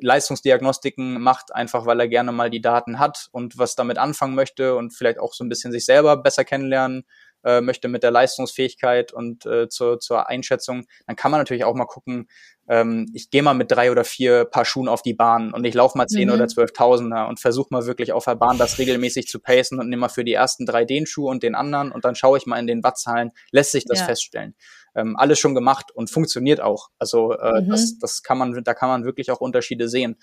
Leistungsdiagnostiken 0.00 1.20
macht, 1.20 1.54
einfach 1.54 1.86
weil 1.86 2.00
er 2.00 2.08
gerne 2.08 2.32
mal 2.32 2.50
die 2.50 2.60
Daten 2.60 2.98
hat 2.98 3.28
und 3.32 3.58
was 3.58 3.74
damit 3.74 3.98
anfangen 3.98 4.34
möchte 4.34 4.76
und 4.76 4.92
vielleicht 4.92 5.18
auch 5.18 5.34
so 5.34 5.44
ein 5.44 5.48
bisschen 5.48 5.72
sich 5.72 5.84
selber 5.84 6.16
besser 6.16 6.44
kennenlernen 6.44 7.04
äh, 7.44 7.60
möchte 7.60 7.88
mit 7.88 8.02
der 8.02 8.10
Leistungsfähigkeit 8.10 9.12
und 9.12 9.46
äh, 9.46 9.68
zur, 9.68 9.98
zur 10.00 10.28
Einschätzung, 10.28 10.86
dann 11.06 11.16
kann 11.16 11.30
man 11.30 11.40
natürlich 11.40 11.64
auch 11.64 11.74
mal 11.74 11.86
gucken, 11.86 12.28
ähm, 12.70 13.10
ich 13.14 13.30
gehe 13.30 13.42
mal 13.42 13.54
mit 13.54 13.72
drei 13.72 13.90
oder 13.90 14.04
vier 14.04 14.44
Paar 14.44 14.64
Schuhen 14.64 14.86
auf 14.86 15.02
die 15.02 15.12
Bahn 15.12 15.52
und 15.52 15.64
ich 15.64 15.74
laufe 15.74 15.98
mal 15.98 16.06
zehn 16.06 16.28
mhm. 16.28 16.34
oder 16.34 16.46
zwölftausender 16.46 17.26
und 17.26 17.40
versuche 17.40 17.66
mal 17.70 17.84
wirklich 17.86 18.12
auf 18.12 18.24
der 18.24 18.36
Bahn 18.36 18.58
das 18.58 18.78
regelmäßig 18.78 19.26
zu 19.26 19.40
pacen 19.40 19.80
und 19.80 19.88
nehme 19.88 20.02
mal 20.02 20.08
für 20.08 20.22
die 20.22 20.34
ersten 20.34 20.66
drei 20.66 20.84
den 20.84 21.04
Schuh 21.04 21.28
und 21.28 21.42
den 21.42 21.56
anderen 21.56 21.90
und 21.90 22.04
dann 22.04 22.14
schaue 22.14 22.38
ich 22.38 22.46
mal 22.46 22.60
in 22.60 22.68
den 22.68 22.84
Wattzahlen, 22.84 23.32
lässt 23.50 23.72
sich 23.72 23.86
das 23.86 23.98
ja. 23.98 24.04
feststellen. 24.04 24.54
Ähm, 24.94 25.16
alles 25.16 25.40
schon 25.40 25.56
gemacht 25.56 25.90
und 25.92 26.10
funktioniert 26.10 26.60
auch. 26.60 26.90
Also 27.00 27.32
äh, 27.32 27.60
mhm. 27.60 27.70
das, 27.70 27.98
das 27.98 28.22
kann 28.22 28.38
man, 28.38 28.62
da 28.62 28.72
kann 28.72 28.88
man 28.88 29.04
wirklich 29.04 29.32
auch 29.32 29.40
Unterschiede 29.40 29.88
sehen. 29.88 30.16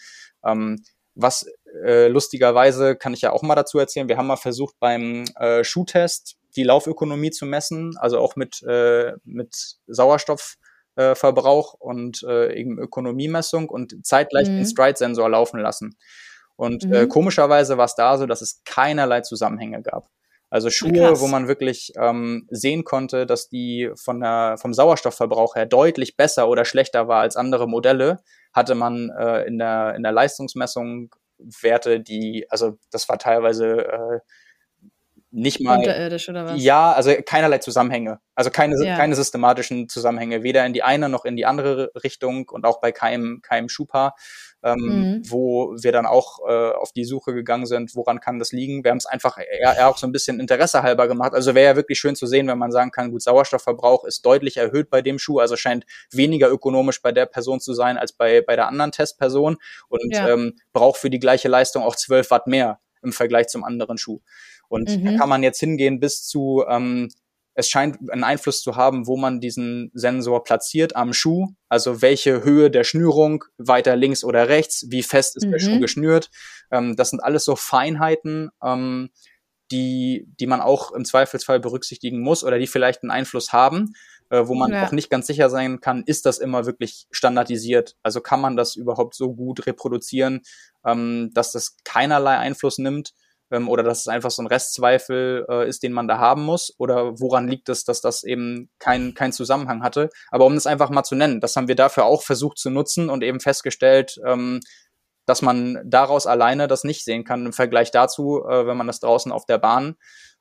Ähm, 0.45 0.82
was 1.16 1.48
äh, 1.84 2.08
lustigerweise 2.08 2.95
kann 2.95 3.14
ich 3.14 3.22
ja 3.22 3.34
auch 3.34 3.41
mal 3.41 3.56
dazu 3.56 3.78
erzählen. 3.78 4.08
Wir 4.08 4.18
haben 4.18 4.28
mal 4.28 4.38
versucht 4.38 4.76
beim 4.80 5.26
äh, 5.36 5.66
Schuhtest 5.66 6.38
die 6.56 6.64
Laufökonomie 6.64 7.32
zu 7.32 7.45
messen, 7.45 7.98
also 7.98 8.20
auch 8.20 8.38
mit, 8.38 8.64
äh, 8.64 9.14
mit 9.26 9.78
Sauerstoffverbrauch 9.88 10.66
äh, 10.98 11.16
und 11.80 12.24
äh, 12.24 12.54
eben 12.54 12.80
Ökonomiemessung 12.80 13.70
und 13.70 14.06
zeitgleich 14.06 14.50
mhm. 14.50 14.58
den 14.58 14.66
Stride-Sensor 14.66 15.30
laufen 15.30 15.60
lassen. 15.60 15.98
Und 16.56 16.84
äh, 16.84 16.88
mhm. 16.88 16.93
äh, 16.93 17.08
komischerweise 17.08 17.78
war 17.78 17.86
es 17.86 17.95
da 17.95 18.18
so, 18.18 18.26
dass 18.26 18.41
es 18.41 18.62
keinerlei 18.66 19.22
Zusammenhänge 19.22 19.82
gab. 19.82 20.10
Also 20.50 20.70
Schuhe, 20.70 20.93
Krass. 20.93 21.20
wo 21.20 21.28
man 21.28 21.48
wirklich 21.48 21.91
ähm, 22.00 22.48
sehen 22.50 22.86
konnte, 22.86 23.26
dass 23.26 23.50
die 23.50 23.91
von 23.95 24.22
der, 24.22 24.56
vom 24.58 24.74
Sauerstoffverbrauch 24.74 25.56
her 25.56 25.66
deutlich 25.66 26.16
besser 26.16 26.48
oder 26.48 26.64
schlechter 26.64 27.08
war 27.08 27.22
als 27.22 27.36
andere 27.36 27.68
Modelle, 27.68 28.20
hatte 28.54 28.74
man 28.74 29.10
äh, 29.10 29.43
in, 29.43 29.58
der, 29.58 29.95
in 29.95 30.04
der 30.04 30.14
Leistungsmessung 30.14 31.14
Werte, 31.38 32.00
die, 32.00 32.48
also 32.50 32.78
das 32.91 33.08
war 33.10 33.20
teilweise 33.20 33.86
äh, 33.86 34.20
nicht 35.38 35.61
mal. 35.61 35.77
Unterirdisch 35.77 36.27
oder 36.29 36.45
was? 36.45 36.61
Ja, 36.61 36.91
also 36.93 37.11
keinerlei 37.25 37.59
Zusammenhänge. 37.59 38.19
Also 38.35 38.49
keine, 38.49 38.75
ja. 38.83 38.95
keine 38.97 39.15
systematischen 39.15 39.88
Zusammenhänge, 39.89 40.43
weder 40.43 40.65
in 40.65 40.73
die 40.73 40.83
eine 40.83 41.09
noch 41.09 41.25
in 41.25 41.35
die 41.35 41.45
andere 41.45 41.91
Richtung 42.03 42.49
und 42.49 42.65
auch 42.65 42.79
bei 42.81 42.91
keinem, 42.91 43.41
keinem 43.41 43.69
Schuhpaar. 43.69 44.15
ähm, 44.63 44.75
Mhm. 44.77 45.21
wo 45.29 45.75
wir 45.79 45.91
dann 45.91 46.07
auch 46.07 46.39
äh, 46.47 46.71
auf 46.71 46.91
die 46.91 47.05
Suche 47.05 47.33
gegangen 47.35 47.67
sind, 47.67 47.95
woran 47.95 48.19
kann 48.19 48.39
das 48.39 48.51
liegen. 48.51 48.83
Wir 48.83 48.89
haben 48.89 48.97
es 48.97 49.05
einfach 49.05 49.38
eher, 49.38 49.75
eher 49.77 49.88
auch 49.88 49.97
so 49.99 50.07
ein 50.07 50.11
bisschen 50.11 50.39
Interesse 50.39 50.81
halber 50.81 51.07
gemacht. 51.07 51.33
Also 51.35 51.53
wäre 51.53 51.67
ja 51.71 51.75
wirklich 51.75 51.99
schön 51.99 52.15
zu 52.15 52.25
sehen, 52.25 52.47
wenn 52.47 52.57
man 52.57 52.71
sagen 52.71 52.89
kann, 52.89 53.11
gut, 53.11 53.21
Sauerstoffverbrauch 53.21 54.03
ist 54.03 54.25
deutlich 54.25 54.57
erhöht 54.57 54.89
bei 54.89 55.03
dem 55.03 55.19
Schuh, 55.19 55.38
also 55.39 55.55
scheint 55.55 55.85
weniger 56.11 56.49
ökonomisch 56.49 57.03
bei 57.03 57.11
der 57.11 57.27
Person 57.27 57.59
zu 57.59 57.73
sein 57.75 57.97
als 57.99 58.13
bei, 58.13 58.41
bei 58.41 58.55
der 58.55 58.67
anderen 58.67 58.91
Testperson 58.91 59.57
und 59.89 60.15
Ja. 60.15 60.27
ähm, 60.29 60.55
braucht 60.73 60.97
für 60.99 61.11
die 61.11 61.19
gleiche 61.19 61.47
Leistung 61.49 61.83
auch 61.83 61.95
12 61.95 62.31
Watt 62.31 62.47
mehr 62.47 62.79
im 63.03 63.13
Vergleich 63.13 63.47
zum 63.47 63.63
anderen 63.63 63.99
Schuh. 63.99 64.21
Und 64.70 64.89
da 65.05 65.11
Mhm. 65.11 65.18
kann 65.18 65.30
man 65.30 65.43
jetzt 65.43 65.59
hingehen 65.59 65.99
bis 65.99 66.24
zu, 66.28 66.63
ähm, 66.70 67.09
es 67.53 67.70
scheint 67.70 67.97
einen 68.11 68.24
Einfluss 68.24 68.61
zu 68.61 68.76
haben, 68.76 69.07
wo 69.07 69.18
man 69.18 69.39
diesen 69.41 69.89
Sensor 69.93 70.43
platziert 70.43 70.95
am 70.95 71.11
Schuh. 71.13 71.47
Also 71.70 72.01
welche 72.03 72.43
Höhe 72.43 72.70
der 72.70 72.84
Schnürung, 72.84 73.43
weiter 73.57 73.95
links 73.95 74.24
oder 74.24 74.47
rechts, 74.47 74.86
wie 74.89 75.01
fest 75.03 75.36
ist 75.38 75.47
der 75.51 75.57
Mhm. 75.57 75.61
Schuh 75.65 75.80
geschnürt. 75.80 76.30
Ähm, 76.72 76.95
das 76.95 77.09
sind 77.09 77.20
alles 77.22 77.45
so 77.45 77.55
Feinheiten, 77.55 78.49
ähm, 78.63 79.09
die, 79.72 80.28
die 80.39 80.47
man 80.47 80.61
auch 80.61 80.91
im 80.91 81.03
Zweifelsfall 81.03 81.59
berücksichtigen 81.59 82.22
muss 82.22 82.43
oder 82.43 82.57
die 82.59 82.68
vielleicht 82.68 83.03
einen 83.03 83.11
Einfluss 83.11 83.51
haben, 83.51 83.93
äh, 84.30 84.47
wo 84.47 84.53
man 84.55 84.72
Ja. 84.74 84.86
auch 84.86 84.91
nicht 84.91 85.09
ganz 85.09 85.28
sicher 85.28 85.49
sein 85.49 85.80
kann, 85.82 86.03
ist 86.05 86.26
das 86.26 86.38
immer 86.38 86.65
wirklich 86.65 87.07
standardisiert? 87.11 87.95
Also 88.03 88.22
kann 88.22 88.39
man 88.39 88.55
das 88.55 88.76
überhaupt 88.76 89.15
so 89.15 89.34
gut 89.34 89.65
reproduzieren, 89.65 90.41
ähm, 90.86 91.32
dass 91.34 91.51
das 91.51 91.76
keinerlei 91.84 92.38
Einfluss 92.38 92.78
nimmt? 92.78 93.13
Ähm, 93.52 93.70
oder 93.70 93.84
dass 93.84 94.02
es 94.02 94.08
einfach 94.08 94.32
so 94.32 94.41
ein 94.41 94.48
Restzweifel 94.48 95.45
äh, 95.50 95.68
ist, 95.68 95.84
den 95.84 95.93
man 95.93 96.08
da 96.08 96.18
haben 96.18 96.43
muss? 96.43 96.74
Oder 96.78 97.20
woran 97.20 97.48
liegt 97.48 97.70
es, 97.70 97.84
dass 97.84 98.02
das 98.02 98.24
eben 98.24 98.70
keinen 98.80 99.14
kein 99.14 99.32
Zusammenhang 99.32 99.84
hatte? 99.84 100.10
Aber 100.30 100.45
um 100.45 100.56
das 100.56 100.68
einfach 100.68 100.89
mal 100.89 101.04
zu 101.04 101.16
nennen, 101.16 101.41
das 101.41 101.56
haben 101.56 101.68
wir 101.68 101.76
dafür 101.76 102.06
auch 102.06 102.24
versucht 102.24 102.58
zu 102.58 102.70
nutzen 102.70 103.10
und 103.10 103.24
eben 103.24 103.39
festgestellt, 103.39 104.20
ähm, 104.26 104.60
dass 105.26 105.41
man 105.41 105.80
daraus 105.86 106.26
alleine 106.26 106.68
das 106.68 106.84
nicht 106.84 107.04
sehen 107.04 107.24
kann 107.24 107.45
im 107.45 107.54
Vergleich 107.54 107.91
dazu, 107.91 108.43
äh, 108.48 108.66
wenn 108.66 108.78
man 108.78 108.88
das 108.88 109.00
draußen 109.00 109.32
auf 109.32 109.45
der 109.45 109.58
Bahn 109.58 109.95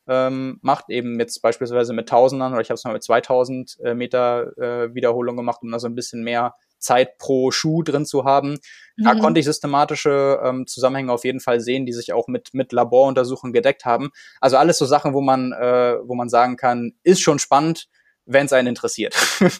ähm, 0.08 0.58
macht, 0.62 0.88
eben 0.88 1.18
jetzt 1.18 1.42
beispielsweise 1.42 1.92
mit 1.92 2.08
Tausendern 2.08 2.52
oder 2.52 2.62
ich 2.62 2.70
habe 2.70 2.76
es 2.76 2.84
mal 2.84 2.92
mit 2.92 3.02
2000 3.02 3.78
äh, 3.84 3.94
Meter 3.94 4.56
äh, 4.56 4.94
Wiederholung 4.94 5.36
gemacht, 5.36 5.60
um 5.62 5.70
da 5.72 5.78
so 5.78 5.88
ein 5.88 5.96
bisschen 5.96 6.22
mehr 6.22 6.54
Zeit 6.86 7.18
pro 7.18 7.50
Schuh 7.50 7.82
drin 7.82 8.06
zu 8.06 8.24
haben. 8.24 8.58
Da 8.96 9.14
Mhm. 9.14 9.18
konnte 9.18 9.40
ich 9.40 9.46
systematische 9.46 10.40
ähm, 10.42 10.66
Zusammenhänge 10.66 11.12
auf 11.12 11.24
jeden 11.24 11.40
Fall 11.40 11.60
sehen, 11.60 11.84
die 11.84 11.92
sich 11.92 12.12
auch 12.12 12.28
mit, 12.28 12.54
mit 12.54 12.72
Laboruntersuchungen 12.72 13.52
gedeckt 13.52 13.84
haben. 13.84 14.10
Also 14.40 14.56
alles 14.56 14.78
so 14.78 14.86
Sachen, 14.86 15.12
wo 15.12 15.20
man, 15.20 15.52
äh, 15.52 15.96
wo 16.02 16.14
man 16.14 16.28
sagen 16.28 16.56
kann, 16.56 16.92
ist 17.02 17.20
schon 17.20 17.38
spannend, 17.38 17.88
wenn 18.24 18.46
es 18.46 18.52
einen 18.52 18.68
interessiert. 18.68 19.14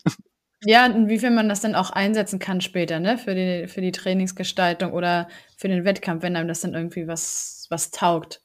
Ja, 0.64 0.86
inwiefern 0.86 1.34
man 1.34 1.50
das 1.50 1.60
dann 1.60 1.74
auch 1.74 1.90
einsetzen 1.90 2.38
kann 2.38 2.62
später, 2.62 2.98
ne? 2.98 3.18
Für 3.18 3.34
die, 3.34 3.68
für 3.68 3.82
die 3.82 3.92
Trainingsgestaltung 3.92 4.92
oder 4.92 5.28
für 5.56 5.68
den 5.68 5.84
Wettkampf, 5.84 6.22
wenn 6.22 6.34
einem 6.34 6.48
das 6.48 6.62
dann 6.62 6.74
irgendwie 6.74 7.06
was, 7.06 7.66
was 7.68 7.90
taugt. 7.90 8.40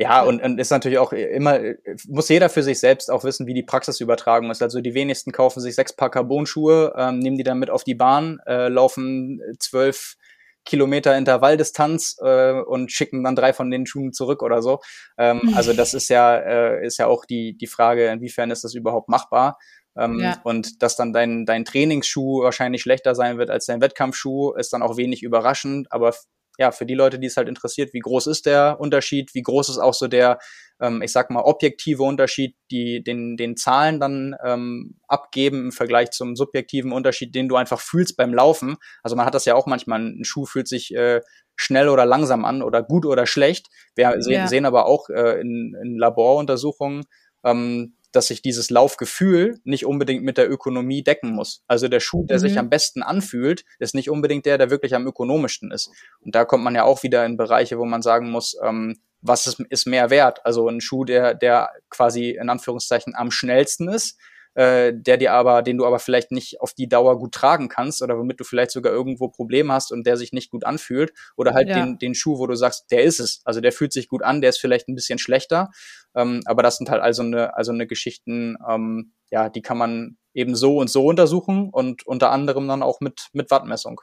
Ja, 0.00 0.22
und, 0.22 0.42
und 0.42 0.58
ist 0.58 0.70
natürlich 0.70 0.96
auch 0.96 1.12
immer, 1.12 1.60
muss 2.08 2.30
jeder 2.30 2.48
für 2.48 2.62
sich 2.62 2.80
selbst 2.80 3.10
auch 3.10 3.22
wissen, 3.22 3.46
wie 3.46 3.52
die 3.52 3.62
Praxisübertragung 3.62 4.50
ist. 4.50 4.62
Also 4.62 4.80
die 4.80 4.94
wenigsten 4.94 5.30
kaufen 5.30 5.60
sich 5.60 5.74
sechs 5.74 5.94
Paar 5.94 6.10
Carbon-Schuhe, 6.10 6.94
ähm, 6.96 7.18
nehmen 7.18 7.36
die 7.36 7.42
dann 7.42 7.58
mit 7.58 7.68
auf 7.68 7.84
die 7.84 7.94
Bahn, 7.94 8.38
äh, 8.46 8.68
laufen 8.68 9.42
zwölf 9.58 10.14
Kilometer 10.64 11.18
Intervalldistanz 11.18 12.16
äh, 12.22 12.52
und 12.52 12.90
schicken 12.90 13.24
dann 13.24 13.36
drei 13.36 13.52
von 13.52 13.70
den 13.70 13.84
Schuhen 13.84 14.14
zurück 14.14 14.42
oder 14.42 14.62
so. 14.62 14.80
Ähm, 15.18 15.52
also 15.54 15.74
das 15.74 15.92
ist 15.92 16.08
ja, 16.08 16.34
äh, 16.34 16.86
ist 16.86 16.98
ja 16.98 17.06
auch 17.06 17.26
die, 17.26 17.58
die 17.58 17.66
Frage, 17.66 18.06
inwiefern 18.08 18.50
ist 18.50 18.64
das 18.64 18.74
überhaupt 18.74 19.10
machbar. 19.10 19.58
Ähm, 19.98 20.18
Ja. 20.20 20.40
Und 20.44 20.82
dass 20.82 20.96
dann 20.96 21.12
dein, 21.12 21.44
dein 21.44 21.66
Trainingsschuh 21.66 22.42
wahrscheinlich 22.42 22.80
schlechter 22.80 23.14
sein 23.14 23.36
wird 23.36 23.50
als 23.50 23.66
dein 23.66 23.82
Wettkampfschuh, 23.82 24.52
ist 24.52 24.72
dann 24.72 24.82
auch 24.82 24.96
wenig 24.96 25.22
überraschend. 25.22 25.92
Aber 25.92 26.14
ja, 26.60 26.72
für 26.72 26.84
die 26.84 26.94
Leute, 26.94 27.18
die 27.18 27.26
es 27.26 27.38
halt 27.38 27.48
interessiert, 27.48 27.94
wie 27.94 28.00
groß 28.00 28.26
ist 28.26 28.44
der 28.44 28.78
Unterschied, 28.78 29.34
wie 29.34 29.40
groß 29.42 29.70
ist 29.70 29.78
auch 29.78 29.94
so 29.94 30.08
der, 30.08 30.38
ähm, 30.78 31.00
ich 31.00 31.10
sag 31.10 31.30
mal, 31.30 31.40
objektive 31.40 32.02
Unterschied, 32.02 32.54
die 32.70 33.02
den, 33.02 33.38
den 33.38 33.56
Zahlen 33.56 33.98
dann 33.98 34.36
ähm, 34.44 34.96
abgeben 35.08 35.64
im 35.64 35.72
Vergleich 35.72 36.10
zum 36.10 36.36
subjektiven 36.36 36.92
Unterschied, 36.92 37.34
den 37.34 37.48
du 37.48 37.56
einfach 37.56 37.80
fühlst 37.80 38.18
beim 38.18 38.34
Laufen. 38.34 38.76
Also 39.02 39.16
man 39.16 39.24
hat 39.24 39.34
das 39.34 39.46
ja 39.46 39.54
auch 39.54 39.66
manchmal, 39.66 40.00
ein 40.02 40.24
Schuh 40.24 40.44
fühlt 40.44 40.68
sich 40.68 40.94
äh, 40.94 41.22
schnell 41.56 41.88
oder 41.88 42.04
langsam 42.04 42.44
an 42.44 42.62
oder 42.62 42.82
gut 42.82 43.06
oder 43.06 43.26
schlecht. 43.26 43.68
Wir 43.94 44.18
Ja. 44.28 44.46
sehen 44.46 44.66
aber 44.66 44.84
auch 44.84 45.08
äh, 45.08 45.40
in, 45.40 45.74
in 45.82 45.96
Laboruntersuchungen, 45.98 47.04
ähm, 47.42 47.96
dass 48.12 48.28
sich 48.28 48.42
dieses 48.42 48.70
Laufgefühl 48.70 49.60
nicht 49.64 49.86
unbedingt 49.86 50.24
mit 50.24 50.36
der 50.38 50.50
Ökonomie 50.50 51.02
decken 51.02 51.30
muss. 51.32 51.62
Also 51.66 51.88
der 51.88 52.00
Schuh, 52.00 52.24
der 52.26 52.38
sich 52.38 52.52
Mhm. 52.52 52.58
am 52.58 52.70
besten 52.70 53.02
anfühlt, 53.02 53.64
ist 53.78 53.94
nicht 53.94 54.10
unbedingt 54.10 54.46
der, 54.46 54.58
der 54.58 54.70
wirklich 54.70 54.94
am 54.94 55.06
ökonomischsten 55.06 55.70
ist. 55.70 55.90
Und 56.20 56.34
da 56.34 56.44
kommt 56.44 56.64
man 56.64 56.74
ja 56.74 56.84
auch 56.84 57.02
wieder 57.02 57.24
in 57.24 57.36
Bereiche, 57.36 57.78
wo 57.78 57.84
man 57.84 58.02
sagen 58.02 58.30
muss, 58.30 58.56
ähm, 58.64 58.96
was 59.22 59.46
ist, 59.46 59.60
ist 59.68 59.86
mehr 59.86 60.10
wert? 60.10 60.44
Also 60.44 60.68
ein 60.68 60.80
Schuh, 60.80 61.04
der, 61.04 61.34
der 61.34 61.70
quasi 61.90 62.30
in 62.30 62.48
Anführungszeichen 62.48 63.14
am 63.14 63.30
schnellsten 63.30 63.88
ist, 63.88 64.18
äh, 64.54 64.92
der 64.94 65.16
dir 65.16 65.32
aber, 65.32 65.62
den 65.62 65.78
du 65.78 65.86
aber 65.86 65.98
vielleicht 65.98 66.32
nicht 66.32 66.60
auf 66.60 66.74
die 66.74 66.88
Dauer 66.88 67.18
gut 67.18 67.32
tragen 67.32 67.68
kannst 67.68 68.02
oder 68.02 68.18
womit 68.18 68.40
du 68.40 68.44
vielleicht 68.44 68.70
sogar 68.72 68.92
irgendwo 68.92 69.28
Probleme 69.28 69.72
hast 69.72 69.92
und 69.92 70.06
der 70.06 70.16
sich 70.16 70.32
nicht 70.32 70.50
gut 70.50 70.64
anfühlt. 70.64 71.12
Oder 71.36 71.54
halt 71.54 71.68
Ja. 71.68 71.74
den, 71.80 71.98
den 71.98 72.14
Schuh, 72.14 72.38
wo 72.38 72.46
du 72.46 72.54
sagst, 72.54 72.90
der 72.90 73.02
ist 73.04 73.20
es. 73.20 73.42
Also 73.44 73.60
der 73.60 73.72
fühlt 73.72 73.92
sich 73.92 74.08
gut 74.08 74.22
an, 74.22 74.40
der 74.40 74.50
ist 74.50 74.58
vielleicht 74.58 74.88
ein 74.88 74.94
bisschen 74.94 75.18
schlechter. 75.18 75.70
Ähm, 76.14 76.40
aber 76.46 76.62
das 76.62 76.76
sind 76.76 76.90
halt 76.90 77.02
also 77.02 77.22
eine, 77.22 77.56
also 77.56 77.72
eine 77.72 77.86
Geschichten, 77.86 78.56
ähm, 78.68 79.12
ja, 79.30 79.48
die 79.48 79.62
kann 79.62 79.78
man 79.78 80.18
eben 80.34 80.56
so 80.56 80.78
und 80.78 80.90
so 80.90 81.06
untersuchen 81.06 81.70
und 81.70 82.06
unter 82.06 82.30
anderem 82.30 82.66
dann 82.66 82.82
auch 82.82 83.00
mit, 83.00 83.28
mit 83.32 83.50
Wattmessung. 83.50 84.00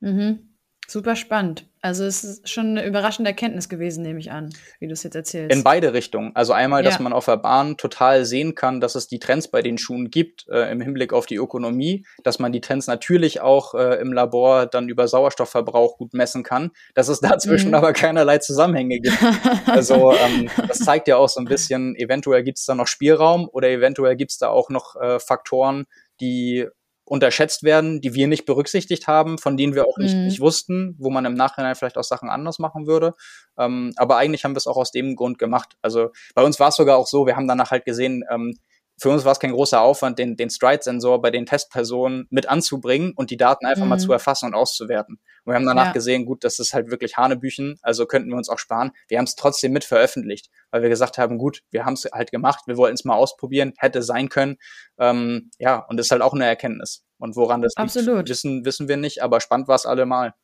Mhm. 0.00 0.56
Super 0.86 1.16
spannend. 1.16 1.67
Also 1.80 2.04
es 2.04 2.24
ist 2.24 2.48
schon 2.48 2.66
eine 2.76 2.84
überraschende 2.86 3.30
Erkenntnis 3.30 3.68
gewesen, 3.68 4.02
nehme 4.02 4.18
ich 4.18 4.30
an, 4.32 4.50
wie 4.80 4.86
du 4.88 4.92
es 4.92 5.02
jetzt 5.02 5.14
erzählst. 5.14 5.54
In 5.56 5.62
beide 5.62 5.92
Richtungen. 5.92 6.32
Also 6.34 6.52
einmal, 6.52 6.82
dass 6.82 6.94
Ja. 6.96 7.02
man 7.02 7.12
auf 7.12 7.26
der 7.26 7.36
Bahn 7.36 7.76
total 7.76 8.24
sehen 8.24 8.54
kann, 8.54 8.80
dass 8.80 8.94
es 8.94 9.06
die 9.06 9.18
Trends 9.18 9.48
bei 9.48 9.62
den 9.62 9.78
Schuhen 9.78 10.10
gibt 10.10 10.46
äh, 10.48 10.70
im 10.72 10.80
Hinblick 10.80 11.12
auf 11.12 11.26
die 11.26 11.36
Ökonomie, 11.36 12.04
dass 12.24 12.38
man 12.38 12.52
die 12.52 12.60
Trends 12.60 12.86
natürlich 12.86 13.40
auch 13.40 13.74
äh, 13.74 14.00
im 14.00 14.12
Labor 14.12 14.66
dann 14.66 14.88
über 14.88 15.06
Sauerstoffverbrauch 15.08 15.98
gut 15.98 16.14
messen 16.14 16.42
kann, 16.42 16.70
dass 16.94 17.08
es 17.08 17.20
dazwischen 17.20 17.68
Mhm. 17.68 17.74
aber 17.74 17.92
keinerlei 17.92 18.38
Zusammenhänge 18.38 19.00
gibt. 19.00 19.16
Also 19.66 20.12
ähm, 20.12 20.50
das 20.66 20.78
zeigt 20.80 21.08
ja 21.08 21.16
auch 21.16 21.28
so 21.28 21.40
ein 21.40 21.46
bisschen, 21.46 21.94
eventuell 21.96 22.42
gibt 22.42 22.58
es 22.58 22.64
da 22.64 22.74
noch 22.74 22.86
Spielraum 22.86 23.48
oder 23.52 23.68
eventuell 23.68 24.16
gibt 24.16 24.32
es 24.32 24.38
da 24.38 24.48
auch 24.48 24.70
noch 24.70 24.96
äh, 24.96 25.20
Faktoren, 25.20 25.84
die 26.20 26.66
unterschätzt 27.08 27.62
werden, 27.62 28.00
die 28.00 28.14
wir 28.14 28.28
nicht 28.28 28.44
berücksichtigt 28.44 29.06
haben, 29.06 29.38
von 29.38 29.56
denen 29.56 29.74
wir 29.74 29.86
auch 29.86 29.98
nicht, 29.98 30.14
Mhm. 30.14 30.24
nicht 30.26 30.40
wussten, 30.40 30.94
wo 30.98 31.10
man 31.10 31.24
im 31.24 31.34
Nachhinein 31.34 31.74
vielleicht 31.74 31.98
auch 31.98 32.04
Sachen 32.04 32.28
anders 32.28 32.58
machen 32.58 32.86
würde. 32.86 33.14
Ähm, 33.58 33.92
aber 33.96 34.16
eigentlich 34.18 34.44
haben 34.44 34.52
wir 34.52 34.58
es 34.58 34.66
auch 34.66 34.76
aus 34.76 34.92
dem 34.92 35.16
Grund 35.16 35.38
gemacht. 35.38 35.76
Also 35.82 36.10
bei 36.34 36.42
uns 36.42 36.60
war 36.60 36.68
es 36.68 36.76
sogar 36.76 36.96
auch 36.98 37.06
so, 37.06 37.26
wir 37.26 37.36
haben 37.36 37.48
danach 37.48 37.70
halt 37.70 37.84
gesehen, 37.84 38.24
ähm, 38.30 38.54
für 39.00 39.10
uns 39.10 39.24
war 39.24 39.32
es 39.32 39.40
kein 39.40 39.52
großer 39.52 39.80
Aufwand, 39.80 40.18
den, 40.18 40.36
den 40.36 40.50
Stride-Sensor 40.50 41.22
bei 41.22 41.30
den 41.30 41.46
Testpersonen 41.46 42.26
mit 42.30 42.48
anzubringen 42.48 43.12
und 43.16 43.30
die 43.30 43.36
Daten 43.36 43.64
einfach 43.66 43.86
mal 43.86 43.96
Mhm. 43.96 44.00
zu 44.00 44.12
erfassen 44.12 44.46
und 44.46 44.54
auszuwerten. 44.54 45.20
Und 45.44 45.52
wir 45.52 45.54
haben 45.54 45.66
danach 45.66 45.86
Ja. 45.86 45.92
gesehen, 45.92 46.26
gut, 46.26 46.44
das 46.44 46.58
ist 46.58 46.74
halt 46.74 46.90
wirklich 46.90 47.16
Hanebüchen, 47.16 47.78
also 47.82 48.06
könnten 48.06 48.28
wir 48.30 48.36
uns 48.36 48.48
auch 48.48 48.58
sparen. 48.58 48.90
Wir 49.08 49.18
haben 49.18 49.24
es 49.24 49.36
trotzdem 49.36 49.72
mit 49.72 49.84
veröffentlicht, 49.84 50.50
weil 50.70 50.82
wir 50.82 50.88
gesagt 50.88 51.16
haben, 51.18 51.38
gut, 51.38 51.62
wir 51.70 51.84
haben 51.84 51.94
es 51.94 52.04
halt 52.12 52.30
gemacht, 52.30 52.60
wir 52.66 52.76
wollten 52.76 52.94
es 52.94 53.04
mal 53.04 53.14
ausprobieren, 53.14 53.72
hätte 53.78 54.02
sein 54.02 54.28
können. 54.28 54.56
Ähm, 54.98 55.50
ja, 55.58 55.76
und 55.88 55.96
das 55.96 56.06
ist 56.06 56.10
halt 56.10 56.22
auch 56.22 56.34
eine 56.34 56.46
Erkenntnis. 56.46 57.04
Und 57.18 57.36
woran 57.36 57.62
das 57.62 57.76
Absolut. 57.76 58.16
liegt, 58.18 58.28
wissen, 58.30 58.64
wissen 58.64 58.88
wir 58.88 58.96
nicht, 58.96 59.22
aber 59.22 59.40
spannend 59.40 59.68
war 59.68 59.76
es 59.76 59.86
allemal. 59.86 60.34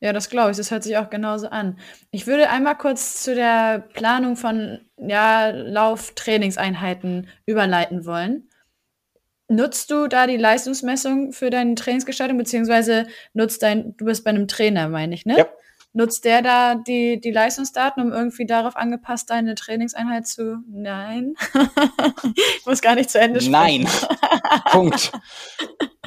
Ja, 0.00 0.12
das 0.12 0.28
glaube 0.28 0.50
ich. 0.50 0.56
Das 0.56 0.70
hört 0.70 0.82
sich 0.82 0.96
auch 0.98 1.10
genauso 1.10 1.48
an. 1.48 1.78
Ich 2.10 2.26
würde 2.26 2.50
einmal 2.50 2.76
kurz 2.76 3.22
zu 3.22 3.34
der 3.34 3.80
Planung 3.94 4.36
von 4.36 4.80
ja, 4.98 5.48
Lauftrainingseinheiten 5.50 7.28
überleiten 7.46 8.04
wollen. 8.04 8.48
Nutzt 9.48 9.90
du 9.90 10.06
da 10.06 10.26
die 10.26 10.36
Leistungsmessung 10.36 11.32
für 11.32 11.50
deine 11.50 11.74
Trainingsgestaltung, 11.74 12.38
beziehungsweise 12.38 13.06
nutzt 13.34 13.62
dein, 13.62 13.94
du 13.96 14.06
bist 14.06 14.24
bei 14.24 14.30
einem 14.30 14.48
Trainer, 14.48 14.88
meine 14.88 15.14
ich, 15.14 15.26
ne? 15.26 15.38
Ja. 15.38 15.46
Nutzt 15.92 16.24
der 16.24 16.42
da 16.42 16.74
die, 16.74 17.20
die 17.20 17.30
Leistungsdaten, 17.30 18.02
um 18.02 18.12
irgendwie 18.12 18.46
darauf 18.46 18.74
angepasst 18.74 19.30
deine 19.30 19.54
Trainingseinheit 19.54 20.26
zu. 20.26 20.58
Nein. 20.66 21.34
ich 22.34 22.66
muss 22.66 22.80
gar 22.80 22.96
nicht 22.96 23.10
zu 23.10 23.20
Ende 23.20 23.40
sprechen. 23.40 23.84
Nein. 23.84 23.88
Punkt. 24.72 25.12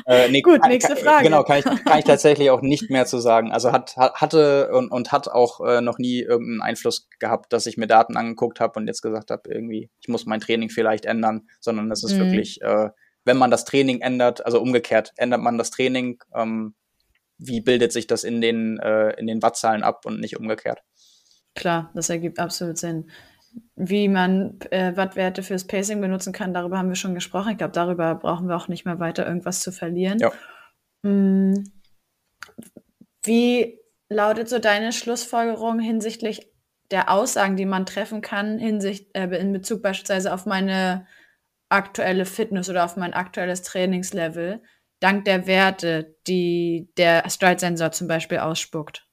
Äh, 0.10 0.30
nee, 0.30 0.42
Gut, 0.42 0.62
kann- 0.62 0.72
nächste 0.72 0.96
Frage. 0.96 1.26
Genau, 1.26 1.44
kann 1.44 1.60
ich, 1.60 1.66
kann 1.66 2.00
ich 2.00 2.06
tatsächlich 2.06 2.50
auch 2.50 2.62
nicht 2.62 2.90
mehr 2.90 3.06
zu 3.06 3.20
sagen. 3.20 3.52
Also 3.52 3.74
hat, 3.74 3.98
hat 3.98 4.16
hatte 4.22 4.72
und, 4.72 4.90
und 4.90 5.12
hat 5.12 5.28
auch 5.28 5.60
äh, 5.60 5.82
noch 5.82 5.98
nie 5.98 6.22
irgendeinen 6.22 6.62
Einfluss 6.62 7.10
gehabt, 7.20 7.52
dass 7.52 7.66
ich 7.66 7.76
mir 7.76 7.88
Daten 7.88 8.16
angeguckt 8.16 8.62
habe 8.62 8.80
und 8.80 8.88
jetzt 8.88 9.02
gesagt 9.02 9.32
habe, 9.32 9.42
irgendwie, 9.50 9.90
ich 10.00 10.08
muss 10.08 10.26
mein 10.26 10.40
Training 10.40 10.70
vielleicht 10.70 11.06
ändern, 11.06 11.48
sondern 11.60 11.92
es 11.92 12.04
ist 12.04 12.14
Mhm. 12.14 12.20
wirklich, 12.20 12.62
äh, 12.62 12.90
wenn 13.26 13.38
man 13.38 13.52
das 13.52 13.66
Training 13.66 14.00
ändert, 14.00 14.46
also 14.46 14.62
umgekehrt, 14.62 15.12
ändert 15.18 15.42
man 15.42 15.58
das 15.58 15.72
Training, 15.72 16.24
ähm, 16.34 16.74
wie 17.38 17.60
bildet 17.60 17.92
sich 17.92 18.08
das 18.08 18.24
in 18.24 18.40
den, 18.40 18.80
äh, 18.80 19.10
in 19.20 19.28
den 19.28 19.42
Wattzahlen 19.44 19.84
ab 19.84 20.06
und 20.06 20.22
nicht 20.22 20.38
umgekehrt. 20.40 20.80
Klar, 21.54 21.92
das 21.94 22.10
ergibt 22.10 22.40
absolut 22.40 22.78
Sinn. 22.78 23.10
Wie 23.76 24.08
man 24.08 24.60
äh, 24.72 24.96
Wattwerte 24.96 25.44
fürs 25.44 25.66
Pacing 25.66 26.02
benutzen 26.02 26.34
kann, 26.34 26.54
darüber 26.54 26.78
haben 26.78 26.90
wir 26.90 26.96
schon 26.96 27.16
gesprochen. 27.16 27.52
Ich 27.52 27.58
glaube, 27.58 27.74
darüber 27.74 28.16
brauchen 28.16 28.48
wir 28.48 28.56
auch 28.56 28.68
nicht 28.68 28.86
mehr 28.86 29.00
weiter 29.00 29.26
irgendwas 29.26 29.62
zu 29.62 29.72
verlieren. 29.72 30.20
Ja. 30.20 30.32
Mm, 31.04 31.64
Wie 33.24 33.80
lautet 34.10 34.50
so 34.50 34.60
deine 34.60 34.92
Schlussfolgerung 34.92 35.80
hinsichtlich 35.80 36.52
der 36.92 37.12
Aussagen, 37.12 37.58
die 37.58 37.66
man 37.66 37.86
treffen 37.86 38.22
kann, 38.22 38.58
hinsicht, 38.58 39.16
äh, 39.16 39.28
in 39.38 39.52
Bezug 39.52 39.82
beispielsweise 39.82 40.34
auf 40.34 40.46
meine 40.46 41.06
aktuelle 41.70 42.26
Fitness 42.26 42.70
oder 42.70 42.86
auf 42.86 42.96
mein 42.96 43.14
aktuelles 43.14 43.62
Trainingslevel, 43.64 44.62
dank 45.00 45.26
der 45.26 45.48
Werte, 45.48 46.16
die 46.28 46.90
der 46.98 47.30
Stride-Sensor 47.30 47.92
zum 47.92 48.08
Beispiel 48.08 48.40
ausspuckt? 48.40 49.06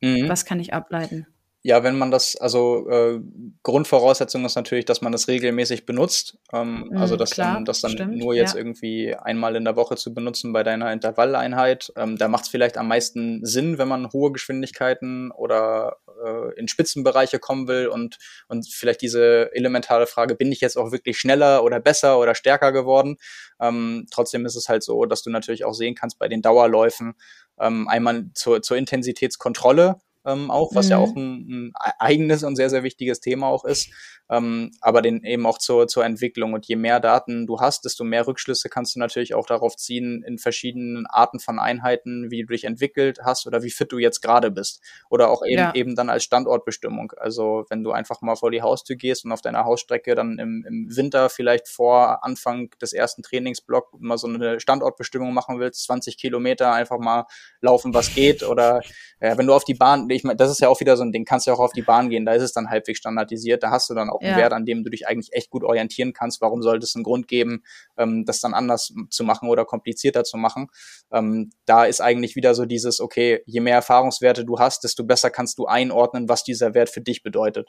Mhm. 0.00 0.28
Was 0.28 0.44
kann 0.44 0.60
ich 0.60 0.74
ableiten? 0.74 1.26
Ja, 1.62 1.82
wenn 1.82 1.98
man 1.98 2.10
das, 2.10 2.36
also 2.36 2.88
äh, 2.88 3.20
Grundvoraussetzung 3.62 4.44
ist 4.46 4.54
natürlich, 4.54 4.86
dass 4.86 5.02
man 5.02 5.12
das 5.12 5.28
regelmäßig 5.28 5.84
benutzt. 5.84 6.38
Ähm, 6.52 6.70
Mhm, 6.70 6.96
also 6.96 7.16
das 7.16 7.30
klar, 7.30 7.54
dann, 7.54 7.64
das 7.64 7.80
dann 7.80 7.92
stimmt, 7.92 8.16
nur 8.16 8.34
jetzt 8.34 8.54
ja. 8.54 8.58
irgendwie 8.58 9.14
einmal 9.14 9.56
in 9.56 9.64
der 9.64 9.76
Woche 9.76 9.96
zu 9.96 10.14
benutzen 10.14 10.52
bei 10.52 10.62
deiner 10.62 10.92
Intervalleinheit. 10.92 11.92
Ähm, 11.96 12.16
da 12.16 12.28
macht 12.28 12.44
es 12.44 12.50
vielleicht 12.50 12.78
am 12.78 12.88
meisten 12.88 13.44
Sinn, 13.44 13.78
wenn 13.78 13.88
man 13.88 14.12
hohe 14.12 14.32
Geschwindigkeiten 14.32 15.30
oder 15.30 15.96
äh, 16.24 16.58
in 16.58 16.68
Spitzenbereiche 16.68 17.38
kommen 17.38 17.68
will 17.68 17.88
und, 17.88 18.18
und 18.48 18.68
vielleicht 18.68 19.02
diese 19.02 19.50
elementare 19.54 20.06
Frage, 20.06 20.34
bin 20.34 20.52
ich 20.52 20.60
jetzt 20.60 20.76
auch 20.76 20.92
wirklich 20.92 21.18
schneller 21.18 21.64
oder 21.64 21.80
besser 21.80 22.18
oder 22.18 22.34
stärker 22.34 22.72
geworden? 22.72 23.16
Ähm, 23.60 24.06
trotzdem 24.10 24.46
ist 24.46 24.56
es 24.56 24.68
halt 24.68 24.82
so, 24.82 25.04
dass 25.04 25.22
du 25.22 25.30
natürlich 25.30 25.64
auch 25.64 25.74
sehen 25.74 25.94
kannst 25.94 26.18
bei 26.18 26.28
den 26.28 26.42
Dauerläufen, 26.42 27.14
ähm, 27.58 27.88
einmal 27.88 28.26
zur, 28.34 28.62
zur 28.62 28.76
Intensitätskontrolle 28.76 29.96
ähm, 30.26 30.50
auch, 30.50 30.74
was 30.74 30.88
ja 30.88 30.98
Mhm. 30.98 31.02
auch 31.02 31.16
ein, 31.16 31.72
ein 31.74 31.92
eigenes 31.98 32.42
und 32.44 32.56
sehr, 32.56 32.70
sehr 32.70 32.82
wichtiges 32.82 33.20
Thema 33.20 33.46
auch 33.48 33.64
ist, 33.64 33.90
ähm, 34.28 34.70
aber 34.80 35.02
den 35.02 35.24
eben 35.24 35.44
auch 35.46 35.58
zur, 35.58 35.88
zur 35.88 36.04
Entwicklung. 36.04 36.52
Und 36.52 36.66
je 36.66 36.76
mehr 36.76 37.00
Daten 37.00 37.46
du 37.46 37.58
hast, 37.60 37.84
desto 37.84 38.04
mehr 38.04 38.26
Rückschlüsse 38.26 38.68
kannst 38.68 38.94
du 38.94 39.00
natürlich 39.00 39.34
auch 39.34 39.46
darauf 39.46 39.76
ziehen, 39.76 40.22
in 40.24 40.38
verschiedenen 40.38 41.06
Arten 41.06 41.40
von 41.40 41.58
Einheiten, 41.58 42.30
wie 42.30 42.42
du 42.42 42.48
dich 42.52 42.64
entwickelt 42.64 43.20
hast 43.24 43.46
oder 43.46 43.62
wie 43.62 43.70
fit 43.70 43.90
du 43.90 43.98
jetzt 43.98 44.20
gerade 44.20 44.50
bist. 44.50 44.80
Oder 45.08 45.30
auch 45.30 45.42
eben, 45.44 45.58
Ja. 45.58 45.74
eben 45.74 45.96
dann 45.96 46.10
als 46.10 46.22
Standortbestimmung. 46.24 47.12
Also 47.16 47.64
wenn 47.70 47.82
du 47.82 47.90
einfach 47.92 48.20
mal 48.20 48.36
vor 48.36 48.50
die 48.52 48.62
Haustür 48.62 48.94
gehst 48.96 49.24
und 49.24 49.32
auf 49.32 49.40
deiner 49.40 49.64
Hausstrecke 49.64 50.14
dann 50.14 50.38
im, 50.38 50.64
im 50.68 50.96
Winter 50.96 51.28
vielleicht 51.30 51.66
vor 51.68 52.22
Anfang 52.24 52.70
des 52.80 52.92
ersten 52.92 53.22
Trainingsblocks 53.22 53.98
mal 53.98 54.18
so 54.18 54.28
eine 54.28 54.60
Standortbestimmung 54.60 55.34
machen 55.34 55.58
willst, 55.58 55.82
20 55.84 56.18
Kilometer 56.18 56.72
einfach 56.72 56.98
mal 56.98 57.24
laufen, 57.60 57.94
was 57.94 58.14
geht. 58.14 58.42
Oder 58.44 58.80
ja, 59.20 59.36
wenn 59.36 59.46
du 59.46 59.54
auf 59.54 59.64
die 59.64 59.74
Bahn, 59.74 60.08
ich 60.08 60.24
meine, 60.24 60.36
das 60.36 60.50
ist 60.50 60.60
ja 60.60 60.68
auch 60.68 60.80
wieder 60.80 60.96
so 60.96 61.02
ein 61.02 61.12
Ding, 61.12 61.24
kannst 61.24 61.46
ja 61.46 61.52
auch 61.52 61.58
auf 61.58 61.72
die 61.72 61.82
Bahn 61.82 62.08
gehen, 62.08 62.24
da 62.24 62.32
ist 62.32 62.42
es 62.42 62.52
dann 62.52 62.70
halbwegs 62.70 62.98
standardisiert, 62.98 63.62
da 63.62 63.70
hast 63.70 63.90
du 63.90 63.94
dann 63.94 64.08
auch 64.08 64.20
einen 64.20 64.30
Ja. 64.30 64.36
Wert, 64.38 64.52
an 64.52 64.64
dem 64.64 64.82
du 64.82 64.90
dich 64.90 65.06
eigentlich 65.06 65.32
echt 65.32 65.50
gut 65.50 65.62
orientieren 65.62 66.12
kannst. 66.12 66.40
Warum 66.40 66.62
sollte 66.62 66.84
es 66.84 66.94
einen 66.94 67.04
Grund 67.04 67.28
geben, 67.28 67.62
ähm, 67.98 68.24
das 68.24 68.40
dann 68.40 68.54
anders 68.54 68.94
zu 69.10 69.24
machen 69.24 69.48
oder 69.48 69.64
komplizierter 69.64 70.24
zu 70.24 70.36
machen? 70.38 70.68
Ähm, 71.12 71.50
da 71.66 71.84
ist 71.84 72.00
eigentlich 72.00 72.36
wieder 72.36 72.54
so 72.54 72.64
dieses, 72.64 73.00
okay, 73.00 73.42
je 73.46 73.60
mehr 73.60 73.74
Erfahrungswerte 73.74 74.44
du 74.44 74.58
hast, 74.58 74.84
desto 74.84 75.04
besser 75.04 75.30
kannst 75.30 75.58
du 75.58 75.66
einordnen, 75.66 76.28
was 76.28 76.42
dieser 76.42 76.74
Wert 76.74 76.88
für 76.88 77.00
dich 77.00 77.22
bedeutet. 77.22 77.68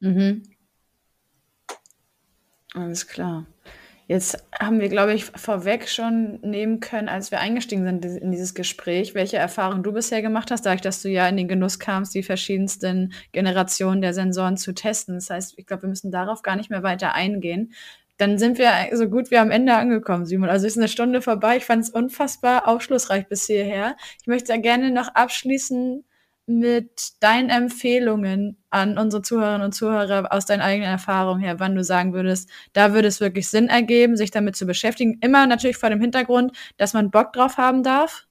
Mhm. 0.00 0.42
Alles 2.74 3.06
klar. 3.06 3.46
Jetzt 4.10 4.44
haben 4.58 4.80
wir, 4.80 4.88
glaube 4.88 5.14
ich, 5.14 5.24
vorweg 5.24 5.88
schon 5.88 6.40
nehmen 6.42 6.80
können, 6.80 7.08
als 7.08 7.30
wir 7.30 7.38
eingestiegen 7.38 7.84
sind 7.84 8.04
in 8.04 8.32
dieses 8.32 8.54
Gespräch, 8.54 9.14
welche 9.14 9.36
Erfahrungen 9.36 9.84
du 9.84 9.92
bisher 9.92 10.20
gemacht 10.20 10.50
hast, 10.50 10.66
dadurch, 10.66 10.80
dass 10.80 11.00
du 11.00 11.08
ja 11.08 11.28
in 11.28 11.36
den 11.36 11.46
Genuss 11.46 11.78
kamst, 11.78 12.12
die 12.16 12.24
verschiedensten 12.24 13.12
Generationen 13.30 14.00
der 14.02 14.12
Sensoren 14.12 14.56
zu 14.56 14.72
testen. 14.72 15.14
Das 15.14 15.30
heißt, 15.30 15.54
ich 15.58 15.64
glaube, 15.64 15.84
wir 15.84 15.90
müssen 15.90 16.10
darauf 16.10 16.42
gar 16.42 16.56
nicht 16.56 16.70
mehr 16.70 16.82
weiter 16.82 17.14
eingehen. 17.14 17.72
Dann 18.16 18.36
sind 18.36 18.58
wir 18.58 18.72
so 18.94 19.08
gut 19.08 19.30
wie 19.30 19.38
am 19.38 19.52
Ende 19.52 19.74
angekommen, 19.76 20.26
Simon. 20.26 20.50
Also 20.50 20.66
ist 20.66 20.76
eine 20.76 20.88
Stunde 20.88 21.22
vorbei. 21.22 21.58
Ich 21.58 21.64
fand 21.64 21.84
es 21.84 21.90
unfassbar 21.90 22.66
aufschlussreich 22.66 23.28
bis 23.28 23.46
hierher. 23.46 23.96
Ich 24.20 24.26
möchte 24.26 24.60
gerne 24.60 24.90
noch 24.90 25.14
abschließen 25.14 26.04
mit 26.58 27.22
deinen 27.22 27.48
Empfehlungen 27.48 28.56
an 28.70 28.98
unsere 28.98 29.22
Zuhörerinnen 29.22 29.64
und 29.64 29.72
Zuhörer 29.72 30.32
aus 30.32 30.46
deinen 30.46 30.60
eigenen 30.60 30.90
Erfahrungen 30.90 31.40
her, 31.40 31.60
wann 31.60 31.74
du 31.74 31.84
sagen 31.84 32.12
würdest, 32.12 32.50
da 32.72 32.92
würde 32.92 33.08
es 33.08 33.20
wirklich 33.20 33.48
Sinn 33.48 33.68
ergeben, 33.68 34.16
sich 34.16 34.30
damit 34.30 34.56
zu 34.56 34.66
beschäftigen. 34.66 35.18
Immer 35.20 35.46
natürlich 35.46 35.76
vor 35.76 35.90
dem 35.90 36.00
Hintergrund, 36.00 36.56
dass 36.76 36.92
man 36.92 37.10
Bock 37.10 37.32
drauf 37.32 37.56
haben 37.56 37.82
darf, 37.82 38.26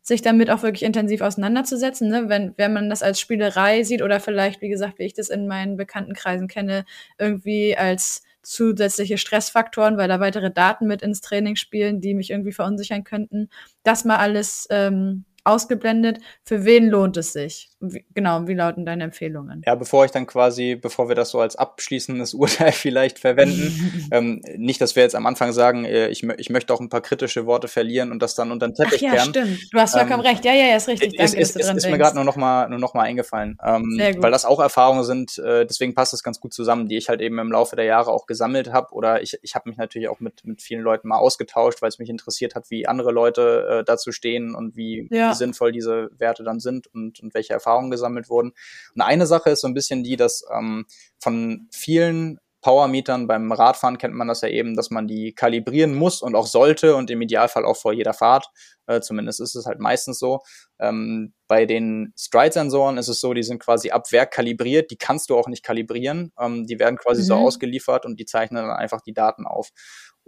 sich 0.00 0.22
damit 0.22 0.50
auch 0.50 0.62
wirklich 0.62 0.82
intensiv 0.82 1.20
auseinanderzusetzen. 1.20 2.08
Ne? 2.08 2.28
Wenn, 2.28 2.54
wenn 2.56 2.72
man 2.72 2.88
das 2.88 3.02
als 3.02 3.20
Spielerei 3.20 3.82
sieht 3.82 4.02
oder 4.02 4.20
vielleicht, 4.20 4.62
wie 4.62 4.70
gesagt, 4.70 4.98
wie 4.98 5.04
ich 5.04 5.14
das 5.14 5.28
in 5.28 5.46
meinen 5.46 5.76
Bekanntenkreisen 5.76 6.48
kenne, 6.48 6.84
irgendwie 7.18 7.76
als 7.76 8.22
zusätzliche 8.42 9.18
Stressfaktoren, 9.18 9.98
weil 9.98 10.08
da 10.08 10.20
weitere 10.20 10.50
Daten 10.50 10.86
mit 10.86 11.02
ins 11.02 11.20
Training 11.20 11.56
spielen, 11.56 12.00
die 12.00 12.14
mich 12.14 12.30
irgendwie 12.30 12.52
verunsichern 12.52 13.04
könnten. 13.04 13.50
Das 13.82 14.06
mal 14.06 14.16
alles 14.16 14.66
ähm, 14.70 15.26
ausgeblendet. 15.44 16.18
Für 16.44 16.64
wen 16.64 16.88
lohnt 16.88 17.16
es 17.16 17.32
sich? 17.32 17.70
Wie, 17.80 18.04
genau, 18.14 18.46
wie 18.48 18.54
lauten 18.54 18.84
deine 18.84 19.04
Empfehlungen? 19.04 19.62
Ja, 19.66 19.74
bevor 19.76 20.04
ich 20.04 20.10
dann 20.10 20.26
quasi, 20.26 20.74
bevor 20.74 21.08
wir 21.08 21.14
das 21.14 21.30
so 21.30 21.40
als 21.40 21.56
abschließendes 21.56 22.34
Urteil 22.34 22.72
vielleicht 22.72 23.18
verwenden, 23.18 24.08
ähm, 24.10 24.42
nicht, 24.56 24.80
dass 24.80 24.96
wir 24.96 25.02
jetzt 25.02 25.14
am 25.14 25.26
Anfang 25.26 25.52
sagen, 25.52 25.84
äh, 25.84 26.08
ich, 26.08 26.22
ich 26.24 26.50
möchte 26.50 26.74
auch 26.74 26.80
ein 26.80 26.88
paar 26.88 27.00
kritische 27.00 27.46
Worte 27.46 27.68
verlieren 27.68 28.10
und 28.10 28.20
das 28.20 28.34
dann 28.34 28.50
unter 28.50 28.68
den 28.68 28.74
Ach 28.78 28.84
Teppich 28.84 29.00
ja, 29.02 29.12
kehren. 29.12 29.28
stimmt. 29.28 29.72
Du 29.72 29.78
hast 29.78 29.92
vollkommen 29.92 30.24
Ähm, 30.24 30.30
recht. 30.30 30.44
Ja, 30.44 30.52
ja, 30.52 30.66
ja, 30.66 30.76
ist 30.76 30.88
richtig. 30.88 31.14
ist, 31.14 31.32
Danke, 31.32 31.40
ist, 31.42 31.56
ist, 31.56 31.66
dran 31.68 31.76
ist 31.76 31.88
mir 31.88 31.98
gerade 31.98 32.16
nur 32.16 32.24
noch 32.24 32.36
mal 32.36 32.68
nur 32.68 32.78
noch 32.78 32.94
mal 32.94 33.02
eingefallen, 33.02 33.56
ähm, 33.64 33.94
Sehr 33.96 34.14
gut. 34.14 34.22
weil 34.22 34.32
das 34.32 34.44
auch 34.44 34.60
Erfahrungen 34.60 35.04
sind. 35.04 35.38
Äh, 35.38 35.64
deswegen 35.66 35.94
passt 35.94 36.12
es 36.14 36.22
ganz 36.22 36.40
gut 36.40 36.52
zusammen, 36.52 36.88
die 36.88 36.96
ich 36.96 37.08
halt 37.08 37.20
eben 37.20 37.38
im 37.38 37.52
Laufe 37.52 37.76
der 37.76 37.84
Jahre 37.84 38.10
auch 38.10 38.26
gesammelt 38.26 38.72
habe. 38.72 38.92
Oder 38.92 39.22
ich, 39.22 39.38
ich 39.42 39.54
habe 39.54 39.68
mich 39.68 39.78
natürlich 39.78 40.08
auch 40.08 40.20
mit 40.20 40.44
mit 40.44 40.62
vielen 40.62 40.82
Leuten 40.82 41.08
mal 41.08 41.18
ausgetauscht, 41.18 41.80
weil 41.82 41.88
es 41.88 41.98
mich 41.98 42.08
interessiert 42.10 42.54
hat, 42.54 42.70
wie 42.70 42.86
andere 42.88 43.12
Leute 43.12 43.78
äh, 43.80 43.84
dazu 43.84 44.10
stehen 44.12 44.54
und 44.54 44.76
wie, 44.76 45.08
Ja. 45.10 45.27
Wie 45.30 45.34
sinnvoll 45.34 45.72
diese 45.72 46.10
Werte 46.18 46.44
dann 46.44 46.60
sind 46.60 46.86
und, 46.88 47.20
und 47.20 47.34
welche 47.34 47.52
Erfahrungen 47.52 47.90
gesammelt 47.90 48.28
wurden. 48.28 48.52
Und 48.94 49.02
eine 49.02 49.26
Sache 49.26 49.50
ist 49.50 49.60
so 49.62 49.68
ein 49.68 49.74
bisschen 49.74 50.04
die, 50.04 50.16
dass 50.16 50.44
ähm, 50.56 50.86
von 51.18 51.68
vielen 51.72 52.38
Powermetern 52.60 53.28
beim 53.28 53.52
Radfahren 53.52 53.98
kennt 53.98 54.14
man 54.14 54.26
das 54.26 54.40
ja 54.40 54.48
eben, 54.48 54.74
dass 54.74 54.90
man 54.90 55.06
die 55.06 55.32
kalibrieren 55.32 55.94
muss 55.94 56.20
und 56.22 56.34
auch 56.34 56.46
sollte 56.48 56.96
und 56.96 57.08
im 57.08 57.22
Idealfall 57.22 57.64
auch 57.64 57.76
vor 57.76 57.92
jeder 57.92 58.14
Fahrt. 58.14 58.48
Äh, 58.88 59.00
zumindest 59.00 59.40
ist 59.40 59.54
es 59.54 59.64
halt 59.64 59.78
meistens 59.78 60.18
so. 60.18 60.40
Ähm, 60.80 61.34
bei 61.46 61.66
den 61.66 62.12
Stride-Sensoren 62.18 62.98
ist 62.98 63.06
es 63.08 63.20
so, 63.20 63.32
die 63.32 63.44
sind 63.44 63.60
quasi 63.60 63.90
ab 63.90 64.10
Werk 64.10 64.32
kalibriert, 64.32 64.90
die 64.90 64.96
kannst 64.96 65.30
du 65.30 65.36
auch 65.38 65.46
nicht 65.46 65.62
kalibrieren. 65.62 66.32
Ähm, 66.38 66.66
die 66.66 66.80
werden 66.80 66.96
quasi 66.98 67.22
so 67.22 67.36
Mhm. 67.36 67.42
ausgeliefert 67.42 68.04
und 68.04 68.18
die 68.18 68.24
zeichnen 68.26 68.66
dann 68.66 68.76
einfach 68.76 69.02
die 69.02 69.14
Daten 69.14 69.46
auf. 69.46 69.70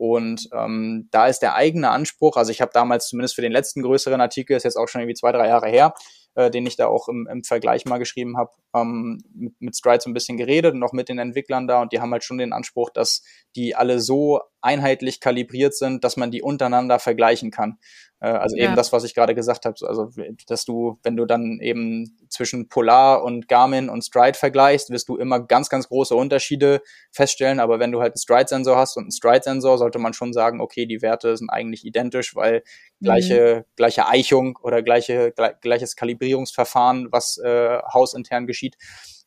Und 0.01 0.49
ähm, 0.55 1.09
da 1.11 1.27
ist 1.27 1.41
der 1.41 1.57
eigene 1.57 1.91
Anspruch, 1.91 2.39
also 2.39 2.51
ich 2.51 2.63
habe 2.63 2.71
damals 2.73 3.09
zumindest 3.09 3.35
für 3.35 3.43
den 3.43 3.53
letzten 3.53 3.83
größeren 3.83 4.19
Artikel, 4.19 4.57
ist 4.57 4.63
jetzt 4.63 4.79
auch 4.79 4.89
schon 4.89 5.03
irgendwie 5.03 5.19
zwei, 5.19 5.31
drei 5.31 5.47
Jahre 5.47 5.69
her, 5.69 5.93
äh, 6.37 6.51
den 6.51 6.65
ich 6.65 6.77
da 6.77 6.87
auch 6.87 7.09
im, 7.09 7.29
im 7.31 7.45
Vergleich 7.45 7.85
mal 7.85 7.99
geschrieben 7.99 8.39
habe, 8.39 8.51
ähm, 8.75 9.23
mit, 9.35 9.61
mit 9.61 9.77
Stride 9.77 10.01
so 10.01 10.09
ein 10.09 10.15
bisschen 10.15 10.39
geredet 10.39 10.73
und 10.73 10.83
auch 10.83 10.95
mit 10.95 11.11
den 11.11 11.19
Entwicklern 11.19 11.69
da. 11.69 11.83
Und 11.83 11.93
die 11.93 12.01
haben 12.01 12.13
halt 12.13 12.25
schon 12.25 12.39
den 12.39 12.55
Anspruch, 12.55 12.89
dass 12.89 13.23
die 13.55 13.77
alle 13.77 14.01
so 14.01 14.41
einheitlich 14.63 15.21
kalibriert 15.21 15.75
sind, 15.75 16.05
dass 16.05 16.17
man 16.17 16.31
die 16.31 16.43
untereinander 16.43 16.99
vergleichen 16.99 17.51
kann. 17.51 17.79
Äh, 18.21 18.29
also 18.29 18.57
Ja. 18.57 18.65
eben 18.65 18.77
das, 18.77 18.93
was 18.93 19.05
ich 19.05 19.15
gerade 19.15 19.35
gesagt 19.35 19.65
habe, 19.65 19.77
also 19.87 20.11
dass 20.47 20.65
du, 20.65 20.99
wenn 21.03 21.17
du 21.17 21.25
dann 21.25 21.59
eben 21.61 22.17
zwischen 22.29 22.69
Polar 22.69 23.23
und 23.25 23.49
Garmin 23.49 23.89
und 23.89 24.03
Stride 24.05 24.39
vergleichst, 24.39 24.91
wirst 24.91 25.09
du 25.09 25.17
immer 25.17 25.41
ganz, 25.41 25.69
ganz 25.71 25.89
große 25.89 26.15
Unterschiede 26.15 26.83
feststellen. 27.11 27.61
Aber 27.61 27.79
wenn 27.79 27.93
du 27.93 28.01
halt 28.01 28.13
einen 28.15 28.21
Stride-Sensor 28.21 28.77
hast 28.77 28.97
und 28.97 29.05
einen 29.05 29.13
Stride-Sensor, 29.13 29.79
sollte 29.79 29.99
man 29.99 30.13
schon 30.13 30.33
sagen, 30.33 30.61
okay, 30.61 30.87
die 30.87 31.03
Werte 31.03 31.37
sind 31.37 31.49
eigentlich 31.51 31.85
identisch, 31.85 32.37
weil 32.37 32.63
gleiche, 33.03 33.65
gleiche 33.77 34.07
Eichung 34.07 34.59
oder 34.63 34.83
gleiche, 34.83 35.33
gle 35.33 35.57
gleiches 35.61 35.97
Kalibrierungsverfahren, 35.97 37.09
was 37.11 37.39
äh, 37.39 37.79
hausintern 37.93 38.47
geschieht. 38.47 38.77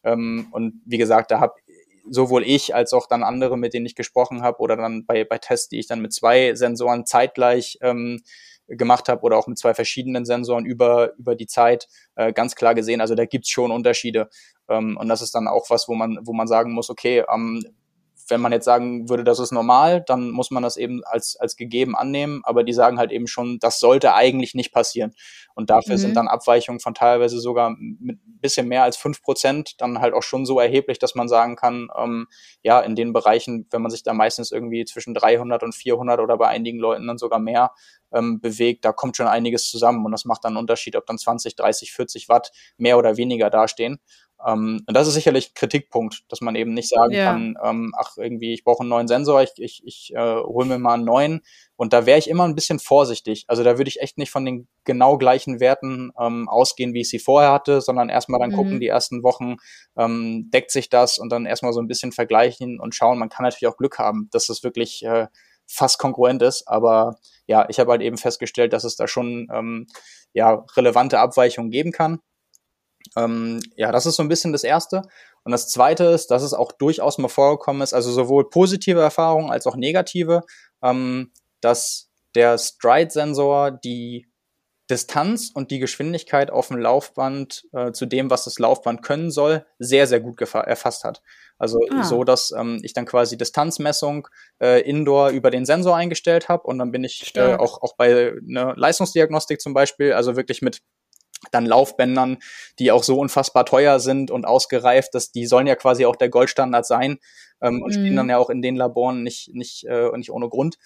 Ähm, 0.03 0.47
und 0.51 0.81
wie 0.86 0.97
gesagt, 0.97 1.31
da 1.31 1.39
habe 1.39 1.53
sowohl 2.10 2.43
ich 2.43 2.76
als 2.76 2.93
auch 2.93 3.08
dann 3.08 3.24
andere, 3.24 3.58
mit 3.58 3.74
denen 3.74 3.86
ich 3.86 3.95
gesprochen 3.95 4.41
habe, 4.41 4.60
oder 4.60 4.76
dann 4.76 5.06
bei, 5.06 5.24
bei 5.24 5.38
Tests, 5.38 5.70
die 5.70 5.80
ich 5.80 5.88
dann 5.88 6.01
mit 6.01 6.14
zwei 6.14 6.56
Sensoren 6.56 7.06
zeitgleich 7.06 7.78
ähm, 7.82 8.22
gemacht 8.68 9.10
habe 9.10 9.22
oder 9.24 9.38
auch 9.38 9.47
mit 9.47 9.58
zwei 9.58 9.74
verschiedenen 9.74 10.26
Sensoren 10.26 10.66
über, 10.66 11.14
über 11.18 11.36
die 11.36 11.47
Zeit 11.47 11.88
äh, 12.16 12.34
ganz 12.34 12.56
klar 12.56 12.76
gesehen. 12.76 13.01
Also 13.01 13.16
da 13.16 13.26
gibt's 13.26 13.49
schon 13.49 13.72
Unterschiede. 13.72 14.30
Ähm, 14.70 14.97
und 14.97 15.10
das 15.10 15.22
ist 15.22 15.36
dann 15.36 15.47
auch 15.47 15.70
was, 15.70 15.88
wo 15.88 15.95
man, 15.95 16.20
wo 16.24 16.34
man 16.34 16.47
sagen 16.47 16.74
muss, 16.74 16.89
okay, 16.89 17.24
ähm, 17.34 17.64
wenn 18.30 18.41
man 18.41 18.51
jetzt 18.51 18.65
sagen 18.65 19.09
würde, 19.09 19.24
das 19.24 19.39
ist 19.39 19.51
normal, 19.51 20.03
dann 20.07 20.32
muss 20.32 20.51
man 20.51 20.63
das 20.63 20.78
eben 20.78 21.03
als, 21.05 21.36
als 21.38 21.55
gegeben 21.55 21.95
annehmen. 21.95 22.41
Aber 22.43 22.63
die 22.63 22.74
sagen 22.74 22.97
halt 22.99 23.11
eben 23.11 23.28
schon, 23.28 23.59
das 23.59 23.80
sollte 23.80 24.13
eigentlich 24.13 24.53
nicht 24.55 24.71
passieren. 24.74 25.13
Und 25.55 25.69
dafür 25.69 25.95
Mhm. 25.95 25.99
sind 25.99 26.15
dann 26.15 26.28
Abweichungen 26.28 26.80
von 26.80 26.93
teilweise 26.93 27.39
sogar 27.39 27.71
mit 27.80 28.17
ein 28.17 28.39
bisschen 28.41 28.67
mehr 28.67 28.84
als 28.84 28.97
fünf 28.97 29.21
Prozent 29.21 29.80
dann 29.82 29.99
halt 29.99 30.13
auch 30.13 30.24
schon 30.24 30.45
so 30.45 30.59
erheblich, 30.59 30.99
dass 30.99 31.15
man 31.15 31.28
sagen 31.28 31.55
kann, 31.55 31.89
ähm, 31.97 32.28
ja, 32.63 32.80
in 32.80 32.95
den 32.95 33.13
Bereichen, 33.13 33.67
wenn 33.71 33.82
man 33.82 33.91
sich 33.91 34.03
da 34.03 34.13
meistens 34.13 34.51
irgendwie 34.51 34.86
zwischen 34.86 35.13
300 35.13 35.63
und 35.63 35.75
400 35.75 36.20
oder 36.20 36.37
bei 36.37 36.47
einigen 36.47 36.79
Leuten 36.79 37.08
dann 37.08 37.17
sogar 37.17 37.39
mehr 37.39 37.71
ähm, 38.12 38.39
bewegt, 38.41 38.86
da 38.86 38.91
kommt 38.93 39.17
schon 39.17 39.28
einiges 39.28 39.70
zusammen 39.70 40.05
und 40.05 40.12
das 40.12 40.25
macht 40.25 40.43
dann 40.43 40.51
einen 40.54 40.58
Unterschied, 40.58 40.95
ob 40.95 41.05
dann 41.05 41.17
20, 41.17 41.55
30, 41.55 41.91
40 41.93 42.29
Watt 42.29 42.51
mehr 42.78 42.97
oder 42.97 43.17
weniger 43.17 43.50
dastehen. 43.50 44.00
Ähm, 44.45 44.82
und 44.87 44.95
das 44.95 45.07
ist 45.07 45.13
sicherlich 45.13 45.49
ein 45.51 45.53
Kritikpunkt, 45.55 46.24
dass 46.29 46.41
man 46.41 46.55
eben 46.55 46.74
nicht 46.74 46.89
sagen 46.89 47.13
Ja. 47.13 47.25
kann, 47.25 47.55
ähm, 47.63 47.93
ach, 47.97 48.17
irgendwie, 48.17 48.53
ich 48.53 48.63
brauche 48.63 48.82
einen 48.82 48.89
neuen 48.89 49.07
Sensor, 49.07 49.41
ich, 49.41 49.51
ich, 49.57 49.82
ich 49.86 50.13
äh, 50.15 50.36
hole 50.41 50.65
mir 50.67 50.79
mal 50.79 50.95
einen 50.95 51.05
neuen. 51.05 51.41
Und 51.75 51.93
da 51.93 52.05
wäre 52.05 52.20
ich 52.20 52.29
immer 52.29 52.43
ein 52.45 52.55
bisschen 52.55 52.79
vorsichtig. 52.79 53.45
Also 53.47 53.63
da 53.63 53.78
würde 53.78 53.89
ich 53.89 53.99
echt 54.01 54.17
nicht 54.17 54.32
von 54.32 54.45
den 54.45 54.67
genau 54.83 55.17
gleichen 55.17 55.59
Werten 55.59 56.11
ähm, 56.20 56.47
ausgehen, 56.49 56.93
wie 56.93 57.01
ich 57.01 57.09
sie 57.09 57.20
vorher 57.20 57.51
hatte, 57.51 57.82
sondern 57.82 58.09
erstmal 58.09 58.39
dann 58.39 58.49
Mhm. 58.51 58.55
gucken, 58.55 58.79
die 58.79 58.87
ersten 58.87 59.24
Wochen, 59.24 59.57
ähm, 59.97 60.49
deckt 60.53 60.71
sich 60.71 60.89
das 60.89 61.17
und 61.20 61.29
dann 61.32 61.45
erstmal 61.45 61.74
so 61.74 61.82
ein 61.82 61.87
bisschen 61.87 62.11
vergleichen 62.11 62.79
und 62.79 62.95
schauen. 62.95 63.20
Man 63.20 63.29
kann 63.29 63.43
natürlich 63.43 63.67
auch 63.67 63.78
Glück 63.78 63.97
haben, 63.99 64.29
dass 64.32 64.49
es 64.49 64.63
wirklich 64.63 65.03
äh, 65.05 65.28
fast 65.67 65.97
konkurrent 65.99 66.41
ist. 66.41 66.67
Aber 66.67 67.17
ja, 67.47 67.65
ich 67.70 67.79
habe 67.79 67.91
halt 67.91 68.01
eben 68.01 68.17
festgestellt, 68.17 68.74
dass 68.74 68.83
es 68.83 68.95
da 68.95 69.07
schon 69.07 69.47
ähm, 69.53 69.87
ja, 70.33 70.65
relevante 70.75 71.20
Abweichungen 71.20 71.71
geben 71.71 71.91
kann. 71.91 72.20
Ähm, 73.16 73.59
ja, 73.75 73.92
das 73.92 74.05
ist 74.05 74.16
so 74.16 74.24
ein 74.24 74.30
bisschen 74.30 74.51
das 74.51 74.63
Erste. 74.63 75.04
Und 75.43 75.51
das 75.51 75.70
Zweite 75.70 76.05
ist, 76.05 76.32
dass 76.32 76.43
es 76.43 76.54
auch 76.54 76.71
durchaus 76.71 77.17
mal 77.17 77.28
vorgekommen 77.28 77.82
ist, 77.82 77.93
also 77.93 78.12
sowohl 78.12 78.50
positive 78.50 79.01
Erfahrungen 79.01 79.51
als 79.51 79.67
auch 79.67 79.75
negative, 79.75 80.42
ähm, 80.82 81.32
dass 81.62 82.09
der 82.36 82.58
Stride-Sensor 82.58 83.71
die 83.71 84.28
Distanz 84.89 85.50
und 85.54 85.71
die 85.71 85.80
Geschwindigkeit 85.80 86.51
auf 86.51 86.67
dem 86.67 86.78
Laufband 86.78 87.63
äh, 87.71 87.93
zu 87.93 88.05
dem, 88.05 88.30
was 88.30 88.43
das 88.43 88.59
Laufband 88.59 89.01
können 89.01 89.32
soll, 89.32 89.66
sehr, 89.80 90.08
sehr 90.08 90.20
gut 90.20 90.42
erfasst 90.42 91.04
hat. 91.04 91.21
Also 91.58 91.80
Ah. 91.89 92.04
so, 92.04 92.24
dass 92.24 92.51
ähm, 92.51 92.80
ich 92.84 92.93
dann 92.93 93.05
quasi 93.05 93.38
Distanzmessung 93.38 94.28
äh, 94.62 94.82
indoor 94.82 95.30
über 95.30 95.51
den 95.51 95.66
Sensor 95.66 95.96
eingestellt 95.96 96.50
habe 96.50 96.63
und 96.63 96.80
dann 96.80 96.92
bin 96.92 97.04
ich 97.05 97.32
äh, 97.36 97.55
auch, 97.55 97.82
auch 97.82 97.96
bei 97.96 98.34
einer 98.47 98.75
Leistungsdiagnostik 98.75 99.62
zum 99.62 99.74
Beispiel, 99.74 100.13
also 100.13 100.36
wirklich 100.36 100.62
mit 100.62 100.82
dann 101.51 101.65
Laufbändern, 101.65 102.37
die 102.79 102.91
auch 102.91 103.03
so 103.03 103.17
unfassbar 103.20 103.65
teuer 103.65 103.99
sind 103.99 104.32
und 104.32 104.45
ausgereift, 104.45 105.13
dass 105.13 105.32
die 105.32 105.45
sollen 105.45 105.67
ja 105.67 105.75
quasi 105.75 106.05
auch 106.05 106.15
der 106.15 106.29
Goldstandard 106.29 106.86
sein 106.86 107.17
ähm, 107.61 107.82
und 107.82 107.91
stehen 107.93 108.11
Mhm. 108.13 108.15
dann 108.17 108.29
ja 108.29 108.37
auch 108.37 108.49
in 108.49 108.61
den 108.61 108.75
Laboren 108.75 109.24
nicht, 109.24 109.49
nicht, 109.53 109.86
äh, 109.86 110.09
nicht 110.17 110.32
ohne 110.32 110.49
Grund. 110.49 110.78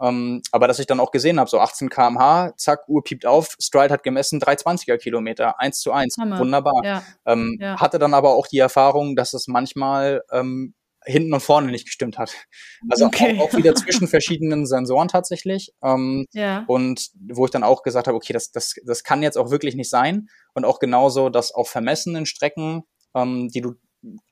Ähm, 0.00 0.42
aber 0.52 0.68
dass 0.68 0.78
ich 0.78 0.86
dann 0.86 1.00
auch 1.00 1.10
gesehen 1.10 1.40
habe, 1.40 1.50
so 1.50 1.58
18 1.58 1.88
kmh, 1.90 2.52
zack, 2.56 2.88
Uhr 2.88 3.02
piept 3.02 3.26
auf, 3.26 3.56
Stride 3.60 3.92
hat 3.92 4.04
gemessen, 4.04 4.40
320er 4.40 4.96
Kilometer, 4.96 5.58
1 5.58 5.80
zu 5.80 5.90
1, 5.90 6.16
Hammer. 6.20 6.38
wunderbar. 6.38 6.80
Ja. 6.84 7.02
Ähm, 7.26 7.56
Ja. 7.60 7.80
Hatte 7.80 7.98
dann 7.98 8.14
aber 8.14 8.30
auch 8.36 8.46
die 8.46 8.58
Erfahrung, 8.60 9.16
dass 9.16 9.34
es 9.34 9.48
manchmal 9.48 10.22
ähm, 10.30 10.74
hinten 11.08 11.32
und 11.32 11.40
vorne 11.40 11.70
nicht 11.70 11.86
gestimmt 11.86 12.18
hat. 12.18 12.32
Also 12.90 13.06
Okay. 13.06 13.38
auch, 13.40 13.52
auch 13.52 13.56
wieder 13.56 13.74
zwischen 13.74 14.06
verschiedenen 14.08 14.66
Sensoren 14.66 15.08
tatsächlich. 15.08 15.72
Ähm, 15.82 16.26
Ja. 16.32 16.64
und 16.68 17.08
wo 17.28 17.44
ich 17.46 17.50
dann 17.50 17.64
auch 17.64 17.82
gesagt 17.82 18.06
habe, 18.06 18.16
okay, 18.16 18.32
das, 18.32 18.50
das, 18.50 18.74
das 18.84 19.02
kann 19.02 19.22
jetzt 19.22 19.38
auch 19.38 19.50
wirklich 19.50 19.74
nicht 19.74 19.90
sein. 19.90 20.28
Und 20.54 20.64
auch 20.64 20.78
genauso, 20.78 21.28
dass 21.30 21.52
auf 21.52 21.68
vermessenen 21.68 22.26
Strecken, 22.26 22.82
ähm, 23.14 23.48
die 23.48 23.60
du 23.60 23.74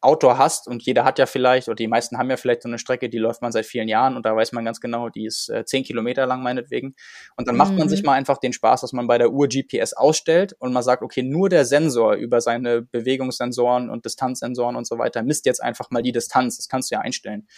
Outdoor 0.01 0.39
hast 0.39 0.69
und 0.69 0.83
jeder 0.85 1.05
hat 1.05 1.19
ja 1.19 1.27
vielleicht, 1.27 1.67
oder 1.69 1.75
die 1.75 1.89
meisten 1.89 2.19
haben 2.19 2.31
ja 2.31 2.37
vielleicht 2.37 2.63
so 2.63 2.69
eine 2.69 2.79
Strecke, 2.79 3.09
die 3.09 3.19
läuft 3.19 3.43
man 3.43 3.51
seit 3.51 3.67
vielen 3.67 3.89
Jahren 3.89 4.17
und 4.17 4.25
da 4.25 4.37
weiß 4.37 4.53
man 4.53 4.65
ganz 4.65 4.81
genau, 4.81 5.09
die 5.09 5.27
ist 5.27 5.49
äh, 5.49 5.65
zehn 5.65 5.83
Kilometer 5.83 6.25
lang 6.25 6.43
meinetwegen. 6.43 6.95
Und 7.37 7.49
dann 7.49 7.57
macht 7.57 7.77
man 7.77 7.87
Mhm. 7.87 7.91
sich 7.91 8.05
mal 8.05 8.13
einfach 8.13 8.39
den 8.39 8.53
Spaß, 8.53 8.83
dass 8.83 8.93
man 8.93 9.09
bei 9.09 9.19
der 9.19 9.33
Uhr 9.33 9.49
GPS 9.49 9.93
ausstellt 9.93 10.55
und 10.61 10.73
man 10.73 10.85
sagt, 10.85 11.03
okay, 11.03 11.23
nur 11.25 11.49
der 11.49 11.65
Sensor 11.65 12.15
über 12.15 12.41
seine 12.41 12.83
Bewegungssensoren 12.83 13.91
und 13.91 14.05
Distanzsensoren 14.05 14.77
und 14.77 14.87
so 14.87 14.99
weiter 14.99 15.23
misst 15.25 15.47
jetzt 15.47 15.63
einfach 15.63 15.91
mal 15.91 16.03
die 16.03 16.13
Distanz. 16.13 16.57
Das 16.59 16.69
kannst 16.69 16.91
du 16.91 16.95
ja 16.95 17.01
einstellen. 17.01 17.49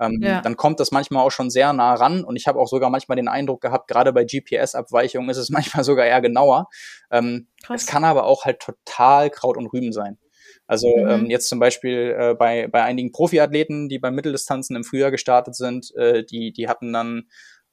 Ähm, 0.00 0.20
Ja. 0.22 0.40
Dann 0.40 0.56
kommt 0.56 0.80
das 0.80 0.90
manchmal 0.90 1.24
auch 1.24 1.30
schon 1.30 1.50
sehr 1.50 1.72
nah 1.74 1.94
ran 1.94 2.24
und 2.24 2.36
ich 2.36 2.46
habe 2.48 2.58
auch 2.60 2.68
sogar 2.68 2.88
manchmal 2.90 3.16
den 3.16 3.28
Eindruck 3.28 3.60
gehabt, 3.60 3.88
gerade 3.88 4.12
bei 4.14 4.24
GPS-Abweichungen 4.24 5.28
ist 5.30 5.36
es 5.36 5.50
manchmal 5.80 5.84
sogar 5.84 6.06
eher 6.06 6.20
genauer. 6.22 6.68
Ähm, 7.10 7.48
es 7.74 7.86
kann 7.86 8.04
aber 8.04 8.24
auch 8.24 8.44
halt 8.46 8.60
total 8.60 9.30
Kraut 9.30 9.56
und 9.58 9.66
Rüben 9.66 9.92
sein. 9.92 10.18
Also 10.68 10.96
Mhm. 10.96 11.08
ähm, 11.08 11.26
jetzt 11.30 11.48
zum 11.48 11.58
Beispiel 11.58 12.14
äh, 12.16 12.34
bei, 12.34 12.68
bei 12.68 12.84
einigen 12.84 13.10
Profiathleten, 13.10 13.88
die 13.88 13.98
bei 13.98 14.10
Mitteldistanzen 14.12 14.76
im 14.76 14.84
Frühjahr 14.84 15.10
gestartet 15.10 15.56
sind, 15.56 15.92
äh, 15.96 16.24
die, 16.24 16.52
die 16.52 16.68
hatten 16.68 16.92
dann 16.92 17.24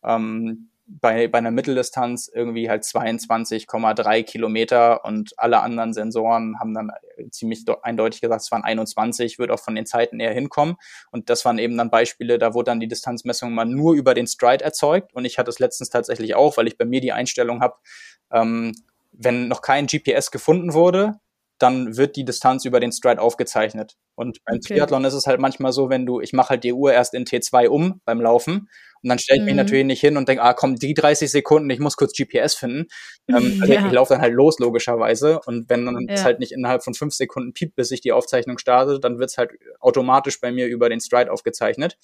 ähm, 0.03 0.69
bei, 0.87 1.27
bei 1.27 1.39
einer 1.39 1.51
Mitteldistanz 1.51 2.29
irgendwie 2.33 2.69
halt 2.69 2.83
22,3 2.83 4.23
Kilometer 4.23 5.03
und 5.03 5.33
alle 5.37 5.61
anderen 5.61 5.93
Sensoren 5.93 6.59
haben 6.59 6.73
dann 6.73 6.91
äh, 7.17 7.29
ziemlich 7.31 7.65
eindeutig 7.81 8.21
gesagt, 8.21 8.43
es 8.43 8.51
waren 8.51 8.63
21, 8.63 9.39
wird 9.39 9.51
auch 9.51 9.59
von 9.59 9.75
den 9.75 9.85
Zeiten 9.85 10.19
eher 10.19 10.33
hinkommen. 10.33 10.75
Und 11.11 11.29
das 11.29 11.43
waren 11.43 11.57
eben 11.57 11.77
dann 11.77 11.89
Beispiele, 11.89 12.37
da 12.37 12.53
wurde 12.53 12.65
dann 12.71 12.79
die 12.79 12.87
Distanzmessung 12.87 13.53
mal 13.53 13.65
nur 13.65 13.93
über 13.93 14.13
den 14.13 14.27
Stride 14.27 14.63
erzeugt. 14.63 15.13
Und 15.13 15.25
ich 15.25 15.39
hatte 15.39 15.49
es 15.49 15.59
letztens 15.59 15.89
tatsächlich 15.89 16.35
auch, 16.35 16.55
weil 16.57 16.67
ich 16.67 16.77
bei 16.77 16.85
mir 16.85 17.01
die 17.01 17.11
Einstellung 17.13 17.61
habe, 17.61 17.75
ähm, 18.31 18.73
wenn 19.11 19.47
noch 19.47 19.61
kein 19.61 19.87
GPS 19.87 20.29
gefunden 20.29 20.73
wurde, 20.73 21.19
dann 21.59 21.97
wird 21.97 22.15
die 22.15 22.25
Distanz 22.25 22.65
über 22.65 22.79
den 22.79 22.91
Stride 22.91 23.21
aufgezeichnet. 23.21 23.95
Und 24.15 24.37
beim 24.45 24.59
Okay. 24.59 24.73
Triathlon 24.75 25.05
ist 25.05 25.13
es 25.13 25.27
halt 25.27 25.39
manchmal 25.39 25.71
so, 25.71 25.89
wenn 25.89 26.05
du, 26.05 26.19
ich 26.21 26.33
mache 26.33 26.49
halt 26.49 26.63
die 26.63 26.73
Uhr 26.73 26.93
erst 26.93 27.13
in 27.13 27.25
T2 27.25 27.67
um 27.69 28.01
beim 28.05 28.21
Laufen 28.21 28.69
und 29.03 29.09
dann 29.09 29.19
stelle 29.19 29.39
ich 29.39 29.45
mich 29.45 29.53
Mhm. 29.53 29.57
natürlich 29.57 29.85
nicht 29.85 30.01
hin 30.01 30.17
und 30.17 30.27
denke, 30.27 30.43
ah 30.43 30.53
komm, 30.53 30.75
die 30.77 30.93
30 30.93 31.29
Sekunden, 31.31 31.69
ich 31.69 31.79
muss 31.79 31.95
kurz 31.97 32.13
GPS 32.13 32.55
finden. 32.55 32.87
Ähm, 33.35 33.53
also 33.59 33.73
Ja. 33.73 33.81
ich 33.83 33.91
laufe 33.91 34.13
dann 34.13 34.21
halt 34.21 34.33
los, 34.33 34.59
logischerweise. 34.59 35.39
Und 35.45 35.69
wenn 35.69 35.85
dann 35.85 36.09
es 36.13 36.21
Ja. 36.21 36.25
halt 36.25 36.39
nicht 36.39 36.51
innerhalb 36.51 36.83
von 36.83 36.93
fünf 36.93 37.13
Sekunden 37.13 37.53
piept, 37.53 37.75
bis 37.75 37.91
ich 37.91 38.01
die 38.01 38.11
Aufzeichnung 38.13 38.57
starte, 38.57 38.99
dann 38.99 39.19
wird's 39.19 39.37
halt 39.37 39.51
automatisch 39.79 40.39
bei 40.41 40.51
mir 40.51 40.67
über 40.67 40.89
den 40.89 40.99
Stride 41.01 41.31
aufgezeichnet. 41.31 41.97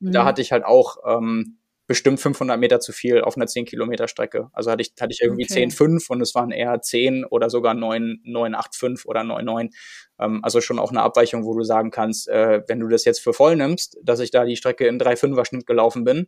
Da 0.00 0.20
Mhm. 0.20 0.26
hatte 0.26 0.42
ich 0.42 0.52
halt 0.52 0.64
auch 0.64 0.96
ähm, 1.06 1.58
bestimmt 1.86 2.20
500 2.20 2.58
Meter 2.58 2.80
zu 2.80 2.92
viel 2.92 3.20
auf 3.20 3.36
einer 3.36 3.46
10 3.46 3.64
Kilometer 3.64 4.08
Strecke. 4.08 4.48
Also 4.52 4.70
hatte 4.70 4.82
ich, 4.82 4.92
hatte 5.00 5.12
ich 5.12 5.20
irgendwie 5.22 5.44
Okay. 5.44 5.64
10,5 5.66 6.10
und 6.10 6.20
es 6.20 6.34
waren 6.34 6.50
eher 6.50 6.80
10 6.80 7.24
oder 7.24 7.50
sogar 7.50 7.74
9, 7.74 8.22
9,85 8.26 9.06
oder 9.06 9.20
9,9. 9.20 9.70
Ähm, 10.18 10.40
also 10.42 10.60
schon 10.60 10.78
auch 10.78 10.90
eine 10.90 11.02
Abweichung, 11.02 11.44
wo 11.44 11.54
du 11.56 11.62
sagen 11.62 11.90
kannst, 11.90 12.28
äh, 12.28 12.62
wenn 12.66 12.80
du 12.80 12.88
das 12.88 13.04
jetzt 13.04 13.20
für 13.20 13.32
voll 13.32 13.56
nimmst, 13.56 13.98
dass 14.02 14.20
ich 14.20 14.30
da 14.30 14.44
die 14.44 14.56
Strecke 14.56 14.86
in 14.86 14.98
3,5er 14.98 15.44
Schnitt 15.46 15.66
gelaufen 15.66 16.04
bin, 16.04 16.26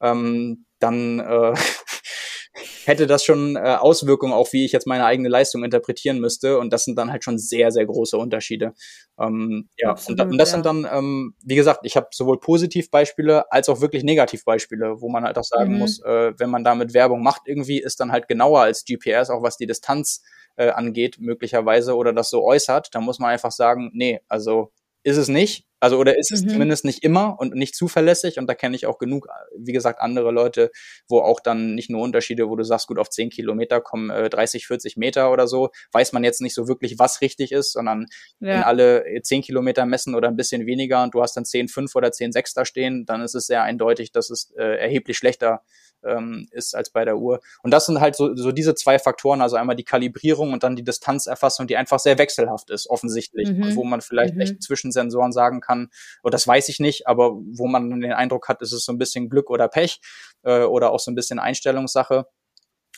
ähm, 0.00 0.66
dann 0.78 1.20
äh, 1.20 1.54
hätte 2.84 3.06
das 3.06 3.24
schon 3.24 3.56
äh, 3.56 3.60
Auswirkungen 3.60 4.32
auch, 4.32 4.52
wie 4.52 4.64
ich 4.64 4.72
jetzt 4.72 4.86
meine 4.86 5.04
eigene 5.04 5.28
Leistung 5.28 5.64
interpretieren 5.64 6.18
müsste. 6.20 6.58
Und 6.58 6.72
das 6.72 6.84
sind 6.84 6.96
dann 6.96 7.10
halt 7.10 7.24
schon 7.24 7.38
sehr, 7.38 7.70
sehr 7.70 7.86
große 7.86 8.16
Unterschiede. 8.18 8.74
Ähm, 9.18 9.68
ja, 9.76 9.88
und, 9.90 9.92
Absolut, 9.92 10.20
und 10.20 10.38
das 10.38 10.50
ja. 10.50 10.54
sind 10.54 10.66
dann, 10.66 10.86
ähm, 10.90 11.34
wie 11.42 11.54
gesagt, 11.54 11.80
ich 11.84 11.96
habe 11.96 12.08
sowohl 12.10 12.40
Positivbeispiele 12.40 13.50
als 13.52 13.68
auch 13.68 13.80
wirklich 13.80 14.02
Negativbeispiele, 14.02 15.00
wo 15.00 15.08
man 15.08 15.24
halt 15.24 15.38
auch 15.38 15.44
sagen 15.44 15.72
Mhm. 15.74 15.78
muss, 15.78 16.00
äh, 16.02 16.32
wenn 16.38 16.50
man 16.50 16.64
damit 16.64 16.94
Werbung 16.94 17.22
macht, 17.22 17.42
irgendwie 17.46 17.80
ist 17.80 18.00
dann 18.00 18.12
halt 18.12 18.28
genauer 18.28 18.60
als 18.60 18.84
GPS, 18.84 19.30
auch 19.30 19.42
was 19.42 19.56
die 19.56 19.66
Distanz 19.66 20.22
äh, 20.56 20.70
angeht, 20.70 21.18
möglicherweise, 21.20 21.94
oder 21.96 22.12
das 22.12 22.30
so 22.30 22.42
äußert. 22.44 22.88
Da 22.94 23.00
muss 23.00 23.18
man 23.18 23.30
einfach 23.30 23.52
sagen, 23.52 23.90
nee, 23.94 24.20
also 24.28 24.72
ist 25.02 25.16
es 25.16 25.28
nicht. 25.28 25.66
Also 25.80 25.98
oder 25.98 26.18
ist 26.18 26.30
es 26.32 26.42
Mhm. 26.42 26.48
zumindest 26.50 26.84
nicht 26.84 27.02
immer 27.02 27.38
und 27.40 27.54
nicht 27.54 27.74
zuverlässig. 27.74 28.38
Und 28.38 28.46
da 28.46 28.54
kenne 28.54 28.76
ich 28.76 28.86
auch 28.86 28.98
genug, 28.98 29.28
wie 29.56 29.72
gesagt, 29.72 30.00
andere 30.00 30.30
Leute, 30.30 30.70
wo 31.08 31.20
auch 31.20 31.40
dann 31.40 31.74
nicht 31.74 31.90
nur 31.90 32.02
Unterschiede, 32.02 32.48
wo 32.48 32.56
du 32.56 32.64
sagst, 32.64 32.86
gut, 32.86 32.98
auf 32.98 33.08
10 33.10 33.30
Kilometer 33.30 33.80
kommen 33.80 34.10
äh, 34.10 34.28
30, 34.30 34.66
40 34.66 34.96
Meter 34.96 35.32
oder 35.32 35.46
so, 35.46 35.70
weiß 35.92 36.12
man 36.12 36.24
jetzt 36.24 36.40
nicht 36.42 36.54
so 36.54 36.68
wirklich, 36.68 36.98
was 36.98 37.20
richtig 37.22 37.52
ist, 37.52 37.72
sondern 37.72 38.06
wenn 38.50 38.60
Ja. 38.60 38.62
alle 38.62 39.04
äh, 39.06 39.22
10 39.22 39.42
Kilometer 39.42 39.86
messen 39.86 40.14
oder 40.14 40.28
ein 40.28 40.36
bisschen 40.36 40.66
weniger 40.66 41.02
und 41.02 41.14
du 41.14 41.22
hast 41.22 41.36
dann 41.36 41.44
10,5 41.44 41.94
oder 41.96 42.12
10,6 42.12 42.52
da 42.54 42.64
stehen, 42.64 43.06
dann 43.06 43.22
ist 43.22 43.34
es 43.34 43.46
sehr 43.46 43.62
eindeutig, 43.62 44.12
dass 44.12 44.30
es 44.30 44.52
äh, 44.56 44.62
erheblich 44.78 45.16
schlechter 45.18 45.62
ähm, 46.04 46.48
ist 46.50 46.74
als 46.74 46.90
bei 46.90 47.04
der 47.04 47.18
Uhr. 47.18 47.40
Und 47.62 47.72
das 47.72 47.86
sind 47.86 48.00
halt 48.00 48.16
so, 48.16 48.34
so 48.36 48.52
diese 48.52 48.74
zwei 48.74 48.98
Faktoren, 48.98 49.40
also 49.42 49.56
einmal 49.56 49.76
die 49.76 49.84
Kalibrierung 49.84 50.52
und 50.52 50.62
dann 50.62 50.76
die 50.76 50.84
Distanzerfassung, 50.84 51.66
die 51.66 51.76
einfach 51.76 51.98
sehr 51.98 52.18
wechselhaft 52.18 52.70
ist, 52.70 52.88
offensichtlich, 52.88 53.50
Mhm. 53.50 53.76
wo 53.76 53.84
man 53.84 54.00
vielleicht 54.00 54.34
Mhm. 54.34 54.40
echt 54.40 54.62
zwischen 54.62 54.92
Sensoren 54.92 55.32
sagen 55.32 55.60
kann, 55.60 55.90
oder 56.22 56.32
das 56.32 56.46
weiß 56.46 56.68
ich 56.68 56.80
nicht, 56.80 57.06
aber 57.06 57.32
wo 57.32 57.66
man 57.66 58.00
den 58.00 58.12
Eindruck 58.12 58.48
hat, 58.48 58.62
ist 58.62 58.72
es 58.72 58.84
so 58.84 58.92
ein 58.92 58.98
bisschen 58.98 59.28
Glück 59.28 59.50
oder 59.50 59.68
Pech 59.68 60.00
äh, 60.42 60.62
oder 60.62 60.90
auch 60.92 61.00
so 61.00 61.10
ein 61.10 61.14
bisschen 61.14 61.38
Einstellungssache. 61.38 62.26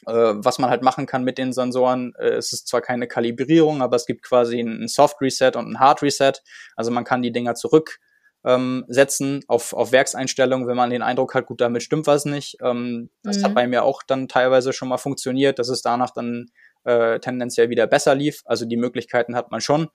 Äh, 0.06 0.12
was 0.12 0.58
man 0.58 0.68
halt 0.70 0.82
machen 0.82 1.06
kann 1.06 1.22
mit 1.22 1.38
den 1.38 1.52
Sensoren, 1.52 2.12
äh, 2.18 2.30
es 2.30 2.52
ist 2.52 2.66
zwar 2.66 2.80
keine 2.80 3.06
Kalibrierung, 3.06 3.82
aber 3.82 3.94
es 3.94 4.04
gibt 4.06 4.22
quasi 4.24 4.58
ein 4.60 4.88
Soft 4.88 5.20
Reset 5.20 5.52
und 5.54 5.68
ein 5.70 5.78
Hard 5.78 6.02
Reset. 6.02 6.32
Also 6.74 6.90
man 6.90 7.04
kann 7.04 7.22
die 7.22 7.30
Dinger 7.30 7.54
zurück 7.54 8.00
ähm, 8.44 8.85
setzen 8.89 9.44
auf, 9.47 9.73
auf 9.73 9.93
Werkseinstellungen, 9.93 10.66
wenn 10.66 10.77
man 10.77 10.90
den 10.90 11.02
Eindruck 11.02 11.35
hat, 11.35 11.47
gut, 11.47 11.60
damit 11.60 11.82
stimmt 11.82 12.06
was 12.06 12.24
nicht. 12.24 12.56
Ähm, 12.62 13.10
das 13.23 13.39
Mhm. 13.39 13.44
hat 13.44 13.55
bei 13.55 13.66
mir 13.66 13.85
auch 13.85 14.02
dann 14.02 14.28
teilweise 14.28 14.73
schon 14.73 14.89
mal 14.89 14.98
funktioniert, 14.98 15.59
dass 15.59 15.69
es 15.69 15.82
danach 15.82 16.10
dann 16.10 16.47
äh, 16.85 17.20
tendenziell 17.20 17.70
wieder 17.70 17.86
besser 17.86 18.14
lief. 18.14 18.43
Also 18.44 18.64
die 18.66 18.77
Möglichkeiten 18.77 19.36
hat 19.36 19.51
man 19.52 19.60
schon. 19.60 19.89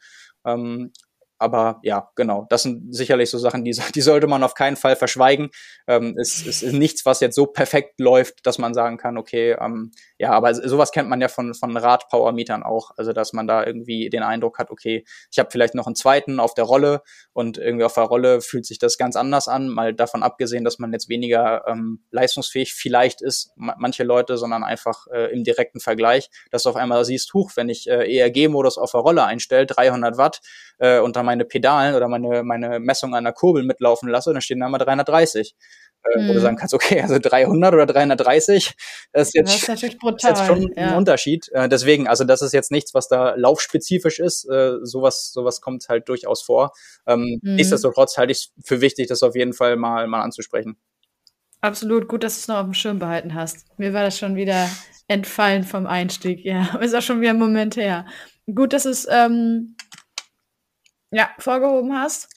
Ähm, 0.45 0.91
aber 1.39 1.79
ja, 1.83 2.09
genau, 2.15 2.47
das 2.49 2.63
sind 2.63 2.93
sicherlich 2.95 3.29
so 3.29 3.37
Sachen, 3.37 3.63
die, 3.63 3.71
die 3.95 4.01
sollte 4.01 4.27
man 4.27 4.43
auf 4.43 4.53
keinen 4.55 4.75
Fall 4.75 4.95
verschweigen. 4.95 5.49
Ähm, 5.87 6.15
es, 6.19 6.45
es 6.45 6.63
ist 6.63 6.73
nichts, 6.73 7.05
was 7.05 7.19
jetzt 7.19 7.35
so 7.35 7.45
perfekt 7.45 7.99
läuft, 7.99 8.45
dass 8.45 8.57
man 8.57 8.73
sagen 8.73 8.97
kann, 8.97 9.17
okay, 9.17 9.55
ähm, 9.59 9.91
ja, 10.17 10.31
aber 10.31 10.53
sowas 10.55 10.91
kennt 10.91 11.09
man 11.09 11.21
ja 11.21 11.27
von, 11.27 11.53
von 11.53 11.77
Rad-Power-Mietern 11.77 12.63
auch. 12.63 12.91
Also, 12.97 13.13
dass 13.13 13.33
man 13.33 13.47
da 13.47 13.65
irgendwie 13.65 14.09
den 14.09 14.23
Eindruck 14.23 14.57
hat, 14.57 14.71
okay, 14.71 15.05
ich 15.31 15.37
habe 15.37 15.49
vielleicht 15.51 15.75
noch 15.75 15.85
einen 15.85 15.95
zweiten 15.95 16.39
auf 16.39 16.55
der 16.55 16.65
Rolle 16.65 17.01
und 17.33 17.57
irgendwie 17.57 17.85
auf 17.85 17.93
der 17.93 18.03
Rolle 18.03 18.41
fühlt 18.41 18.65
sich 18.65 18.79
das 18.79 18.97
ganz 18.97 19.15
anders 19.15 19.47
an, 19.47 19.69
mal 19.69 19.93
davon 19.93 20.23
abgesehen, 20.23 20.63
dass 20.63 20.79
man 20.79 20.91
jetzt 20.91 21.09
weniger 21.09 21.67
ähm, 21.67 22.03
leistungsfähig 22.11 22.73
vielleicht 22.73 23.21
ist, 23.21 23.51
manche 23.55 24.03
Leute, 24.03 24.37
sondern 24.37 24.63
einfach 24.63 25.05
äh, 25.13 25.31
im 25.31 25.43
direkten 25.43 25.79
Vergleich, 25.79 26.29
dass 26.49 26.63
du 26.63 26.69
auf 26.69 26.75
einmal 26.75 27.05
siehst, 27.05 27.33
huch, 27.33 27.51
wenn 27.55 27.69
ich 27.69 27.87
äh, 27.87 28.17
ERG-Modus 28.17 28.77
auf 28.77 28.91
der 28.91 29.01
Rolle 29.01 29.23
einstelle, 29.23 29.67
300 29.67 30.17
Watt 30.17 30.41
äh, 30.79 30.99
und 30.99 31.15
dann 31.15 31.26
meine 31.27 31.45
Pedalen 31.45 31.93
oder 31.93 32.07
meine, 32.07 32.43
meine 32.43 32.79
Messung 32.79 33.13
an 33.13 33.25
der 33.25 33.33
Kurbel 33.33 33.63
mitlaufen 33.63 34.09
lasse, 34.09 34.33
dann 34.33 34.41
stehen 34.41 34.59
da 34.59 34.69
mal 34.69 34.79
330 34.79 35.55
äh, 36.03 36.19
mhm. 36.19 36.27
wo 36.27 36.33
du 36.33 36.39
mhm. 36.39 36.43
sagen 36.43 36.57
kannst, 36.57 36.73
okay, 36.73 37.01
also 37.01 37.17
300 37.19 37.73
oder 37.73 37.85
330, 37.85 38.75
das 39.11 39.29
ist 39.29 39.33
jetzt, 39.35 39.47
das 39.47 39.61
ist 39.61 39.67
natürlich 39.67 39.97
brutal, 39.97 40.33
ist 40.33 40.39
jetzt 40.39 40.47
schon 40.47 40.71
ja. 40.75 40.89
ein 40.89 40.95
Unterschied. 40.95 41.49
Äh, 41.51 41.69
deswegen, 41.69 42.07
also 42.07 42.23
das 42.23 42.41
ist 42.41 42.53
jetzt 42.53 42.71
nichts, 42.71 42.93
was 42.93 43.07
da 43.07 43.35
laufspezifisch 43.35 44.19
ist. 44.19 44.45
Äh, 44.49 44.77
sowas, 44.83 45.31
sowas 45.33 45.61
kommt 45.61 45.87
halt 45.89 46.07
durchaus 46.09 46.41
vor. 46.41 46.71
Ähm, 47.05 47.39
mhm. 47.41 47.55
Nichtsdestotrotz 47.55 48.17
halte 48.17 48.31
ich 48.31 48.37
es 48.37 48.53
für 48.63 48.81
wichtig, 48.81 49.07
das 49.07 49.23
auf 49.23 49.35
jeden 49.35 49.53
Fall 49.53 49.75
mal, 49.75 50.07
mal 50.07 50.21
anzusprechen. 50.21 50.77
Absolut, 51.61 52.07
gut, 52.07 52.23
dass 52.23 52.35
du 52.35 52.39
es 52.41 52.47
noch 52.47 52.57
auf 52.57 52.65
dem 52.65 52.73
Schirm 52.73 52.99
behalten 52.99 53.33
hast. 53.33 53.65
Mir 53.77 53.93
war 53.93 54.03
das 54.03 54.17
schon 54.17 54.35
wieder 54.35 54.69
entfallen 55.07 55.63
vom 55.63 55.87
Einstieg. 55.87 56.45
Ja, 56.45 56.77
ist 56.81 56.95
auch 56.95 57.01
schon 57.01 57.21
wieder 57.21 57.31
ein 57.31 57.39
Moment 57.39 57.75
her. 57.75 58.05
Gut, 58.53 58.73
dass 58.73 58.85
es 58.85 59.07
ähm, 59.09 59.75
ja, 61.11 61.29
vorgehoben 61.39 61.93
hast 61.93 62.29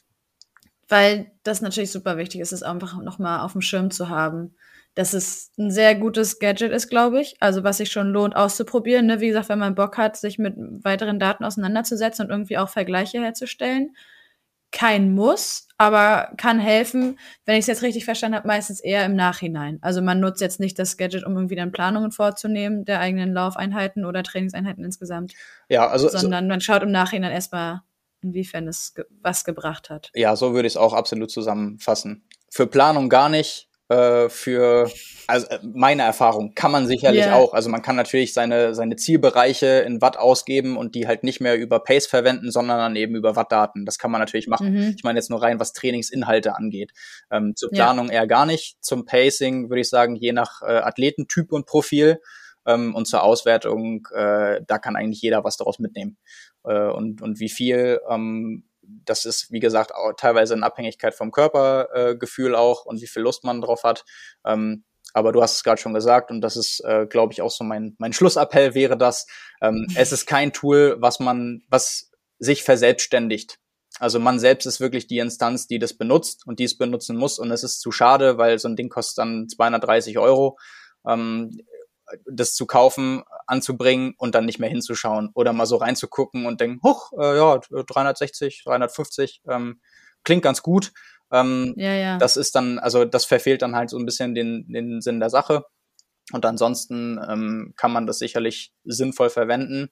weil 0.90 1.30
das 1.44 1.62
natürlich 1.62 1.92
super 1.92 2.16
wichtig 2.16 2.40
ist, 2.40 2.52
es 2.52 2.62
einfach 2.62 3.00
nochmal 3.00 3.40
auf 3.40 3.52
dem 3.52 3.62
Schirm 3.62 3.90
zu 3.90 4.08
haben. 4.08 4.54
Dass 4.96 5.12
es 5.12 5.52
ein 5.56 5.70
sehr 5.70 5.94
gutes 5.94 6.40
Gadget 6.40 6.72
ist, 6.72 6.88
glaube 6.88 7.20
ich. 7.20 7.36
Also 7.38 7.62
was 7.62 7.76
sich 7.76 7.92
schon 7.92 8.08
lohnt 8.08 8.34
auszuprobieren. 8.34 9.06
Ne? 9.06 9.20
Wie 9.20 9.28
gesagt, 9.28 9.48
wenn 9.48 9.60
man 9.60 9.76
Bock 9.76 9.96
hat, 9.96 10.16
sich 10.16 10.36
mit 10.36 10.56
weiteren 10.58 11.20
Daten 11.20 11.44
auseinanderzusetzen 11.44 12.26
und 12.26 12.32
irgendwie 12.32 12.58
auch 12.58 12.68
Vergleiche 12.68 13.20
herzustellen. 13.20 13.94
Kein 14.72 15.14
Muss, 15.14 15.68
aber 15.78 16.32
kann 16.36 16.58
helfen, 16.58 17.18
wenn 17.44 17.56
ich 17.56 17.62
es 17.62 17.66
jetzt 17.68 17.82
richtig 17.82 18.04
verstanden 18.04 18.36
habe, 18.36 18.48
meistens 18.48 18.80
eher 18.80 19.04
im 19.04 19.16
Nachhinein. 19.16 19.78
Also 19.80 20.02
man 20.02 20.20
nutzt 20.20 20.40
jetzt 20.40 20.60
nicht 20.60 20.78
das 20.78 20.96
Gadget, 20.96 21.24
um 21.24 21.36
irgendwie 21.36 21.56
dann 21.56 21.72
Planungen 21.72 22.12
vorzunehmen 22.12 22.84
der 22.84 23.00
eigenen 23.00 23.32
Laufeinheiten 23.32 24.04
oder 24.04 24.22
Trainingseinheiten 24.22 24.84
insgesamt. 24.84 25.34
Ja, 25.68 25.88
also 25.88 26.08
sondern 26.08 26.48
man 26.48 26.60
schaut 26.60 26.82
im 26.82 26.92
Nachhinein 26.92 27.32
erstmal, 27.32 27.82
inwiefern 28.22 28.68
es 28.68 28.94
ge 28.94 29.04
was 29.22 29.44
gebracht 29.44 29.90
hat. 29.90 30.10
Ja, 30.14 30.36
so 30.36 30.54
würde 30.54 30.66
ich 30.66 30.74
es 30.74 30.76
auch 30.76 30.92
absolut 30.92 31.30
zusammenfassen. 31.30 32.24
Für 32.50 32.66
Planung 32.66 33.08
gar 33.08 33.28
nicht. 33.28 33.70
Äh, 33.90 34.28
für 34.28 34.88
also 35.26 35.48
äh, 35.48 35.58
meine 35.64 36.02
Erfahrung 36.02 36.54
kann 36.54 36.70
man 36.70 36.86
sicherlich 36.86 37.24
yeah. 37.24 37.34
auch. 37.34 37.54
Also 37.54 37.68
man 37.68 37.82
kann 37.82 37.96
natürlich 37.96 38.32
seine 38.32 38.72
seine 38.72 38.94
Zielbereiche 38.94 39.80
in 39.80 40.00
Watt 40.00 40.16
ausgeben 40.16 40.76
und 40.76 40.94
die 40.94 41.08
halt 41.08 41.24
nicht 41.24 41.40
mehr 41.40 41.58
über 41.58 41.80
Pace 41.80 42.06
verwenden, 42.06 42.52
sondern 42.52 42.78
dann 42.78 42.94
eben 42.94 43.16
über 43.16 43.34
Wattdaten. 43.34 43.84
Das 43.86 43.98
kann 43.98 44.12
man 44.12 44.20
natürlich 44.20 44.46
machen. 44.46 44.72
Mhm. 44.72 44.94
Ich 44.96 45.02
meine 45.02 45.18
jetzt 45.18 45.28
nur 45.28 45.42
rein, 45.42 45.58
was 45.58 45.72
Trainingsinhalte 45.72 46.54
angeht. 46.54 46.92
Ähm, 47.32 47.56
zur 47.56 47.70
Planung 47.70 48.06
ja. 48.06 48.12
eher 48.12 48.26
gar 48.28 48.46
nicht. 48.46 48.76
Zum 48.80 49.06
Pacing 49.06 49.70
würde 49.70 49.80
ich 49.80 49.88
sagen, 49.88 50.14
je 50.14 50.32
nach 50.32 50.62
äh, 50.62 50.66
Athletentyp 50.66 51.50
und 51.50 51.66
Profil 51.66 52.20
ähm, 52.66 52.94
und 52.94 53.06
zur 53.06 53.24
Auswertung, 53.24 54.06
äh, 54.14 54.60
da 54.68 54.78
kann 54.78 54.94
eigentlich 54.94 55.22
jeder 55.22 55.42
was 55.42 55.56
daraus 55.56 55.80
mitnehmen. 55.80 56.16
Äh, 56.64 56.88
und, 56.88 57.22
und 57.22 57.40
wie 57.40 57.48
viel, 57.48 58.00
ähm, 58.08 58.64
das 58.82 59.24
ist, 59.24 59.50
wie 59.50 59.60
gesagt, 59.60 59.94
auch 59.94 60.12
teilweise 60.16 60.54
in 60.54 60.62
Abhängigkeit 60.62 61.14
vom 61.14 61.30
Körpergefühl 61.30 62.54
äh, 62.54 62.56
auch 62.56 62.84
und 62.84 63.00
wie 63.00 63.06
viel 63.06 63.22
Lust 63.22 63.44
man 63.44 63.60
drauf 63.60 63.84
hat. 63.84 64.04
Ähm, 64.44 64.84
aber 65.12 65.32
du 65.32 65.42
hast 65.42 65.56
es 65.56 65.64
gerade 65.64 65.80
schon 65.80 65.94
gesagt 65.94 66.30
und 66.30 66.40
das 66.40 66.56
ist, 66.56 66.80
äh, 66.84 67.06
glaube 67.06 67.32
ich, 67.32 67.42
auch 67.42 67.50
so 67.50 67.64
mein, 67.64 67.96
mein 67.98 68.12
Schlussappell 68.12 68.74
wäre 68.74 68.96
das. 68.96 69.26
Ähm, 69.60 69.86
es 69.96 70.12
ist 70.12 70.26
kein 70.26 70.52
Tool, 70.52 70.96
was 70.98 71.20
man, 71.20 71.62
was 71.68 72.10
sich 72.38 72.62
verselbstständigt. 72.62 73.58
Also 73.98 74.18
man 74.18 74.38
selbst 74.38 74.66
ist 74.66 74.80
wirklich 74.80 75.06
die 75.08 75.18
Instanz, 75.18 75.66
die 75.66 75.78
das 75.78 75.94
benutzt 75.94 76.46
und 76.46 76.58
die 76.58 76.64
es 76.64 76.78
benutzen 76.78 77.16
muss 77.16 77.38
und 77.38 77.50
es 77.50 77.64
ist 77.64 77.80
zu 77.80 77.90
schade, 77.90 78.38
weil 78.38 78.58
so 78.58 78.68
ein 78.68 78.76
Ding 78.76 78.88
kostet 78.88 79.18
dann 79.18 79.48
230 79.48 80.18
Euro. 80.18 80.58
Ähm, 81.06 81.60
das 82.30 82.54
zu 82.54 82.66
kaufen, 82.66 83.22
anzubringen 83.46 84.14
und 84.18 84.34
dann 84.34 84.44
nicht 84.44 84.58
mehr 84.58 84.68
hinzuschauen 84.68 85.30
oder 85.34 85.52
mal 85.52 85.66
so 85.66 85.76
reinzugucken 85.76 86.46
und 86.46 86.60
denken, 86.60 86.80
hoch, 86.82 87.12
äh, 87.18 87.36
ja, 87.36 87.58
360, 87.58 88.62
350, 88.64 89.42
ähm, 89.48 89.80
klingt 90.24 90.42
ganz 90.42 90.62
gut. 90.62 90.92
Ähm, 91.32 91.74
ja, 91.76 91.94
ja. 91.94 92.18
Das 92.18 92.36
ist 92.36 92.54
dann, 92.54 92.78
also 92.78 93.04
das 93.04 93.24
verfehlt 93.24 93.62
dann 93.62 93.76
halt 93.76 93.90
so 93.90 93.98
ein 93.98 94.06
bisschen 94.06 94.34
den, 94.34 94.66
den 94.68 95.00
Sinn 95.00 95.20
der 95.20 95.30
Sache. 95.30 95.64
Und 96.32 96.44
ansonsten 96.46 97.20
ähm, 97.28 97.74
kann 97.76 97.92
man 97.92 98.06
das 98.06 98.18
sicherlich 98.18 98.72
sinnvoll 98.84 99.30
verwenden 99.30 99.90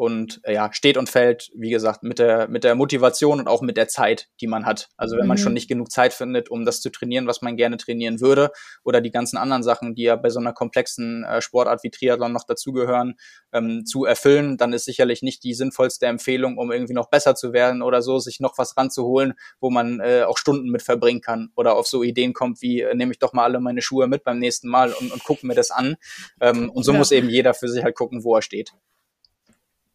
und 0.00 0.40
äh, 0.44 0.54
ja, 0.54 0.72
steht 0.72 0.96
und 0.96 1.10
fällt, 1.10 1.50
wie 1.54 1.68
gesagt, 1.68 2.02
mit 2.02 2.18
der, 2.18 2.48
mit 2.48 2.64
der 2.64 2.74
Motivation 2.74 3.38
und 3.38 3.48
auch 3.48 3.60
mit 3.60 3.76
der 3.76 3.86
Zeit, 3.86 4.28
die 4.40 4.46
man 4.46 4.64
hat. 4.64 4.88
Also 4.96 5.16
wenn 5.16 5.24
mhm. 5.24 5.28
man 5.28 5.36
schon 5.36 5.52
nicht 5.52 5.68
genug 5.68 5.90
Zeit 5.92 6.14
findet, 6.14 6.50
um 6.50 6.64
das 6.64 6.80
zu 6.80 6.88
trainieren, 6.88 7.26
was 7.26 7.42
man 7.42 7.54
gerne 7.54 7.76
trainieren 7.76 8.18
würde, 8.18 8.50
oder 8.82 9.02
die 9.02 9.10
ganzen 9.10 9.36
anderen 9.36 9.62
Sachen, 9.62 9.94
die 9.94 10.04
ja 10.04 10.16
bei 10.16 10.30
so 10.30 10.40
einer 10.40 10.54
komplexen 10.54 11.24
äh, 11.24 11.42
Sportart 11.42 11.84
wie 11.84 11.90
Triathlon 11.90 12.32
noch 12.32 12.44
dazugehören, 12.46 13.16
ähm, 13.52 13.84
zu 13.84 14.06
erfüllen, 14.06 14.56
dann 14.56 14.72
ist 14.72 14.86
sicherlich 14.86 15.20
nicht 15.20 15.44
die 15.44 15.52
sinnvollste 15.52 16.06
Empfehlung, 16.06 16.56
um 16.56 16.72
irgendwie 16.72 16.94
noch 16.94 17.10
besser 17.10 17.34
zu 17.34 17.52
werden 17.52 17.82
oder 17.82 18.00
so, 18.00 18.18
sich 18.20 18.40
noch 18.40 18.56
was 18.56 18.78
ranzuholen, 18.78 19.34
wo 19.60 19.68
man 19.68 20.00
äh, 20.00 20.22
auch 20.22 20.38
Stunden 20.38 20.70
mit 20.70 20.80
verbringen 20.80 21.20
kann 21.20 21.50
oder 21.56 21.76
auf 21.76 21.86
so 21.86 22.02
Ideen 22.02 22.32
kommt 22.32 22.62
wie, 22.62 22.80
äh, 22.80 22.94
nehme 22.94 23.12
ich 23.12 23.18
doch 23.18 23.34
mal 23.34 23.44
alle 23.44 23.60
meine 23.60 23.82
Schuhe 23.82 24.06
mit 24.06 24.24
beim 24.24 24.38
nächsten 24.38 24.68
Mal 24.70 24.94
und, 24.94 25.12
und 25.12 25.22
gucke 25.24 25.46
mir 25.46 25.54
das 25.54 25.70
an. 25.70 25.96
Ähm, 26.40 26.70
und 26.70 26.84
so 26.84 26.92
ja. 26.92 26.98
muss 26.98 27.12
eben 27.12 27.28
jeder 27.28 27.52
für 27.52 27.68
sich 27.68 27.84
halt 27.84 27.96
gucken, 27.96 28.24
wo 28.24 28.34
er 28.34 28.40
steht. 28.40 28.72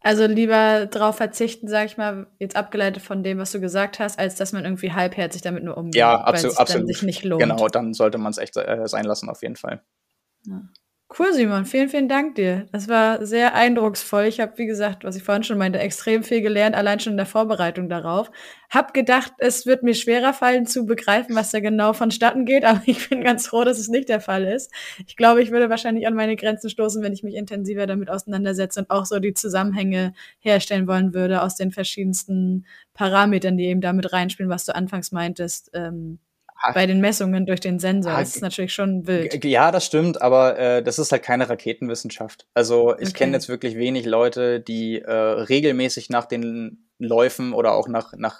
Also 0.06 0.28
lieber 0.28 0.86
darauf 0.86 1.18
verzichten, 1.18 1.68
sag 1.68 1.88
ich 1.88 1.98
mal, 1.98 2.28
jetzt 2.38 2.56
abgeleitet 2.56 3.02
von 3.02 3.24
dem, 3.24 3.40
was 3.40 3.52
du 3.52 3.60
gesagt 3.60 3.98
hast, 3.98 4.20
als 4.20 4.36
dass 4.36 4.54
man 4.54 4.64
irgendwie 4.64 4.92
halbherzig 4.92 5.42
damit 5.42 5.64
nur 5.64 5.76
umgeht. 5.76 5.96
Ja, 5.96 6.22
absolut. 6.22 6.60
Weil 6.60 6.82
es 6.84 6.88
sich 6.88 7.02
nicht 7.02 7.24
lohnt. 7.24 7.42
Genau, 7.42 7.68
dann 7.70 7.92
sollte 7.96 8.20
man 8.20 8.30
es 8.30 8.38
echt 8.38 8.56
äh, 8.56 8.88
sein 8.88 9.06
lassen, 9.06 9.30
auf 9.30 9.42
jeden 9.42 9.56
Fall. 9.56 9.82
Ja. 10.46 10.62
Cool, 11.18 11.32
Simon. 11.32 11.64
Vielen, 11.64 11.88
vielen 11.88 12.10
Dank 12.10 12.36
dir. 12.36 12.68
Das 12.74 12.90
war 12.90 13.26
sehr 13.26 13.56
eindrucksvoll. 13.56 14.26
Ich 14.26 14.42
habe, 14.42 14.58
wie 14.58 14.66
gesagt, 14.66 15.06
was 15.06 15.16
ich 15.16 15.24
vorhin 15.24 15.44
schon 15.44 15.58
meinte, 15.58 15.80
extrem 15.80 16.24
viel 16.24 16.42
gelernt, 16.42 16.76
allein 16.76 17.00
schon 17.00 17.14
in 17.14 17.18
der 17.18 17.26
Vorbereitung 17.26 17.88
darauf. 17.88 18.30
Hab 18.70 18.94
gedacht, 18.94 19.32
es 19.38 19.66
wird 19.66 19.82
mir 19.82 19.94
schwerer 19.94 20.34
fallen 20.34 20.66
zu 20.66 20.86
begreifen, 20.86 21.34
was 21.34 21.52
da 21.52 21.62
genau 21.62 21.94
vonstatten 21.94 22.44
geht, 22.44 22.66
aber 22.66 22.82
ich 22.86 23.08
bin 23.08 23.24
ganz 23.24 23.48
froh, 23.48 23.64
dass 23.64 23.80
es 23.80 23.88
nicht 23.88 24.10
der 24.10 24.20
Fall 24.20 24.44
ist. 24.44 24.74
Ich 25.08 25.16
glaube, 25.16 25.42
ich 25.42 25.52
würde 25.52 25.70
wahrscheinlich 25.70 26.06
an 26.06 26.16
meine 26.16 26.36
Grenzen 26.36 26.70
stoßen, 26.70 27.02
wenn 27.02 27.14
ich 27.14 27.24
mich 27.24 27.36
intensiver 27.36 27.88
damit 27.88 28.10
auseinandersetze 28.10 28.82
und 28.82 28.90
auch 28.90 29.06
so 29.06 29.20
die 29.20 29.34
Zusammenhänge 29.34 30.14
herstellen 30.40 30.86
wollen 30.86 31.14
würde 31.14 31.44
aus 31.44 31.56
den 31.56 31.72
verschiedensten 31.72 32.66
Parametern, 32.94 33.56
die 33.56 33.68
eben 33.68 33.80
damit 33.80 34.12
reinspielen, 34.12 34.50
was 34.50 34.66
du 34.66 34.76
anfangs 34.76 35.14
meintest. 35.14 35.72
Ähm, 35.74 36.20
bei 36.74 36.86
den 36.86 37.00
Messungen 37.02 37.46
durch 37.46 37.60
den 37.60 37.80
Sensor. 37.80 38.14
Das 38.18 38.36
ist 38.36 38.42
natürlich 38.42 38.74
schon 38.74 39.08
wild. 39.08 39.44
Ja, 39.44 39.72
das 39.72 39.86
stimmt, 39.86 40.22
aber 40.22 40.58
äh, 40.58 40.84
das 40.84 41.00
ist 41.00 41.12
halt 41.12 41.24
keine 41.24 41.50
Raketenwissenschaft. 41.50 42.48
Also 42.54 42.96
ich 42.96 43.10
okay. 43.10 43.18
kenne 43.20 43.34
jetzt 43.34 43.50
wirklich 43.50 43.76
wenig 43.76 44.06
Leute, 44.06 44.60
die 44.60 45.02
äh, 45.02 45.12
regelmäßig 45.12 46.10
nach 46.10 46.26
den 46.26 46.88
Läufen 46.98 47.54
oder 47.54 47.74
auch 47.74 47.88
nach, 47.88 48.14
nach 48.18 48.40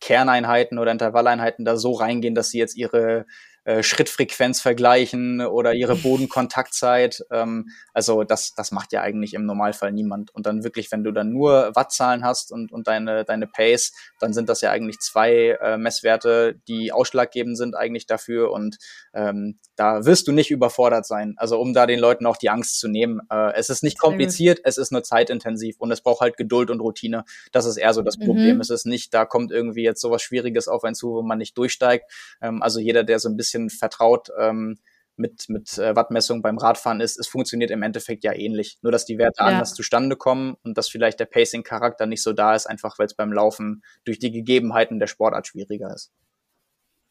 Kerneinheiten 0.00 0.78
oder 0.78 0.90
Intervalleinheiten 0.90 1.64
da 1.64 1.76
so 1.76 1.92
reingehen, 1.92 2.34
dass 2.34 2.50
sie 2.50 2.58
jetzt 2.58 2.76
ihre 2.76 3.26
äh, 3.64 3.82
Schrittfrequenz 3.82 4.60
vergleichen 4.60 5.40
oder 5.40 5.72
ihre 5.74 5.94
Bodenkontaktzeit. 6.02 7.24
Ähm, 7.30 7.68
also 7.92 8.24
das, 8.24 8.54
das 8.54 8.72
macht 8.72 8.92
ja 8.92 9.02
eigentlich 9.02 9.34
im 9.34 9.46
Normalfall 9.46 9.92
niemand. 9.92 10.34
Und 10.34 10.46
dann 10.46 10.64
wirklich, 10.64 10.90
wenn 10.90 11.04
du 11.04 11.12
dann 11.12 11.32
nur 11.32 11.70
Wattzahlen 11.74 12.24
hast 12.24 12.50
und, 12.50 12.72
und 12.72 12.88
deine, 12.88 13.24
deine 13.24 13.46
Pace, 13.46 13.92
dann 14.18 14.32
sind 14.32 14.48
das 14.48 14.60
ja 14.62 14.70
eigentlich 14.70 14.98
zwei 14.98 15.58
äh, 15.62 15.76
Messwerte, 15.76 16.60
die 16.66 16.92
ausschlaggebend 16.92 17.56
sind 17.56 17.76
eigentlich 17.76 18.06
dafür. 18.06 18.50
Und 18.50 18.78
ähm, 19.14 19.58
da 19.76 20.04
wirst 20.04 20.26
du 20.28 20.32
nicht 20.32 20.50
überfordert 20.50 21.06
sein. 21.06 21.34
Also 21.36 21.60
um 21.60 21.72
da 21.72 21.86
den 21.86 21.98
Leuten 21.98 22.26
auch 22.26 22.36
die 22.36 22.50
Angst 22.50 22.80
zu 22.80 22.88
nehmen. 22.88 23.20
Äh, 23.30 23.52
es 23.54 23.70
ist 23.70 23.82
nicht 23.82 23.98
kompliziert, 23.98 24.60
es 24.64 24.76
ist 24.76 24.92
nur 24.92 25.02
zeitintensiv 25.02 25.76
und 25.78 25.90
es 25.90 26.00
braucht 26.00 26.20
halt 26.20 26.36
Geduld 26.36 26.70
und 26.70 26.80
Routine. 26.80 27.24
Das 27.52 27.66
ist 27.66 27.76
eher 27.76 27.94
so 27.94 28.02
das 28.02 28.18
Problem. 28.18 28.56
Mhm. 28.56 28.60
Es 28.60 28.70
ist 28.70 28.86
nicht, 28.86 29.14
da 29.14 29.24
kommt 29.24 29.52
irgendwie 29.52 29.82
jetzt 29.82 30.00
sowas 30.00 30.22
Schwieriges 30.22 30.68
auf 30.68 30.84
einen 30.84 30.94
zu, 30.94 31.12
wo 31.12 31.22
man 31.22 31.38
nicht 31.38 31.56
durchsteigt. 31.56 32.10
Ähm, 32.40 32.62
also 32.62 32.80
jeder, 32.80 33.04
der 33.04 33.18
so 33.18 33.28
ein 33.28 33.36
bisschen 33.36 33.51
bisschen 33.52 33.70
vertraut 33.70 34.30
ähm, 34.38 34.78
mit, 35.16 35.48
mit 35.48 35.76
äh, 35.78 35.94
Wattmessung 35.94 36.42
beim 36.42 36.58
Radfahren 36.58 37.00
ist, 37.00 37.18
es 37.18 37.28
funktioniert 37.28 37.70
im 37.70 37.82
Endeffekt 37.82 38.24
ja 38.24 38.32
ähnlich. 38.32 38.78
Nur, 38.82 38.92
dass 38.92 39.04
die 39.04 39.18
Werte 39.18 39.40
ja. 39.40 39.46
anders 39.46 39.74
zustande 39.74 40.16
kommen 40.16 40.56
und 40.64 40.78
dass 40.78 40.88
vielleicht 40.88 41.20
der 41.20 41.26
Pacing-Charakter 41.26 42.06
nicht 42.06 42.22
so 42.22 42.32
da 42.32 42.54
ist, 42.54 42.66
einfach 42.66 42.98
weil 42.98 43.06
es 43.06 43.14
beim 43.14 43.32
Laufen 43.32 43.82
durch 44.04 44.18
die 44.18 44.32
Gegebenheiten 44.32 44.98
der 44.98 45.06
Sportart 45.06 45.46
schwieriger 45.46 45.94
ist. 45.94 46.10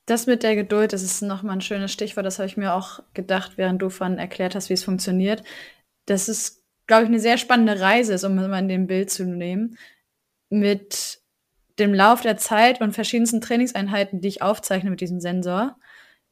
Das 0.07 0.25
mit 0.25 0.41
der 0.41 0.55
Geduld, 0.55 0.93
das 0.93 1.03
ist 1.03 1.21
nochmal 1.21 1.57
ein 1.57 1.61
schönes 1.61 1.93
Stichwort. 1.93 2.25
Das 2.25 2.39
habe 2.39 2.47
ich 2.47 2.57
mir 2.57 2.73
auch 2.73 3.01
gedacht, 3.13 3.53
während 3.57 3.81
du 3.81 3.89
von 3.89 4.17
erklärt 4.17 4.55
hast, 4.55 4.69
wie 4.69 4.73
es 4.73 4.83
funktioniert. 4.83 5.43
Das 6.07 6.27
ist, 6.27 6.63
glaube 6.87 7.03
ich, 7.03 7.09
eine 7.09 7.19
sehr 7.19 7.37
spannende 7.37 7.79
Reise, 7.79 8.15
ist, 8.15 8.23
um 8.23 8.37
es 8.39 8.47
mal 8.47 8.59
in 8.59 8.67
dem 8.67 8.87
Bild 8.87 9.11
zu 9.11 9.25
nehmen. 9.25 9.77
Mit 10.49 11.21
dem 11.77 11.93
Lauf 11.93 12.21
der 12.21 12.37
Zeit 12.37 12.81
und 12.81 12.93
verschiedensten 12.93 13.41
Trainingseinheiten, 13.41 14.21
die 14.21 14.27
ich 14.27 14.41
aufzeichne 14.41 14.89
mit 14.89 15.01
diesem 15.01 15.19
Sensor, 15.21 15.77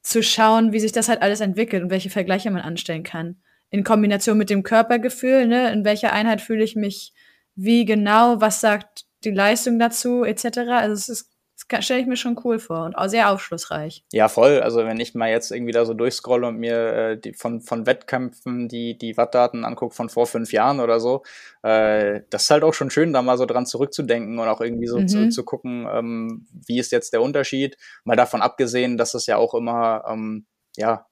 zu 0.01 0.23
schauen, 0.23 0.71
wie 0.71 0.79
sich 0.79 0.91
das 0.91 1.09
halt 1.09 1.21
alles 1.21 1.41
entwickelt 1.41 1.83
und 1.83 1.89
welche 1.89 2.09
Vergleiche 2.09 2.51
man 2.51 2.61
anstellen 2.61 3.03
kann. 3.03 3.41
In 3.69 3.83
Kombination 3.83 4.37
mit 4.37 4.49
dem 4.49 4.63
Körpergefühl, 4.63 5.47
ne, 5.47 5.71
in 5.71 5.85
welcher 5.85 6.13
Einheit 6.13 6.41
fühle 6.41 6.63
ich 6.63 6.75
mich 6.75 7.13
wie 7.55 7.85
genau, 7.85 8.39
was 8.39 8.61
sagt 8.61 9.05
die 9.23 9.31
Leistung 9.31 9.79
dazu, 9.79 10.23
etc. 10.23 10.59
Also 10.69 10.93
es 10.93 11.09
ist 11.09 11.31
stelle 11.81 12.01
ich 12.01 12.07
mir 12.07 12.17
schon 12.17 12.39
cool 12.43 12.59
vor 12.59 12.85
und 12.85 12.95
auch 12.95 13.07
sehr 13.07 13.31
aufschlussreich. 13.31 14.03
Ja, 14.11 14.27
voll. 14.27 14.59
Also 14.61 14.85
wenn 14.85 14.99
ich 14.99 15.15
mal 15.15 15.29
jetzt 15.29 15.51
irgendwie 15.51 15.71
da 15.71 15.85
so 15.85 15.93
durchscrolle 15.93 16.47
und 16.47 16.57
mir 16.57 16.93
äh, 16.93 17.19
die, 17.19 17.33
von, 17.33 17.61
von 17.61 17.85
Wettkämpfen 17.85 18.67
die, 18.67 18.97
die 18.97 19.17
Wattdaten 19.17 19.65
angucke 19.65 19.95
von 19.95 20.09
vor 20.09 20.27
fünf 20.27 20.51
Jahren 20.51 20.79
oder 20.79 20.99
so, 20.99 21.23
äh, 21.63 22.21
das 22.29 22.43
ist 22.43 22.49
halt 22.49 22.63
auch 22.63 22.73
schon 22.73 22.89
schön, 22.89 23.13
da 23.13 23.21
mal 23.21 23.37
so 23.37 23.45
dran 23.45 23.65
zurückzudenken 23.65 24.39
und 24.39 24.47
auch 24.47 24.61
irgendwie 24.61 24.87
so 24.87 24.99
mhm. 24.99 25.07
zu, 25.07 25.29
zu 25.29 25.43
gucken, 25.43 25.87
ähm, 25.91 26.47
wie 26.67 26.79
ist 26.79 26.91
jetzt 26.91 27.13
der 27.13 27.21
Unterschied. 27.21 27.77
Mal 28.03 28.15
davon 28.15 28.41
abgesehen, 28.41 28.97
dass 28.97 29.13
es 29.13 29.25
ja 29.25 29.37
auch 29.37 29.53
immer, 29.53 30.03
ähm, 30.07 30.45
ja, 30.75 31.05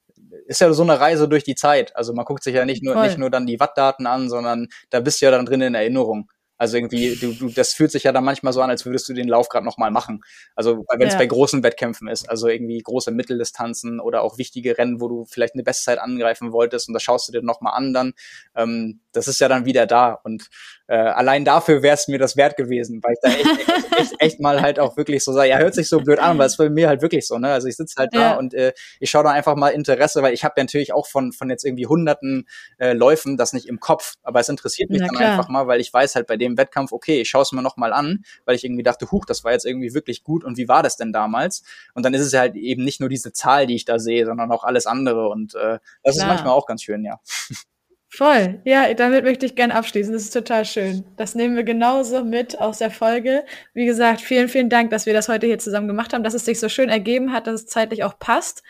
ist 0.47 0.61
ja 0.61 0.71
so 0.73 0.83
eine 0.83 0.99
Reise 0.99 1.27
durch 1.27 1.43
die 1.43 1.55
Zeit. 1.55 1.95
Also 1.95 2.13
man 2.13 2.25
guckt 2.25 2.43
sich 2.43 2.55
ja 2.55 2.65
nicht 2.65 2.83
nur, 2.83 2.93
Voll. 2.93 3.05
nicht 3.05 3.17
nur 3.17 3.29
dann 3.29 3.45
die 3.45 3.59
Wattdaten 3.59 4.07
an, 4.07 4.29
sondern 4.29 4.67
da 4.89 4.99
bist 4.99 5.21
du 5.21 5.25
ja 5.25 5.31
dann 5.31 5.45
drin 5.45 5.61
in 5.61 5.75
Erinnerung. 5.75 6.29
Also 6.57 6.77
irgendwie, 6.77 7.15
du, 7.15 7.33
du, 7.33 7.49
das 7.49 7.73
fühlt 7.73 7.91
sich 7.91 8.03
ja 8.03 8.11
dann 8.11 8.23
manchmal 8.23 8.53
so 8.53 8.61
an, 8.61 8.69
als 8.69 8.85
würdest 8.85 9.07
du 9.09 9.13
den 9.13 9.27
Lauf 9.27 9.49
gerade 9.49 9.65
nochmal 9.65 9.91
machen. 9.91 10.23
Also 10.55 10.85
wenn 10.97 11.07
es 11.07 11.13
ja. 11.13 11.19
bei 11.19 11.25
großen 11.27 11.63
Wettkämpfen 11.63 12.07
ist, 12.07 12.29
also 12.29 12.47
irgendwie 12.47 12.79
große 12.79 13.11
Mitteldistanzen 13.11 13.99
oder 13.99 14.23
auch 14.23 14.37
wichtige 14.37 14.77
Rennen, 14.77 14.99
wo 15.01 15.07
du 15.07 15.25
vielleicht 15.25 15.53
eine 15.53 15.63
Bestzeit 15.63 15.99
angreifen 15.99 16.51
wolltest 16.51 16.87
und 16.87 16.93
da 16.93 16.99
schaust 16.99 17.27
du 17.27 17.31
dir 17.31 17.41
nochmal 17.41 17.73
an 17.73 17.93
dann, 17.93 18.13
ähm, 18.55 18.99
das 19.11 19.27
ist 19.27 19.39
ja 19.39 19.47
dann 19.47 19.65
wieder 19.65 19.85
da. 19.85 20.13
Und 20.13 20.49
äh, 20.87 20.95
allein 20.95 21.43
dafür 21.43 21.81
wäre 21.81 21.95
es 21.95 22.07
mir 22.07 22.17
das 22.17 22.37
wert 22.37 22.55
gewesen, 22.55 23.01
weil 23.03 23.13
ich 23.13 23.19
da 23.21 23.29
echt, 23.29 23.67
echt, 23.67 23.91
echt, 23.99 24.13
echt 24.19 24.39
mal 24.39 24.61
halt 24.61 24.79
auch 24.79 24.95
wirklich 24.95 25.23
so 25.23 25.33
sage, 25.33 25.49
ja, 25.49 25.57
hört 25.57 25.75
sich 25.75 25.89
so 25.89 25.99
blöd 25.99 26.19
an, 26.19 26.31
aber 26.31 26.45
es 26.45 26.57
bei 26.57 26.69
mir 26.69 26.87
halt 26.87 27.01
wirklich 27.01 27.27
so, 27.27 27.37
ne? 27.37 27.51
Also 27.51 27.67
ich 27.67 27.75
sitze 27.75 27.95
halt 27.97 28.13
ja. 28.13 28.31
da 28.31 28.37
und 28.37 28.53
äh, 28.53 28.73
ich 28.99 29.09
schaue 29.09 29.23
da 29.23 29.31
einfach 29.31 29.55
mal 29.55 29.69
Interesse, 29.69 30.21
weil 30.21 30.33
ich 30.33 30.43
habe 30.43 30.53
ja 30.57 30.63
natürlich 30.63 30.93
auch 30.93 31.07
von, 31.07 31.33
von 31.33 31.49
jetzt 31.49 31.65
irgendwie 31.65 31.87
hunderten 31.87 32.47
äh, 32.77 32.93
Läufen 32.93 33.37
das 33.37 33.53
nicht 33.53 33.67
im 33.67 33.79
Kopf, 33.79 34.13
aber 34.23 34.39
es 34.39 34.49
interessiert 34.49 34.89
mich 34.89 35.01
Na, 35.01 35.07
dann 35.07 35.15
klar. 35.17 35.31
einfach 35.31 35.49
mal, 35.49 35.67
weil 35.67 35.81
ich 35.81 35.93
weiß 35.93 36.15
halt 36.15 36.27
bei 36.27 36.37
dem 36.37 36.57
Wettkampf, 36.57 36.93
okay, 36.93 37.21
ich 37.21 37.29
schaue 37.29 37.41
es 37.41 37.51
mir 37.51 37.61
nochmal 37.61 37.91
an, 37.91 38.23
weil 38.45 38.55
ich 38.55 38.63
irgendwie 38.63 38.83
dachte, 38.83 39.11
huch, 39.11 39.25
das 39.25 39.43
war 39.43 39.51
jetzt 39.51 39.65
irgendwie 39.65 39.93
wirklich 39.93 40.23
gut 40.23 40.43
und 40.43 40.57
wie 40.57 40.67
war 40.67 40.83
das 40.83 40.95
denn 40.95 41.11
damals? 41.11 41.63
Und 41.93 42.03
dann 42.03 42.13
ist 42.13 42.21
es 42.21 42.31
ja 42.31 42.41
halt 42.41 42.55
eben 42.55 42.83
nicht 42.83 43.01
nur 43.01 43.09
diese 43.09 43.33
Zahl, 43.33 43.67
die 43.67 43.75
ich 43.75 43.85
da 43.85 43.99
sehe, 43.99 44.25
sondern 44.25 44.51
auch 44.51 44.63
alles 44.63 44.87
andere 44.87 45.27
und 45.27 45.55
äh, 45.55 45.79
das 46.03 46.15
klar. 46.15 46.25
ist 46.25 46.27
manchmal 46.27 46.53
auch 46.53 46.65
ganz 46.65 46.83
schön, 46.83 47.03
ja. 47.03 47.19
Voll. 48.17 48.59
Ja, 48.63 48.91
damit 48.95 49.25
möchte 49.25 49.45
ich 49.45 49.53
gerne 49.53 49.75
abschließen. 49.75 50.11
Das 50.11 50.23
ist 50.23 50.33
total 50.33 50.65
schön. 50.65 51.03
Das 51.17 51.35
nehmen 51.35 51.55
wir 51.55 51.63
genauso 51.63 52.23
mit 52.23 52.59
aus 52.59 52.79
der 52.79 52.89
Folge. 52.89 53.45
Wie 53.75 53.85
gesagt, 53.85 54.21
vielen, 54.21 54.49
vielen 54.49 54.71
Dank, 54.71 54.89
dass 54.89 55.05
wir 55.05 55.13
das 55.13 55.29
heute 55.29 55.45
hier 55.45 55.59
zusammen 55.59 55.87
gemacht 55.87 56.13
haben, 56.13 56.23
dass 56.23 56.33
es 56.33 56.43
sich 56.43 56.59
so 56.59 56.67
schön 56.67 56.89
ergeben 56.89 57.31
hat, 57.31 57.45
dass 57.45 57.53
es 57.53 57.67
zeitlich 57.67 58.03
auch 58.03 58.17
passt. 58.17 58.63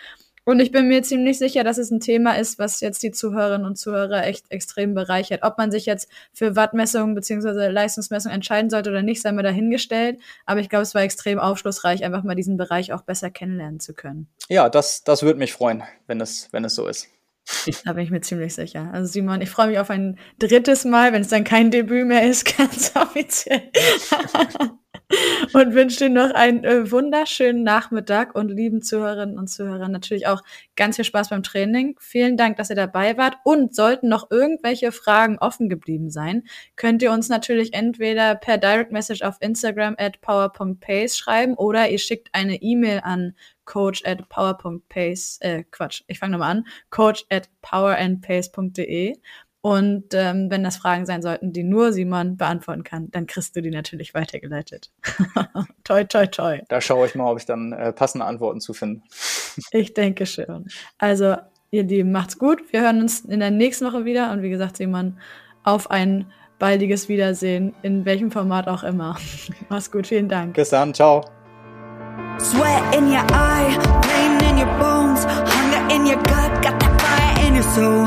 Und 0.44 0.60
ich 0.60 0.74
bin 0.74 0.90
mir 0.90 1.02
ziemlich 1.02 1.38
sicher, 1.38 1.64
dass 1.64 1.78
es 1.78 1.92
ein 1.92 2.02
Thema 2.02 2.34
ist, 2.34 2.60
was 2.60 2.82
jetzt 2.82 3.02
die 3.04 3.12
Zuhörerinnen 3.12 3.66
und 3.66 3.78
Zuhörer 3.78 4.26
echt 4.26 4.52
extrem 4.52 4.94
bereichert. 4.94 5.44
Ob 5.44 5.58
man 5.58 5.72
sich 5.72 5.86
jetzt 5.86 6.10
für 6.34 6.58
Wattmessungen 6.58 7.16
beziehungsweise 7.16 7.70
Leistungsmessung 7.70 8.34
entscheiden 8.34 8.70
sollte 8.70 8.90
oder 8.90 9.02
nicht, 9.02 9.22
sei 9.22 9.32
mir 9.32 9.44
dahingestellt. 9.44 10.20
Aber 10.46 10.60
ich 10.60 10.68
glaube, 10.68 10.84
es 10.84 10.94
war 10.94 11.04
extrem 11.04 11.40
aufschlussreich, 11.40 12.04
einfach 12.04 12.24
mal 12.24 12.36
diesen 12.36 12.58
Bereich 12.58 12.92
auch 12.92 13.04
besser 13.04 13.30
kennenlernen 13.30 13.80
zu 13.80 13.94
können. 13.94 14.28
Ja, 14.50 14.68
das, 14.68 15.06
das 15.06 15.24
würde 15.24 15.40
mich 15.40 15.54
freuen, 15.54 15.84
wenn 16.06 16.20
es, 16.20 16.50
wenn 16.52 16.66
es 16.66 16.76
so 16.76 16.86
ist. 16.86 17.08
Da 17.86 17.94
bin 17.94 18.04
ich 18.04 18.12
mir 18.12 18.22
ziemlich 18.22 18.54
sicher. 18.54 18.90
Also 18.94 19.12
Simon, 19.12 19.42
ich 19.42 19.50
freue 19.50 19.68
mich 19.68 19.80
auf 19.80 19.90
ein 19.90 20.18
drittes 20.40 20.86
Mal, 20.86 21.14
wenn 21.14 21.22
es 21.22 21.30
dann 21.30 21.44
kein 21.44 21.72
Debüt 21.72 22.06
mehr 22.06 22.28
ist, 22.28 22.46
ganz 22.58 22.94
offiziell. 22.96 23.72
und 25.54 25.74
wünsche 25.74 26.00
dir 26.00 26.10
noch 26.10 26.32
einen 26.34 26.64
äh, 26.66 26.92
wunderschönen 26.92 27.64
Nachmittag 27.64 28.36
und 28.36 28.50
lieben 28.50 28.82
Zuhörerinnen 28.82 29.38
und 29.38 29.48
Zuhörern 29.48 29.92
natürlich 29.92 30.28
auch 30.28 30.42
ganz 30.76 30.98
viel 30.98 31.06
Spaß 31.06 31.30
beim 31.30 31.44
Training. 31.44 31.96
Vielen 32.00 32.36
Dank, 32.36 32.58
dass 32.58 32.70
ihr 32.70 32.76
dabei 32.76 33.18
wart. 33.18 33.36
Und 33.46 33.74
sollten 33.74 34.10
noch 34.10 34.30
irgendwelche 34.30 34.92
Fragen 34.92 35.38
offen 35.40 35.70
geblieben 35.70 36.10
sein, 36.10 36.44
könnt 36.76 37.02
ihr 37.02 37.12
uns 37.12 37.30
natürlich 37.30 37.74
entweder 37.74 38.36
per 38.36 38.58
Direct 38.58 38.92
Message 38.92 39.22
auf 39.22 39.38
Instagram 39.40 39.96
at 39.98 40.20
power.pace 40.20 41.18
schreiben 41.18 41.54
oder 41.54 41.90
ihr 41.90 42.00
schickt 42.00 42.30
eine 42.34 42.62
E-Mail 42.62 43.02
an 43.04 43.34
coach 43.68 44.04
at 44.06 44.28
power.pace, 44.30 45.38
äh, 45.42 45.64
Quatsch, 45.70 46.02
ich 46.08 46.18
fange 46.18 46.32
nochmal 46.32 46.52
an, 46.52 46.68
coach 46.90 47.26
at 47.30 47.50
powerandpace.de. 47.62 49.16
Und 49.62 50.14
ähm, 50.14 50.50
wenn 50.50 50.64
das 50.64 50.78
Fragen 50.78 51.06
sein 51.06 51.22
sollten, 51.22 51.52
die 51.52 51.64
nur 51.64 51.92
Simon 51.92 52.38
beantworten 52.38 52.84
kann, 52.84 53.12
dann 53.12 53.28
kriegst 53.28 53.56
du 53.56 53.62
die 53.62 53.70
natürlich 53.70 54.14
weitergeleitet. 54.14 54.92
toi, 55.84 56.06
toi, 56.06 56.26
toi. 56.26 56.62
Da 56.70 56.80
schaue 56.80 57.06
ich 57.06 57.16
mal, 57.16 57.30
ob 57.30 57.38
ich 57.38 57.46
dann 57.46 57.74
äh, 57.74 57.92
passende 57.92 58.26
Antworten 58.26 58.62
zu 58.62 58.74
finde. 58.74 59.02
ich 59.72 59.94
denke 59.94 60.26
schon. 60.26 60.68
Also, 60.98 61.36
ihr 61.70 61.84
Lieben, 61.84 62.12
macht's 62.12 62.38
gut. 62.38 62.62
Wir 62.72 62.82
hören 62.82 63.02
uns 63.02 63.22
in 63.22 63.42
der 63.42 63.52
nächsten 63.52 63.86
Woche 63.86 64.06
wieder. 64.06 64.32
Und 64.32 64.42
wie 64.42 64.50
gesagt, 64.50 64.78
Simon, 64.78 65.20
auf 65.64 65.92
ein 65.92 66.32
baldiges 66.60 67.10
Wiedersehen, 67.10 67.76
in 67.82 68.06
welchem 68.06 68.32
Format 68.32 68.68
auch 68.68 68.84
immer. 68.84 69.18
Mach's 69.70 69.92
gut, 69.92 70.08
vielen 70.08 70.30
Dank. 70.30 70.56
Bis 70.56 70.70
dann, 70.70 70.94
ciao. 70.94 71.37
Sweat 72.40 72.96
in 72.96 73.08
your 73.08 73.26
eye, 73.34 73.76
pain 74.04 74.50
in 74.50 74.58
your 74.58 74.72
bones, 74.80 75.26
hunger 75.26 75.94
in 75.94 76.06
your 76.06 76.22
gut, 76.24 76.64
got 76.64 76.80
that 76.80 76.94
fire 77.02 77.48
in 77.48 77.56
your 77.56 77.64
soul, 77.64 78.06